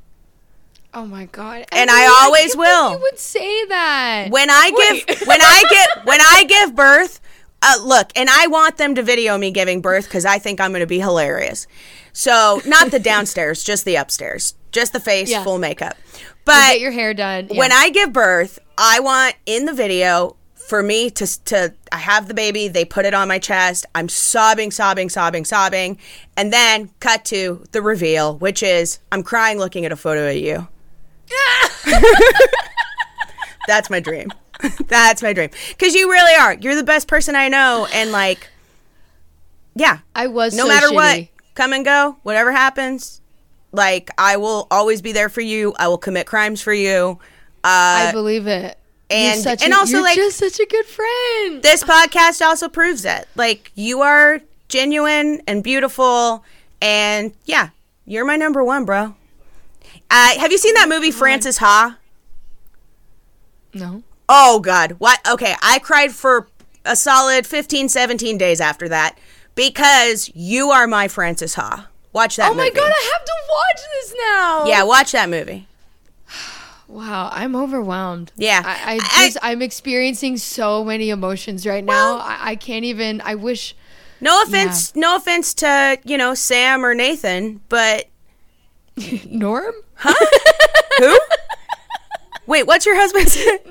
Oh 0.98 1.06
my 1.06 1.26
God, 1.26 1.64
And 1.70 1.88
I 1.90 2.06
always 2.24 2.56
will. 2.56 2.90
You 2.90 2.98
would 2.98 3.20
say 3.20 3.64
that 3.66 4.30
When 4.30 4.50
I 4.50 4.70
give 4.70 5.18
when 5.28 5.40
I 5.40 5.62
get 5.70 6.04
when 6.04 6.20
I 6.20 6.44
give 6.48 6.74
birth, 6.74 7.20
uh, 7.62 7.74
look, 7.84 8.10
and 8.16 8.28
I 8.28 8.48
want 8.48 8.78
them 8.78 8.96
to 8.96 9.02
video 9.04 9.38
me 9.38 9.52
giving 9.52 9.80
birth 9.80 10.06
because 10.06 10.24
I 10.24 10.40
think 10.40 10.60
I'm 10.60 10.72
going 10.72 10.80
to 10.80 10.88
be 10.88 10.98
hilarious. 10.98 11.68
So 12.12 12.60
not 12.66 12.90
the 12.90 12.98
downstairs, 13.12 13.62
just 13.62 13.84
the 13.84 13.94
upstairs, 13.94 14.54
just 14.72 14.92
the 14.92 14.98
face, 14.98 15.30
Yeah. 15.30 15.44
full 15.44 15.58
makeup. 15.58 15.96
But 16.44 16.72
get 16.72 16.80
your 16.80 16.90
hair 16.90 17.14
done. 17.14 17.46
when 17.46 17.70
I 17.70 17.90
give 17.90 18.12
birth, 18.12 18.58
I 18.76 18.98
want 18.98 19.36
in 19.46 19.66
the 19.66 19.72
video 19.72 20.34
for 20.56 20.82
me 20.82 21.10
to 21.10 21.44
to 21.44 21.74
I 21.92 21.98
have 21.98 22.26
the 22.26 22.34
baby, 22.34 22.66
they 22.66 22.84
put 22.84 23.04
it 23.04 23.14
on 23.14 23.28
my 23.28 23.38
chest, 23.38 23.86
I'm 23.94 24.08
sobbing, 24.08 24.72
sobbing, 24.72 25.10
sobbing, 25.10 25.44
sobbing, 25.44 25.96
and 26.36 26.52
then 26.52 26.90
cut 26.98 27.24
to 27.26 27.62
the 27.70 27.82
reveal, 27.82 28.36
which 28.38 28.64
is 28.64 28.98
I'm 29.12 29.22
crying 29.22 29.58
looking 29.58 29.84
at 29.86 29.92
a 29.92 29.96
photo 29.96 30.28
of 30.28 30.36
you. 30.36 30.66
That's 33.66 33.90
my 33.90 34.00
dream. 34.00 34.28
That's 34.86 35.22
my 35.22 35.32
dream. 35.32 35.50
Cuz 35.78 35.94
you 35.94 36.10
really 36.10 36.34
are. 36.34 36.54
You're 36.54 36.74
the 36.74 36.82
best 36.82 37.06
person 37.08 37.36
I 37.36 37.48
know 37.48 37.86
and 37.92 38.12
like 38.12 38.48
yeah, 39.74 39.98
I 40.14 40.26
was 40.26 40.56
no 40.56 40.64
so 40.64 40.68
matter 40.68 40.92
what, 40.92 41.28
come 41.54 41.72
and 41.72 41.84
go, 41.84 42.16
whatever 42.24 42.50
happens, 42.50 43.20
like 43.70 44.10
I 44.18 44.36
will 44.36 44.66
always 44.70 45.00
be 45.02 45.12
there 45.12 45.28
for 45.28 45.40
you. 45.40 45.74
I 45.78 45.86
will 45.86 45.98
commit 45.98 46.26
crimes 46.26 46.60
for 46.60 46.72
you. 46.72 47.18
Uh, 47.62 48.08
I 48.08 48.10
believe 48.12 48.46
it. 48.48 48.76
And- 49.10 49.40
such 49.40 49.62
and 49.62 49.72
a- 49.72 49.76
also, 49.76 49.92
you're 49.92 50.02
like- 50.02 50.16
just 50.16 50.38
such 50.38 50.58
a 50.58 50.66
good 50.66 50.84
friend. 50.86 51.62
this 51.62 51.82
podcast 51.84 52.44
also 52.44 52.68
proves 52.68 53.04
it. 53.04 53.28
Like 53.36 53.70
you 53.76 54.00
are 54.02 54.40
genuine 54.68 55.40
and 55.46 55.62
beautiful, 55.62 56.44
and 56.82 57.32
yeah, 57.44 57.68
you're 58.04 58.24
my 58.24 58.36
number 58.36 58.64
one, 58.64 58.84
bro. 58.84 59.14
Uh, 60.10 60.38
have 60.38 60.50
you 60.50 60.58
seen 60.58 60.74
that 60.74 60.88
movie 60.88 61.10
Frances 61.10 61.58
Ha? 61.58 61.98
no. 63.74 64.02
Oh 64.28 64.60
God, 64.60 64.92
what? 64.98 65.20
Okay, 65.28 65.54
I 65.62 65.78
cried 65.78 66.12
for 66.12 66.48
a 66.84 66.94
solid 66.94 67.46
15, 67.46 67.88
17 67.88 68.36
days 68.36 68.60
after 68.60 68.88
that 68.88 69.18
because 69.54 70.30
you 70.34 70.70
are 70.70 70.86
my 70.86 71.08
Frances 71.08 71.54
Ha. 71.54 71.88
Watch 72.12 72.36
that. 72.36 72.50
Oh 72.50 72.54
my 72.54 72.64
movie. 72.64 72.76
God, 72.76 72.92
I 72.94 73.12
have 73.12 73.24
to 73.24 73.32
watch 73.50 73.80
this 73.92 74.14
now. 74.18 74.64
Yeah, 74.66 74.82
watch 74.84 75.12
that 75.12 75.28
movie. 75.28 75.66
Wow, 76.90 77.28
I'm 77.30 77.54
overwhelmed. 77.54 78.32
Yeah. 78.34 78.62
I, 78.64 78.94
I 78.94 79.26
just 79.26 79.36
I, 79.42 79.52
am 79.52 79.60
experiencing 79.60 80.38
so 80.38 80.82
many 80.82 81.10
emotions 81.10 81.66
right 81.66 81.84
now. 81.84 82.16
I, 82.16 82.38
I 82.40 82.56
can't 82.56 82.86
even. 82.86 83.20
I 83.20 83.34
wish. 83.34 83.76
No 84.22 84.42
offense, 84.42 84.96
no 84.96 85.14
offense 85.16 85.52
to 85.54 85.98
you 86.06 86.16
know 86.16 86.32
Sam 86.32 86.86
or 86.86 86.94
Nathan, 86.94 87.60
but 87.68 88.06
Norm. 89.30 89.74
Huh? 89.94 90.14
Who? 90.98 91.18
Wait, 92.46 92.66
what's 92.66 92.86
your 92.86 92.96
husband's 92.96 93.36
name? 93.36 93.58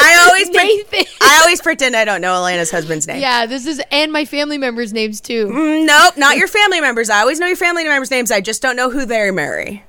I 0.00 0.26
always 0.26 0.50
pre- 0.50 1.06
I 1.20 1.40
always 1.44 1.60
pretend 1.60 1.94
I 1.94 2.04
don't 2.04 2.20
know 2.20 2.32
Alana's 2.34 2.70
husband's 2.70 3.06
name. 3.06 3.20
Yeah, 3.20 3.46
this 3.46 3.64
is 3.64 3.80
and 3.92 4.12
my 4.12 4.24
family 4.24 4.58
members' 4.58 4.92
names 4.92 5.20
too. 5.20 5.46
Mm, 5.46 5.86
Nope, 5.86 6.16
not 6.16 6.36
your 6.36 6.48
family 6.48 6.80
members. 6.80 7.10
I 7.10 7.20
always 7.20 7.38
know 7.38 7.46
your 7.46 7.56
family 7.56 7.84
members' 7.84 8.10
names. 8.10 8.32
I 8.32 8.40
just 8.40 8.60
don't 8.60 8.74
know 8.74 8.90
who 8.90 9.04
they 9.06 9.30
marry. 9.30 9.84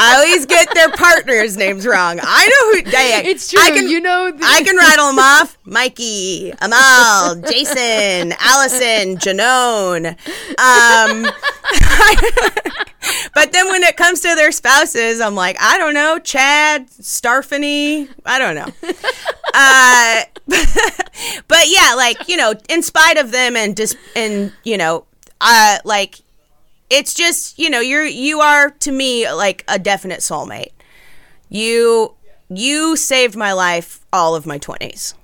I 0.00 0.14
always 0.14 0.46
get 0.46 0.72
their 0.74 0.90
partners' 0.90 1.56
names 1.56 1.84
wrong. 1.84 2.20
I 2.22 2.46
know 2.46 2.90
who. 2.90 2.96
I, 2.96 3.22
It's 3.24 3.50
true. 3.50 3.60
I 3.60 3.70
can, 3.70 3.88
you 3.88 4.00
know. 4.00 4.30
The, 4.30 4.44
I 4.44 4.62
can 4.62 4.76
rattle 4.76 5.08
them 5.08 5.18
off: 5.18 5.58
Mikey, 5.64 6.52
Amal, 6.60 7.34
Jason, 7.50 8.32
Allison, 8.38 9.16
Janone. 9.16 10.10
Um, 10.58 11.22
but 13.34 13.52
then 13.52 13.66
when 13.68 13.82
it 13.82 13.96
comes 13.96 14.20
to 14.20 14.34
their 14.36 14.52
spouses, 14.52 15.20
I'm 15.20 15.34
like, 15.34 15.56
I 15.60 15.78
don't 15.78 15.94
know, 15.94 16.20
Chad, 16.20 16.88
Starfany, 16.90 18.08
I 18.24 18.38
don't 18.38 18.54
know. 18.54 18.68
uh, 19.54 20.22
but 21.48 21.64
yeah, 21.66 21.94
like 21.96 22.28
you 22.28 22.36
know, 22.36 22.54
in 22.68 22.82
spite 22.82 23.16
of 23.16 23.32
them 23.32 23.56
and 23.56 23.74
dis- 23.74 23.96
and 24.14 24.52
you 24.62 24.76
know, 24.76 25.06
uh, 25.40 25.78
like 25.84 26.20
it's 26.90 27.14
just 27.14 27.58
you 27.58 27.70
know, 27.70 27.80
you're 27.80 28.04
you 28.04 28.40
are 28.40 28.70
to 28.70 28.92
me 28.92 29.30
like 29.30 29.64
a 29.68 29.78
definite 29.78 30.20
soulmate. 30.20 30.72
You 31.48 32.14
you 32.48 32.96
saved 32.96 33.36
my 33.36 33.52
life 33.52 34.00
all 34.12 34.34
of 34.34 34.46
my 34.46 34.58
twenties. 34.58 35.14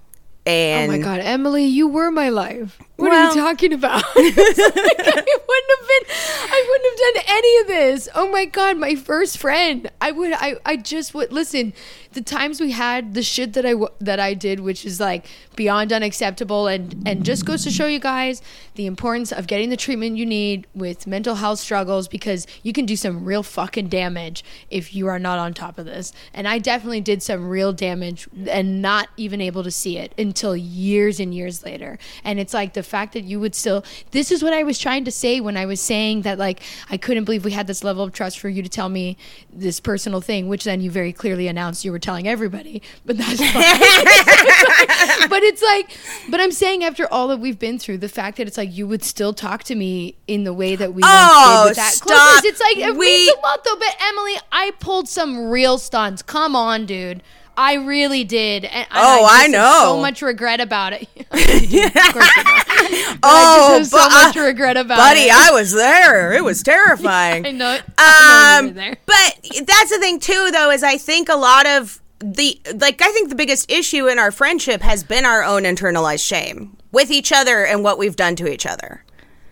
Oh 0.90 0.92
my 0.92 0.98
god, 0.98 1.20
Emily, 1.20 1.64
you 1.64 1.88
were 1.88 2.10
my 2.10 2.28
life. 2.28 2.78
What 2.96 3.10
Well- 3.10 3.26
are 3.26 3.34
you 3.34 3.34
talking 3.34 3.72
about? 3.72 4.04
It's 4.16 4.58
like, 4.58 5.16
I 5.16 5.38
wouldn't 5.48 5.70
have 5.78 5.88
been 5.88 6.16
I 6.46 6.66
wouldn't 6.68 7.00
have 7.00 7.14
done 7.14 7.36
any 7.36 7.60
of 7.60 7.66
this. 7.66 8.08
Oh 8.14 8.30
my 8.30 8.44
god, 8.44 8.76
my 8.76 8.94
first 8.94 9.38
friend. 9.38 9.90
I 10.00 10.12
would 10.12 10.32
I 10.32 10.56
I 10.64 10.76
just 10.76 11.12
would 11.14 11.32
listen. 11.32 11.72
The 12.12 12.20
times 12.22 12.60
we 12.60 12.70
had 12.70 13.14
the 13.14 13.22
shit 13.24 13.54
that 13.54 13.66
I 13.66 13.74
that 14.00 14.20
I 14.20 14.34
did 14.34 14.60
which 14.60 14.84
is 14.84 15.00
like 15.00 15.26
beyond 15.56 15.92
unacceptable 15.92 16.68
and 16.68 17.02
and 17.06 17.24
just 17.24 17.44
goes 17.44 17.64
to 17.64 17.70
show 17.70 17.86
you 17.86 17.98
guys 17.98 18.40
the 18.76 18.86
importance 18.86 19.32
of 19.32 19.48
getting 19.48 19.70
the 19.70 19.76
treatment 19.76 20.16
you 20.16 20.26
need 20.26 20.66
with 20.74 21.06
mental 21.08 21.34
health 21.36 21.58
struggles 21.58 22.06
because 22.06 22.46
you 22.62 22.72
can 22.72 22.86
do 22.86 22.94
some 22.96 23.24
real 23.24 23.42
fucking 23.42 23.88
damage 23.88 24.44
if 24.70 24.94
you 24.94 25.08
are 25.08 25.18
not 25.18 25.38
on 25.40 25.52
top 25.52 25.78
of 25.78 25.86
this. 25.86 26.12
And 26.32 26.46
I 26.46 26.58
definitely 26.60 27.00
did 27.00 27.22
some 27.24 27.48
real 27.48 27.72
damage 27.72 28.28
and 28.48 28.80
not 28.80 29.08
even 29.16 29.40
able 29.40 29.64
to 29.64 29.70
see 29.70 29.98
it 29.98 30.12
until 30.16 30.56
years 30.56 31.18
and 31.18 31.34
years 31.34 31.64
later. 31.64 31.98
And 32.22 32.38
it's 32.38 32.54
like 32.54 32.74
the 32.74 32.83
fact 32.84 33.12
that 33.14 33.24
you 33.24 33.40
would 33.40 33.54
still 33.54 33.84
this 34.12 34.30
is 34.30 34.42
what 34.42 34.52
I 34.52 34.62
was 34.62 34.78
trying 34.78 35.04
to 35.06 35.10
say 35.10 35.40
when 35.40 35.56
I 35.56 35.66
was 35.66 35.80
saying 35.80 36.22
that 36.22 36.38
like 36.38 36.60
I 36.90 36.96
couldn't 36.96 37.24
believe 37.24 37.44
we 37.44 37.50
had 37.52 37.66
this 37.66 37.82
level 37.82 38.04
of 38.04 38.12
trust 38.12 38.38
for 38.38 38.48
you 38.48 38.62
to 38.62 38.68
tell 38.68 38.88
me 38.88 39.16
this 39.52 39.80
personal 39.80 40.20
thing, 40.20 40.48
which 40.48 40.64
then 40.64 40.80
you 40.80 40.90
very 40.90 41.12
clearly 41.12 41.48
announced 41.48 41.84
you 41.84 41.92
were 41.92 41.98
telling 41.98 42.28
everybody. 42.28 42.82
But 43.04 43.18
that's 43.18 43.40
fine. 43.40 43.52
but 45.28 45.42
it's 45.42 45.62
like 45.62 45.96
but 46.30 46.40
I'm 46.40 46.52
saying 46.52 46.84
after 46.84 47.10
all 47.12 47.28
that 47.28 47.38
we've 47.38 47.58
been 47.58 47.78
through, 47.78 47.98
the 47.98 48.08
fact 48.08 48.36
that 48.38 48.46
it's 48.46 48.56
like 48.58 48.72
you 48.74 48.86
would 48.86 49.02
still 49.02 49.32
talk 49.32 49.64
to 49.64 49.74
me 49.74 50.16
in 50.26 50.44
the 50.44 50.52
way 50.52 50.76
that 50.76 50.92
we 50.94 51.02
Oh, 51.04 51.64
with 51.68 51.76
that 51.76 51.92
stop. 51.94 52.08
closeness. 52.08 52.44
It's 52.52 52.60
like 52.60 52.76
it 52.78 52.96
We- 52.96 53.06
means 53.06 53.32
a 53.36 53.40
lot 53.40 53.64
though. 53.64 53.76
But 53.76 53.96
Emily, 54.08 54.34
I 54.52 54.72
pulled 54.80 55.08
some 55.08 55.48
real 55.50 55.78
stunts. 55.78 56.22
Come 56.22 56.54
on, 56.56 56.86
dude. 56.86 57.22
I 57.56 57.74
really 57.74 58.24
did. 58.24 58.64
And, 58.64 58.86
Oh, 58.92 59.20
just 59.20 59.34
I 59.34 59.46
know. 59.48 59.80
So 59.84 60.00
much 60.00 60.22
regret 60.22 60.60
about 60.60 60.92
it. 60.92 61.08
Of 61.30 61.30
course 61.30 61.70
you 61.70 61.88
do. 61.90 61.90
But 63.14 63.18
Oh, 63.22 63.70
I 63.72 63.76
have 63.78 63.86
so 63.86 63.96
much 64.08 64.36
uh, 64.36 64.40
regret 64.40 64.76
about 64.76 64.96
buddy, 64.98 65.20
it. 65.20 65.28
Buddy, 65.28 65.48
I 65.48 65.50
was 65.52 65.72
there. 65.72 66.32
It 66.32 66.44
was 66.44 66.62
terrifying. 66.62 67.46
I 67.46 67.50
know. 67.52 67.78
I 67.98 68.60
know 68.62 68.68
Um, 68.68 68.74
there. 68.74 68.96
but 69.06 69.38
that's 69.66 69.90
the 69.90 69.98
thing 69.98 70.18
too, 70.20 70.50
though, 70.52 70.70
is 70.70 70.82
I 70.82 70.98
think 70.98 71.28
a 71.28 71.36
lot 71.36 71.66
of 71.66 72.00
the 72.20 72.60
like 72.76 73.00
I 73.02 73.10
think 73.12 73.28
the 73.28 73.34
biggest 73.34 73.70
issue 73.70 74.06
in 74.08 74.18
our 74.18 74.30
friendship 74.30 74.82
has 74.82 75.02
been 75.04 75.24
our 75.24 75.42
own 75.42 75.62
internalized 75.64 76.26
shame 76.26 76.76
with 76.92 77.10
each 77.10 77.32
other 77.32 77.64
and 77.64 77.82
what 77.84 77.98
we've 77.98 78.16
done 78.16 78.36
to 78.36 78.46
each 78.52 78.66
other. 78.66 79.04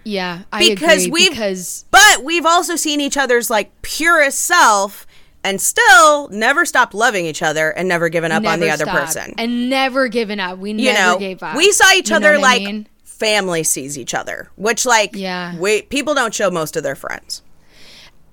Yeah, 0.05 0.43
I 0.53 0.69
Because 0.69 1.07
agree. 1.07 1.11
we've- 1.13 1.29
because 1.31 1.85
But 1.91 2.25
we've 2.25 2.47
also 2.47 2.77
seen 2.77 3.01
each 3.01 3.17
other's 3.17 3.49
like 3.51 3.71
purest 3.83 4.41
self 4.41 5.07
and 5.45 5.61
still 5.61 6.29
never 6.29 6.65
stopped 6.65 6.95
loving 6.95 7.27
each 7.27 7.43
other 7.43 7.71
and 7.71 7.89
never 7.89 8.09
given 8.09 8.31
up 8.33 8.45
on 8.47 8.61
the 8.61 8.71
other 8.71 8.85
stopped. 8.85 8.99
person. 9.15 9.35
and 9.39 9.69
never 9.69 10.09
given 10.09 10.39
up. 10.41 10.59
We 10.59 10.71
you 10.71 10.93
never 10.93 11.13
know, 11.15 11.19
gave 11.19 11.43
up. 11.43 11.57
we 11.57 11.73
saw 11.73 11.93
each 11.95 12.11
You 12.11 12.17
other 12.17 12.33
what 12.33 12.39
I 12.39 12.43
like 12.43 12.63
mean? 12.63 12.89
family 13.05 13.63
sees 13.63 13.99
each 13.99 14.15
other, 14.15 14.51
which 14.57 14.85
like 14.87 15.11
Yeah. 15.15 15.57
we 15.59 15.83
people 15.83 16.15
don't 16.15 16.35
show 16.35 16.51
most 16.51 16.77
of 16.77 16.83
their 16.83 16.95
friends. 16.97 17.43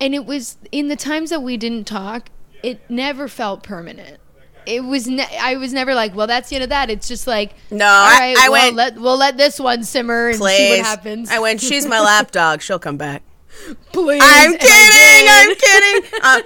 and 0.02 0.14
it 0.16 0.26
was 0.26 0.58
in 0.72 0.88
the 0.88 0.96
times 0.96 1.30
that 1.30 1.42
we 1.44 1.58
didn't 1.58 1.86
talk. 1.86 2.30
It 2.64 2.82
never 2.90 3.28
felt 3.28 3.64
permanent. 3.64 4.18
It 4.66 4.84
was. 4.84 5.08
Ne- 5.08 5.38
I 5.42 5.56
was 5.56 5.74
never 5.74 5.96
like, 5.96 6.14
well, 6.16 6.28
that's 6.28 6.50
the 6.50 6.56
end 6.58 6.64
of 6.64 6.70
that. 6.70 6.90
It's 6.90 7.08
just 7.08 7.26
like, 7.26 7.54
No, 7.72 7.86
all 7.86 7.92
I- 7.92 8.36
I 8.38 8.50
well, 8.50 8.66
went- 8.66 8.76
Let, 8.76 9.00
we'll 9.00 9.18
let 9.18 9.38
this 9.38 9.60
one 9.60 9.84
simmer 9.84 10.28
and 10.30 10.38
see 10.38 10.70
what 10.78 10.80
happens. 10.86 11.32
I 11.32 11.40
went, 11.40 11.60
she's 11.62 11.86
my 11.88 12.00
lapdog. 12.12 12.62
She'll 12.62 12.78
come 12.80 12.98
back. 12.98 13.24
Please. 13.92 14.22
I'm 14.24 14.58
kidding. 14.58 15.28
I'm 15.30 15.56
kidding. 15.56 16.10
Uh, 16.22 16.42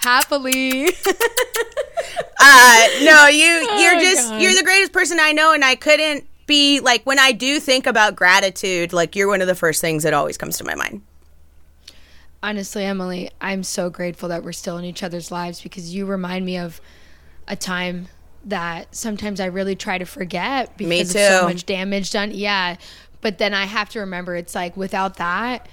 happily. 0.00 0.84
uh, 2.38 2.86
no, 3.02 3.26
you 3.28 3.46
you're 3.78 3.96
Oh, 3.96 4.00
just 4.00 4.30
God. 4.30 4.42
you're 4.42 4.54
the 4.54 4.62
greatest 4.62 4.92
person 4.92 5.18
I 5.20 5.32
know, 5.32 5.52
and 5.52 5.64
I 5.64 5.74
couldn't 5.74 6.26
be 6.46 6.80
like 6.80 7.04
when 7.04 7.18
I 7.18 7.32
do 7.32 7.58
think 7.60 7.86
about 7.86 8.14
gratitude, 8.16 8.92
like 8.92 9.16
you're 9.16 9.28
one 9.28 9.40
of 9.40 9.46
the 9.46 9.54
first 9.54 9.80
things 9.80 10.02
that 10.02 10.12
always 10.14 10.36
comes 10.36 10.58
to 10.58 10.64
my 10.64 10.74
mind. 10.74 11.02
Honestly, 12.42 12.84
Emily, 12.84 13.30
I'm 13.40 13.62
so 13.62 13.90
grateful 13.90 14.28
that 14.28 14.44
we're 14.44 14.52
still 14.52 14.76
in 14.78 14.84
each 14.84 15.02
other's 15.02 15.30
lives 15.32 15.60
because 15.62 15.92
you 15.94 16.06
remind 16.06 16.44
me 16.44 16.58
of 16.58 16.80
a 17.48 17.56
time 17.56 18.08
that 18.44 18.94
sometimes 18.94 19.40
I 19.40 19.46
really 19.46 19.74
try 19.74 19.98
to 19.98 20.04
forget 20.04 20.76
because 20.76 21.10
of 21.14 21.20
so 21.20 21.44
much 21.48 21.66
damage 21.66 22.12
done. 22.12 22.30
Yeah. 22.32 22.76
But 23.22 23.38
then 23.38 23.54
I 23.54 23.64
have 23.64 23.88
to 23.90 24.00
remember 24.00 24.36
it's 24.36 24.54
like 24.54 24.76
without 24.76 25.16
that, 25.16 25.66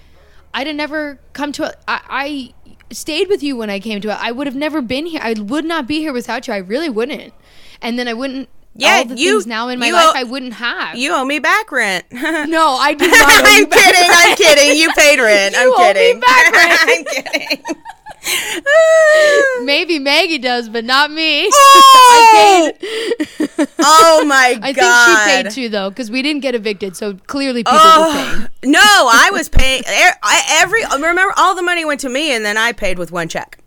I'd 0.54 0.68
have 0.68 0.76
never 0.76 1.20
come 1.34 1.52
to 1.54 1.66
a, 1.66 1.74
I, 1.88 2.54
I 2.90 2.94
stayed 2.94 3.28
with 3.30 3.42
you 3.44 3.56
when 3.58 3.70
I 3.70 3.80
came 3.80 4.02
to 4.02 4.10
it. 4.10 4.18
I 4.20 4.32
would 4.32 4.48
have 4.48 4.56
never 4.56 4.82
been 4.82 5.06
here. 5.06 5.22
I 5.24 5.34
would 5.40 5.66
not 5.66 5.88
be 5.88 6.00
here 6.00 6.14
without 6.14 6.48
you. 6.48 6.54
I 6.54 6.58
really 6.58 6.90
wouldn't. 6.90 7.34
And 7.82 7.98
then 7.98 8.08
I 8.08 8.14
wouldn't. 8.14 8.50
Yeah, 8.76 8.98
all 8.98 9.06
the 9.06 9.16
you- 9.16 9.34
things 9.34 9.46
now 9.48 9.68
in 9.68 9.78
my 9.80 9.92
life 9.92 10.06
owe- 10.08 10.14
I 10.20 10.24
wouldn't 10.24 10.54
have. 10.54 10.96
You 10.96 11.14
owe 11.14 11.24
me 11.26 11.38
back 11.40 11.72
rent. 11.72 12.06
no, 12.12 12.76
I 12.80 12.94
do 12.96 13.08
not. 13.08 13.16
I'm 13.46 13.70
kidding. 13.70 14.10
I'm 14.10 14.36
kidding. 14.36 14.78
You 14.80 14.92
paid 14.94 15.20
rent. 15.20 15.56
You 15.60 15.62
I'm 15.62 15.80
owe 15.80 15.88
me 15.88 15.94
kidding. 15.94 16.20
back 16.20 16.52
rent. 16.54 16.80
I'm 16.84 17.06
kidding. 17.06 17.64
Maybe 19.64 20.00
Maggie 20.00 20.38
does, 20.38 20.70
but 20.70 20.86
not 20.86 21.12
me. 21.12 21.50
Oh! 21.86 22.72
I 22.76 22.78
paid. 22.80 23.68
oh 23.80 24.24
my 24.26 24.58
I 24.62 24.74
think 24.74 24.86
she 24.86 25.16
paid 25.44 25.52
too, 25.52 25.70
though, 25.70 25.90
because 25.90 26.10
we 26.12 26.22
didn't 26.22 26.42
get 26.42 26.56
evicted, 26.56 26.96
so 26.96 27.14
clearly 27.28 27.64
people 27.64 27.78
Oh, 27.82 28.08
were 28.08 28.14
paying. 28.62 28.72
no, 28.72 28.80
I 28.82 29.30
was 29.32 29.50
paying. 29.50 29.84
I, 29.88 30.60
every 30.62 30.84
remember, 31.08 31.34
all 31.38 31.56
the 31.56 31.62
money 31.62 31.86
went 31.86 32.00
to 32.02 32.10
me, 32.10 32.34
and 32.34 32.44
then 32.46 32.58
I 32.58 32.72
paid 32.72 32.98
with 33.00 33.12
one 33.12 33.28
check. 33.30 33.60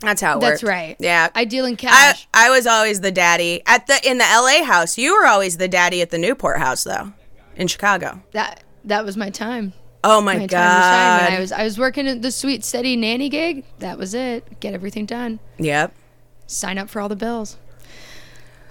That's 0.00 0.20
how 0.20 0.38
it 0.38 0.40
That's 0.40 0.62
worked. 0.62 0.70
right. 0.70 0.96
Yeah, 0.98 1.28
I 1.34 1.44
deal 1.44 1.64
in 1.66 1.74
I, 1.74 1.76
cash. 1.76 2.28
I 2.32 2.50
was 2.50 2.66
always 2.66 3.00
the 3.00 3.10
daddy 3.12 3.62
at 3.66 3.86
the 3.86 3.98
in 4.08 4.18
the 4.18 4.26
L.A. 4.26 4.62
house. 4.64 4.96
You 4.98 5.14
were 5.20 5.26
always 5.26 5.56
the 5.56 5.68
daddy 5.68 6.00
at 6.02 6.10
the 6.10 6.18
Newport 6.18 6.58
house, 6.58 6.84
though, 6.84 7.12
in 7.56 7.66
Chicago. 7.68 8.22
that 8.32 8.62
that 8.84 9.04
was 9.04 9.16
my 9.16 9.30
time. 9.30 9.72
Oh 10.10 10.20
my, 10.20 10.38
My 10.38 10.46
time 10.46 10.48
to 10.48 10.54
shine. 10.54 11.20
When 11.20 11.30
god! 11.30 11.32
I 11.32 11.40
was 11.40 11.52
I 11.52 11.64
was 11.64 11.78
working 11.78 12.08
at 12.08 12.22
the 12.22 12.30
sweet 12.32 12.64
steady 12.64 12.96
nanny 12.96 13.28
gig. 13.28 13.64
That 13.78 13.98
was 13.98 14.14
it. 14.14 14.60
Get 14.60 14.74
everything 14.74 15.06
done. 15.06 15.38
yep. 15.58 15.92
Sign 16.46 16.78
up 16.78 16.88
for 16.88 17.00
all 17.00 17.08
the 17.10 17.16
bills. 17.16 17.56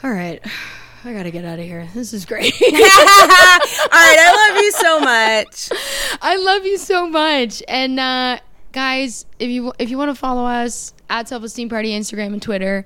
All 0.03 0.11
right. 0.11 0.43
I 1.03 1.13
gotta 1.13 1.31
get 1.31 1.45
out 1.45 1.59
of 1.59 1.65
here. 1.65 1.87
This 1.93 2.11
is 2.11 2.25
great. 2.25 2.53
all 2.61 2.69
right, 2.69 4.17
I 4.19 4.49
love 4.49 4.61
you 4.61 4.71
so 4.71 4.99
much. 4.99 5.69
I 6.21 6.35
love 6.37 6.65
you 6.65 6.77
so 6.77 7.07
much. 7.07 7.61
And 7.67 7.99
uh, 7.99 8.39
guys, 8.73 9.25
if 9.39 9.49
you 9.49 9.71
if 9.79 9.89
you 9.89 9.97
want 9.97 10.09
to 10.09 10.15
follow 10.15 10.45
us 10.45 10.93
at 11.09 11.29
Self 11.29 11.43
Esteem 11.43 11.69
Party 11.69 11.91
Instagram 11.97 12.33
and 12.33 12.41
Twitter, 12.41 12.83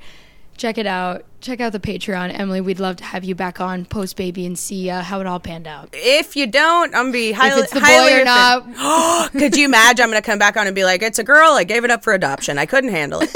check 0.61 0.77
it 0.77 0.85
out. 0.85 1.25
Check 1.41 1.59
out 1.59 1.71
the 1.71 1.79
Patreon, 1.79 2.37
Emily. 2.37 2.61
We'd 2.61 2.79
love 2.79 2.97
to 2.97 3.03
have 3.03 3.23
you 3.23 3.33
back 3.33 3.59
on 3.59 3.83
post 3.85 4.15
baby 4.15 4.45
and 4.45 4.57
see 4.57 4.91
uh, 4.91 5.01
how 5.01 5.19
it 5.19 5.25
all 5.25 5.39
panned 5.39 5.65
out. 5.65 5.89
If 5.91 6.35
you 6.35 6.45
don't, 6.45 6.93
I'm 6.93 7.05
gonna 7.05 7.13
be 7.13 7.31
highly, 7.31 7.61
if 7.61 7.63
it's 7.65 7.73
the 7.73 7.79
highly 7.79 8.11
boy 8.11 8.19
or 8.19 8.21
offended. 8.21 8.77
not, 8.77 9.31
Could 9.31 9.57
you 9.57 9.65
imagine? 9.65 10.03
I'm 10.03 10.09
gonna 10.11 10.21
come 10.21 10.37
back 10.37 10.55
on 10.57 10.67
and 10.67 10.75
be 10.75 10.83
like, 10.83 11.01
"It's 11.01 11.17
a 11.17 11.23
girl. 11.23 11.53
I 11.53 11.63
gave 11.63 11.83
it 11.83 11.89
up 11.89 12.03
for 12.03 12.13
adoption. 12.13 12.59
I 12.59 12.67
couldn't 12.67 12.91
handle 12.91 13.21
it." 13.23 13.31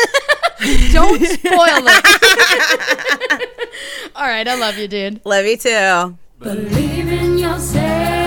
don't 0.93 1.19
spoil 1.19 1.88
it. 1.88 2.06
all 4.15 4.27
right, 4.27 4.47
I 4.47 4.56
love 4.56 4.77
you, 4.77 4.88
dude. 4.88 5.22
love 5.26 5.45
you 5.45 5.57
too. 5.57 6.18
Believe 6.39 7.11
in 7.11 7.39
yourself. 7.39 8.24